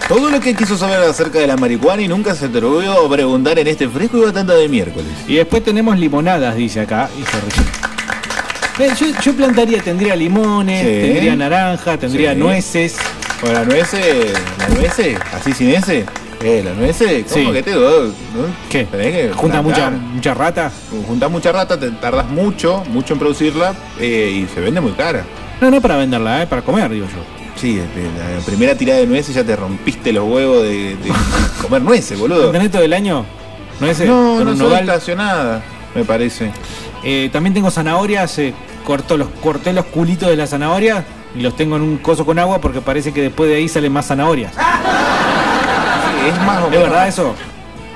Todo 0.08 0.30
lo 0.30 0.38
que 0.40 0.54
quiso 0.54 0.76
saber 0.76 1.00
acerca 1.00 1.40
de 1.40 1.48
la 1.48 1.56
marihuana 1.56 2.00
y 2.02 2.06
nunca 2.08 2.34
se 2.34 2.46
atrevió 2.46 3.04
a 3.06 3.10
preguntar 3.10 3.58
en 3.58 3.66
este 3.66 3.88
fresco 3.88 4.18
y 4.18 4.20
batata 4.20 4.54
de 4.54 4.68
miércoles. 4.68 5.10
Y 5.26 5.34
después 5.34 5.64
tenemos 5.64 5.98
limonadas, 5.98 6.54
dice 6.54 6.80
acá, 6.80 7.10
y 7.18 7.24
se 7.24 7.40
rellena. 7.40 8.94
Yo, 8.94 9.06
yo 9.20 9.34
plantaría, 9.34 9.82
tendría 9.82 10.14
limones, 10.14 10.80
Sí. 10.82 11.08
tendría 11.12 11.34
naranja, 11.34 11.96
tendría 11.98 12.34
Sí. 12.34 12.38
nueces. 12.38 12.96
O 13.42 13.52
la 13.52 13.64
nuece, 13.64 14.32
la 14.58 14.68
nuece, 14.68 15.18
así 15.34 15.52
sin 15.52 15.70
ese. 15.70 16.06
Eh, 16.42 16.62
la 16.64 16.72
nuece, 16.74 17.24
¿cómo 17.28 17.46
Sí. 17.48 17.52
que 17.52 17.62
te 17.62 17.72
doy? 17.72 18.12
¿Qué? 18.70 18.84
Tenés 18.84 19.12
que 19.12 19.32
Junta 19.34 19.60
mucha, 19.60 19.90
mucha 19.90 20.34
rata. 20.34 20.70
Juntas 21.06 21.30
mucha 21.30 21.50
rata, 21.52 21.78
te 21.80 21.90
tardas 21.92 22.28
mucho, 22.28 22.84
mucho 22.90 23.14
en 23.14 23.18
producirla 23.18 23.74
eh, 23.98 24.44
y 24.44 24.54
se 24.54 24.60
vende 24.60 24.80
muy 24.80 24.92
cara. 24.92 25.24
No, 25.60 25.70
no 25.70 25.80
para 25.80 25.96
venderla, 25.96 26.42
eh, 26.42 26.46
para 26.46 26.62
comer, 26.62 26.90
digo 26.90 27.06
yo. 27.06 27.45
Sí, 27.56 27.76
de 27.76 27.84
la 27.84 28.40
primera 28.44 28.74
tirada 28.74 29.00
de 29.00 29.06
nueces 29.06 29.34
ya 29.34 29.42
te 29.44 29.56
rompiste 29.56 30.12
los 30.12 30.24
huevos 30.28 30.62
de, 30.62 30.96
de 30.96 31.10
comer 31.62 31.80
nueces, 31.82 32.18
boludo. 32.18 32.50
¿Tenés 32.50 32.70
todo 32.70 32.82
el 32.82 32.92
año? 32.92 33.24
¿Nueces? 33.80 34.06
No, 34.08 34.44
no 34.44 34.56
soy 34.56 34.74
estacionada, 34.74 35.62
me 35.94 36.04
parece. 36.04 36.50
Eh, 37.02 37.30
también 37.32 37.54
tengo 37.54 37.70
zanahorias, 37.70 38.38
eh, 38.38 38.52
corto 38.84 39.16
los, 39.16 39.28
corté 39.42 39.72
los 39.72 39.86
culitos 39.86 40.28
de 40.28 40.36
la 40.36 40.46
zanahoria 40.46 41.04
y 41.34 41.40
los 41.40 41.56
tengo 41.56 41.76
en 41.76 41.82
un 41.82 41.96
coso 41.98 42.24
con 42.26 42.38
agua 42.38 42.60
porque 42.60 42.80
parece 42.80 43.12
que 43.12 43.22
después 43.22 43.48
de 43.50 43.56
ahí 43.56 43.68
salen 43.68 43.92
más 43.92 44.06
zanahorias. 44.06 44.52
Sí, 44.52 44.58
es 46.28 46.46
más 46.46 46.62
o 46.62 46.66
¿Es 46.66 46.70
menos- 46.70 46.88
verdad 46.90 47.08
eso? 47.08 47.34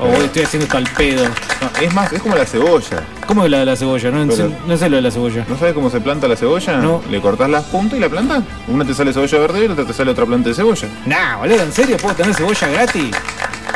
¿O 0.01 0.23
estoy 0.23 0.43
haciendo 0.43 0.65
esto 0.65 0.79
al 0.79 0.85
pedo? 0.97 1.25
No, 1.25 1.81
es 1.81 1.95
más, 1.95 2.13
es 2.13 2.23
como 2.23 2.35
la 2.37 2.47
cebolla. 2.47 3.03
¿Cómo 3.27 3.45
es 3.45 3.51
la 3.51 3.59
de 3.59 3.67
la 3.67 3.77
cebolla? 3.77 4.11
No, 4.11 4.33
Pero- 4.33 4.49
sé, 4.49 4.57
no 4.67 4.77
sé 4.77 4.89
lo 4.89 4.97
de 4.97 5.03
la 5.03 5.11
cebolla. 5.11 5.45
¿No 5.49 5.59
sabes 5.59 5.75
cómo 5.75 5.91
se 5.91 6.01
planta 6.01 6.27
la 6.27 6.37
cebolla? 6.37 6.77
No. 6.79 7.03
Le 7.11 7.21
cortás 7.21 7.51
las 7.51 7.65
puntas 7.65 7.99
y 7.99 8.01
la 8.01 8.09
plantas. 8.09 8.43
Una 8.69 8.85
te 8.85 8.95
sale 8.95 9.13
cebolla 9.13 9.39
verde 9.39 9.65
y 9.67 9.69
otra 9.69 9.85
te 9.85 9.93
sale 9.93 10.11
otra 10.11 10.25
planta 10.27 10.49
de 10.49 10.55
cebolla. 10.55 10.89
Nah, 11.07 11.37
boludo, 11.37 11.63
¿en 11.63 11.73
serio 11.73 11.97
puedo 11.99 12.15
tener 12.15 12.35
cebolla 12.35 12.69
gratis? 12.69 13.11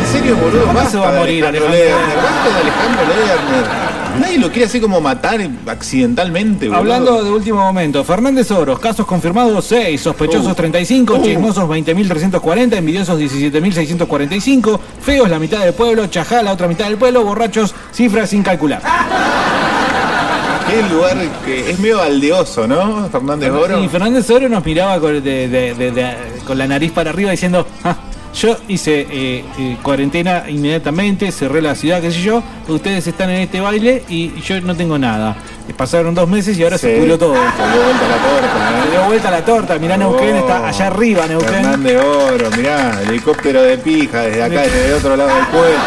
En 0.00 0.06
serio, 0.12 0.36
boludo, 0.36 0.62
¿Cuándo 0.64 0.74
basta 0.74 0.90
se 0.90 0.98
va 0.98 1.08
a 1.08 1.12
morir 1.20 1.44
Alejandro 1.44 1.68
Alejandro 1.68 1.96
Lerner, 1.98 2.16
basta 2.16 2.48
de 2.54 2.60
Alejandro 2.60 3.06
Lerner. 3.08 3.94
Nadie 4.20 4.38
lo 4.38 4.48
quiere 4.50 4.66
así 4.66 4.80
como 4.80 5.00
matar 5.00 5.40
accidentalmente, 5.66 6.66
boludo. 6.66 6.78
Hablando 6.80 7.24
de 7.24 7.30
último 7.30 7.58
momento, 7.58 8.04
Fernández 8.04 8.50
Oros, 8.52 8.78
casos 8.78 9.06
confirmados 9.06 9.64
6, 9.64 10.00
sospechosos 10.00 10.52
Uh. 10.52 10.54
35, 10.54 11.14
Uh. 11.14 11.22
chismosos 11.22 11.68
20.340, 11.68 12.76
envidiosos 12.76 13.18
17.645, 13.18 14.78
feos 15.00 15.28
la 15.28 15.38
mitad 15.40 15.64
del 15.64 15.74
pueblo, 15.74 16.06
chajá 16.06 16.42
la 16.42 16.52
otra 16.52 16.68
mitad 16.68 16.86
del 16.86 16.96
pueblo, 16.96 17.24
borrachos, 17.24 17.74
cifras 17.92 18.30
sin 18.30 18.42
calcular. 18.44 18.82
Qué 20.74 20.94
lugar 20.94 21.16
que 21.44 21.70
es 21.70 21.78
medio 21.78 22.00
aldeoso, 22.02 22.66
¿no? 22.66 23.08
Fernández 23.10 23.50
Oro. 23.50 23.82
Y 23.82 23.88
Fernández 23.88 24.28
Oro 24.30 24.48
nos 24.48 24.64
miraba 24.64 24.98
con, 24.98 25.22
de- 25.22 25.48
de- 25.48 25.74
de- 25.74 25.90
de- 25.92 26.14
con 26.46 26.58
la 26.58 26.66
nariz 26.66 26.90
para 26.92 27.10
arriba 27.10 27.30
diciendo, 27.30 27.66
"Ah, 27.84 27.94
yo 28.34 28.56
hice 28.66 29.06
eh, 29.08 29.44
eh, 29.58 29.76
cuarentena 29.82 30.44
inmediatamente, 30.48 31.30
cerré 31.30 31.62
la 31.62 31.76
ciudad, 31.76 32.00
qué 32.00 32.10
sé 32.10 32.20
yo, 32.22 32.42
ustedes 32.66 33.06
están 33.06 33.30
en 33.30 33.42
este 33.42 33.60
baile 33.60 34.02
y 34.08 34.40
yo 34.40 34.60
no 34.62 34.74
tengo 34.74 34.98
nada. 34.98 35.36
Y 35.68 35.72
pasaron 35.72 36.14
dos 36.14 36.28
meses 36.28 36.58
y 36.58 36.64
ahora 36.64 36.76
se 36.76 36.96
pudrió 36.96 37.16
todo. 37.18 37.34
Se 37.34 37.40
dio 37.40 37.84
vuelta 37.84 38.08
la 38.08 38.16
torta, 38.16 38.82
Se 38.82 38.88
¿eh? 38.88 38.90
dio 38.90 39.04
vuelta 39.06 39.30
la 39.30 39.44
torta, 39.44 39.78
mirá 39.78 39.96
Neuquén, 39.96 40.36
está 40.36 40.68
allá 40.68 40.86
arriba 40.88 41.26
Neuquén. 41.28 41.48
Fernández 41.50 42.02
Oro, 42.04 42.50
mirá, 42.56 43.00
helicóptero 43.02 43.62
de 43.62 43.78
pija 43.78 44.22
desde 44.22 44.42
acá, 44.42 44.62
desde 44.62 44.88
el 44.88 44.94
otro 44.94 45.16
lado 45.16 45.30
del 45.34 45.46
pueblo. 45.46 45.78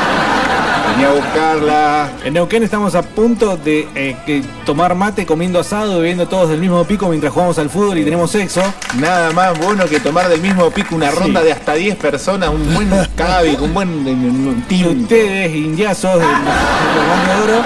Vení 0.97 1.05
a 1.05 1.11
buscarla. 1.13 2.09
En 2.23 2.33
Neuquén 2.33 2.63
estamos 2.63 2.95
a 2.95 3.03
punto 3.03 3.55
de 3.55 3.87
eh, 3.93 4.41
tomar 4.65 4.95
mate 4.95 5.27
comiendo 5.27 5.59
asado, 5.59 5.99
bebiendo 5.99 6.27
todos 6.27 6.49
del 6.49 6.59
mismo 6.59 6.83
pico 6.85 7.07
mientras 7.07 7.31
jugamos 7.31 7.59
al 7.59 7.69
fútbol 7.69 7.99
y 7.99 8.03
tenemos 8.03 8.31
sexo. 8.31 8.61
Nada 8.99 9.31
más 9.31 9.59
bueno 9.59 9.85
que 9.85 9.99
tomar 9.99 10.27
del 10.27 10.41
mismo 10.41 10.71
pico 10.71 10.95
una 10.95 11.11
Sí. 11.11 11.17
ronda 11.19 11.43
de 11.43 11.51
hasta 11.51 11.75
10 11.75 11.97
personas, 11.97 12.49
un 12.49 12.73
buen 12.73 12.89
cabi, 13.15 13.55
un 13.61 13.73
buen 13.75 14.07
eh, 14.07 14.11
un 14.11 14.65
Y 14.69 14.85
ustedes, 14.85 15.55
indiazos 15.55 16.13
del 16.19 16.21
del 16.21 17.07
Bando 17.07 17.45
de 17.45 17.53
Oro, 17.53 17.63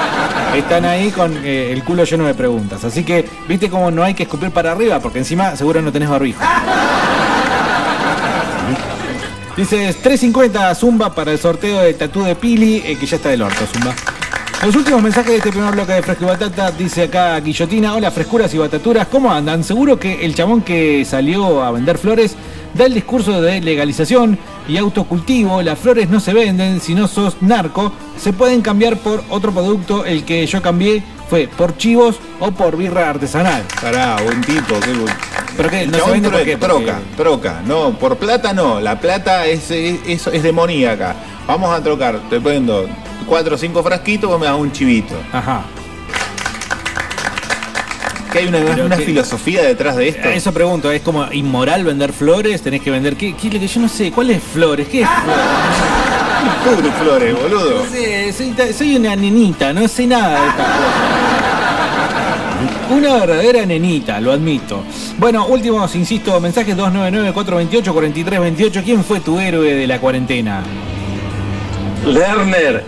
están 0.58 0.84
ahí 0.84 1.10
con 1.12 1.34
eh, 1.46 1.72
el 1.72 1.84
culo 1.86 2.04
lleno 2.04 2.26
de 2.26 2.34
preguntas. 2.34 2.84
Así 2.84 3.04
que, 3.06 3.26
viste 3.48 3.70
cómo 3.70 3.92
no 3.92 4.04
hay 4.04 4.14
que 4.14 4.24
escupir 4.24 4.52
para 4.52 4.74
arriba, 4.74 5.00
porque 5.00 5.20
encima 5.20 5.56
seguro 5.56 5.82
no 5.82 5.92
tenés 5.94 6.10
barbijo. 6.10 6.42
Dices 9.58 9.98
350 10.02 10.74
Zumba 10.76 11.14
para 11.14 11.32
el 11.32 11.38
sorteo 11.38 11.82
de 11.82 11.94
tatú 11.94 12.24
de 12.24 12.36
Pili, 12.36 12.78
eh, 12.86 12.98
que 12.98 13.06
ya 13.06 13.18
está 13.18 13.30
del 13.30 13.42
orto, 13.42 13.66
Zumba. 13.66 13.94
Los 14.66 14.76
últimos 14.76 15.02
mensajes 15.02 15.32
de 15.32 15.38
este 15.38 15.50
primer 15.52 15.74
bloque 15.74 15.94
de 15.94 16.04
Fresco 16.04 16.24
y 16.24 16.28
Batata, 16.28 16.72
dice 16.72 17.04
acá 17.04 17.40
Guillotina, 17.40 17.96
hola 17.96 18.12
frescuras 18.12 18.54
y 18.54 18.60
bataturas, 18.60 19.08
¿cómo 19.08 19.32
andan? 19.32 19.64
Seguro 19.64 20.00
que 20.00 20.24
el 20.24 20.36
chabón 20.36 20.62
que 20.62 21.04
salió 21.04 21.64
a 21.64 21.72
vender 21.72 21.98
flores 21.98 22.36
da 22.74 22.86
el 22.86 22.94
discurso 22.94 23.42
de 23.42 23.60
legalización 23.60 24.38
y 24.68 24.78
autocultivo, 24.78 25.62
las 25.62 25.80
flores 25.80 26.10
no 26.10 26.20
se 26.20 26.34
venden, 26.34 26.80
si 26.80 26.94
no 26.94 27.08
sos 27.08 27.42
narco, 27.42 27.92
se 28.18 28.34
pueden 28.34 28.62
cambiar 28.62 28.98
por 28.98 29.24
otro 29.30 29.52
producto, 29.52 30.06
el 30.06 30.24
que 30.24 30.46
yo 30.46 30.62
cambié 30.62 31.04
fue 31.30 31.48
por 31.48 31.78
chivos 31.78 32.20
o 32.40 32.52
por 32.52 32.76
birra 32.76 33.10
artesanal. 33.10 33.64
Pará, 33.82 34.18
buen 34.24 34.42
tipo, 34.42 34.80
qué 34.82 34.94
buen. 34.94 35.14
¿Pero 35.56 35.70
qué? 35.70 35.88
¿No 35.88 35.98
se 35.98 36.12
vende 36.12 36.30
por 36.30 36.44
qué? 36.44 36.58
Troca, 36.58 37.00
troca. 37.16 37.62
No, 37.66 37.98
por 37.98 38.18
plata 38.18 38.54
no. 38.54 38.80
La 38.80 39.00
plata 39.00 39.46
es, 39.46 39.72
es, 39.72 40.44
demoníaca. 40.44 41.16
Vamos 41.48 41.74
a 41.74 41.82
trocar. 41.82 42.20
Te 42.30 42.40
vendo 42.40 42.86
cuatro 43.26 43.56
o 43.56 43.58
cinco 43.58 43.82
frasquitos, 43.82 44.30
vos 44.30 44.40
me 44.40 44.46
das 44.46 44.58
un 44.58 44.72
chivito. 44.72 45.16
Ajá. 45.32 45.64
Que 48.32 48.40
hay 48.40 48.48
una, 48.48 48.60
una 48.86 48.98
que- 48.98 49.04
filosofía 49.06 49.62
detrás 49.64 49.96
de 49.98 50.08
esto. 50.10 50.30
Eso 50.30 50.54
pregunto, 50.54 50.90
¿es 50.92 51.02
como 51.02 51.26
inmoral 51.32 51.84
vender 51.84 52.14
flores? 52.14 52.62
¿Tenés 52.62 52.82
que 52.82 52.90
vender 52.92 53.16
qué? 53.18 53.36
¿Qué 53.36 53.48
es 53.50 53.54
lo 53.54 53.60
que 53.60 53.68
yo 53.68 53.82
no 53.82 53.90
sé? 53.90 54.12
¿Cuál 54.12 54.30
es 54.32 54.42
flores? 54.42 54.88
¿Qué 54.88 55.02
es 55.02 55.10
flores? 55.24 56.82
Puro 56.82 56.92
flores, 56.94 57.36
boludo. 57.42 57.84
No 57.84 57.90
sé, 57.92 58.32
soy, 58.34 58.56
soy 58.74 58.96
una 58.96 59.16
nenita, 59.16 59.74
no 59.74 59.88
sé 59.88 60.08
nada 60.08 60.42
de 60.42 60.48
estas 60.50 60.68
cosas. 60.68 60.82
Una 62.92 63.14
verdadera 63.16 63.66
nenita, 63.66 64.20
lo 64.20 64.32
admito. 64.32 64.84
Bueno, 65.18 65.46
últimos, 65.48 65.96
insisto, 65.96 66.40
mensajes 66.40 66.76
299-428-4328. 66.78 68.84
¿Quién 68.84 69.04
fue 69.04 69.20
tu 69.22 69.40
héroe 69.40 69.74
de 69.76 69.88
la 69.88 70.00
cuarentena? 70.00 70.62
Lerner. 72.06 72.84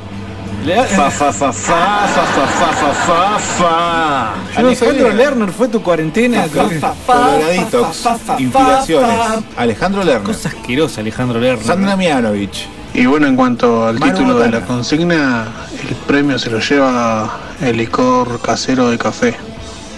Fa, 0.63 1.11
fa, 1.11 1.31
fa, 1.33 1.51
fa, 1.51 1.51
fa, 1.51 2.07
fa, 2.07 2.47
fa, 2.47 2.93
fa, 2.93 3.39
fa, 3.39 4.33
Alejandro 4.55 5.11
Lerner 5.11 5.51
fue 5.51 5.67
tu 5.67 5.81
cuarentena. 5.81 6.47
Coloraditox, 6.47 8.07
inspiraciones. 8.39 9.19
Alejandro 9.57 10.03
Lerner. 10.05 10.23
Cosa 10.23 10.47
asquerosa, 10.47 11.01
Alejandro 11.01 11.39
Lerner. 11.39 11.65
Sandra 11.65 11.97
Mianovich. 11.97 12.69
Y 12.93 13.05
bueno, 13.05 13.27
en 13.27 13.35
cuanto 13.35 13.87
al 13.87 13.99
título 13.99 14.39
de 14.39 14.51
la 14.51 14.61
consigna, 14.61 15.47
el 15.81 15.95
premio 16.07 16.39
se 16.39 16.49
lo 16.49 16.59
lleva 16.59 17.39
el 17.61 17.75
licor 17.75 18.39
casero 18.39 18.89
de 18.89 18.97
café. 18.97 19.35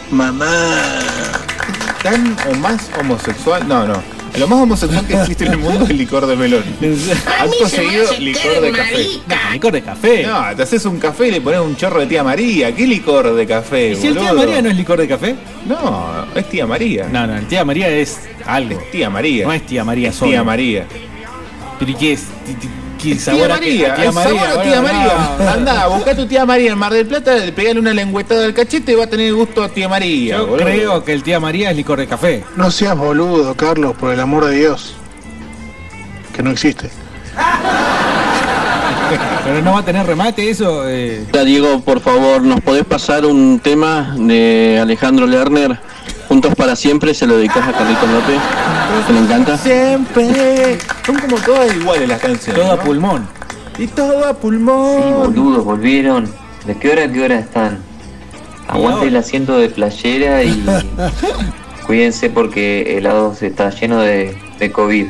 Mamá. 0.10 0.48
¿Tan 2.02 2.36
o 2.50 2.56
más 2.56 2.90
homosexual? 3.00 3.68
No, 3.68 3.86
no. 3.86 4.15
Lo 4.38 4.48
más 4.48 4.60
homosexual 4.60 5.06
que 5.08 5.14
existe 5.14 5.46
en 5.46 5.54
el 5.54 5.58
mundo 5.58 5.86
es 5.86 5.90
el 5.92 5.98
licor 5.98 6.26
de 6.26 6.36
melón. 6.36 6.64
Acto 7.40 7.70
seguido, 7.70 8.06
licor 8.20 8.62
de 8.62 8.72
café. 8.72 9.08
No, 9.28 9.52
licor 9.54 9.72
de 9.74 9.82
café. 9.82 10.24
No, 10.24 10.56
te 10.56 10.64
haces 10.64 10.86
un 10.86 11.00
café 11.00 11.28
y 11.28 11.32
le 11.32 11.42
pones 11.42 11.60
un 11.62 11.76
chorro 11.76 12.00
de 12.00 12.08
tía 12.08 12.24
María. 12.24 12.74
¿Qué 12.76 12.86
licor 12.88 13.34
de 13.34 13.46
café? 13.46 13.92
¿Y 13.92 13.96
si 13.96 14.08
el 14.08 14.18
tía? 14.18 14.34
María 14.34 14.62
no 14.62 14.70
es 14.70 14.76
licor 14.76 15.00
de 15.00 15.08
café? 15.08 15.36
No, 15.66 16.26
es 16.36 16.50
tía 16.50 16.66
María. 16.66 17.08
No, 17.12 17.26
no, 17.28 17.38
el 17.38 17.48
tía 17.48 17.64
María 17.64 17.90
es 17.90 18.20
algo. 18.46 18.82
Tía 18.92 19.10
María. 19.10 19.46
No 19.46 19.54
es 19.54 19.66
tía 19.66 19.84
María 19.84 20.10
Es 20.10 20.16
solo. 20.16 20.32
Tía 20.32 20.44
María. 20.44 20.86
¿Pero 21.80 21.92
y 21.92 21.96
qué 21.96 22.14
es? 22.14 22.26
Ti- 23.06 23.16
ti- 23.16 23.26
¿Qué 23.26 23.32
Tía? 23.32 23.48
María, 23.48 23.92
A 23.92 23.96
tía 23.96 24.06
el 24.06 24.14
María, 24.14 24.30
sabor 24.40 24.48
a 24.50 24.56
bueno, 24.56 24.62
tía 24.72 24.82
María. 24.82 25.14
no. 25.40 25.50
Andá, 25.50 25.88
busca 25.88 26.12
a 26.12 26.16
tu 26.16 26.26
tía 26.26 26.46
María 26.46 26.72
en 26.72 26.78
Mar 26.78 26.94
del 26.94 27.06
Plata, 27.06 27.34
pegale 27.56 27.80
una 27.80 27.94
lengüetada 27.94 28.42
del 28.42 28.54
cachete 28.54 28.92
y 28.92 28.96
va 28.96 29.04
a 29.04 29.08
tener 29.08 29.34
gusto 29.34 29.64
a 29.64 29.70
tía 29.70 29.88
María. 29.88 30.38
Yo 30.38 30.48
boludo. 30.48 30.66
creo 30.66 31.04
que 31.04 31.14
el 31.14 31.24
tía 31.24 31.40
María 31.40 31.72
es 31.72 31.78
licor 31.78 32.00
de 32.00 32.08
café. 32.08 32.44
No 32.56 32.72
seas 32.72 32.98
boludo, 32.98 33.54
Carlos, 33.56 33.96
por 33.98 34.12
el 34.14 34.20
amor 34.20 34.46
de 34.46 34.58
Dios. 34.58 34.96
Que 36.36 36.42
no 36.44 36.52
existe. 36.52 36.90
Pero 39.44 39.62
no 39.62 39.74
va 39.74 39.80
a 39.80 39.86
tener 39.86 40.06
remate 40.06 40.50
eso. 40.50 40.84
Eh, 40.88 41.26
Diego, 41.46 41.80
por 41.82 42.00
favor, 42.02 42.42
¿nos 42.42 42.60
podés 42.62 42.84
pasar 42.86 43.26
un 43.26 43.60
tema 43.60 44.16
de 44.18 44.80
Alejandro 44.82 45.28
Lerner? 45.28 45.80
Juntos 46.28 46.56
para 46.56 46.76
siempre, 46.76 47.14
se 47.14 47.28
lo 47.28 47.38
dedicas 47.38 47.68
a 47.68 47.72
Carlitos 47.72 48.10
López. 48.10 48.40
Que 49.08 49.14
le 49.14 49.20
encanta. 49.20 49.58
Siempre. 49.58 50.78
Son 51.06 51.20
como 51.20 51.38
todas 51.38 51.76
iguales 51.76 52.10
las 52.10 52.20
canciones. 52.20 52.62
todo 52.62 52.74
a 52.74 52.76
¿no? 52.78 52.84
pulmón. 52.84 53.28
Y 53.78 53.88
todo 53.88 54.26
a 54.28 54.34
pulmón. 54.34 55.04
Sí, 55.04 55.12
boludos, 55.14 55.66
volvieron. 55.66 56.28
¿De 56.66 56.76
qué 56.78 56.92
hora 56.92 57.04
a 57.04 57.12
qué 57.12 57.24
hora 57.24 57.40
están? 57.40 57.80
Aguante 58.68 59.08
el 59.08 59.16
asiento 59.16 59.58
de 59.58 59.70
playera 59.70 60.44
y 60.44 60.66
cuídense 61.86 62.32
porque 62.32 62.98
el 62.98 63.04
lado 63.04 63.36
se 63.36 63.48
está 63.48 63.70
lleno 63.70 64.00
de, 64.00 64.36
de 64.58 64.72
COVID. 64.72 65.08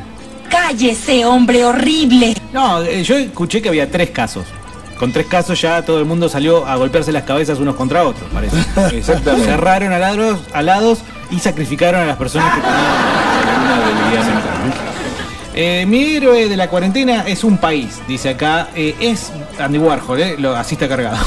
Cállese, 0.50 1.26
hombre 1.26 1.64
horrible. 1.64 2.36
No, 2.52 2.82
eh, 2.82 3.04
yo 3.04 3.16
escuché 3.18 3.62
que 3.62 3.70
había 3.70 3.90
tres 3.90 4.10
casos. 4.10 4.46
Con 4.98 5.12
tres 5.12 5.26
casos 5.28 5.60
ya 5.62 5.82
todo 5.84 6.00
el 6.00 6.06
mundo 6.06 6.30
salió 6.30 6.66
a 6.66 6.76
golpearse 6.78 7.12
las 7.12 7.24
cabezas 7.24 7.60
unos 7.60 7.76
contra 7.76 8.04
otros, 8.06 8.30
parece. 8.34 8.58
Exactamente. 8.98 9.46
Cerraron 9.48 9.92
a 9.92 10.00
lados, 10.00 10.40
alados 10.54 11.00
y 11.32 11.40
sacrificaron 11.40 12.02
a 12.02 12.06
las 12.06 12.18
personas 12.18 12.54
que 12.56 12.62
tenían 12.62 13.66
Una 13.66 13.86
debilidad 13.88 14.26
mental. 14.26 14.54
Eh, 15.58 15.86
mi 15.88 16.04
héroe 16.16 16.50
de 16.50 16.58
la 16.58 16.70
cuarentena 16.70 17.24
es 17.28 17.44
un 17.44 17.58
país, 17.58 18.02
dice 18.08 18.30
acá. 18.30 18.70
Eh, 18.76 18.96
es 19.00 19.32
Andy 19.60 19.78
Warhol, 19.78 20.20
eh, 20.20 20.36
lo- 20.38 20.56
así 20.56 20.76
está 20.76 20.88
cargado. 20.88 21.18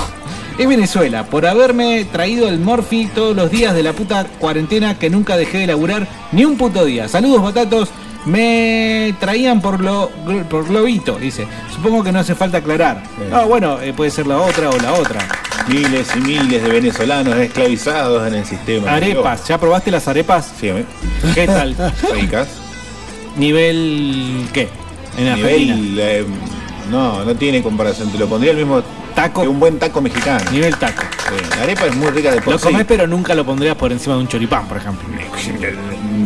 Es 0.59 0.69
Venezuela, 0.69 1.24
por 1.24 1.47
haberme 1.47 2.05
traído 2.11 2.49
el 2.49 2.59
Morphy 2.59 3.07
todos 3.15 3.35
los 3.36 3.51
días 3.51 3.74
de 3.74 3.82
la 3.85 3.93
puta 3.93 4.24
cuarentena 4.39 4.99
que 4.99 5.09
nunca 5.09 5.36
dejé 5.36 5.59
de 5.59 5.66
laburar 5.69 6.09
ni 6.32 6.45
un 6.45 6.57
puto 6.57 6.85
día. 6.85 7.07
Saludos, 7.09 7.43
batatos. 7.43 7.90
Me 8.28 9.14
traían 9.18 9.60
por 9.60 9.80
lo 9.80 10.10
por 10.50 10.66
globito, 10.68 11.18
dice. 11.18 11.46
Supongo 11.74 12.05
que 12.05 12.12
no 12.12 12.18
hace 12.20 12.34
falta 12.34 12.59
aclarar. 12.59 13.02
No, 13.30 13.46
bueno, 13.48 13.80
eh, 13.80 13.92
puede 13.94 14.10
ser 14.10 14.26
la 14.26 14.38
otra 14.38 14.68
o 14.70 14.76
la 14.78 14.92
otra. 14.92 15.20
Miles 15.66 16.09
y 16.16 16.20
miles 16.20 16.62
de 16.62 16.68
venezolanos 16.68 17.34
esclavizados 17.36 18.26
en 18.28 18.34
el 18.34 18.44
sistema. 18.44 18.92
Arepas, 18.94 19.46
¿ya 19.48 19.59
probaste 19.59 19.90
las 19.90 20.06
arepas? 20.09 20.52
Sí, 20.60 20.68
¿eh? 20.68 20.84
¿Qué 21.34 21.46
tal? 21.46 21.74
Ricas. 22.14 22.48
¿Nivel 23.36 24.46
qué? 24.52 24.68
En 25.16 25.28
Argentina. 25.28 25.74
Nivel. 25.76 25.98
eh, 26.00 26.24
no, 26.90 27.24
no 27.24 27.35
tiene 27.35 27.62
comparación. 27.62 28.10
Te 28.10 28.19
lo 28.19 28.27
pondría 28.28 28.52
el 28.52 28.59
mismo 28.59 28.82
Taco. 29.15 29.43
que 29.43 29.48
un 29.48 29.59
buen 29.60 29.78
taco 29.78 30.01
mexicano. 30.01 30.51
Nivel 30.52 30.77
taco. 30.77 31.02
Sí, 31.02 31.56
La 31.56 31.62
arepa 31.65 31.86
es 31.86 31.97
muy 31.97 32.09
rica 32.10 32.31
de 32.32 32.40
por 32.40 32.52
Lo 32.55 32.59
sí. 32.59 32.65
comés, 32.66 32.85
pero 32.86 33.06
nunca 33.06 33.35
lo 33.35 33.44
pondrías 33.44 33.74
por 33.77 33.90
encima 33.93 34.15
de 34.15 34.20
un 34.23 34.28
choripán, 34.28 34.66
por 34.66 34.77
ejemplo. 34.77 35.09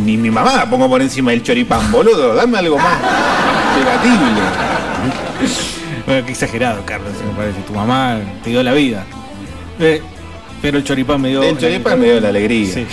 Ni 0.04 0.16
mi 0.16 0.30
mamá 0.30 0.56
la 0.56 0.68
pongo 0.70 0.88
por 0.88 1.00
encima 1.02 1.30
del 1.30 1.42
choripán, 1.42 1.90
boludo. 1.90 2.34
Dame 2.34 2.58
algo 2.58 2.78
más 2.78 2.98
debatible. 3.78 4.42
Bueno, 6.06 6.26
qué 6.26 6.32
exagerado, 6.32 6.82
Carlos, 6.84 7.12
me 7.26 7.34
parece. 7.36 7.60
Tu 7.62 7.72
mamá 7.72 8.18
te 8.42 8.50
dio 8.50 8.62
la 8.62 8.72
vida. 8.72 9.04
Eh, 9.78 10.02
pero 10.60 10.78
el 10.78 10.84
choripán 10.84 11.20
me 11.20 11.28
dio. 11.30 11.42
El 11.42 11.58
choripán 11.58 11.98
me 11.98 12.06
dio 12.06 12.20
la 12.20 12.28
alegría. 12.28 12.72
Sí. 12.74 12.86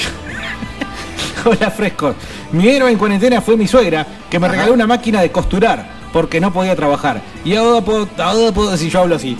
Hola, 1.45 1.71
frescos. 1.71 2.15
Mi 2.51 2.67
héroe 2.67 2.91
en 2.91 2.97
cuarentena 2.97 3.41
fue 3.41 3.55
mi 3.57 3.67
suegra, 3.67 4.05
que 4.29 4.39
me 4.39 4.47
regaló 4.47 4.73
una 4.73 4.87
máquina 4.87 5.21
de 5.21 5.31
costurar 5.31 5.98
porque 6.13 6.39
no 6.39 6.51
podía 6.51 6.75
trabajar. 6.75 7.21
Y 7.45 7.55
ahora 7.55 7.81
puedo, 7.81 8.07
ahora 8.17 8.51
puedo 8.51 8.71
decir, 8.71 8.89
yo 8.91 8.99
hablo 9.01 9.15
así. 9.15 9.37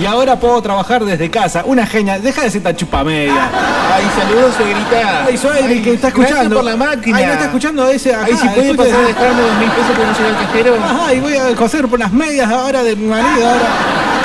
Y 0.00 0.06
ahora 0.06 0.36
puedo 0.38 0.60
trabajar 0.62 1.04
desde 1.04 1.30
casa. 1.30 1.62
Una 1.66 1.86
genia. 1.86 2.18
Deja 2.18 2.42
de 2.42 2.50
ser 2.50 2.62
tan 2.62 2.76
chupamedia. 2.76 3.48
Ay, 3.94 4.04
saludos, 4.20 4.54
suegrita. 4.56 5.24
Ay, 5.26 5.36
suegra, 5.36 5.66
Ay, 5.66 5.82
que 5.82 5.94
está 5.94 6.08
escuchando. 6.08 6.56
por 6.56 6.64
la 6.64 6.76
máquina. 6.76 7.16
Ay, 7.18 7.26
no 7.26 7.32
está 7.32 7.44
escuchando 7.46 7.88
ese 7.88 8.14
acá. 8.14 8.24
Ay, 8.26 8.36
si 8.36 8.48
puede 8.48 8.70
escucha- 8.70 8.90
pasar 8.90 9.04
a 9.04 9.06
dejarme 9.08 9.42
dos 9.42 9.58
mil 9.58 9.70
pesos 9.70 9.96
que 9.96 10.04
no 10.06 10.12
llega 10.12 10.28
al 10.38 10.46
cajero. 10.46 10.74
Ajá, 10.84 11.14
y 11.14 11.20
voy 11.20 11.36
a 11.36 11.54
coser 11.56 11.88
por 11.88 11.98
las 11.98 12.12
medias 12.12 12.50
ahora 12.50 12.82
de 12.82 12.96
mi 12.96 13.06
marido. 13.06 13.48
Ahora. 13.48 13.66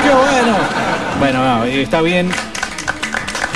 ¡Qué 0.02 0.10
bueno! 0.10 0.56
Bueno, 1.18 1.44
no, 1.58 1.64
está 1.64 2.00
bien. 2.00 2.30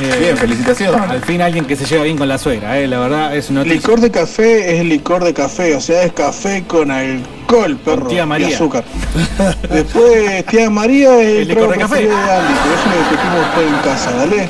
Eh, 0.00 0.16
Bien, 0.20 0.36
felicitaciones. 0.36 1.00
Al 1.10 1.22
fin 1.22 1.42
alguien 1.42 1.64
que 1.64 1.76
se 1.76 1.84
lleva 1.84 2.04
bien 2.04 2.16
con 2.16 2.28
la 2.28 2.38
suegra, 2.38 2.78
eh, 2.78 2.88
la 2.88 2.98
verdad 2.98 3.36
es 3.36 3.50
una 3.50 3.62
Licor 3.62 4.00
de 4.00 4.10
café 4.10 4.76
es 4.78 4.84
licor 4.84 5.22
de 5.22 5.34
café, 5.34 5.76
o 5.76 5.80
sea, 5.80 6.02
es 6.02 6.12
café 6.12 6.64
con 6.66 6.90
alcohol, 6.90 7.76
perro. 7.76 8.08
tía 8.08 8.26
María. 8.26 8.50
Y 8.50 8.54
azúcar. 8.54 8.84
Después, 9.70 10.44
tía 10.46 10.70
María 10.70 11.20
es 11.20 11.28
El 11.28 11.36
el, 11.42 11.48
licor 11.48 11.70
de 11.70 11.78
café. 11.78 11.96
de 11.96 12.12
Andy, 12.12 12.54
pero 12.62 12.74
eso 12.74 12.88
lo 12.88 12.98
discutimos 12.98 13.38
después 13.40 13.66
en 13.66 13.78
casa, 13.90 14.12
¿dale? 14.12 14.48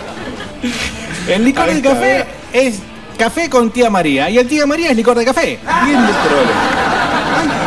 El 1.28 1.44
licor 1.44 1.72
de 1.72 1.82
café 1.82 2.18
eh. 2.20 2.26
es 2.52 2.78
café 3.18 3.48
con 3.50 3.70
tía 3.70 3.90
María. 3.90 4.30
Y 4.30 4.38
el 4.38 4.46
tía 4.46 4.66
María 4.66 4.90
es 4.90 4.96
licor 4.96 5.18
de 5.18 5.24
café. 5.24 5.58
Bien. 5.84 5.98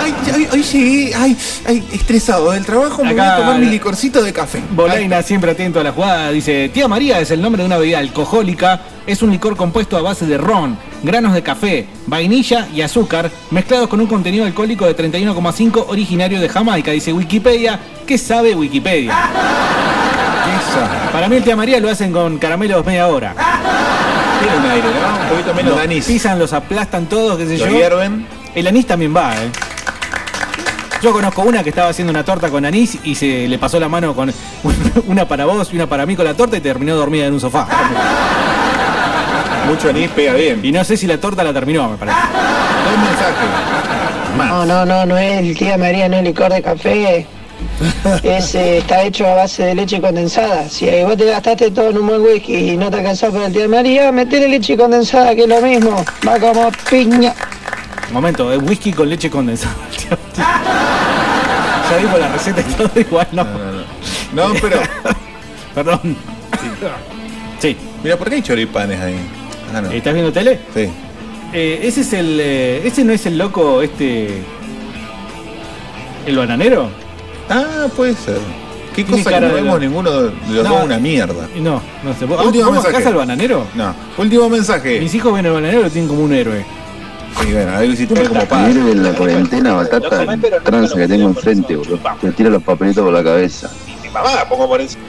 Ay, 0.06 0.14
ay, 0.36 0.48
hoy 0.52 0.62
llegué, 0.62 1.16
ay, 1.16 1.36
ay, 1.68 1.84
estresado 1.92 2.52
del 2.52 2.64
trabajo, 2.64 3.04
me 3.04 3.14
voy 3.14 3.20
a 3.22 3.34
Acá- 3.34 3.38
tomar 3.42 3.58
mi 3.60 3.66
licorcito 3.66 4.22
de 4.22 4.32
café. 4.32 4.62
Bolaina 4.70 5.24
siempre 5.24 5.50
atento 5.50 5.80
a 5.80 5.84
la 5.84 5.94
jugada, 5.94 6.30
dice, 6.30 6.70
Tía 6.70 6.88
María 6.88 7.20
es 7.20 7.32
el 7.32 7.42
nombre 7.42 7.64
de 7.64 7.66
una 7.66 7.78
bebida 7.78 7.98
alcohólica, 7.98 8.82
es 9.08 9.24
un 9.24 9.32
licor 9.32 9.56
compuesto 9.58 9.98
a 9.98 10.04
base 10.04 10.28
de 10.28 10.38
ron, 10.38 10.78
granos 11.02 11.34
de 11.34 11.42
café, 11.42 11.88
vainilla 12.06 12.68
y 12.72 12.82
azúcar, 12.82 13.32
mezclados 13.50 13.88
con 13.88 14.00
un 14.00 14.06
contenido 14.06 14.46
alcohólico 14.46 14.86
de 14.86 14.96
31,5 14.96 15.86
originario 15.88 16.40
de 16.40 16.50
Jamaica, 16.50 16.92
dice 16.92 17.12
Wikipedia, 17.12 17.80
¿qué 18.06 18.20
sabe 18.20 18.54
Wikipedia? 18.54 19.12
Para 21.12 21.28
mí 21.28 21.38
el 21.38 21.44
Tía 21.44 21.56
María 21.56 21.80
lo 21.80 21.90
hacen 21.90 22.12
con 22.12 22.38
caramelos 22.38 22.86
media 22.86 23.08
hora. 23.08 23.34
Tiene 24.40 24.58
un 24.58 24.66
aire, 24.72 24.88
¿no? 24.88 25.24
Un 25.24 25.30
poquito 25.30 25.54
menos 25.56 25.78
de 25.78 25.82
anís. 25.84 26.06
Pisan, 26.06 26.38
los 26.38 26.54
aplastan 26.54 27.08
todos, 27.08 27.40
qué 27.40 27.48
sé 27.48 27.58
Los 27.58 27.70
yo. 27.70 27.76
hierven. 27.76 28.28
El 28.54 28.68
anís 28.68 28.86
también 28.86 29.16
va, 29.16 29.34
eh. 29.36 29.50
Yo 31.06 31.14
conozco 31.14 31.44
una 31.44 31.62
que 31.62 31.70
estaba 31.70 31.90
haciendo 31.90 32.10
una 32.10 32.26
torta 32.26 32.50
con 32.50 32.66
anís 32.66 32.98
y 33.04 33.14
se 33.14 33.48
le 33.48 33.60
pasó 33.60 33.80
la 33.80 33.88
mano 33.88 34.16
con 34.16 34.34
una 35.08 35.28
para 35.28 35.46
vos 35.46 35.70
y 35.72 35.76
una 35.76 35.86
para 35.86 36.04
mí 36.08 36.16
con 36.16 36.26
la 36.26 36.34
torta 36.34 36.58
y 36.58 36.62
terminó 36.62 36.96
dormida 36.96 37.28
en 37.28 37.34
un 37.34 37.40
sofá. 37.40 37.68
Mucho 39.68 39.90
anís 39.90 40.10
pega 40.10 40.34
bien. 40.34 40.62
Y 40.66 40.72
no 40.72 40.84
sé 40.84 40.98
si 40.98 41.06
la 41.06 41.20
torta 41.20 41.44
la 41.44 41.54
terminó, 41.54 41.88
me 41.90 41.98
parece. 41.98 42.18
Dos 42.18 42.98
mensajes. 42.98 43.50
No, 44.36 44.66
no, 44.66 44.84
no, 44.84 45.06
no 45.06 45.16
es 45.20 45.42
el 45.42 45.56
tía 45.56 45.78
María, 45.78 46.10
no 46.10 46.18
es 46.18 46.24
licor 46.24 46.52
de 46.52 46.64
café. 46.64 47.28
Es, 48.24 48.56
eh, 48.56 48.80
está 48.80 49.04
hecho 49.04 49.28
a 49.28 49.36
base 49.36 49.62
de 49.62 49.76
leche 49.76 50.02
condensada. 50.02 50.68
Si 50.68 50.90
eh, 50.90 51.06
vos 51.06 51.18
te 51.18 51.26
gastaste 51.26 51.70
todo 51.70 51.92
en 51.92 52.00
un 52.00 52.08
buen 52.08 52.22
whisky 52.22 52.72
y 52.72 52.78
no 52.78 52.90
te 52.90 52.98
alcanzó 52.98 53.32
para 53.32 53.46
el 53.46 53.54
tía 53.54 53.68
María, 53.68 54.12
metele 54.12 54.48
leche 54.48 54.76
condensada, 54.76 55.36
que 55.36 55.44
es 55.44 55.50
lo 55.50 55.62
mismo. 55.62 56.04
Va 56.28 56.40
como 56.40 56.72
piña. 56.90 57.36
Momento, 58.12 58.52
es 58.52 58.60
whisky 58.60 58.92
con 58.92 59.08
leche 59.08 59.30
condensada. 59.30 59.76
ya 61.92 61.98
digo 61.98 62.18
la 62.18 62.32
receta 62.32 62.62
y 62.62 62.74
todo 62.74 62.90
igual, 63.00 63.28
no. 63.32 63.44
No, 64.34 64.54
pero. 64.62 64.80
Perdón. 65.76 66.16
Sí. 67.60 67.76
Mira, 68.04 68.18
¿por 68.18 68.30
qué 68.30 68.36
hay 68.36 68.42
choripanes 68.42 69.00
ahí? 69.00 69.16
Ah, 69.74 69.82
no. 69.82 69.92
¿Estás 69.92 70.14
viendo 70.14 70.32
tele? 70.32 70.60
Sí. 70.74 70.90
Eh, 71.54 71.80
ese 71.84 72.02
es 72.02 72.14
el. 72.14 72.40
eh, 72.40 72.82
ese 72.88 73.04
no 73.04 73.14
es 73.14 73.26
el 73.26 73.38
loco, 73.38 73.82
este. 73.82 74.42
¿El 76.26 76.38
bananero? 76.38 76.90
Ah, 77.50 77.88
puede 77.96 78.14
ser. 78.16 78.38
¿Qué 78.96 79.06
cosa 79.06 79.30
que 79.30 79.42
no 79.42 79.54
vemos 79.54 79.74
la- 79.80 79.86
ninguno 79.88 80.12
de 80.12 80.32
los 80.50 80.64
No. 80.64 80.70
dos 80.76 80.84
una 80.86 80.98
mierda? 80.98 81.48
No, 81.58 81.82
no 82.04 82.14
sé. 82.18 82.26
¿Vos, 82.26 82.46
Último 82.46 82.72
vos 82.72 82.84
mensaje. 82.84 83.08
al 83.08 83.14
bananero? 83.16 83.68
No. 83.76 83.94
Último 84.18 84.48
mensaje. 84.50 85.02
Mis 85.02 85.14
hijos 85.14 85.34
ven 85.34 85.46
al 85.46 85.52
bananero 85.52 85.82
lo 85.84 85.90
tienen 85.90 86.08
como 86.10 86.24
un 86.24 86.34
héroe. 86.34 86.66
Sí, 87.42 87.52
bueno, 87.52 87.76
ahí 87.76 87.88
lo 87.88 87.94
hiciste 87.94 88.28
como 88.28 88.46
padre. 88.46 88.96
la 88.96 89.12
cuarentena 89.14 89.74
batata 89.74 90.26
tranza 90.64 90.96
que 90.96 91.08
tengo 91.08 91.28
enfrente, 91.28 91.76
boludo. 91.76 92.00
Me 92.22 92.32
tira 92.32 92.50
los 92.50 92.64
papelitos 92.64 93.04
por 93.04 93.14
la 93.14 93.24
cabeza. 93.24 93.70
Mi 94.02 94.10
mamá 94.10 94.34
la 94.36 94.48
pongo 94.48 94.68
por 94.68 94.82
encima. 94.82 95.04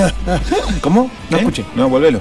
¿Cómo? 0.80 1.10
No 1.30 1.36
escuché. 1.36 1.64
No, 1.74 1.88
volvelo. 1.88 2.20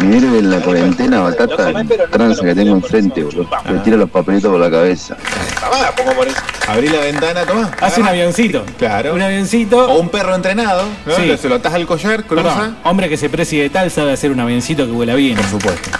Me 0.00 0.16
en 0.16 0.50
la 0.50 0.60
cuarentena 0.60 1.20
batata 1.20 1.72
tranza 2.10 2.44
que 2.44 2.54
tengo 2.54 2.76
enfrente, 2.76 3.24
boludo. 3.24 3.48
Me 3.68 3.78
tira 3.80 3.96
los 3.96 4.08
papelitos 4.08 4.50
por 4.50 4.60
la 4.60 4.70
cabeza. 4.70 5.16
Mamá 5.60 5.80
la 5.80 5.92
pongo 5.92 6.12
por 6.12 6.28
encima. 6.28 6.46
Abrí 6.68 6.88
la 6.88 7.00
ventana, 7.00 7.44
toma. 7.44 7.70
Hace 7.80 8.00
un 8.00 8.08
avioncito. 8.08 8.64
Claro. 8.78 9.14
Un 9.14 9.22
avioncito. 9.22 9.90
O 9.90 9.98
un 9.98 10.10
perro 10.10 10.34
entrenado, 10.34 10.84
¿no? 11.06 11.16
Sí. 11.16 11.36
Se 11.38 11.48
lo 11.48 11.56
atas 11.56 11.74
al 11.74 11.86
collar, 11.86 12.24
cruza. 12.24 12.42
Perdón, 12.42 12.76
hombre 12.84 13.08
que 13.08 13.16
se 13.16 13.28
precie 13.30 13.62
de 13.62 13.70
tal 13.70 13.90
sabe 13.90 14.12
hacer 14.12 14.30
un 14.30 14.40
avioncito 14.40 14.86
que 14.86 14.92
vuela 14.92 15.14
bien. 15.14 15.36
Por 15.36 15.46
supuesto. 15.46 15.90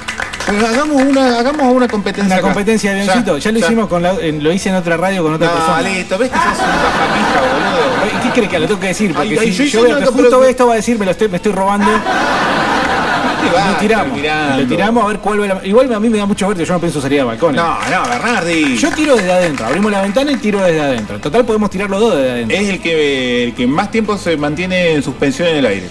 Hagamos 0.48 1.02
una, 1.02 1.38
hagamos 1.38 1.62
una 1.74 1.88
competencia. 1.88 2.26
Una 2.26 2.34
acá. 2.36 2.42
competencia 2.42 2.94
de 2.94 3.00
avioncito. 3.02 3.38
Ya, 3.38 3.52
lo 3.52 3.58
hicimos 3.58 3.88
con 3.88 4.02
la, 4.02 4.14
en- 4.20 4.42
lo 4.42 4.50
hice 4.52 4.68
en 4.70 4.76
otra 4.76 4.96
radio 4.96 5.22
con 5.22 5.34
otra 5.34 5.48
No, 5.48 5.54
persona. 5.54 5.80
listo, 5.82 6.18
ves 6.18 6.30
que 6.30 6.36
sos 6.38 6.46
un 6.46 6.54
bajapija, 6.58 7.40
boludo. 7.40 8.22
¿Qué 8.22 8.30
crees 8.30 8.48
que 8.48 8.58
lo 8.58 8.66
tengo 8.66 8.80
que 8.80 8.86
decir? 8.88 9.12
Porque 9.14 9.28
Ay, 9.30 9.38
ay, 9.38 9.52
si 9.52 9.68
yo 9.68 9.80
yo 9.80 9.84
veo 9.84 9.98
que 9.98 10.06
justo 10.06 10.44
esto 10.44 10.66
va 10.66 10.72
a 10.72 10.76
decir, 10.76 10.98
me 10.98 11.04
lo 11.04 11.10
estoy, 11.10 11.28
me 11.28 11.36
estoy 11.36 11.52
robando. 11.52 11.90
Lo 11.90 13.76
tiramos. 13.78 14.18
Lo 14.58 14.66
tiramos 14.66 15.04
a 15.04 15.08
ver 15.08 15.18
cuál 15.18 15.40
va 15.42 15.46
la- 15.46 15.60
Igual 15.66 15.92
a 15.92 16.00
mí 16.00 16.08
me 16.08 16.18
da 16.18 16.26
mucho 16.26 16.48
verde, 16.48 16.64
yo 16.64 16.72
no 16.74 16.80
pienso 16.80 17.00
salir 17.00 17.20
al 17.20 17.26
balcón. 17.26 17.54
No, 17.54 17.78
no, 17.90 18.08
Bernardi. 18.08 18.76
Yo 18.76 18.90
tiro 18.90 19.16
desde 19.16 19.32
adentro, 19.32 19.66
abrimos 19.66 19.90
la 19.92 20.02
ventana 20.02 20.32
y 20.32 20.36
tiro 20.36 20.60
desde 20.62 20.80
adentro. 20.80 21.16
En 21.16 21.22
total 21.22 21.44
podemos 21.44 21.70
tirar 21.70 21.88
los 21.88 22.00
dos 22.00 22.16
desde 22.16 22.30
adentro. 22.30 22.56
Es 22.56 22.68
el 22.68 22.80
que, 22.80 23.44
el 23.44 23.54
que 23.54 23.66
más 23.66 23.90
tiempo 23.90 24.16
se 24.18 24.36
mantiene 24.36 24.92
en 24.94 25.02
suspensión 25.02 25.48
en 25.48 25.56
el 25.56 25.66
aire. 25.66 25.88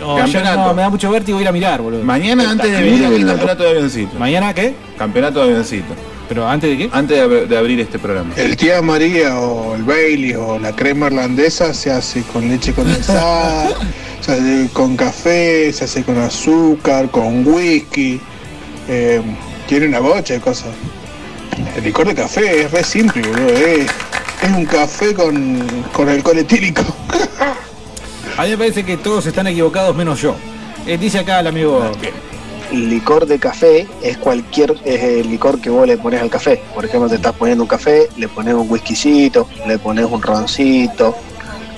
No, 0.00 0.16
yo 0.16 0.22
campeonato. 0.22 0.56
no, 0.68 0.74
me 0.74 0.82
da 0.82 0.88
mucho 0.90 1.10
vértigo 1.10 1.40
ir 1.40 1.46
a 1.48 1.52
mirar, 1.52 1.80
boludo. 1.82 2.02
Mañana 2.02 2.50
antes 2.50 2.70
de 2.72 2.82
venir 2.82 3.04
aquí, 3.06 3.24
campeonato 3.24 3.62
de 3.62 3.70
avioncito. 3.70 4.18
¿Mañana 4.18 4.54
qué? 4.54 4.74
Campeonato 4.98 5.40
de 5.44 5.50
avioncito. 5.50 5.94
¿Pero 6.28 6.48
antes 6.48 6.70
de 6.70 6.78
qué? 6.78 6.90
Antes 6.92 7.16
de, 7.18 7.24
ab- 7.26 7.46
de 7.48 7.56
abrir 7.58 7.80
este 7.80 7.98
programa. 7.98 8.32
El 8.36 8.56
tía 8.56 8.80
María 8.82 9.38
o 9.38 9.74
el 9.74 9.82
Bailey 9.82 10.34
o 10.34 10.58
la 10.58 10.72
crema 10.76 11.06
irlandesa 11.08 11.74
se 11.74 11.90
hace 11.90 12.22
con 12.22 12.48
leche 12.48 12.72
condensada, 12.72 13.68
se 14.20 14.32
hace 14.32 14.68
con 14.72 14.96
café, 14.96 15.72
se 15.72 15.84
hace 15.84 16.02
con 16.04 16.18
azúcar, 16.18 17.10
con 17.10 17.44
whisky. 17.46 18.20
eh, 18.88 19.20
tiene 19.66 19.86
una 19.88 19.98
bocha 20.00 20.34
de 20.34 20.40
cosas. 20.40 20.68
El 21.76 21.84
licor 21.84 22.06
de 22.06 22.14
café 22.14 22.62
es 22.62 22.70
re 22.70 22.82
simple, 22.84 23.22
boludo. 23.22 23.48
Es, 23.48 23.86
es 24.42 24.50
un 24.56 24.64
café 24.66 25.12
con, 25.14 25.62
con 25.92 26.08
alcohol 26.08 26.38
etílico. 26.38 26.82
A 28.40 28.44
mí 28.44 28.52
me 28.52 28.56
parece 28.56 28.84
que 28.86 28.96
todos 28.96 29.26
están 29.26 29.46
equivocados 29.48 29.94
menos 29.94 30.18
yo. 30.22 30.34
Eh, 30.86 30.96
dice 30.96 31.18
acá 31.18 31.40
el 31.40 31.46
amigo. 31.48 31.82
licor 32.72 33.26
de 33.26 33.38
café 33.38 33.86
es 34.02 34.16
cualquier 34.16 34.76
es 34.86 35.02
el 35.02 35.30
licor 35.30 35.60
que 35.60 35.68
vos 35.68 35.86
le 35.86 35.98
pones 35.98 36.22
al 36.22 36.30
café. 36.30 36.62
Por 36.74 36.86
ejemplo, 36.86 37.06
te 37.10 37.16
estás 37.16 37.34
poniendo 37.34 37.64
un 37.64 37.68
café, 37.68 38.08
le 38.16 38.28
pones 38.28 38.54
un 38.54 38.70
whiskycito, 38.70 39.46
le 39.66 39.78
pones 39.78 40.06
un 40.06 40.22
roncito, 40.22 41.14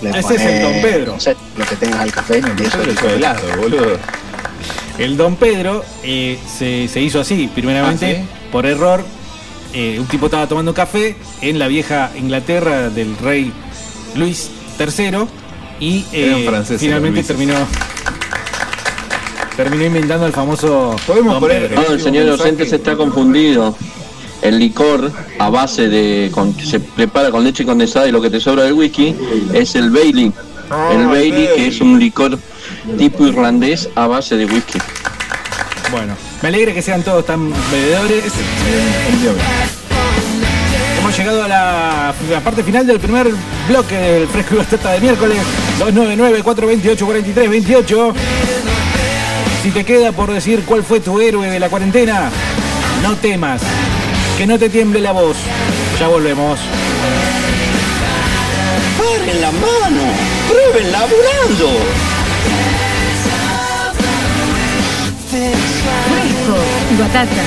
le 0.03 0.11
Ese 0.11 0.23
pones, 0.23 0.41
es 0.41 0.47
el 0.47 0.63
Don 0.63 0.73
Pedro. 0.83 1.13
no 1.15 1.21
sé, 1.21 1.35
lo 1.57 1.65
que 1.67 1.75
tengas 1.75 1.99
al 1.99 2.13
café. 2.13 2.39
y 2.57 2.63
eso 2.63 2.81
es 2.83 3.03
de 3.03 3.15
helado, 3.17 3.43
boludo. 3.61 3.99
El 4.99 5.17
Don 5.17 5.35
Pedro 5.35 5.85
eh, 6.05 6.39
se, 6.47 6.87
se 6.87 7.01
hizo 7.01 7.19
así, 7.21 7.51
primeramente, 7.53 8.19
¿Ah, 8.21 8.23
sí? 8.23 8.51
por 8.53 8.67
error. 8.67 9.05
eh, 9.75 9.97
un 9.99 10.07
tipo 10.07 10.27
estaba 10.27 10.47
tomando 10.47 10.73
café 10.75 11.17
en 11.41 11.59
la 11.59 11.67
vieja 11.67 12.13
Inglaterra 12.17 12.89
del 12.89 13.17
rey 13.19 13.53
Luis 14.15 14.49
III 14.79 15.27
y 15.83 16.07
eh, 16.13 16.65
finalmente 16.79 17.25
terminó 17.25 17.55
terminó 19.57 19.85
inventando 19.85 20.27
el 20.27 20.33
famoso 20.33 20.95
Podemos 21.05 21.41
poner-. 21.41 21.73
No, 21.73 21.87
el 21.89 22.01
señor 22.01 22.27
docente 22.27 22.67
se 22.67 22.77
está 22.77 22.97
confundido. 22.97 23.77
El 24.43 24.61
licor 24.61 25.11
a 25.39 25.51
base 25.51 25.89
de 25.89 26.31
con, 26.33 26.55
que 26.55 26.67
se 26.67 26.79
prepara 26.79 27.31
con 27.33 27.43
leche 27.43 27.65
condensada 27.65 28.09
y 28.09 28.13
lo 28.13 28.21
que 28.21 28.31
te 28.31 28.39
sobra 28.41 28.63
del 28.63 28.75
whisky 28.75 29.15
es 29.53 29.75
el 29.75 29.91
Bailey. 29.91 30.33
el 30.93 31.07
Bailey 31.07 31.49
que 31.57 31.67
es 31.67 31.81
un 31.81 31.99
licor 31.99 32.39
tipo 32.97 33.27
irlandés 33.27 33.89
a 33.97 34.07
base 34.07 34.37
de 34.37 34.47
whisky. 34.47 34.79
Bueno, 35.91 36.15
me 36.43 36.49
alegra 36.49 36.73
que 36.75 36.83
sean 36.83 37.03
todos 37.03 37.27
tan 37.27 37.53
bebedores. 37.71 38.33
Hemos 40.99 41.19
llegado 41.19 41.43
a 41.43 41.49
la, 41.49 42.15
la 42.31 42.41
parte 42.41 42.63
final 42.63 42.87
del 42.87 43.01
primer 43.01 43.31
bloque 43.69 43.97
del 43.97 44.29
Fresco 44.29 44.55
y 44.55 44.59
Batata 44.59 44.93
de 44.93 45.01
miércoles. 45.01 45.39
299-428-4328. 45.91 48.15
Si 49.63 49.71
te 49.71 49.85
queda 49.85 50.13
por 50.13 50.33
decir 50.33 50.63
cuál 50.65 50.85
fue 50.85 51.01
tu 51.01 51.21
héroe 51.21 51.49
de 51.49 51.61
la 51.61 51.69
cuarentena, 51.69 52.31
no 53.03 53.17
temas. 53.17 53.61
Que 54.39 54.47
no 54.47 54.59
te 54.59 54.69
tiemble 54.69 55.01
la 55.01 55.13
voz. 55.13 55.37
Ya 55.99 56.09
volvemos. 56.09 56.61
¡Paren 58.99 59.41
la 59.41 59.51
mano! 59.53 60.03
¡Prueben 60.49 60.93
laburando! 60.93 61.71
Fresco 65.31 66.57
y 66.93 66.97
batata. 67.01 67.43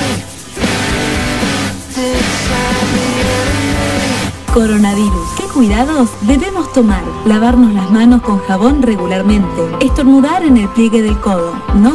Coronavirus. 4.56 5.28
¿Qué 5.36 5.42
cuidados 5.52 6.08
debemos 6.22 6.72
tomar? 6.72 7.04
Lavarnos 7.26 7.74
las 7.74 7.90
manos 7.90 8.22
con 8.22 8.38
jabón 8.38 8.80
regularmente. 8.80 9.46
Estornudar 9.82 10.44
en 10.44 10.56
el 10.56 10.66
pliegue 10.70 11.02
del 11.02 11.20
codo. 11.20 11.52
No 11.74 11.94